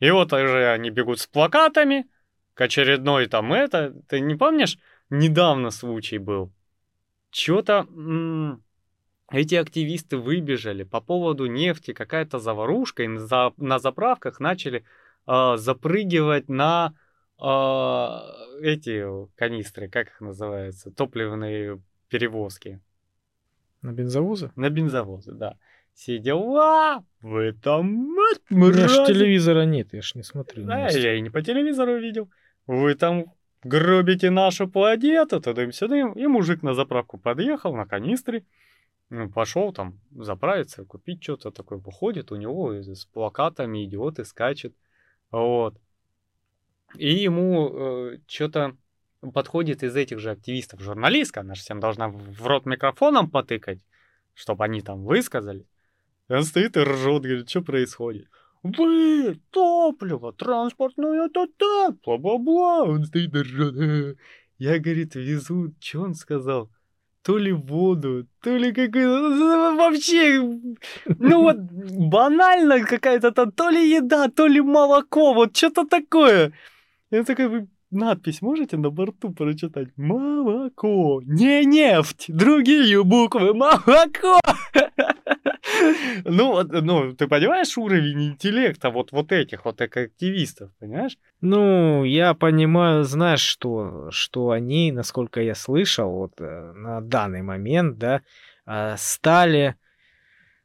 И 0.00 0.10
вот 0.10 0.32
уже 0.32 0.70
они 0.70 0.90
бегут 0.90 1.20
с 1.20 1.26
плакатами 1.26 2.06
к 2.54 2.60
очередной 2.60 3.26
там 3.26 3.52
это. 3.52 3.94
Ты 4.08 4.20
не 4.20 4.34
помнишь, 4.34 4.78
недавно 5.10 5.70
случай 5.70 6.18
был? 6.18 6.52
Чё-то 7.30 7.86
эти 9.30 9.56
активисты 9.56 10.16
выбежали 10.16 10.84
по 10.84 11.00
поводу 11.00 11.46
нефти, 11.46 11.92
какая-то 11.92 12.38
заварушка, 12.38 13.02
и 13.02 13.08
на, 13.08 13.52
на 13.58 13.78
заправках 13.78 14.40
начали 14.40 14.84
э, 15.26 15.56
запрыгивать 15.56 16.48
на 16.48 16.94
э, 17.38 18.62
эти 18.62 19.04
канистры, 19.36 19.90
как 19.90 20.08
их 20.08 20.20
называются, 20.22 20.90
топливные 20.90 21.82
перевозки. 22.08 22.80
На 23.82 23.92
бензовозы? 23.92 24.50
На 24.56 24.70
бензовозы, 24.70 25.32
да. 25.32 25.56
все 25.98 26.18
дела, 26.18 27.04
вы 27.22 27.52
там... 27.52 28.16
У 28.50 28.54
меня 28.54 28.88
ж 28.88 29.06
телевизора 29.06 29.64
нет, 29.64 29.92
я 29.92 30.02
ж 30.02 30.14
не 30.14 30.22
смотрю. 30.22 30.64
Да, 30.64 30.88
я 30.88 31.14
и 31.14 31.20
не 31.20 31.30
по 31.30 31.42
телевизору 31.42 31.98
видел. 31.98 32.30
Вы 32.66 32.94
там 32.94 33.26
гробите 33.64 34.30
нашу 34.30 34.68
планету, 34.68 35.40
тудым-сюдым. 35.40 36.12
И 36.12 36.26
мужик 36.26 36.62
на 36.62 36.74
заправку 36.74 37.18
подъехал 37.18 37.74
на 37.74 37.86
канистре, 37.86 38.44
ну, 39.10 39.28
пошел 39.30 39.72
там 39.72 39.98
заправиться, 40.10 40.84
купить 40.84 41.22
что-то 41.22 41.50
такое. 41.50 41.78
Выходит, 41.78 42.30
у 42.30 42.36
него 42.36 42.74
с 42.74 43.04
плакатами 43.06 43.84
идиот 43.84 44.18
и 44.18 44.24
скачет. 44.24 44.74
Вот. 45.30 45.74
И 46.96 47.12
ему 47.12 47.70
э, 47.70 48.18
что-то 48.26 48.76
подходит 49.20 49.82
из 49.82 49.96
этих 49.96 50.18
же 50.18 50.30
активистов 50.30 50.80
журналистка, 50.80 51.40
она 51.40 51.54
же 51.54 51.62
всем 51.62 51.80
должна 51.80 52.08
в 52.08 52.46
рот 52.46 52.66
микрофоном 52.66 53.30
потыкать, 53.30 53.80
чтобы 54.34 54.64
они 54.64 54.80
там 54.80 55.04
высказали. 55.04 55.66
И 56.28 56.32
он 56.32 56.42
стоит 56.44 56.76
и 56.76 56.80
ржет, 56.80 57.22
говорит, 57.22 57.48
что 57.48 57.62
происходит. 57.62 58.28
Вы, 58.62 59.40
топливо, 59.50 60.32
транспортное 60.32 61.28
ТТ, 61.28 61.96
бла-бла-бла. 62.04 62.82
Он 62.82 63.04
стоит 63.04 63.34
и 63.34 63.38
ржет. 63.38 64.18
Я, 64.58 64.78
говорит, 64.78 65.14
везу, 65.14 65.72
что 65.80 66.02
он 66.02 66.14
сказал? 66.14 66.70
То 67.22 67.38
ли 67.38 67.52
воду, 67.52 68.26
то 68.42 68.56
ли 68.56 68.72
какую-то... 68.72 69.76
Вообще, 69.76 70.40
ну 71.06 71.42
вот, 71.42 71.56
банально 71.58 72.84
какая-то 72.84 73.32
там, 73.32 73.52
то 73.52 73.68
ли 73.68 73.90
еда, 73.90 74.28
то 74.28 74.46
ли 74.46 74.60
молоко, 74.60 75.34
вот 75.34 75.56
что-то 75.56 75.86
такое. 75.86 76.52
Я 77.10 77.24
такой, 77.24 77.68
надпись 77.90 78.42
можете 78.42 78.76
на 78.76 78.90
борту 78.90 79.30
прочитать? 79.30 79.88
Молоко, 79.96 81.20
не 81.24 81.64
нефть, 81.64 82.26
другие 82.28 83.02
буквы, 83.04 83.54
молоко. 83.54 84.40
Ну, 86.24 86.62
ну, 86.62 87.12
ты 87.14 87.28
понимаешь 87.28 87.76
уровень 87.78 88.30
интеллекта 88.30 88.90
вот, 88.90 89.12
вот 89.12 89.32
этих 89.32 89.64
вот 89.64 89.80
активистов, 89.80 90.70
понимаешь? 90.78 91.18
Ну, 91.40 92.04
я 92.04 92.34
понимаю, 92.34 93.04
знаешь, 93.04 93.42
что, 93.42 94.10
что 94.10 94.50
они, 94.50 94.92
насколько 94.92 95.40
я 95.40 95.54
слышал, 95.54 96.10
вот 96.10 96.40
э, 96.40 96.72
на 96.72 97.00
данный 97.00 97.42
момент, 97.42 97.98
да, 97.98 98.22
э, 98.66 98.94
стали 98.96 99.76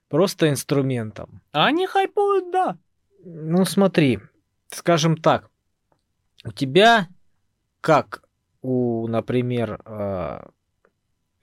просто 0.10 0.50
инструментом. 0.50 1.42
Они 1.52 1.86
хайпуют, 1.86 2.52
да. 2.52 2.78
Ну, 3.26 3.66
смотри, 3.66 4.20
скажем 4.70 5.18
так, 5.18 5.50
у 6.44 6.52
тебя, 6.52 7.08
как 7.82 8.24
у, 8.62 9.08
например, 9.08 9.82
э, 9.86 10.46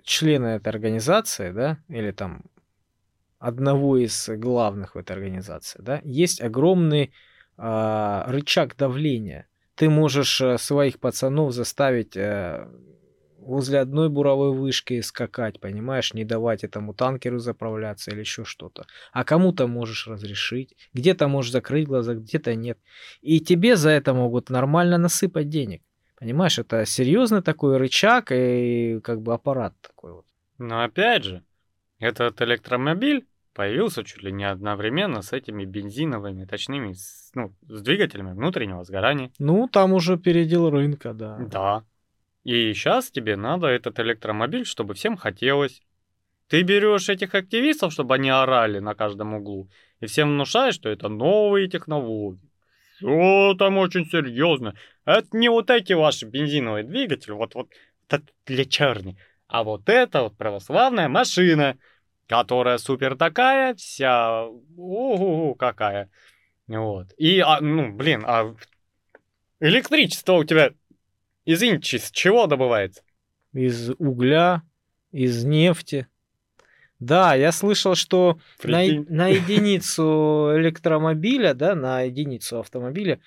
члена 0.02 0.47
этой 0.47 0.68
организации, 0.68 1.52
да, 1.52 1.78
или 1.89 2.10
там 2.10 2.43
одного 3.39 3.97
из 3.97 4.28
главных 4.28 4.94
в 4.94 4.98
этой 4.98 5.12
организации, 5.12 5.81
да, 5.82 6.01
есть 6.05 6.40
огромный 6.40 7.12
э, 7.56 8.22
рычаг 8.27 8.77
давления. 8.77 9.47
Ты 9.74 9.89
можешь 9.89 10.40
э, 10.40 10.59
своих 10.59 10.98
пацанов 10.98 11.52
заставить 11.52 12.16
возле 13.41 13.81
одной 13.81 14.09
буровой 14.09 14.53
вышки 14.53 15.01
скакать, 15.01 15.61
понимаешь, 15.61 16.15
не 16.15 16.25
давать 16.25 16.65
этому 16.65 16.95
танкеру 16.95 17.39
заправляться 17.39 18.11
или 18.11 18.21
еще 18.21 18.45
что-то. 18.45 18.87
А 19.12 19.25
кому-то 19.25 19.67
можешь 19.67 20.07
разрешить, 20.07 20.77
где-то 20.93 21.29
можешь 21.29 21.53
закрыть 21.53 21.87
глаза, 21.87 22.15
где-то 22.15 22.55
нет. 22.55 22.79
И 23.23 23.41
тебе 23.41 23.77
за 23.77 23.91
это 23.91 24.15
могут 24.15 24.51
нормально 24.51 24.99
насыпать 24.99 25.49
денег. 25.49 25.83
Понимаешь, 26.19 26.59
это 26.59 26.85
серьезный 26.85 27.43
такой 27.43 27.79
рычаг 27.79 28.31
и 28.31 29.01
как 29.03 29.23
бы 29.23 29.33
аппарат 29.33 29.75
такой 29.81 30.12
вот. 30.12 30.27
Но 30.59 30.85
опять 30.85 31.25
же, 31.25 31.43
этот 31.99 32.43
электромобиль 32.43 33.27
появился 33.55 34.05
чуть 34.05 34.23
ли 34.23 34.33
не 34.33 34.45
одновременно 34.45 35.23
с 35.23 35.33
этими 35.33 35.65
бензиновыми, 35.65 36.45
точными, 36.45 36.93
с, 36.93 37.31
ну, 37.35 37.55
с 37.69 37.83
двигателями 37.83 38.33
внутреннего 38.33 38.85
сгорания. 38.85 39.33
Ну, 39.39 39.67
там 39.69 39.95
уже 39.95 40.19
передел 40.19 40.71
рынка, 40.71 41.15
да. 41.15 41.39
Да. 41.39 41.85
И 42.51 42.74
сейчас 42.74 43.12
тебе 43.12 43.36
надо 43.36 43.68
этот 43.68 44.01
электромобиль, 44.01 44.66
чтобы 44.66 44.94
всем 44.94 45.16
хотелось. 45.16 45.82
Ты 46.48 46.62
берешь 46.62 47.09
этих 47.09 47.36
активистов, 47.36 47.93
чтобы 47.93 48.16
они 48.16 48.28
орали 48.28 48.81
на 48.81 48.97
каждом 48.97 49.35
углу, 49.35 49.70
и 50.01 50.06
всем 50.06 50.31
внушаешь, 50.31 50.74
что 50.74 50.89
это 50.89 51.09
новые 51.09 51.68
технологии. 51.68 52.51
Все 52.97 53.55
там 53.56 53.78
очень 53.78 54.05
серьезно. 54.05 54.74
Это 55.05 55.28
не 55.31 55.48
вот 55.48 55.70
эти 55.70 55.93
ваши 55.93 56.27
бензиновые 56.27 56.82
двигатели, 56.82 57.31
вот, 57.31 57.55
вот 57.55 57.68
для 58.47 58.64
черни, 58.64 59.16
а 59.47 59.62
вот 59.62 59.89
это 59.89 60.22
вот 60.22 60.36
православная 60.36 61.09
машина, 61.09 61.78
которая 62.27 62.78
супер 62.78 63.16
такая, 63.16 63.77
вся, 63.77 64.47
угу, 64.48 65.55
какая. 65.55 66.10
Вот. 66.66 67.12
И, 67.16 67.39
а, 67.39 67.60
ну, 67.60 67.93
блин, 67.93 68.24
а 68.27 68.56
электричество 69.60 70.32
у 70.32 70.43
тебя, 70.43 70.72
из 71.45 72.11
чего 72.11 72.47
добывается? 72.47 73.03
Из 73.53 73.91
угля, 73.99 74.62
из 75.12 75.45
нефти. 75.45 76.07
Да, 76.99 77.35
я 77.35 77.51
слышал, 77.51 77.95
что 77.95 78.39
на, 78.62 78.83
на 79.09 79.29
единицу 79.29 80.53
электромобиля, 80.57 81.55
да, 81.55 81.75
на 81.75 82.03
единицу 82.03 82.61
автомобиля, 82.61 83.21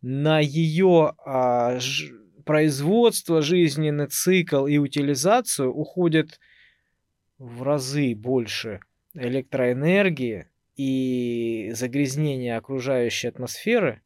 на 0.00 0.40
ее 0.40 1.14
а, 1.24 1.78
ж, 1.78 2.10
производство, 2.44 3.40
жизненный 3.40 4.08
цикл 4.08 4.66
и 4.66 4.76
утилизацию 4.78 5.72
уходит 5.72 6.40
в 7.38 7.62
разы 7.62 8.14
больше 8.16 8.80
электроэнергии 9.14 10.48
и 10.76 11.70
загрязнения 11.74 12.56
окружающей 12.56 13.28
атмосферы, 13.28 14.02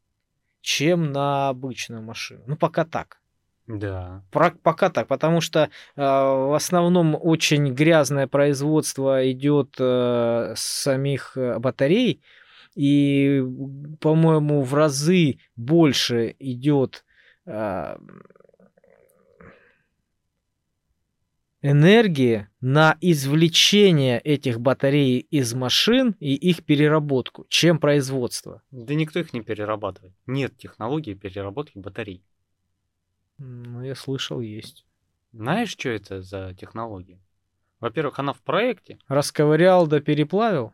чем 0.60 1.12
на 1.12 1.48
обычную 1.48 2.02
машину. 2.02 2.42
Ну, 2.46 2.56
пока 2.56 2.84
так. 2.84 3.20
Да. 3.66 4.22
Про, 4.30 4.52
пока 4.62 4.90
так, 4.90 5.08
потому 5.08 5.40
что 5.40 5.62
э, 5.62 5.68
в 5.96 6.54
основном 6.54 7.18
очень 7.20 7.74
грязное 7.74 8.28
производство 8.28 9.28
идет 9.30 9.74
э, 9.78 10.54
самих 10.56 11.36
э, 11.36 11.58
батарей, 11.58 12.22
и, 12.76 13.42
по-моему, 14.00 14.62
в 14.62 14.74
разы 14.74 15.38
больше 15.56 16.36
идет 16.38 17.04
э, 17.46 17.96
энергии 21.62 22.48
на 22.60 22.96
извлечение 23.00 24.20
этих 24.20 24.60
батарей 24.60 25.18
из 25.18 25.54
машин 25.54 26.14
и 26.20 26.34
их 26.34 26.64
переработку, 26.64 27.46
чем 27.48 27.78
производство. 27.78 28.62
Да 28.70 28.94
никто 28.94 29.18
их 29.18 29.32
не 29.32 29.40
перерабатывает. 29.40 30.14
Нет 30.26 30.56
технологии 30.56 31.14
переработки 31.14 31.78
батарей. 31.78 32.22
Ну, 33.38 33.82
я 33.82 33.94
слышал, 33.94 34.40
есть. 34.40 34.86
Знаешь, 35.32 35.70
что 35.70 35.90
это 35.90 36.22
за 36.22 36.54
технология? 36.58 37.20
Во-первых, 37.80 38.18
она 38.18 38.32
в 38.32 38.40
проекте. 38.40 38.98
Расковырял 39.08 39.86
да 39.86 40.00
переплавил? 40.00 40.72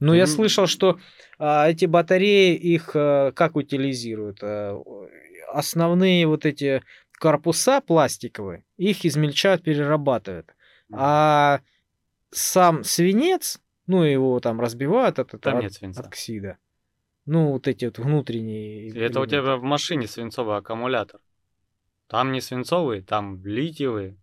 Ну, 0.00 0.14
я 0.14 0.26
слышал, 0.26 0.66
что 0.66 0.98
а, 1.38 1.68
эти 1.68 1.84
батареи 1.84 2.54
их 2.54 2.92
а, 2.94 3.32
как 3.32 3.56
утилизируют? 3.56 4.38
А, 4.42 4.80
основные 5.52 6.26
вот 6.26 6.46
эти 6.46 6.82
корпуса 7.18 7.80
пластиковые, 7.80 8.64
их 8.76 9.04
измельчают, 9.04 9.62
перерабатывают. 9.62 10.54
А 10.92 11.60
сам 12.30 12.84
свинец, 12.84 13.60
ну, 13.86 14.04
его 14.04 14.38
там 14.40 14.60
разбивают 14.60 15.18
от, 15.18 15.32
там 15.40 15.56
от, 15.56 15.62
нет 15.62 15.72
свинца. 15.74 16.00
от 16.00 16.06
оксида. 16.06 16.58
Ну, 17.26 17.52
вот 17.52 17.68
эти 17.68 17.84
вот 17.84 17.98
внутренние... 17.98 18.90
Это 18.98 19.20
у 19.20 19.26
тебя 19.26 19.56
в 19.56 19.62
машине 19.62 20.06
свинцовый 20.06 20.56
аккумулятор. 20.56 21.20
Там 22.08 22.32
не 22.32 22.40
свинцовый, 22.40 23.02
там 23.02 23.44
литиевый. 23.44 24.18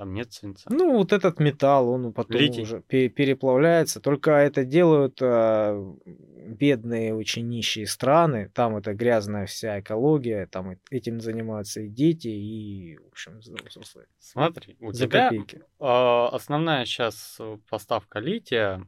Там 0.00 0.14
нет 0.14 0.32
свинца. 0.32 0.70
Ну, 0.72 0.96
вот 0.96 1.12
этот 1.12 1.40
металл, 1.40 1.90
он 1.90 2.14
потом 2.14 2.40
Литий. 2.40 2.62
уже 2.62 2.80
переплавляется. 2.80 4.00
Только 4.00 4.30
это 4.30 4.64
делают 4.64 5.18
а, 5.20 5.76
бедные, 6.06 7.14
очень 7.14 7.46
нищие 7.48 7.86
страны. 7.86 8.50
Там 8.54 8.76
это 8.76 8.94
грязная 8.94 9.44
вся 9.44 9.80
экология. 9.80 10.46
Там 10.46 10.78
этим 10.90 11.20
занимаются 11.20 11.82
и 11.82 11.88
дети, 11.88 12.28
и, 12.28 12.96
в 12.96 13.08
общем, 13.08 13.40
взрослые. 13.40 14.06
Смотри, 14.18 14.76
у 14.80 14.90
За 14.90 15.06
тебя 15.06 15.30
э, 15.32 15.54
основная 15.80 16.86
сейчас 16.86 17.38
поставка 17.68 18.20
лития 18.20 18.78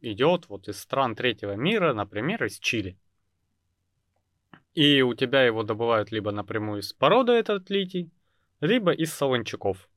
идет 0.00 0.48
вот 0.48 0.68
из 0.68 0.78
стран 0.80 1.14
третьего 1.14 1.56
мира, 1.56 1.92
например, 1.92 2.44
из 2.44 2.58
Чили. 2.58 2.96
И 4.76 5.00
у 5.00 5.14
тебя 5.14 5.42
его 5.42 5.62
добывают 5.62 6.12
либо 6.12 6.32
напрямую 6.32 6.80
из 6.82 6.92
породы 6.92 7.32
этот 7.32 7.70
литий, 7.70 8.10
либо 8.60 8.92
из 8.92 9.10
солончаков. 9.10 9.88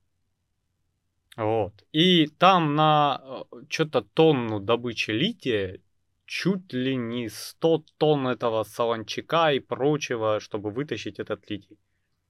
Вот. 1.36 1.74
И 1.92 2.28
там 2.28 2.76
на 2.76 3.22
э, 3.22 3.44
что-то 3.68 4.02
тонну 4.02 4.62
добычи 4.62 5.12
лития 5.12 5.82
чуть 6.26 6.72
ли 6.72 6.96
не 6.96 7.28
100 7.28 7.84
тонн 7.98 8.28
этого 8.28 8.64
солончака 8.64 9.52
и 9.52 9.60
прочего, 9.60 10.40
чтобы 10.40 10.72
вытащить 10.72 11.20
этот 11.20 11.50
литий. 11.50 11.78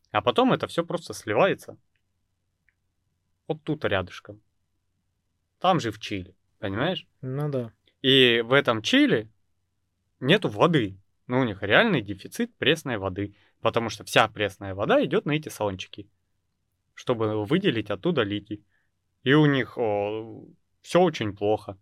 А 0.09 0.23
потом 0.23 0.51
это 0.51 0.65
все 0.65 0.83
просто 0.83 1.13
сливается. 1.13 1.77
Вот 3.47 3.63
тут 3.63 3.85
рядышком. 3.85 4.41
Там 5.59 5.79
же 5.79 5.91
в 5.91 5.99
Чили. 5.99 6.33
Понимаешь? 6.57 7.05
Ну 7.21 7.47
да. 7.49 7.71
И 8.01 8.41
в 8.43 8.53
этом 8.53 8.81
Чили 8.81 9.29
нету 10.19 10.49
воды. 10.49 10.97
Ну, 11.29 11.41
у 11.41 11.43
них 11.43 11.61
реальный 11.61 12.01
дефицит 12.01 12.55
пресной 12.55 12.97
воды. 12.97 13.35
Потому 13.61 13.89
что 13.89 14.03
вся 14.03 14.27
пресная 14.27 14.73
вода 14.73 15.03
идет 15.05 15.25
на 15.25 15.33
эти 15.33 15.49
салончики. 15.49 16.09
Чтобы 16.95 17.45
выделить 17.45 17.91
оттуда 17.91 18.23
литий. 18.23 18.65
И 19.21 19.33
у 19.33 19.45
них 19.45 19.73
все 20.81 20.99
очень 20.99 21.37
плохо. 21.37 21.77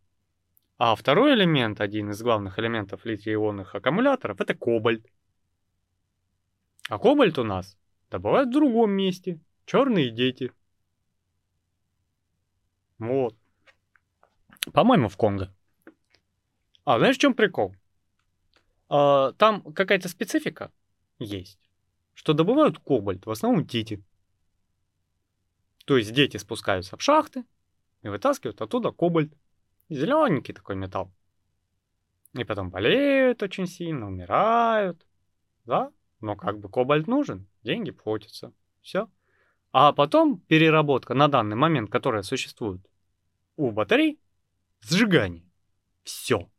А 0.78 0.96
второй 0.96 1.34
элемент, 1.34 1.80
один 1.80 2.12
из 2.12 2.22
главных 2.22 2.60
элементов 2.60 3.06
литий-ионных 3.06 3.74
аккумуляторов, 3.74 4.42
это 4.42 4.54
кобальт. 4.54 5.08
А 6.90 7.00
кобальт 7.00 7.40
у 7.40 7.46
нас 7.46 7.78
добывают 8.12 8.50
в 8.50 8.54
другом 8.54 8.92
месте. 8.92 9.40
Черные 9.66 10.10
дети. 10.10 10.52
Вот. 13.00 13.34
По-моему, 14.74 15.08
в 15.08 15.16
Конго. 15.16 15.54
А, 16.84 16.98
знаешь, 16.98 17.16
в 17.16 17.20
чем 17.20 17.34
прикол? 17.34 17.74
А, 18.90 19.34
там 19.34 19.62
какая-то 19.74 20.10
специфика 20.10 20.72
есть, 21.20 21.60
что 22.14 22.34
добывают 22.34 22.80
кобальт, 22.80 23.26
в 23.26 23.32
основном 23.32 23.66
дети. 23.66 24.04
То 25.86 25.98
есть 25.98 26.14
дети 26.14 26.38
спускаются 26.38 26.98
в 26.98 27.02
шахты 27.02 27.46
и 28.02 28.10
вытаскивают 28.10 28.62
оттуда 28.62 28.92
кобальт. 28.92 29.34
Зелененький 29.90 30.54
такой 30.54 30.76
металл. 30.76 31.12
И 32.34 32.44
потом 32.44 32.70
болеют 32.70 33.42
очень 33.42 33.68
сильно, 33.68 34.08
умирают. 34.08 35.06
Да? 35.66 35.92
Но 36.20 36.36
как 36.36 36.60
бы 36.60 36.70
кобальт 36.70 37.08
нужен, 37.08 37.48
деньги 37.64 37.92
платятся. 37.92 38.54
Все. 38.82 39.10
А 39.72 39.94
потом 39.94 40.40
переработка 40.40 41.14
на 41.14 41.28
данный 41.28 41.56
момент, 41.56 41.90
которая 41.90 42.24
существует 42.24 42.82
у 43.56 43.72
батарей, 43.72 44.20
сжигание. 44.82 45.44
Все. 46.04 46.50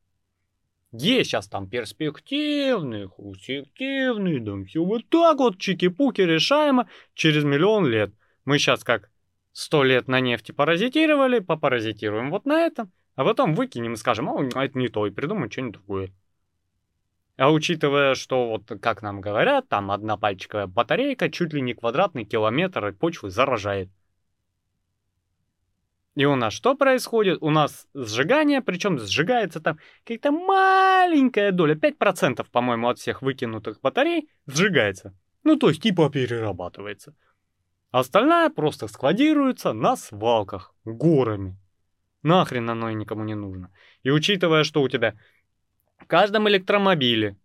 Есть 0.93 1.31
сейчас 1.31 1.49
там 1.49 1.69
перспективные, 1.69 3.09
хусективные, 3.09 4.41
да 4.41 4.65
все 4.65 4.83
вот 4.83 5.07
так 5.11 5.39
вот 5.39 5.59
чики-пуки 5.59 6.23
решаемо 6.23 6.89
через 7.15 7.45
миллион 7.45 7.87
лет. 7.87 8.15
Мы 8.47 8.59
сейчас 8.59 8.85
как 8.85 9.11
сто 9.53 9.83
лет 9.83 10.09
на 10.09 10.21
нефти 10.21 10.53
паразитировали, 10.53 11.41
попаразитируем 11.41 12.31
вот 12.31 12.47
на 12.47 12.61
этом, 12.65 12.91
а 13.17 13.25
потом 13.25 13.55
выкинем 13.55 13.93
и 13.93 13.97
скажем, 13.97 14.31
а 14.31 14.65
это 14.65 14.79
не 14.79 14.89
то, 14.89 15.07
и 15.07 15.11
придумаем 15.11 15.51
что-нибудь 15.51 15.75
другое. 15.75 16.11
А 17.37 17.53
учитывая, 17.53 18.15
что 18.15 18.49
вот 18.49 18.81
как 18.81 19.03
нам 19.03 19.21
говорят, 19.21 19.69
там 19.69 19.91
одна 19.91 20.17
пальчиковая 20.17 20.67
батарейка 20.67 21.31
чуть 21.31 21.53
ли 21.53 21.61
не 21.61 21.75
квадратный 21.75 22.25
километр 22.25 22.93
почвы 22.95 23.31
заражает. 23.31 23.91
И 26.19 26.25
у 26.25 26.35
нас 26.35 26.53
что 26.53 26.75
происходит? 26.75 27.39
У 27.43 27.51
нас 27.51 27.87
сжигание, 27.95 28.61
причем 28.61 28.99
сжигается 28.99 29.61
там 29.61 29.79
какая-то 30.05 30.33
маленькая 30.33 31.53
доля, 31.53 31.77
5%, 31.77 32.45
по-моему, 32.51 32.89
от 32.89 32.99
всех 32.99 33.23
выкинутых 33.23 33.81
батарей 33.81 34.29
сжигается. 34.47 35.15
Ну, 35.45 35.57
то 35.57 35.69
есть 35.69 35.81
типа 35.81 36.11
перерабатывается. 36.11 37.15
Остальная 37.93 38.51
просто 38.51 38.89
складируется 38.89 39.73
на 39.73 39.95
свалках, 39.97 40.75
горами. 40.85 41.57
Нахрен 42.25 42.69
оно 42.69 42.91
и 42.91 42.95
никому 42.95 43.23
не 43.23 43.37
нужно. 43.37 43.71
И 44.03 44.11
учитывая, 44.11 44.65
что 44.65 44.83
у 44.83 44.89
тебя 44.89 45.15
в 45.99 46.07
каждом 46.09 46.49
электромобиле 46.49 47.37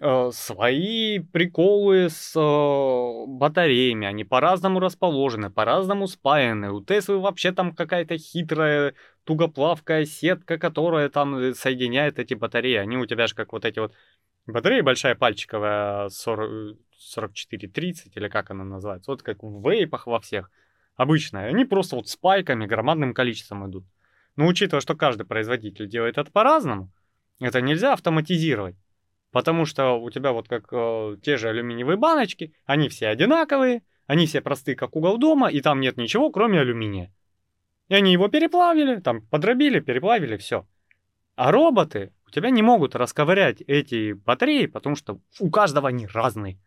свои 0.00 1.20
приколы 1.20 2.08
с 2.10 2.34
э, 2.34 3.26
батареями, 3.28 4.06
они 4.06 4.24
по-разному 4.24 4.80
расположены, 4.80 5.50
по-разному 5.50 6.08
спаяны. 6.08 6.72
У 6.72 6.82
Теслы 6.82 7.18
вообще 7.20 7.52
там 7.52 7.74
какая-то 7.74 8.18
хитрая 8.18 8.94
тугоплавкая 9.24 10.04
сетка, 10.04 10.58
которая 10.58 11.08
там 11.08 11.36
э, 11.36 11.54
соединяет 11.54 12.18
эти 12.18 12.34
батареи. 12.34 12.76
Они 12.76 12.96
у 12.96 13.06
тебя 13.06 13.28
же 13.28 13.34
как 13.34 13.52
вот 13.52 13.64
эти 13.64 13.78
вот 13.78 13.94
батареи 14.46 14.80
большая 14.80 15.14
пальчиковая 15.14 16.08
40, 16.08 16.76
4430 16.96 18.16
или 18.16 18.28
как 18.28 18.50
она 18.50 18.64
называется. 18.64 19.10
Вот 19.10 19.22
как 19.22 19.42
в 19.42 19.70
вейпах 19.70 20.06
во 20.06 20.20
всех. 20.20 20.50
Обычная. 20.96 21.48
Они 21.48 21.64
просто 21.64 21.96
вот 21.96 22.08
спайками 22.08 22.66
громадным 22.66 23.14
количеством 23.14 23.68
идут. 23.68 23.84
Но 24.36 24.46
учитывая, 24.46 24.80
что 24.80 24.96
каждый 24.96 25.24
производитель 25.24 25.88
делает 25.88 26.18
это 26.18 26.30
по-разному, 26.30 26.92
это 27.40 27.60
нельзя 27.60 27.92
автоматизировать. 27.92 28.76
Потому 29.34 29.64
что 29.66 29.94
у 29.94 30.10
тебя 30.10 30.30
вот 30.30 30.46
как 30.46 30.68
э, 30.70 31.16
те 31.20 31.36
же 31.38 31.48
алюминиевые 31.48 31.96
баночки, 31.96 32.54
они 32.66 32.88
все 32.88 33.08
одинаковые, 33.08 33.82
они 34.06 34.26
все 34.26 34.40
простые, 34.40 34.76
как 34.76 34.94
угол 34.94 35.18
дома, 35.18 35.50
и 35.50 35.60
там 35.60 35.80
нет 35.80 35.96
ничего, 35.96 36.30
кроме 36.30 36.60
алюминия. 36.60 37.12
И 37.88 37.94
они 37.96 38.12
его 38.12 38.28
переплавили, 38.28 39.00
там 39.00 39.22
подробили, 39.22 39.80
переплавили, 39.80 40.36
все. 40.36 40.68
А 41.34 41.50
роботы 41.50 42.12
у 42.28 42.30
тебя 42.30 42.50
не 42.50 42.62
могут 42.62 42.94
расковырять 42.94 43.60
эти 43.62 44.12
батареи, 44.12 44.66
потому 44.66 44.94
что 44.94 45.18
у 45.40 45.50
каждого 45.50 45.88
они 45.88 46.06
разные. 46.06 46.60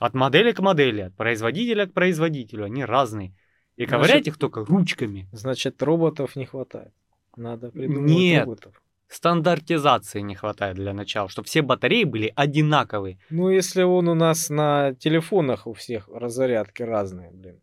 От 0.00 0.14
модели 0.14 0.50
к 0.50 0.58
модели, 0.58 1.02
от 1.02 1.14
производителя 1.14 1.86
к 1.86 1.92
производителю, 1.92 2.64
они 2.64 2.84
разные. 2.84 3.36
И 3.76 3.86
ковырять 3.86 4.24
значит, 4.24 4.26
их 4.26 4.38
только 4.38 4.64
ручками. 4.64 5.28
Значит, 5.30 5.80
роботов 5.84 6.34
не 6.34 6.46
хватает. 6.46 6.92
Надо 7.36 7.70
придумать 7.70 8.10
Нет. 8.10 8.44
роботов. 8.44 8.82
Стандартизации 9.08 10.20
не 10.20 10.34
хватает 10.34 10.76
для 10.76 10.92
начала, 10.92 11.28
чтобы 11.28 11.46
все 11.46 11.62
батареи 11.62 12.04
были 12.04 12.32
одинаковые. 12.36 13.18
Ну, 13.30 13.48
если 13.48 13.82
он 13.82 14.08
у 14.08 14.14
нас 14.14 14.50
на 14.50 14.94
телефонах 14.94 15.66
у 15.66 15.72
всех 15.72 16.08
разрядки 16.12 16.82
разные, 16.82 17.30
блин. 17.30 17.60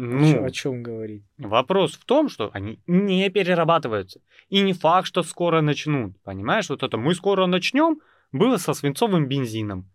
Ну, 0.00 0.44
о 0.44 0.50
чем 0.50 0.82
говорить? 0.82 1.24
Вопрос 1.38 1.94
в 1.94 2.04
том, 2.04 2.28
что 2.28 2.50
они 2.52 2.78
не 2.86 3.28
перерабатываются. 3.30 4.20
И 4.48 4.60
не 4.60 4.72
факт, 4.72 5.08
что 5.08 5.24
скоро 5.24 5.60
начнут. 5.60 6.16
Понимаешь, 6.22 6.70
вот 6.70 6.82
это 6.84 6.96
мы 6.96 7.14
скоро 7.14 7.46
начнем 7.46 8.00
было 8.32 8.58
со 8.58 8.74
свинцовым 8.74 9.26
бензином. 9.26 9.90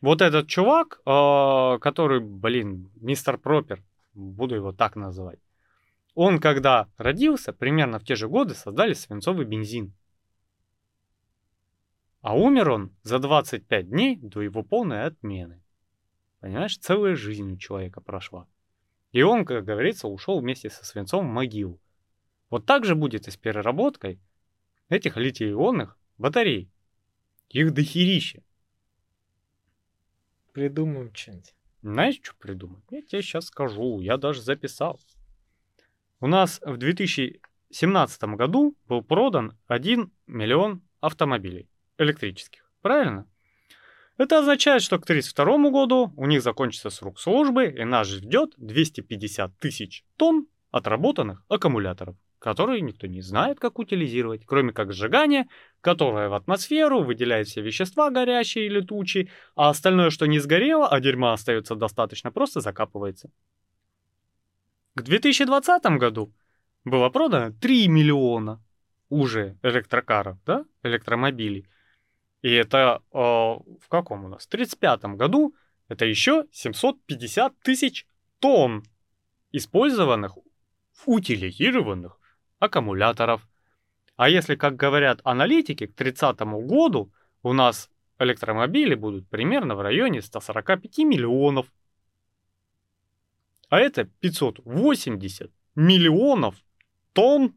Вот 0.00 0.22
этот 0.22 0.46
чувак, 0.46 1.00
э, 1.04 1.78
который, 1.80 2.20
блин, 2.20 2.90
мистер 3.00 3.36
Пропер, 3.36 3.82
буду 4.14 4.54
его 4.54 4.72
так 4.72 4.96
называть. 4.96 5.40
Он, 6.14 6.40
когда 6.40 6.88
родился, 6.96 7.52
примерно 7.52 7.98
в 7.98 8.04
те 8.04 8.16
же 8.16 8.28
годы 8.28 8.54
создали 8.54 8.94
свинцовый 8.94 9.46
бензин. 9.46 9.94
А 12.20 12.36
умер 12.36 12.70
он 12.70 12.96
за 13.02 13.18
25 13.18 13.88
дней 13.88 14.16
до 14.16 14.42
его 14.42 14.62
полной 14.62 15.04
отмены. 15.04 15.62
Понимаешь, 16.40 16.78
целая 16.78 17.14
жизнь 17.14 17.52
у 17.52 17.56
человека 17.56 18.00
прошла. 18.00 18.46
И 19.12 19.22
он, 19.22 19.44
как 19.44 19.64
говорится, 19.64 20.08
ушел 20.08 20.40
вместе 20.40 20.70
со 20.70 20.84
свинцом 20.84 21.26
в 21.26 21.32
могилу. 21.32 21.80
Вот 22.50 22.66
так 22.66 22.84
же 22.84 22.94
будет 22.94 23.28
и 23.28 23.30
с 23.30 23.36
переработкой 23.36 24.20
этих 24.88 25.16
литий-ионных 25.16 25.98
батарей. 26.18 26.70
Их 27.48 27.72
дохерища. 27.72 28.42
Придумаем 30.52 31.14
что-нибудь. 31.14 31.54
Знаешь, 31.82 32.20
что 32.22 32.34
придумать? 32.36 32.84
Я 32.90 33.02
тебе 33.02 33.22
сейчас 33.22 33.46
скажу, 33.46 34.00
я 34.00 34.16
даже 34.16 34.42
записал. 34.42 35.00
У 36.22 36.26
нас 36.26 36.60
в 36.62 36.76
2017 36.76 38.22
году 38.24 38.76
был 38.86 39.02
продан 39.02 39.56
1 39.68 40.12
миллион 40.26 40.82
автомобилей 41.00 41.70
электрических. 41.96 42.70
Правильно? 42.82 43.26
Это 44.18 44.40
означает, 44.40 44.82
что 44.82 44.98
к 44.98 45.04
1932 45.04 45.70
году 45.70 46.12
у 46.18 46.26
них 46.26 46.42
закончится 46.42 46.90
срок 46.90 47.18
службы, 47.18 47.68
и 47.68 47.84
нас 47.84 48.06
ждет 48.06 48.52
250 48.58 49.58
тысяч 49.58 50.04
тонн 50.18 50.46
отработанных 50.70 51.42
аккумуляторов, 51.48 52.16
которые 52.38 52.82
никто 52.82 53.06
не 53.06 53.22
знает, 53.22 53.58
как 53.58 53.78
утилизировать, 53.78 54.44
кроме 54.44 54.74
как 54.74 54.92
сжигания, 54.92 55.48
которое 55.80 56.28
в 56.28 56.34
атмосферу 56.34 57.02
выделяет 57.02 57.48
все 57.48 57.62
вещества 57.62 58.10
горящие 58.10 58.66
и 58.66 58.68
летучие, 58.68 59.30
а 59.56 59.70
остальное, 59.70 60.10
что 60.10 60.26
не 60.26 60.38
сгорело, 60.38 60.86
а 60.86 61.00
дерьма 61.00 61.32
остается 61.32 61.76
достаточно, 61.76 62.30
просто 62.30 62.60
закапывается. 62.60 63.30
К 64.94 65.02
2020 65.02 65.84
году 65.98 66.32
было 66.84 67.08
продано 67.10 67.52
3 67.52 67.88
миллиона 67.88 68.62
уже 69.08 69.56
электрокаров, 69.62 70.38
да, 70.44 70.64
электромобилей. 70.82 71.66
И 72.42 72.50
это 72.52 73.02
э, 73.12 73.18
в 73.18 73.88
каком 73.88 74.24
у 74.24 74.28
нас? 74.28 74.46
В 74.46 74.48
35 74.48 75.04
году 75.16 75.54
это 75.88 76.06
еще 76.06 76.46
750 76.52 77.58
тысяч 77.60 78.06
тонн 78.40 78.82
использованных, 79.52 80.38
утилизированных 81.06 82.18
аккумуляторов. 82.58 83.46
А 84.16 84.28
если, 84.28 84.54
как 84.54 84.76
говорят 84.76 85.20
аналитики, 85.24 85.86
к 85.86 85.94
30 85.94 86.40
году 86.40 87.12
у 87.42 87.52
нас 87.52 87.90
электромобили 88.18 88.94
будут 88.94 89.28
примерно 89.28 89.74
в 89.74 89.80
районе 89.80 90.20
145 90.20 90.98
миллионов 90.98 91.66
а 93.70 93.78
это 93.78 94.04
580 94.04 95.50
миллионов 95.76 96.56
тонн 97.12 97.54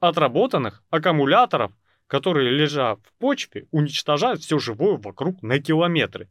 отработанных 0.00 0.82
аккумуляторов, 0.90 1.72
которые, 2.06 2.50
лежа 2.50 2.96
в 2.96 3.12
почве, 3.18 3.66
уничтожают 3.70 4.42
все 4.42 4.58
живое 4.58 4.96
вокруг 4.98 5.42
на 5.42 5.60
километры. 5.60 6.28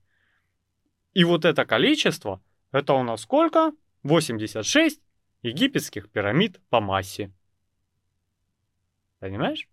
И 1.13 1.23
вот 1.23 1.45
это 1.45 1.65
количество, 1.65 2.41
это 2.71 2.93
у 2.93 3.03
нас 3.03 3.21
сколько? 3.21 3.71
86 4.03 5.01
египетских 5.41 6.09
пирамид 6.09 6.59
по 6.69 6.81
массе. 6.81 7.31
Понимаешь? 9.19 9.67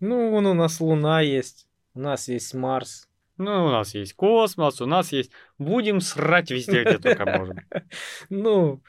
Ну, 0.00 0.30
вон 0.30 0.46
у 0.46 0.54
нас 0.54 0.80
Луна 0.80 1.20
есть, 1.20 1.68
у 1.94 2.00
нас 2.00 2.28
есть 2.28 2.52
Марс. 2.52 3.08
Ну, 3.38 3.66
у 3.66 3.70
нас 3.70 3.94
есть 3.94 4.14
космос, 4.14 4.80
у 4.80 4.86
нас 4.86 5.12
есть... 5.12 5.30
Будем 5.58 6.00
срать 6.00 6.50
везде, 6.50 6.82
где 6.84 6.98
только 6.98 7.26
можем. 7.26 7.58
Ну... 8.28 8.82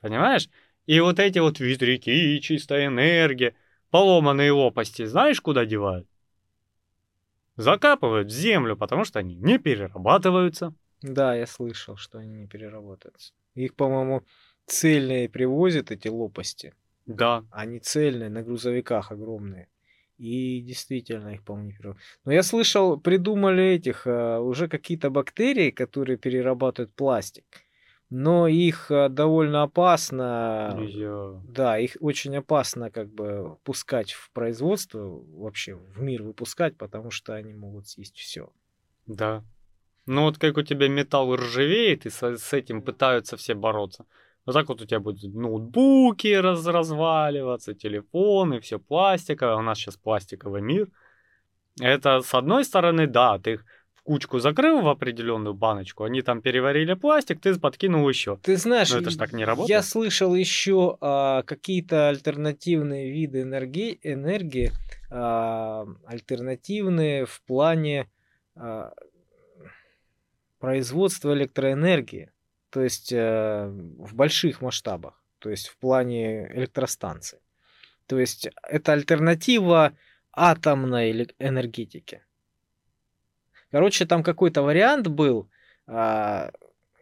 Понимаешь? 0.00 0.48
И 0.86 0.98
вот 1.00 1.18
эти 1.18 1.38
вот 1.38 1.60
ветряки, 1.60 2.40
чистая 2.40 2.86
энергия, 2.86 3.54
поломанные 3.90 4.50
лопасти, 4.50 5.04
знаешь, 5.04 5.40
куда 5.40 5.66
девают? 5.66 6.08
Закапывают 7.56 8.28
в 8.28 8.34
землю, 8.34 8.76
потому 8.76 9.04
что 9.04 9.18
они 9.18 9.34
не 9.34 9.58
перерабатываются. 9.58 10.74
Да, 11.02 11.34
я 11.34 11.46
слышал, 11.46 11.96
что 11.96 12.18
они 12.18 12.34
не 12.34 12.46
переработаются. 12.46 13.34
Их, 13.54 13.74
по-моему, 13.74 14.24
цельные 14.66 15.28
привозят, 15.28 15.90
эти 15.90 16.08
лопасти. 16.08 16.74
Да. 17.06 17.44
Они 17.50 17.78
цельные, 17.78 18.30
на 18.30 18.42
грузовиках 18.42 19.12
огромные. 19.12 19.68
И 20.20 20.60
действительно 20.60 21.30
их, 21.30 21.42
по-моему, 21.42 21.68
не 21.68 21.72
перерабатывают. 21.72 22.06
Но 22.26 22.32
я 22.32 22.42
слышал, 22.42 23.00
придумали 23.00 23.64
этих, 23.64 24.02
а, 24.06 24.40
уже 24.40 24.68
какие-то 24.68 25.08
бактерии, 25.08 25.70
которые 25.70 26.18
перерабатывают 26.18 26.94
пластик 26.94 27.44
но 28.10 28.48
их 28.48 28.90
э, 28.90 29.08
довольно 29.08 29.62
опасно. 29.62 30.76
Нельзя. 30.76 31.40
Да, 31.44 31.78
их 31.78 31.96
очень 32.00 32.36
опасно 32.36 32.90
как 32.90 33.08
бы 33.08 33.56
пускать 33.62 34.12
в 34.12 34.30
производство, 34.32 34.98
вообще 34.98 35.74
в 35.74 36.02
мир 36.02 36.24
выпускать, 36.24 36.76
потому 36.76 37.12
что 37.12 37.34
они 37.34 37.54
могут 37.54 37.86
съесть 37.86 38.16
все. 38.16 38.52
Да. 39.06 39.44
Ну 40.06 40.22
вот 40.22 40.38
как 40.38 40.56
у 40.56 40.62
тебя 40.62 40.88
металл 40.88 41.36
ржавеет, 41.36 42.04
и 42.04 42.10
с 42.10 42.52
этим 42.52 42.82
пытаются 42.82 43.36
все 43.36 43.54
бороться. 43.54 44.06
Вот 44.50 44.54
так 44.54 44.68
вот 44.68 44.82
у 44.82 44.84
тебя 44.84 44.98
будут 44.98 45.32
ноутбуки 45.32 46.34
раз, 46.34 46.66
разваливаться, 46.66 47.72
телефоны, 47.72 48.58
все 48.58 48.80
пластиковое. 48.80 49.54
У 49.54 49.62
нас 49.62 49.78
сейчас 49.78 49.96
пластиковый 49.96 50.60
мир. 50.60 50.88
Это 51.80 52.20
с 52.20 52.34
одной 52.34 52.64
стороны, 52.64 53.06
да, 53.06 53.38
ты 53.38 53.52
их 53.52 53.64
кучку 54.02 54.40
закрыл 54.40 54.80
в 54.80 54.88
определенную 54.88 55.54
баночку, 55.54 56.02
они 56.02 56.22
там 56.22 56.42
переварили 56.42 56.94
пластик, 56.94 57.40
ты 57.40 57.56
подкинул 57.60 58.08
еще. 58.08 58.38
Ты 58.42 58.56
знаешь, 58.56 58.90
Но 58.90 58.98
это 58.98 59.10
ж 59.10 59.16
так 59.16 59.32
не 59.32 59.44
работает. 59.44 59.70
Я 59.70 59.82
слышал 59.82 60.34
еще 60.34 60.98
а, 61.00 61.44
какие-то 61.44 62.08
альтернативные 62.08 63.12
виды 63.12 63.42
энергии, 63.42 64.00
энергии 64.02 64.72
а, 65.12 65.86
альтернативные 66.06 67.24
в 67.24 67.40
плане 67.42 68.10
а, 68.56 68.90
производства 70.58 71.32
электроэнергии, 71.34 72.32
то 72.70 72.82
есть 72.82 73.12
а, 73.12 73.68
в 73.68 74.14
больших 74.14 74.60
масштабах, 74.60 75.22
то 75.38 75.50
есть 75.50 75.68
в 75.68 75.76
плане 75.76 76.50
электростанций. 76.54 77.40
То 78.06 78.18
есть 78.18 78.48
это 78.62 78.92
альтернатива 78.92 79.92
атомной 80.32 81.28
энергетике. 81.38 82.24
Короче, 83.70 84.06
там 84.06 84.22
какой-то 84.22 84.62
вариант 84.62 85.06
был 85.08 85.48
а, 85.86 86.50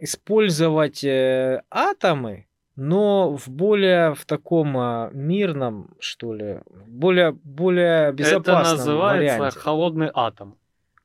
использовать 0.01 1.03
э, 1.05 1.62
атомы, 1.70 2.47
но 2.77 3.36
в 3.36 3.49
более 3.49 4.15
в 4.15 4.24
таком 4.24 4.77
а, 4.77 5.11
мирном, 5.12 5.97
что 5.99 6.32
ли, 6.32 6.61
более, 6.86 7.32
более 7.32 8.12
безопасном 8.12 8.62
Это 8.62 8.77
называется 8.77 9.39
варианте. 9.39 9.59
холодный 9.59 10.11
атом. 10.15 10.59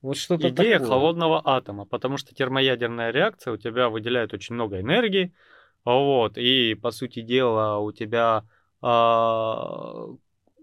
Вот 0.04 0.18
что-то 0.18 0.50
Идея 0.50 0.80
такое. 0.80 0.90
холодного 0.90 1.42
атома, 1.44 1.86
потому 1.86 2.18
что 2.18 2.36
термоядерная 2.36 3.12
реакция 3.12 3.54
у 3.54 3.58
тебя 3.58 3.88
выделяет 3.88 4.34
очень 4.34 4.54
много 4.54 4.82
энергии, 4.82 5.34
вот, 5.86 6.38
и 6.38 6.76
по 6.76 6.92
сути 6.92 7.22
дела 7.22 7.80
у 7.80 7.92
тебя 7.94 8.44
а, 8.82 10.08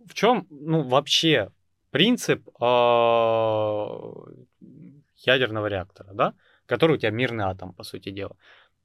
в 0.06 0.12
чем, 0.12 0.46
ну 0.50 0.82
вообще 0.82 1.50
принцип 1.90 2.46
а, 2.60 4.12
ядерного 5.16 5.68
реактора, 5.68 6.10
да, 6.12 6.34
который 6.66 6.96
у 6.96 6.98
тебя 6.98 7.10
мирный 7.10 7.44
атом, 7.44 7.72
по 7.72 7.82
сути 7.82 8.10
дела. 8.10 8.36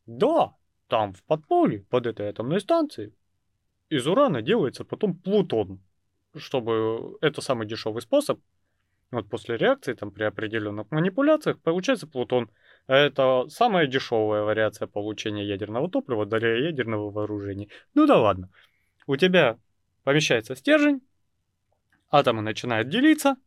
Да, 0.06 0.53
там 0.88 1.14
в 1.14 1.23
подполье, 1.23 1.82
под 1.90 2.06
этой 2.07 2.30
атомной 2.30 2.61
станцией, 2.61 3.14
из 3.90 4.07
урана 4.07 4.41
делается 4.41 4.86
потом 4.86 5.15
плутон, 5.15 5.82
чтобы 6.38 7.18
это 7.19 7.41
самый 7.41 7.68
дешевый 7.68 8.02
способ. 8.02 8.40
Вот 9.11 9.30
после 9.30 9.57
реакции, 9.57 9.94
там 9.94 10.11
при 10.11 10.23
определенных 10.23 10.91
манипуляциях, 10.91 11.60
получается 11.61 12.07
плутон. 12.07 12.49
Это 12.88 13.45
самая 13.49 13.88
дешевая 13.88 14.44
вариация 14.44 14.88
получения 14.88 15.45
ядерного 15.45 15.90
топлива 15.90 16.26
для 16.26 16.56
ядерного 16.68 17.11
вооружения. 17.11 17.69
Ну 17.94 18.06
да 18.06 18.19
ладно. 18.19 18.49
У 19.07 19.15
тебя 19.15 19.57
помещается 20.03 20.56
стержень, 20.56 21.02
атомы 22.10 22.41
начинают 22.41 22.90
делиться, 22.90 23.38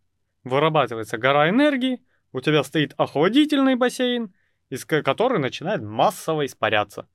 вырабатывается 0.44 1.18
гора 1.18 1.48
энергии, 1.48 2.02
у 2.32 2.40
тебя 2.40 2.62
стоит 2.62 2.94
охладительный 2.96 3.76
бассейн, 3.76 4.34
из 4.70 4.84
который 4.84 5.38
начинает 5.38 5.82
массово 5.82 6.46
испаряться. 6.46 7.08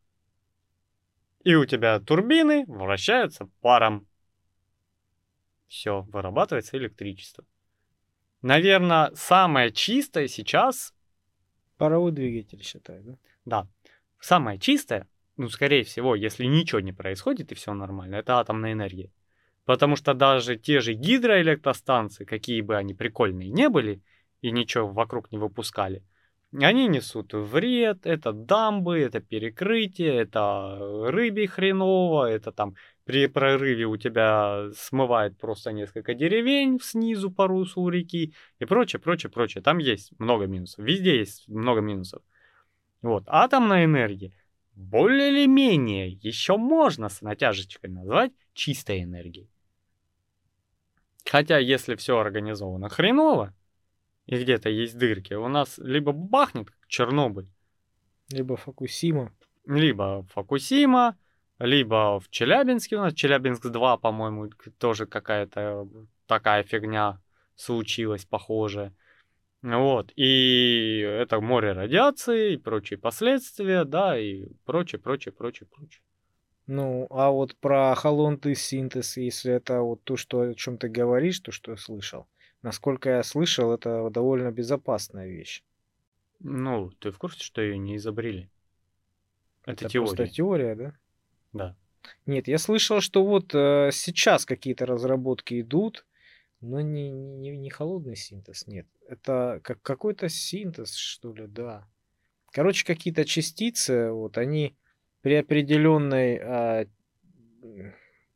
И 1.43 1.55
у 1.55 1.65
тебя 1.65 1.99
турбины 1.99 2.65
вращаются 2.67 3.49
паром. 3.61 4.07
Все, 5.67 6.01
вырабатывается 6.03 6.77
электричество. 6.77 7.43
Наверное, 8.43 9.11
самое 9.15 9.71
чистое 9.71 10.27
сейчас... 10.27 10.93
Паровой 11.77 12.11
двигатель, 12.11 12.61
считай, 12.61 12.99
да? 13.01 13.17
Да. 13.45 13.67
Самое 14.19 14.59
чистое, 14.59 15.07
ну, 15.37 15.47
скорее 15.49 15.83
всего, 15.83 16.13
если 16.13 16.45
ничего 16.45 16.81
не 16.81 16.91
происходит 16.91 17.51
и 17.51 17.55
все 17.55 17.73
нормально, 17.73 18.15
это 18.15 18.39
атомная 18.39 18.73
энергия. 18.73 19.11
Потому 19.63 19.95
что 19.95 20.13
даже 20.13 20.57
те 20.57 20.81
же 20.81 20.93
гидроэлектростанции, 20.93 22.25
какие 22.25 22.59
бы 22.61 22.75
они 22.75 22.93
прикольные 22.93 23.49
не 23.49 23.69
были, 23.69 24.01
и 24.41 24.51
ничего 24.51 24.89
вокруг 24.89 25.31
не 25.31 25.37
выпускали, 25.37 26.03
они 26.61 26.87
несут 26.87 27.33
вред, 27.33 28.05
это 28.05 28.33
дамбы, 28.33 28.99
это 28.99 29.21
перекрытие, 29.21 30.15
это 30.15 30.77
рыбе 31.09 31.47
хреново, 31.47 32.29
это 32.29 32.51
там 32.51 32.75
при 33.05 33.27
прорыве 33.27 33.85
у 33.85 33.97
тебя 33.97 34.69
смывает 34.75 35.37
просто 35.37 35.71
несколько 35.71 36.13
деревень 36.13 36.79
снизу 36.81 37.31
по 37.31 37.47
руслу 37.47 37.89
реки 37.89 38.33
и 38.59 38.65
прочее, 38.65 38.99
прочее, 38.99 39.29
прочее. 39.29 39.61
Там 39.61 39.77
есть 39.77 40.17
много 40.19 40.45
минусов, 40.45 40.85
везде 40.85 41.17
есть 41.17 41.47
много 41.47 41.81
минусов. 41.81 42.21
Вот, 43.01 43.23
атомная 43.27 43.85
энергия 43.85 44.33
более 44.75 45.29
или 45.29 45.45
менее 45.45 46.09
еще 46.09 46.57
можно 46.57 47.09
с 47.09 47.21
натяжечкой 47.21 47.89
назвать 47.89 48.31
чистой 48.53 49.03
энергией. 49.03 49.49
Хотя 51.25 51.57
если 51.57 51.95
все 51.95 52.17
организовано 52.17 52.89
хреново, 52.89 53.53
и 54.25 54.41
где-то 54.41 54.69
есть 54.69 54.97
дырки, 54.97 55.33
у 55.33 55.47
нас 55.47 55.77
либо 55.77 56.11
бахнет, 56.11 56.71
как 56.71 56.87
Чернобыль, 56.87 57.49
либо 58.29 58.55
Фукусима, 58.55 59.33
либо 59.65 60.25
Фукусима, 60.33 61.17
либо 61.59 62.19
в 62.19 62.29
Челябинске 62.29 62.97
у 62.97 63.01
нас, 63.01 63.13
Челябинск-2, 63.13 63.99
по-моему, 63.99 64.49
тоже 64.77 65.05
какая-то 65.05 65.87
такая 66.27 66.63
фигня 66.63 67.19
случилась, 67.55 68.25
похожая. 68.25 68.93
Вот, 69.61 70.11
и 70.17 70.99
это 70.99 71.39
море 71.39 71.71
радиации 71.71 72.53
и 72.53 72.57
прочие 72.57 72.99
последствия, 72.99 73.85
да, 73.85 74.19
и 74.19 74.47
прочее, 74.65 74.99
прочее, 74.99 75.31
прочее, 75.31 75.69
прочее. 75.71 76.01
Ну, 76.67 77.07
а 77.09 77.29
вот 77.29 77.55
про 77.57 77.95
холодный 77.95 78.55
синтез, 78.55 79.17
если 79.17 79.53
это 79.53 79.79
вот 79.81 80.03
то, 80.03 80.17
что, 80.17 80.41
о 80.41 80.53
чем 80.53 80.77
ты 80.77 80.89
говоришь, 80.89 81.39
то, 81.39 81.51
что 81.51 81.71
я 81.71 81.77
слышал, 81.77 82.27
Насколько 82.63 83.09
я 83.09 83.23
слышал, 83.23 83.73
это 83.73 84.09
довольно 84.09 84.49
безопасная 84.49 85.27
вещь. 85.27 85.63
Ну, 86.39 86.91
ты 86.91 87.11
в 87.11 87.17
курсе, 87.17 87.43
что 87.43 87.61
ее 87.61 87.77
не 87.77 87.97
изобрели? 87.97 88.49
Это, 89.65 89.85
это 89.85 89.89
теория. 89.89 90.07
просто 90.07 90.27
теория, 90.27 90.75
да? 90.75 90.93
Да. 91.53 91.75
Нет, 92.25 92.47
я 92.47 92.57
слышал, 92.57 92.99
что 92.99 93.23
вот 93.23 93.53
э, 93.55 93.89
сейчас 93.91 94.45
какие-то 94.45 94.85
разработки 94.85 95.61
идут, 95.61 96.05
но 96.61 96.81
не, 96.81 97.11
не, 97.11 97.55
не 97.57 97.69
холодный 97.69 98.15
синтез, 98.15 98.67
нет. 98.67 98.87
Это 99.07 99.59
как 99.63 99.81
какой-то 99.81 100.29
синтез, 100.29 100.95
что 100.95 101.33
ли, 101.33 101.47
да. 101.47 101.87
Короче, 102.51 102.85
какие-то 102.85 103.25
частицы, 103.25 104.11
вот 104.11 104.37
они 104.37 104.75
при 105.21 105.35
определенной 105.35 106.35
э, 106.35 106.85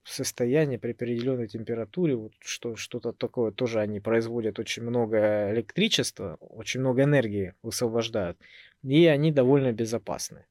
состояние 0.03 0.79
при 0.79 0.91
определенной 0.91 1.47
температуре, 1.47 2.15
вот 2.15 2.33
что, 2.39 2.75
что-то 2.75 3.11
такое 3.11 3.51
тоже 3.51 3.81
они 3.81 3.99
производят 3.99 4.59
очень 4.59 4.83
много 4.83 5.51
электричества, 5.51 6.37
очень 6.39 6.79
много 6.79 7.03
энергии 7.03 7.53
высвобождают, 7.61 8.39
и 8.83 9.05
они 9.05 9.31
довольно 9.31 9.73
безопасны. 9.73 10.45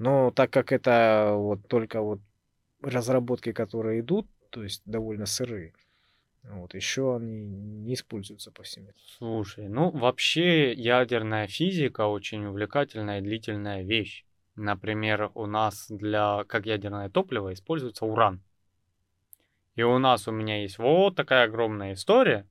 Но 0.00 0.30
так 0.30 0.50
как 0.50 0.72
это 0.72 1.34
вот 1.36 1.68
только 1.68 2.00
вот 2.00 2.20
разработки, 2.80 3.52
которые 3.52 4.00
идут, 4.00 4.26
то 4.48 4.62
есть 4.62 4.80
довольно 4.86 5.26
сырые, 5.26 5.74
вот, 6.42 6.74
еще 6.74 7.16
они 7.16 7.44
не 7.44 7.92
используются 7.92 8.50
повсеместно. 8.50 8.98
Слушай, 9.18 9.68
ну 9.68 9.90
вообще 9.90 10.72
ядерная 10.72 11.46
физика 11.48 12.06
очень 12.06 12.46
увлекательная 12.46 13.18
и 13.18 13.22
длительная 13.22 13.82
вещь. 13.82 14.24
Например, 14.56 15.30
у 15.34 15.44
нас 15.44 15.86
для 15.90 16.44
как 16.44 16.64
ядерное 16.64 17.10
топливо 17.10 17.52
используется 17.52 18.06
уран. 18.06 18.42
И 19.74 19.82
у 19.82 19.98
нас 19.98 20.26
у 20.26 20.32
меня 20.32 20.62
есть 20.62 20.78
вот 20.78 21.14
такая 21.14 21.44
огромная 21.44 21.92
история 21.92 22.48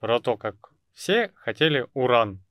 про 0.00 0.20
то, 0.20 0.38
как 0.38 0.72
все 0.94 1.32
хотели 1.34 1.86
уран. 1.92 2.42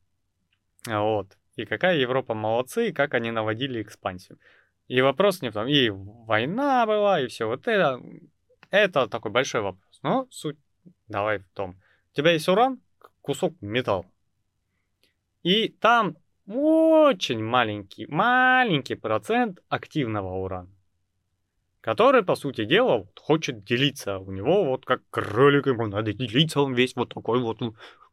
Вот. 0.86 1.40
И 1.56 1.66
какая 1.66 1.98
Европа 1.98 2.34
молодцы, 2.34 2.90
и 2.90 2.94
как 2.94 3.14
они 3.14 3.32
наводили 3.32 3.82
экспансию. 3.82 4.40
И 4.88 5.02
вопрос 5.02 5.42
не 5.42 5.50
в 5.50 5.54
том, 5.54 5.68
и 5.68 5.90
война 5.90 6.86
была, 6.86 7.22
и 7.22 7.28
все 7.28 7.46
вот 7.46 7.68
это. 7.68 8.02
Это 8.70 9.08
такой 9.08 9.32
большой 9.32 9.62
вопрос. 9.62 10.00
Но 10.02 10.28
суть 10.32 10.58
давай 11.08 11.40
в 11.40 11.50
том. 11.54 11.72
У 12.14 12.16
тебя 12.16 12.32
есть 12.32 12.48
уран, 12.48 12.82
кусок 13.22 13.54
металла. 13.62 14.06
И 15.44 15.70
там 15.70 16.18
очень 16.48 17.44
маленький, 17.44 18.06
маленький 18.08 18.96
процент 18.96 19.60
активного 19.70 20.36
урана, 20.36 20.70
который, 21.82 22.24
по 22.24 22.36
сути 22.36 22.66
дела, 22.66 23.00
вот, 23.00 23.20
хочет 23.20 23.64
делиться. 23.64 24.20
У 24.20 24.32
него 24.32 24.66
вот 24.66 24.86
как 24.86 25.02
кролик, 25.10 25.68
ему 25.68 25.88
надо 25.88 26.14
делиться, 26.14 26.62
он 26.62 26.74
весь 26.74 26.96
вот 26.96 27.14
такой 27.14 27.40
вот, 27.40 27.62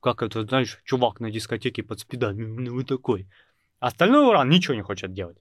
как 0.00 0.22
это, 0.22 0.42
знаешь, 0.44 0.80
чувак 0.84 1.20
на 1.20 1.30
дискотеке 1.30 1.82
под 1.82 2.00
спидами, 2.00 2.44
ну, 2.60 2.74
вот 2.74 2.86
такой. 2.86 3.28
Остальной 3.78 4.26
уран 4.26 4.48
ничего 4.48 4.74
не 4.74 4.82
хочет 4.82 5.12
делать. 5.12 5.38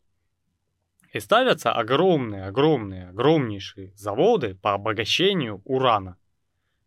И 1.13 1.19
ставятся 1.19 1.71
огромные, 1.71 2.45
огромные, 2.45 3.09
огромнейшие 3.09 3.93
заводы 3.95 4.55
по 4.55 4.73
обогащению 4.73 5.61
урана, 5.63 6.17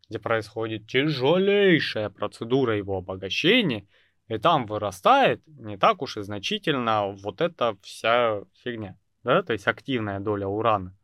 где 0.09 0.19
происходит 0.19 0.87
тяжелейшая 0.87 2.11
процедура 2.11 2.77
его 2.77 2.99
обогащения– 2.99 3.87
и 4.31 4.39
там 4.39 4.65
вырастает 4.67 5.43
не 5.47 5.77
так 5.77 6.03
уж 6.03 6.17
и 6.17 6.23
значительно 6.23 7.09
вот 7.09 7.41
эта 7.41 7.77
вся 7.83 8.43
фигня, 8.63 8.97
да, 9.25 9.43
то 9.43 9.53
есть 9.53 9.67
активная 9.67 10.21
доля 10.21 10.47
урана. 10.47 10.97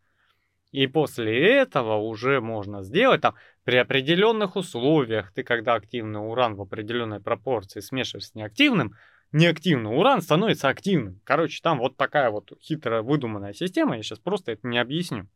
И 0.71 0.87
после 0.87 1.55
этого 1.59 1.97
уже 1.97 2.41
можно 2.41 2.85
сделать 2.85 3.23
там 3.23 3.35
при 3.67 3.79
определенных 3.79 4.55
условиях, 4.55 5.33
ты 5.33 5.43
когда 5.43 5.75
активный 5.75 6.21
уран 6.21 6.55
в 6.55 6.63
определенной 6.63 7.21
пропорции 7.21 7.81
смешиваешь 7.81 8.29
с 8.29 8.35
неактивным, 8.37 8.95
неактивный 9.33 9.91
уран 9.91 10.23
становится 10.23 10.69
активным. 10.69 11.21
Короче, 11.25 11.61
там 11.63 11.81
вот 11.81 11.97
такая 11.97 12.31
вот 12.31 12.53
хитрая 12.63 13.03
выдуманная 13.03 13.53
система, 13.53 13.97
я 13.97 14.03
сейчас 14.05 14.21
просто 14.21 14.53
это 14.53 14.69
не 14.69 14.79
объясню. 14.79 15.27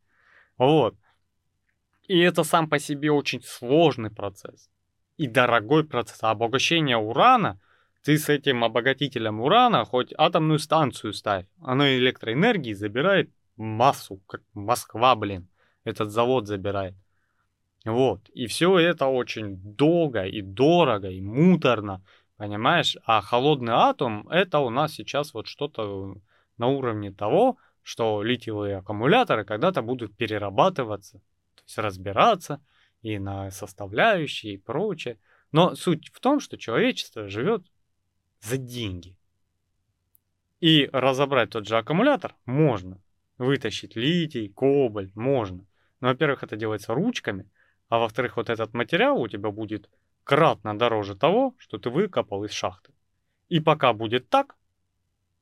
Вот. 0.57 0.95
И 2.07 2.17
это 2.19 2.45
сам 2.45 2.69
по 2.69 2.79
себе 2.79 3.11
очень 3.11 3.41
сложный 3.43 4.09
процесс 4.09 4.69
и 5.17 5.27
дорогой 5.27 5.83
процесс. 5.83 6.19
А 6.23 6.31
обогащение 6.31 6.95
урана– 6.95 7.59
ты 8.03 8.17
с 8.17 8.29
этим 8.29 8.63
обогатителем 8.63 9.41
урана 9.41 9.85
хоть 9.85 10.13
атомную 10.17 10.59
станцию 10.59 11.13
ставь. 11.13 11.45
Оно 11.61 11.87
электроэнергии 11.87 12.73
забирает 12.73 13.29
массу, 13.57 14.21
как 14.25 14.41
Москва, 14.53 15.15
блин. 15.15 15.47
Этот 15.83 16.11
завод 16.11 16.47
забирает. 16.47 16.95
Вот. 17.85 18.29
И 18.29 18.47
все 18.47 18.77
это 18.77 19.07
очень 19.07 19.57
долго 19.57 20.25
и 20.25 20.41
дорого 20.41 21.09
и 21.09 21.21
муторно. 21.21 22.03
Понимаешь? 22.37 22.97
А 23.05 23.21
холодный 23.21 23.73
атом 23.73 24.27
это 24.29 24.59
у 24.59 24.69
нас 24.69 24.93
сейчас 24.93 25.33
вот 25.33 25.47
что-то 25.47 26.15
на 26.57 26.67
уровне 26.67 27.11
того, 27.11 27.57
что 27.83 28.21
литиевые 28.23 28.77
аккумуляторы 28.77 29.45
когда-то 29.45 29.81
будут 29.81 30.15
перерабатываться, 30.15 31.19
то 31.55 31.63
есть 31.65 31.77
разбираться 31.77 32.61
и 33.01 33.17
на 33.17 33.49
составляющие 33.51 34.53
и 34.53 34.57
прочее. 34.57 35.17
Но 35.51 35.75
суть 35.75 36.09
в 36.13 36.19
том, 36.19 36.39
что 36.39 36.57
человечество 36.57 37.27
живет 37.27 37.63
за 38.41 38.57
деньги. 38.57 39.15
И 40.59 40.87
разобрать 40.93 41.49
тот 41.49 41.67
же 41.67 41.77
аккумулятор 41.77 42.35
можно. 42.45 43.01
Вытащить 43.37 43.95
литий, 43.95 44.49
кобальт 44.49 45.15
можно. 45.15 45.65
Но, 45.99 46.09
во-первых, 46.09 46.43
это 46.43 46.55
делается 46.55 46.93
ручками, 46.93 47.49
а 47.91 47.99
во-вторых, 47.99 48.37
вот 48.37 48.49
этот 48.49 48.73
материал 48.73 49.21
у 49.21 49.27
тебя 49.27 49.51
будет 49.51 49.89
кратно 50.23 50.77
дороже 50.77 51.13
того, 51.13 51.55
что 51.57 51.77
ты 51.77 51.89
выкопал 51.89 52.45
из 52.45 52.51
шахты. 52.51 52.93
И 53.49 53.59
пока 53.59 53.91
будет 53.91 54.29
так, 54.29 54.55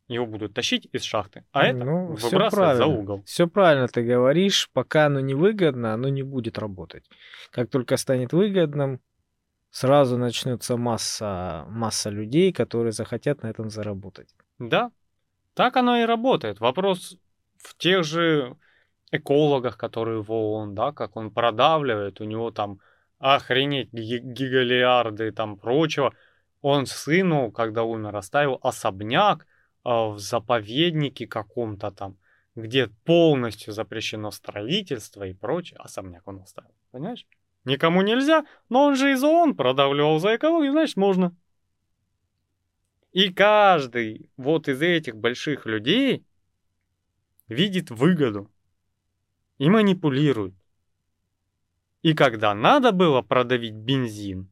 его 0.08 0.26
будут 0.26 0.56
тащить 0.56 0.90
из 0.92 1.04
шахты, 1.04 1.44
а 1.52 1.68
это 1.68 1.86
ну, 1.86 2.08
выбрасывать 2.08 2.78
за 2.78 2.88
угол. 2.88 3.22
Все 3.24 3.48
правильно 3.48 3.88
ты 3.88 4.02
говоришь, 4.02 4.68
пока 4.74 5.06
оно 5.06 5.20
не 5.20 5.36
выгодно, 5.36 5.94
оно 5.94 6.10
не 6.10 6.24
будет 6.24 6.58
работать. 6.58 7.08
Как 7.52 7.70
только 7.70 7.98
станет 7.98 8.34
выгодным, 8.34 9.00
сразу 9.70 10.18
начнется 10.18 10.76
масса, 10.76 11.66
масса 11.70 12.10
людей, 12.10 12.52
которые 12.52 12.94
захотят 12.94 13.44
на 13.44 13.52
этом 13.52 13.70
заработать. 13.70 14.34
Да, 14.58 14.92
так 15.54 15.78
оно 15.78 15.98
и 15.98 16.06
работает. 16.06 16.60
Вопрос 16.60 17.16
в 17.58 17.78
тех 17.78 18.04
же 18.04 18.56
экологах, 19.12 19.78
которые 19.78 20.22
в 20.22 20.32
ООН, 20.32 20.76
да, 20.76 20.92
как 20.92 21.16
он 21.16 21.32
продавливает, 21.32 22.22
у 22.22 22.26
него 22.26 22.52
там 22.52 22.80
охренеть 23.18 23.92
гигалиарды 23.92 25.32
там 25.32 25.58
прочего. 25.58 26.14
Он 26.62 26.86
сыну, 26.86 27.52
когда 27.52 27.84
умер, 27.84 28.16
оставил 28.16 28.60
особняк 28.62 29.44
э, 29.44 29.90
в 29.90 30.18
заповеднике 30.18 31.28
каком-то 31.28 31.92
там, 31.92 32.18
где 32.56 32.88
полностью 32.88 33.74
запрещено 33.74 34.32
строительство 34.32 35.24
и 35.24 35.34
прочее. 35.34 35.80
Особняк 35.80 36.28
он 36.28 36.40
оставил, 36.40 36.72
понимаешь? 36.92 37.26
Никому 37.66 38.02
нельзя, 38.02 38.46
но 38.70 38.86
он 38.86 38.96
же 38.96 39.12
из 39.12 39.24
ООН 39.24 39.56
продавливал 39.56 40.20
за 40.20 40.36
экологию, 40.36 40.72
значит, 40.72 40.98
можно. 40.98 41.36
И 43.12 43.34
каждый 43.34 44.30
вот 44.38 44.68
из 44.68 44.82
этих 44.82 45.16
больших 45.16 45.66
людей 45.66 46.26
видит 47.48 47.90
выгоду 47.90 48.50
и 49.60 49.70
манипулирует. 49.70 50.56
И 52.02 52.14
когда 52.14 52.56
надо 52.56 52.92
было 52.92 53.22
продавить 53.22 53.76
бензин, 53.76 54.50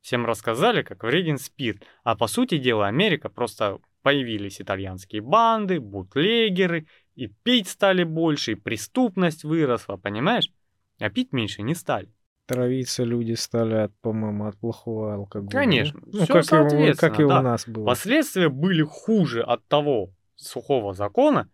всем 0.00 0.26
рассказали, 0.26 0.82
как 0.82 1.04
вреден 1.04 1.38
спирт. 1.38 1.84
А 2.02 2.16
по 2.16 2.26
сути 2.26 2.58
дела, 2.58 2.88
Америка 2.88 3.28
просто 3.28 3.78
появились 4.02 4.60
итальянские 4.60 5.20
банды, 5.20 5.78
бутлегеры, 5.78 6.86
и 7.14 7.28
пить 7.28 7.68
стали 7.68 8.02
больше, 8.04 8.52
и 8.52 8.54
преступность 8.54 9.44
выросла, 9.44 9.96
понимаешь? 9.96 10.50
А 10.98 11.10
пить 11.10 11.32
меньше 11.32 11.62
не 11.62 11.74
стали. 11.74 12.10
Травиться 12.46 13.02
люди 13.02 13.32
стали, 13.32 13.74
от, 13.74 14.00
по-моему, 14.00 14.46
от 14.46 14.56
плохого 14.56 15.14
алкоголя. 15.14 15.50
Конечно. 15.50 16.00
Ну, 16.06 16.22
Все 16.22 16.32
как, 16.32 16.44
соответственно, 16.44 16.92
и, 16.92 16.94
как 16.94 17.20
и 17.20 17.26
да. 17.26 17.40
у 17.40 17.42
нас 17.42 17.68
было. 17.68 17.84
Последствия 17.84 18.48
были 18.48 18.82
хуже 18.82 19.42
от 19.42 19.66
того 19.66 20.12
сухого 20.36 20.94
закона, 20.94 21.50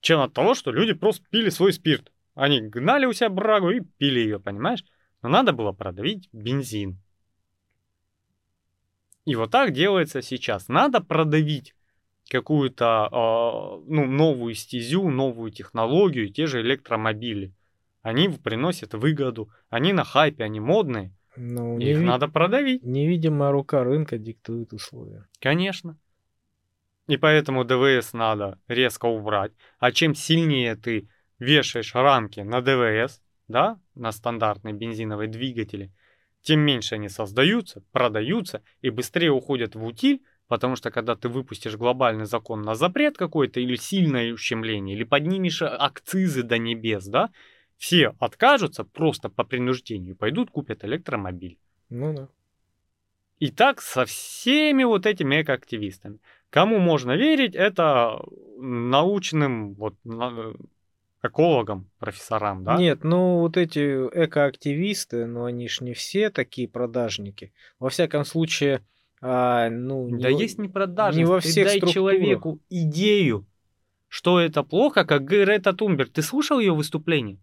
чем 0.00 0.20
от 0.20 0.34
того, 0.34 0.54
что 0.54 0.72
люди 0.72 0.92
просто 0.92 1.24
пили 1.30 1.48
свой 1.50 1.72
спирт. 1.72 2.10
Они 2.36 2.60
гнали 2.60 3.06
у 3.06 3.14
себя 3.14 3.30
брагу 3.30 3.70
и 3.70 3.80
пили 3.80 4.20
ее, 4.20 4.38
понимаешь? 4.38 4.84
Но 5.22 5.30
надо 5.30 5.52
было 5.52 5.72
продавить 5.72 6.28
бензин. 6.32 7.00
И 9.24 9.34
вот 9.34 9.50
так 9.50 9.72
делается 9.72 10.20
сейчас. 10.20 10.68
Надо 10.68 11.00
продавить 11.00 11.74
какую-то 12.30 13.08
э, 13.10 13.90
ну, 13.90 14.04
новую 14.04 14.54
стезю, 14.54 15.08
новую 15.08 15.50
технологию, 15.50 16.30
те 16.30 16.46
же 16.46 16.60
электромобили. 16.60 17.54
Они 18.02 18.28
приносят 18.28 18.92
выгоду, 18.92 19.48
они 19.70 19.94
на 19.94 20.04
хайпе, 20.04 20.44
они 20.44 20.60
модные. 20.60 21.12
Ну, 21.36 21.78
Их 21.78 21.96
неви... 21.96 22.04
надо 22.04 22.28
продавить. 22.28 22.82
Невидимая 22.82 23.50
рука 23.50 23.82
рынка 23.82 24.18
диктует 24.18 24.74
условия. 24.74 25.26
Конечно. 25.40 25.96
И 27.08 27.16
поэтому 27.16 27.64
ДВС 27.64 28.12
надо 28.12 28.60
резко 28.68 29.06
убрать. 29.06 29.52
А 29.78 29.90
чем 29.90 30.14
сильнее 30.14 30.76
ты 30.76 31.08
вешаешь 31.38 31.94
рамки 31.94 32.40
на 32.40 32.60
ДВС, 32.60 33.20
да, 33.48 33.78
на 33.94 34.12
стандартные 34.12 34.74
бензиновые 34.74 35.28
двигатели, 35.28 35.92
тем 36.42 36.60
меньше 36.60 36.94
они 36.94 37.08
создаются, 37.08 37.82
продаются 37.92 38.62
и 38.80 38.90
быстрее 38.90 39.30
уходят 39.30 39.74
в 39.74 39.84
утиль, 39.84 40.22
потому 40.48 40.76
что 40.76 40.90
когда 40.90 41.16
ты 41.16 41.28
выпустишь 41.28 41.76
глобальный 41.76 42.26
закон 42.26 42.62
на 42.62 42.74
запрет 42.74 43.16
какой-то 43.18 43.60
или 43.60 43.76
сильное 43.76 44.32
ущемление, 44.32 44.96
или 44.96 45.04
поднимешь 45.04 45.62
акцизы 45.62 46.42
до 46.42 46.58
небес, 46.58 47.06
да, 47.06 47.30
все 47.76 48.14
откажутся 48.20 48.84
просто 48.84 49.28
по 49.28 49.44
принуждению, 49.44 50.16
пойдут 50.16 50.50
купят 50.50 50.84
электромобиль. 50.84 51.58
Ну 51.90 52.14
да. 52.14 52.28
И 53.38 53.50
так 53.50 53.82
со 53.82 54.06
всеми 54.06 54.84
вот 54.84 55.04
этими 55.04 55.42
экоактивистами. 55.42 56.20
Кому 56.48 56.78
можно 56.78 57.16
верить, 57.16 57.54
это 57.54 58.22
научным 58.56 59.74
вот 59.74 59.94
экологам, 61.22 61.90
профессорам, 61.98 62.64
да? 62.64 62.76
Нет, 62.76 63.04
ну 63.04 63.38
вот 63.40 63.56
эти 63.56 63.80
экоактивисты, 63.80 65.26
ну 65.26 65.44
они 65.44 65.68
ж 65.68 65.80
не 65.80 65.94
все 65.94 66.30
такие 66.30 66.68
продажники. 66.68 67.52
Во 67.78 67.88
всяком 67.88 68.24
случае, 68.24 68.84
а, 69.20 69.70
ну... 69.70 70.08
Да 70.18 70.30
не, 70.30 70.40
есть 70.40 70.58
не 70.58 70.68
продажник, 70.68 71.18
не 71.18 71.24
во 71.24 71.40
всех 71.40 71.54
ты 71.54 71.64
дай 71.64 71.78
структурах. 71.78 71.94
человеку 71.94 72.60
идею, 72.68 73.46
что 74.08 74.40
это 74.40 74.62
плохо, 74.62 75.04
как 75.04 75.24
Грета 75.24 75.72
Тунберг. 75.72 76.12
Ты 76.12 76.22
слушал 76.22 76.60
ее 76.60 76.74
выступление? 76.74 77.38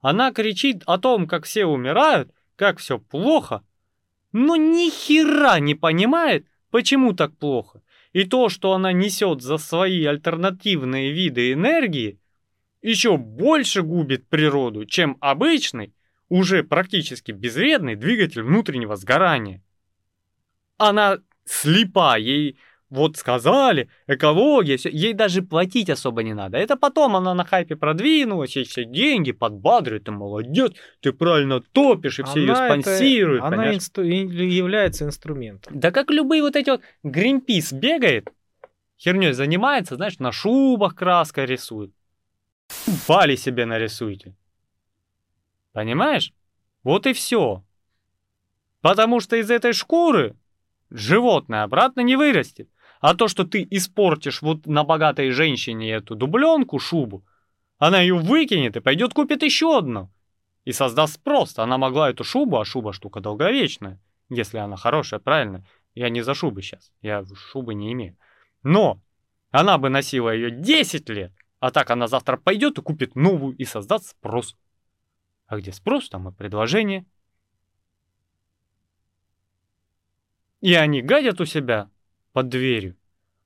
Она 0.00 0.32
кричит 0.32 0.82
о 0.86 0.98
том, 0.98 1.26
как 1.26 1.44
все 1.44 1.66
умирают, 1.66 2.30
как 2.56 2.78
все 2.78 2.98
плохо, 2.98 3.62
но 4.32 4.56
ни 4.56 4.90
хера 4.90 5.58
не 5.58 5.74
понимает, 5.74 6.46
почему 6.70 7.14
так 7.14 7.36
плохо. 7.36 7.82
И 8.12 8.24
то, 8.24 8.48
что 8.48 8.72
она 8.72 8.92
несет 8.92 9.42
за 9.42 9.58
свои 9.58 10.04
альтернативные 10.04 11.12
виды 11.12 11.52
энергии, 11.52 12.18
еще 12.82 13.16
больше 13.16 13.82
губит 13.82 14.28
природу, 14.28 14.84
чем 14.84 15.16
обычный, 15.20 15.94
уже 16.28 16.62
практически 16.62 17.32
безвредный 17.32 17.96
двигатель 17.96 18.42
внутреннего 18.42 18.96
сгорания. 18.96 19.62
Она 20.76 21.18
слепа, 21.44 22.16
ей 22.18 22.58
вот 22.90 23.16
сказали, 23.16 23.90
экология, 24.06 24.76
все, 24.76 24.88
ей 24.88 25.12
даже 25.12 25.42
платить 25.42 25.90
особо 25.90 26.22
не 26.22 26.34
надо. 26.34 26.56
Это 26.56 26.76
потом 26.76 27.16
она 27.16 27.34
на 27.34 27.44
хайпе 27.44 27.76
продвинулась, 27.76 28.56
ей 28.56 28.64
все 28.64 28.84
деньги 28.84 29.32
подбадривает, 29.32 30.04
ты 30.04 30.10
молодец, 30.10 30.72
ты 31.00 31.12
правильно 31.12 31.60
топишь, 31.60 32.18
и 32.18 32.22
все 32.22 32.40
ее 32.40 32.54
спонсируют. 32.54 33.44
Это, 33.44 33.48
она 33.48 33.74
инстру... 33.74 34.04
является 34.04 35.04
инструментом. 35.04 35.78
Да 35.78 35.90
как 35.90 36.10
любые 36.10 36.42
вот 36.42 36.56
эти 36.56 36.70
вот 36.70 36.80
Greenpeace 37.04 37.74
бегает, 37.78 38.28
херней 38.98 39.32
занимается, 39.32 39.96
знаешь, 39.96 40.18
на 40.18 40.32
шубах 40.32 40.94
краской 40.94 41.44
рисует. 41.44 41.92
Вали 43.08 43.36
себе 43.36 43.66
нарисуйте. 43.66 44.34
Понимаешь? 45.72 46.32
Вот 46.82 47.06
и 47.06 47.12
все. 47.12 47.62
Потому 48.80 49.20
что 49.20 49.36
из 49.36 49.50
этой 49.50 49.72
шкуры 49.72 50.36
животное 50.90 51.62
обратно 51.62 52.00
не 52.00 52.16
вырастет. 52.16 52.68
А 53.00 53.14
то, 53.14 53.28
что 53.28 53.44
ты 53.44 53.66
испортишь 53.70 54.42
вот 54.42 54.66
на 54.66 54.84
богатой 54.84 55.30
женщине 55.30 55.92
эту 55.92 56.14
дубленку, 56.16 56.78
шубу, 56.78 57.24
она 57.78 58.00
ее 58.00 58.16
выкинет 58.16 58.76
и 58.76 58.80
пойдет 58.80 59.14
купит 59.14 59.42
еще 59.42 59.78
одну. 59.78 60.10
И 60.64 60.72
создаст 60.72 61.14
спрос. 61.14 61.58
Она 61.58 61.78
могла 61.78 62.10
эту 62.10 62.24
шубу, 62.24 62.58
а 62.58 62.64
шуба 62.64 62.92
штука 62.92 63.20
долговечная, 63.20 64.00
если 64.28 64.58
она 64.58 64.76
хорошая, 64.76 65.20
правильно. 65.20 65.64
Я 65.94 66.10
не 66.10 66.22
за 66.22 66.34
шубы 66.34 66.62
сейчас, 66.62 66.92
я 67.02 67.24
шубы 67.34 67.74
не 67.74 67.92
имею. 67.92 68.16
Но 68.62 69.00
она 69.50 69.78
бы 69.78 69.88
носила 69.88 70.30
ее 70.30 70.50
10 70.50 71.08
лет, 71.08 71.32
а 71.60 71.70
так 71.70 71.90
она 71.90 72.06
завтра 72.06 72.36
пойдет 72.36 72.78
и 72.78 72.82
купит 72.82 73.14
новую 73.14 73.56
и 73.56 73.64
создаст 73.64 74.10
спрос. 74.10 74.56
А 75.46 75.58
где 75.58 75.72
спрос, 75.72 76.08
там 76.08 76.28
и 76.28 76.32
предложение. 76.32 77.04
И 80.60 80.74
они 80.74 81.02
гадят 81.02 81.40
у 81.40 81.44
себя 81.44 81.90
под 82.32 82.48
дверью, 82.48 82.96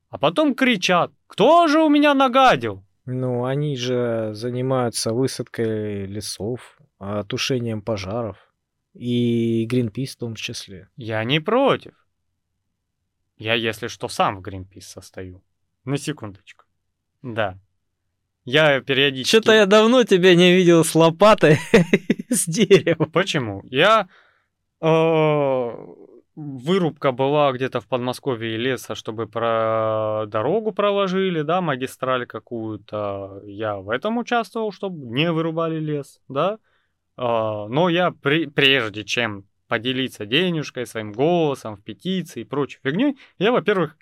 а 0.09 0.19
потом 0.19 0.55
кричат, 0.55 1.13
кто 1.27 1.69
же 1.69 1.81
у 1.81 1.89
меня 1.89 2.15
нагадил? 2.15 2.85
Ну, 3.05 3.45
они 3.45 3.77
же 3.77 4.31
занимаются 4.35 5.13
высадкой 5.13 6.07
лесов, 6.07 6.79
а, 6.99 7.25
тушением 7.25 7.83
пожаров. 7.83 8.37
И 8.93 9.65
Гринпис 9.65 10.15
в 10.15 10.19
том 10.19 10.35
числе. 10.35 10.89
Я 10.97 11.25
не 11.25 11.41
против. 11.41 11.95
Я, 13.39 13.55
если 13.55 13.89
что, 13.89 14.09
сам 14.09 14.37
в 14.37 14.41
Гринпис 14.43 14.87
состою. 14.87 15.43
На 15.85 15.97
секундочку. 15.97 16.65
Да. 17.23 17.59
Я 18.45 18.81
периодически... 18.81 19.37
Что-то 19.37 19.53
я 19.53 19.67
давно 19.67 20.03
тебя 20.05 20.35
не 20.35 20.53
видел 20.53 20.85
с 20.85 20.95
лопатой 20.95 21.59
с 22.29 22.47
дерева. 22.47 23.07
Почему? 23.13 23.63
Я... 23.71 24.09
Э, 24.81 25.71
вырубка 26.35 27.13
была 27.13 27.53
где-то 27.53 27.81
в 27.81 27.87
Подмосковье 27.87 28.57
леса, 28.57 28.95
чтобы 28.95 29.29
про 29.29 30.25
дорогу 30.27 30.73
проложили, 30.73 31.43
да, 31.43 31.61
магистраль 31.61 32.27
какую-то. 32.27 33.43
Я 33.45 33.77
в 33.77 33.91
этом 33.91 34.19
участвовал, 34.19 34.73
чтобы 34.73 35.07
не 35.07 35.31
вырубали 35.31 35.79
лес, 35.79 36.21
да. 36.29 36.59
А, 37.17 37.69
но 37.69 37.89
я 37.89 38.11
при, 38.11 38.47
прежде 38.47 39.05
чем 39.05 39.45
поделиться 39.69 40.27
денежкой, 40.27 40.87
своим 40.87 41.13
голосом 41.13 41.77
в 41.77 41.83
петиции 41.83 42.41
и 42.41 42.45
прочей 42.45 42.81
фигней, 42.83 43.17
я, 43.39 43.53
во-первых, 43.53 43.97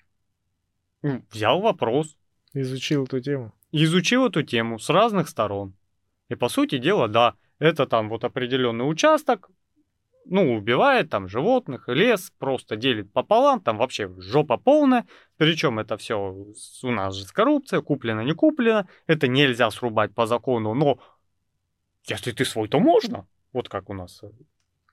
взял 1.03 1.61
вопрос. 1.61 2.17
Изучил 2.53 3.05
эту 3.05 3.19
тему 3.21 3.53
изучил 3.71 4.27
эту 4.27 4.43
тему 4.43 4.79
с 4.79 4.89
разных 4.89 5.29
сторон. 5.29 5.75
И 6.29 6.35
по 6.35 6.49
сути 6.49 6.77
дела, 6.77 7.07
да, 7.07 7.35
это 7.59 7.85
там 7.85 8.09
вот 8.09 8.23
определенный 8.23 8.89
участок, 8.89 9.49
ну, 10.25 10.55
убивает 10.55 11.09
там 11.09 11.27
животных, 11.27 11.87
лес 11.87 12.31
просто 12.37 12.75
делит 12.75 13.11
пополам, 13.11 13.59
там 13.59 13.77
вообще 13.77 14.09
жопа 14.19 14.57
полная. 14.57 15.05
Причем 15.37 15.79
это 15.79 15.97
все 15.97 16.15
у 16.83 16.91
нас 16.91 17.15
же 17.15 17.25
с 17.25 17.31
коррупцией, 17.31 17.81
куплено, 17.81 18.21
не 18.21 18.33
куплено. 18.33 18.87
Это 19.07 19.27
нельзя 19.27 19.69
срубать 19.71 20.13
по 20.13 20.25
закону, 20.27 20.73
но 20.73 20.99
если 22.07 22.31
ты 22.31 22.45
свой, 22.45 22.67
то 22.67 22.79
можно. 22.79 23.27
Вот 23.51 23.67
как 23.67 23.89
у 23.89 23.93
нас, 23.93 24.21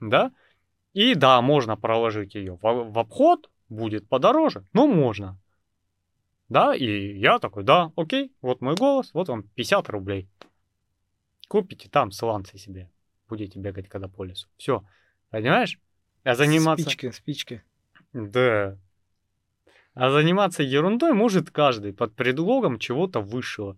да? 0.01 0.33
И 0.95 1.15
да, 1.15 1.41
можно 1.43 1.77
проложить 1.77 2.35
ее 2.35 2.59
в, 2.61 2.63
в 2.63 2.99
обход, 2.99 3.51
будет 3.69 4.09
подороже, 4.09 4.65
но 4.73 4.87
можно. 4.87 5.39
Да, 6.49 6.75
и 6.75 7.19
я 7.19 7.39
такой, 7.39 7.63
да, 7.63 7.93
окей, 7.97 8.33
вот 8.41 8.61
мой 8.61 8.75
голос, 8.75 9.11
вот 9.13 9.29
вам 9.29 9.43
50 9.43 9.89
рублей. 9.91 10.29
Купите 11.49 11.89
там 11.89 12.11
сланцы 12.11 12.59
себе. 12.59 12.91
Будете 13.29 13.59
бегать 13.59 13.89
когда 13.89 14.09
по 14.09 14.25
лесу. 14.25 14.49
Все, 14.57 14.83
понимаешь? 15.31 15.79
А 16.25 16.35
заниматься... 16.35 16.85
Спички, 16.85 17.11
спички. 17.11 17.63
Да. 18.13 18.79
А 19.95 20.11
заниматься 20.11 20.63
ерундой 20.63 21.13
может 21.13 21.51
каждый 21.51 21.93
под 21.93 22.15
предлогом 22.15 22.79
чего-то 22.79 23.21
высшего. 23.21 23.77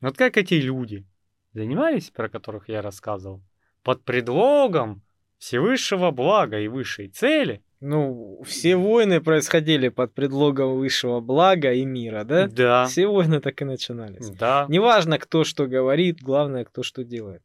Вот 0.00 0.16
как 0.16 0.36
эти 0.36 0.54
люди 0.54 1.06
занимались, 1.52 2.10
про 2.10 2.28
которых 2.28 2.68
я 2.68 2.82
рассказывал, 2.82 3.42
под 3.82 4.02
предлогом 4.02 5.02
всевысшего 5.38 6.10
блага 6.10 6.58
и 6.58 6.68
высшей 6.68 7.08
цели, 7.08 7.62
ну, 7.80 8.42
все 8.44 8.76
войны 8.76 9.20
происходили 9.20 9.88
под 9.88 10.12
предлогом 10.12 10.76
высшего 10.76 11.20
блага 11.20 11.72
и 11.72 11.84
мира, 11.84 12.24
да? 12.24 12.48
Да. 12.48 12.86
Все 12.86 13.06
войны 13.06 13.40
так 13.40 13.60
и 13.62 13.64
начинались. 13.64 14.30
Да. 14.30 14.66
Неважно, 14.68 15.18
кто 15.18 15.44
что 15.44 15.66
говорит, 15.66 16.20
главное, 16.20 16.64
кто 16.64 16.82
что 16.82 17.04
делает. 17.04 17.42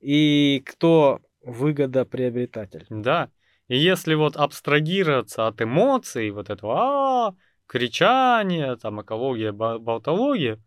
И 0.00 0.62
кто 0.66 1.20
выгодоприобретатель. 1.42 2.86
Да. 2.90 3.30
И 3.68 3.76
если 3.76 4.14
вот 4.14 4.36
абстрагироваться 4.36 5.46
от 5.46 5.62
эмоций, 5.62 6.30
вот 6.30 6.50
этого 6.50 6.74
а, 6.74 7.30
-а, 7.30 7.32
-а 7.32 7.36
кричания, 7.66 8.76
там 8.76 9.02
экология, 9.02 9.52
болтология, 9.52 10.58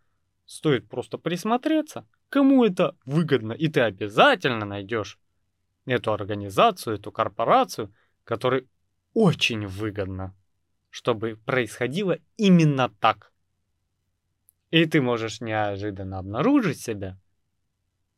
стоит 0.46 0.88
просто 0.88 1.18
присмотреться, 1.18 2.08
кому 2.30 2.64
это 2.64 2.96
выгодно, 3.06 3.54
и 3.54 3.68
ты 3.68 3.82
обязательно 3.82 4.66
найдешь 4.66 5.20
эту 5.86 6.14
организацию, 6.14 6.96
эту 6.96 7.12
корпорацию, 7.12 7.94
который 8.24 8.68
очень 9.14 9.68
выгодно, 9.68 10.36
чтобы 10.90 11.38
происходило 11.46 12.18
именно 12.38 12.90
так. 12.90 13.32
И 14.70 14.86
ты 14.86 15.02
можешь 15.02 15.42
неожиданно 15.42 16.20
обнаружить 16.20 16.80
себя, 16.80 17.20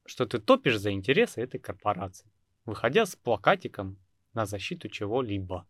что 0.05 0.25
ты 0.25 0.39
топишь 0.39 0.77
за 0.77 0.91
интересы 0.91 1.41
этой 1.41 1.59
корпорации, 1.59 2.29
выходя 2.65 3.05
с 3.05 3.15
плакатиком 3.15 3.97
на 4.33 4.45
защиту 4.45 4.89
чего-либо. 4.89 5.67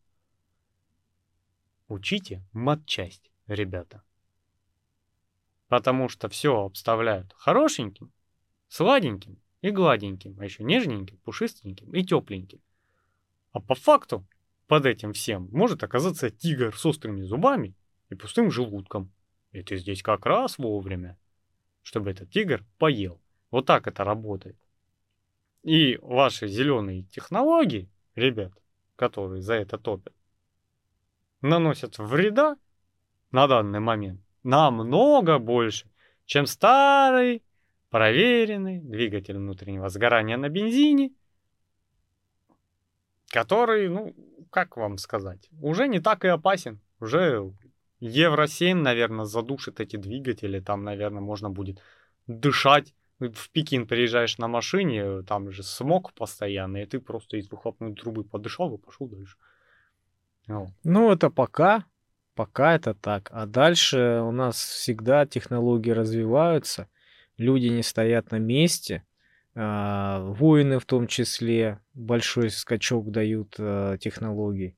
Учите 1.87 2.43
матчасть, 2.51 3.31
ребята. 3.47 4.03
Потому 5.67 6.09
что 6.09 6.27
все 6.29 6.65
обставляют 6.65 7.33
хорошеньким, 7.33 8.11
сладеньким 8.67 9.39
и 9.61 9.69
гладеньким, 9.69 10.37
а 10.39 10.43
еще 10.43 10.63
нежненьким, 10.63 11.17
пушистеньким 11.19 11.93
и 11.93 12.03
тепленьким. 12.03 12.61
А 13.51 13.59
по 13.59 13.75
факту 13.75 14.27
под 14.73 14.87
этим 14.87 15.13
всем 15.13 15.49
может 15.51 15.83
оказаться 15.83 16.31
тигр 16.31 16.75
с 16.75 16.83
острыми 16.83 17.21
зубами 17.21 17.75
и 18.09 18.15
пустым 18.15 18.49
желудком. 18.49 19.13
И 19.51 19.61
ты 19.61 19.77
здесь 19.77 20.01
как 20.01 20.25
раз 20.25 20.57
вовремя, 20.57 21.15
чтобы 21.83 22.09
этот 22.09 22.31
тигр 22.31 22.65
поел. 22.79 23.21
Вот 23.51 23.67
так 23.67 23.85
это 23.85 24.03
работает. 24.03 24.57
И 25.61 25.99
ваши 26.01 26.47
зеленые 26.47 27.03
технологии, 27.03 27.87
ребят, 28.15 28.51
которые 28.95 29.43
за 29.43 29.53
это 29.53 29.77
топят, 29.77 30.15
наносят 31.41 31.99
вреда 31.99 32.57
на 33.29 33.45
данный 33.45 33.79
момент 33.79 34.21
намного 34.41 35.37
больше, 35.37 35.87
чем 36.25 36.47
старый 36.47 37.43
проверенный 37.91 38.79
двигатель 38.79 39.37
внутреннего 39.37 39.87
сгорания 39.89 40.35
на 40.35 40.49
бензине, 40.49 41.11
который, 43.33 43.89
ну, 43.89 44.15
как 44.51 44.77
вам 44.77 44.97
сказать, 44.99 45.49
уже 45.59 45.87
не 45.87 45.99
так 45.99 46.23
и 46.23 46.27
опасен. 46.27 46.79
Уже 46.99 47.51
Евро-7, 47.99 48.75
наверное, 48.75 49.25
задушит 49.25 49.79
эти 49.79 49.97
двигатели. 49.97 50.59
Там, 50.59 50.83
наверное, 50.83 51.21
можно 51.21 51.49
будет 51.49 51.81
дышать. 52.27 52.93
В 53.19 53.49
Пекин 53.49 53.87
приезжаешь 53.87 54.37
на 54.37 54.47
машине, 54.47 55.23
там 55.23 55.51
же 55.51 55.63
смог 55.63 56.13
постоянно, 56.13 56.77
и 56.77 56.85
ты 56.85 56.99
просто 56.99 57.37
из 57.37 57.49
выхлопной 57.49 57.95
трубы 57.95 58.23
подышал 58.23 58.75
и 58.75 58.77
пошел 58.77 59.07
дальше. 59.07 59.37
Ну. 60.47 60.73
ну, 60.83 61.11
это 61.11 61.29
пока. 61.29 61.85
Пока 62.35 62.75
это 62.75 62.93
так. 62.93 63.29
А 63.31 63.45
дальше 63.45 64.21
у 64.23 64.31
нас 64.31 64.57
всегда 64.57 65.25
технологии 65.25 65.91
развиваются. 65.91 66.87
Люди 67.37 67.67
не 67.67 67.83
стоят 67.83 68.31
на 68.31 68.37
месте. 68.39 69.03
А, 69.55 70.19
воины 70.19 70.79
в 70.79 70.85
том 70.85 71.07
числе 71.07 71.79
большой 71.93 72.49
скачок 72.49 73.11
дают 73.11 73.55
а, 73.59 73.97
технологий. 73.97 74.75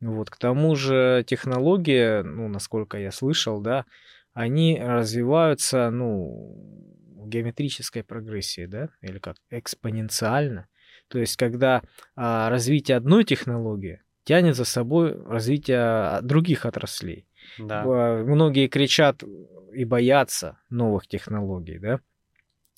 Вот, 0.00 0.30
к 0.30 0.36
тому 0.36 0.74
же 0.74 1.24
технологии, 1.26 2.22
ну, 2.22 2.48
насколько 2.48 2.98
я 2.98 3.12
слышал, 3.12 3.60
да, 3.60 3.86
они 4.34 4.78
развиваются, 4.82 5.90
ну, 5.90 6.54
в 7.16 7.28
геометрической 7.28 8.02
прогрессии, 8.04 8.66
да, 8.66 8.90
или 9.00 9.18
как, 9.18 9.36
экспоненциально. 9.50 10.66
То 11.08 11.18
есть, 11.18 11.36
когда 11.36 11.82
а, 12.16 12.50
развитие 12.50 12.96
одной 12.96 13.24
технологии 13.24 14.02
тянет 14.24 14.56
за 14.56 14.64
собой 14.64 15.16
развитие 15.24 16.20
других 16.22 16.66
отраслей. 16.66 17.26
Да. 17.58 17.84
Многие 17.84 18.66
кричат 18.66 19.22
и 19.72 19.84
боятся 19.84 20.58
новых 20.68 21.06
технологий, 21.06 21.78
да. 21.78 22.00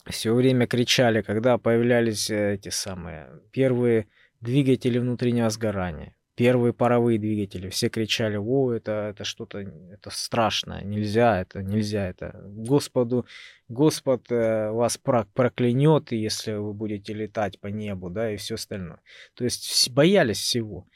Все 0.09 0.35
время 0.35 0.67
кричали, 0.67 1.23
когда 1.23 1.59
появлялись 1.59 2.31
э, 2.31 2.55
эти 2.55 2.71
самые 2.71 3.29
первые 3.53 4.07
двигатели 4.41 4.99
внутреннего 4.99 5.51
сгорания, 5.51 6.15
первые 6.35 6.73
паровые 6.73 7.19
двигатели. 7.19 7.69
Все 7.69 7.89
кричали, 7.89 8.37
о, 8.37 8.73
это, 8.73 9.11
это 9.11 9.25
что-то, 9.25 9.59
это 9.59 10.11
страшное, 10.11 10.83
нельзя, 10.83 11.41
это 11.41 11.63
нельзя, 11.63 12.09
это 12.09 12.41
Господу, 12.47 13.27
Господ 13.69 14.31
э, 14.31 14.71
вас 14.71 14.99
проклянет, 14.99 16.13
если 16.13 16.53
вы 16.53 16.73
будете 16.73 17.13
летать 17.13 17.61
по 17.61 17.67
небу, 17.67 18.09
да, 18.09 18.33
и 18.33 18.37
все 18.37 18.55
остальное. 18.55 19.01
То 19.35 19.45
есть 19.45 19.91
боялись 19.91 20.39
всего. 20.39 20.87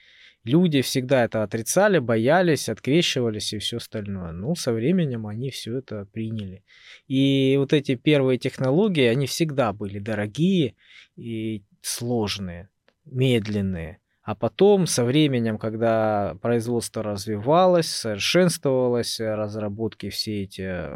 Люди 0.45 0.83
всегда 0.83 1.25
это 1.25 1.45
отрицали, 1.45 1.99
боялись, 1.99 2.69
открещивались 2.69 3.53
и 3.53 3.59
все 3.59 3.77
остальное. 3.77 4.33
Ну, 4.33 4.57
со 4.57 4.73
временем 4.73 5.29
они 5.29 5.51
все 5.51 5.79
это 5.79 6.05
приняли. 6.07 6.65
И 7.07 7.55
вот 7.59 7.73
эти 7.73 7.95
первые 7.95 8.39
технологии, 8.39 9.05
они 9.05 9.27
всегда 9.27 9.73
были 9.73 10.01
дорогие 10.01 10.75
и 11.15 11.63
сложные, 11.81 12.71
медленные. 13.05 13.99
А 14.25 14.35
потом, 14.35 14.87
со 14.87 15.05
временем, 15.05 15.59
когда 15.59 16.37
производство 16.43 17.03
развивалось, 17.05 17.89
совершенствовалось, 17.89 19.21
разработки 19.21 20.11
все 20.11 20.43
эти 20.43 20.89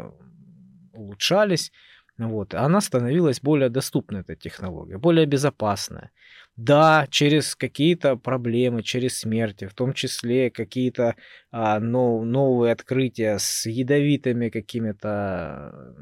улучшались, 0.93 1.71
вот, 2.17 2.53
она 2.53 2.81
становилась 2.81 3.41
более 3.41 3.69
доступной, 3.69 4.21
эта 4.21 4.35
технология, 4.35 4.97
более 4.97 5.25
безопасная. 5.25 6.11
Да, 6.57 7.05
через 7.11 7.55
какие-то 7.55 8.15
проблемы, 8.15 8.81
через 8.81 9.19
смерти, 9.19 9.65
в 9.65 9.75
том 9.75 9.93
числе 9.93 10.49
какие-то 10.49 11.15
а, 11.51 11.79
нов, 11.79 12.25
новые 12.25 12.71
открытия 12.73 13.37
с 13.37 13.67
ядовитыми 13.67 14.49
какими-то 14.49 15.93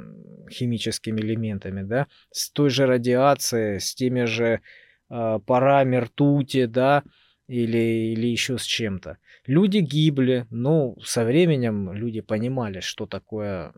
химическими 0.49 1.19
элементами, 1.19 1.81
да, 1.83 2.07
с 2.31 2.49
той 2.51 2.69
же 2.69 2.85
радиацией, 2.85 3.81
с 3.81 3.93
теми 3.95 4.23
же 4.23 4.61
а, 5.09 5.39
парами 5.39 5.97
ртути, 5.97 6.67
да, 6.67 7.03
или, 7.47 8.13
или 8.13 8.27
еще 8.27 8.57
с 8.57 8.63
чем-то. 8.63 9.17
Люди 9.47 9.79
гибли, 9.79 10.47
но 10.51 10.95
со 11.03 11.25
временем 11.25 11.91
люди 11.91 12.21
понимали, 12.21 12.79
что 12.79 13.07
такое 13.07 13.73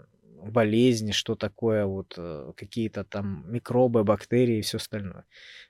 болезни, 0.48 1.12
что 1.12 1.36
такое 1.36 1.86
вот 1.86 2.16
э, 2.18 2.52
какие-то 2.56 3.04
там 3.04 3.46
микробы, 3.48 4.04
бактерии 4.04 4.58
и 4.58 4.62
все 4.62 4.78
остальное. 4.78 5.26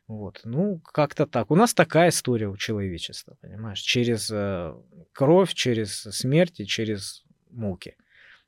Вот. 0.08 0.42
Ну, 0.44 0.80
как-то 0.80 1.26
так. 1.26 1.52
У 1.52 1.56
нас 1.56 1.74
такая 1.74 2.10
история 2.10 2.48
у 2.48 2.58
человечества, 2.58 3.38
понимаешь? 3.42 3.80
Через 3.80 4.30
э, 4.32 4.74
кровь, 5.12 5.54
через 5.54 6.02
смерть 6.02 6.60
и 6.60 6.66
через 6.66 7.26
муки. 7.50 7.96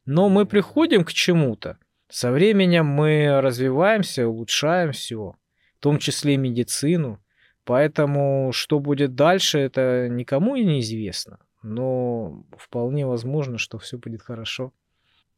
Но 0.06 0.30
мы 0.30 0.45
приходим 0.45 1.03
к 1.03 1.14
чему-то. 1.14 1.77
Со 2.10 2.31
временем 2.31 2.85
мы 2.85 3.41
развиваемся, 3.41 4.27
улучшаем 4.27 4.91
все, 4.91 5.35
в 5.77 5.81
том 5.81 5.99
числе 5.99 6.34
и 6.34 6.38
медицину. 6.38 7.19
Поэтому 7.65 8.51
что 8.51 8.80
будет 8.80 9.14
дальше, 9.14 9.60
это 9.60 10.07
никому 10.10 10.56
и 10.56 10.65
неизвестно. 10.65 11.39
Но 11.61 12.43
вполне 12.57 13.06
возможно, 13.06 13.57
что 13.57 13.77
все 13.77 13.97
будет 13.97 14.23
хорошо. 14.23 14.73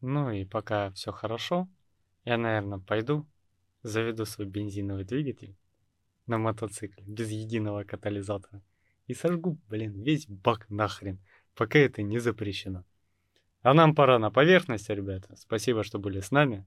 Ну 0.02 0.32
и 0.32 0.45
пока 0.45 0.91
все 0.91 1.11
хорошо, 1.11 1.69
я, 2.26 2.38
наверное, 2.38 2.80
пойду, 2.80 3.28
заведу 3.84 4.26
свой 4.26 4.48
бензиновый 4.48 5.06
двигатель 5.06 5.56
на 6.26 6.38
мотоцикле 6.38 7.03
без 7.06 7.30
единого 7.30 7.84
катализатора 7.84 8.61
и 9.07 9.14
сожгу, 9.14 9.60
блин, 9.68 10.02
весь 10.02 10.28
бак 10.28 10.69
нахрен, 10.69 11.19
пока 11.56 11.80
это 11.80 12.02
не 12.02 12.19
запрещено. 12.19 12.84
А 13.61 13.73
нам 13.73 13.94
пора 13.94 14.18
на 14.18 14.32
поверхность, 14.32 14.90
ребята. 14.90 15.36
Спасибо, 15.36 15.84
что 15.84 15.99
были 15.99 16.19
с 16.19 16.32
нами. 16.32 16.65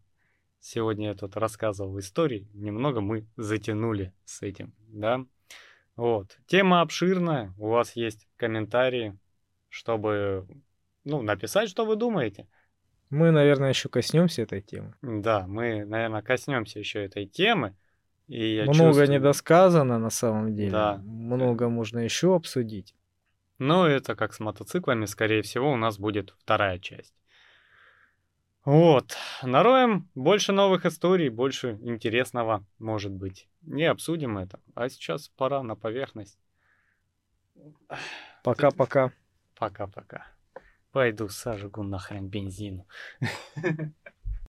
Сегодня 0.61 1.09
я 1.09 1.15
тут 1.15 1.36
рассказывал 1.36 1.98
истории. 1.98 2.48
Немного 2.55 3.01
мы 3.01 3.27
затянули 3.36 4.15
с 4.24 4.43
этим, 4.43 4.74
да. 4.78 5.24
Вот. 5.97 6.39
Тема 6.47 6.81
обширная. 6.82 7.52
У 7.59 7.69
вас 7.69 7.97
есть 7.97 8.28
комментарии, 8.36 9.19
чтобы 9.69 10.47
ну, 11.05 11.23
написать, 11.23 11.69
что 11.69 11.85
вы 11.85 11.97
думаете. 11.97 12.47
Мы, 13.15 13.31
наверное, 13.31 13.69
еще 13.69 13.89
коснемся 13.89 14.43
этой 14.43 14.61
темы. 14.61 14.95
Да, 15.01 15.47
мы, 15.47 15.85
наверное, 15.85 16.20
коснемся 16.20 16.81
еще 16.81 17.05
этой 17.05 17.27
темы. 17.27 17.77
И 18.27 18.57
я 18.57 18.65
Много 18.65 18.86
чувствую... 18.86 19.09
недосказано 19.09 19.99
на 19.99 20.11
самом 20.11 20.57
деле. 20.57 20.73
Да. 20.73 20.97
Много 21.05 21.69
можно 21.69 22.01
еще 22.01 22.35
обсудить. 22.35 22.97
Но 23.59 23.86
это 23.86 24.16
как 24.16 24.35
с 24.35 24.41
мотоциклами, 24.41 25.05
скорее 25.05 25.43
всего, 25.43 25.70
у 25.70 25.77
нас 25.77 25.97
будет 25.97 26.35
вторая 26.41 26.81
часть. 26.81 27.15
Вот, 28.65 29.16
нароем 29.43 30.09
больше 30.16 30.53
новых 30.53 30.85
историй, 30.85 31.28
больше 31.28 31.78
интересного, 31.82 32.65
может 32.81 33.12
быть. 33.12 33.47
Не 33.62 33.85
обсудим 33.85 34.39
это. 34.39 34.59
А 34.74 34.89
сейчас 34.89 35.28
пора 35.28 35.62
на 35.62 35.77
поверхность. 35.77 36.39
Пока-пока. 38.43 39.12
Пока-пока. 39.57 40.27
Пойду 40.95 41.29
сожгу 41.29 41.83
нахрен 41.83 42.29
бензину. 42.29 42.87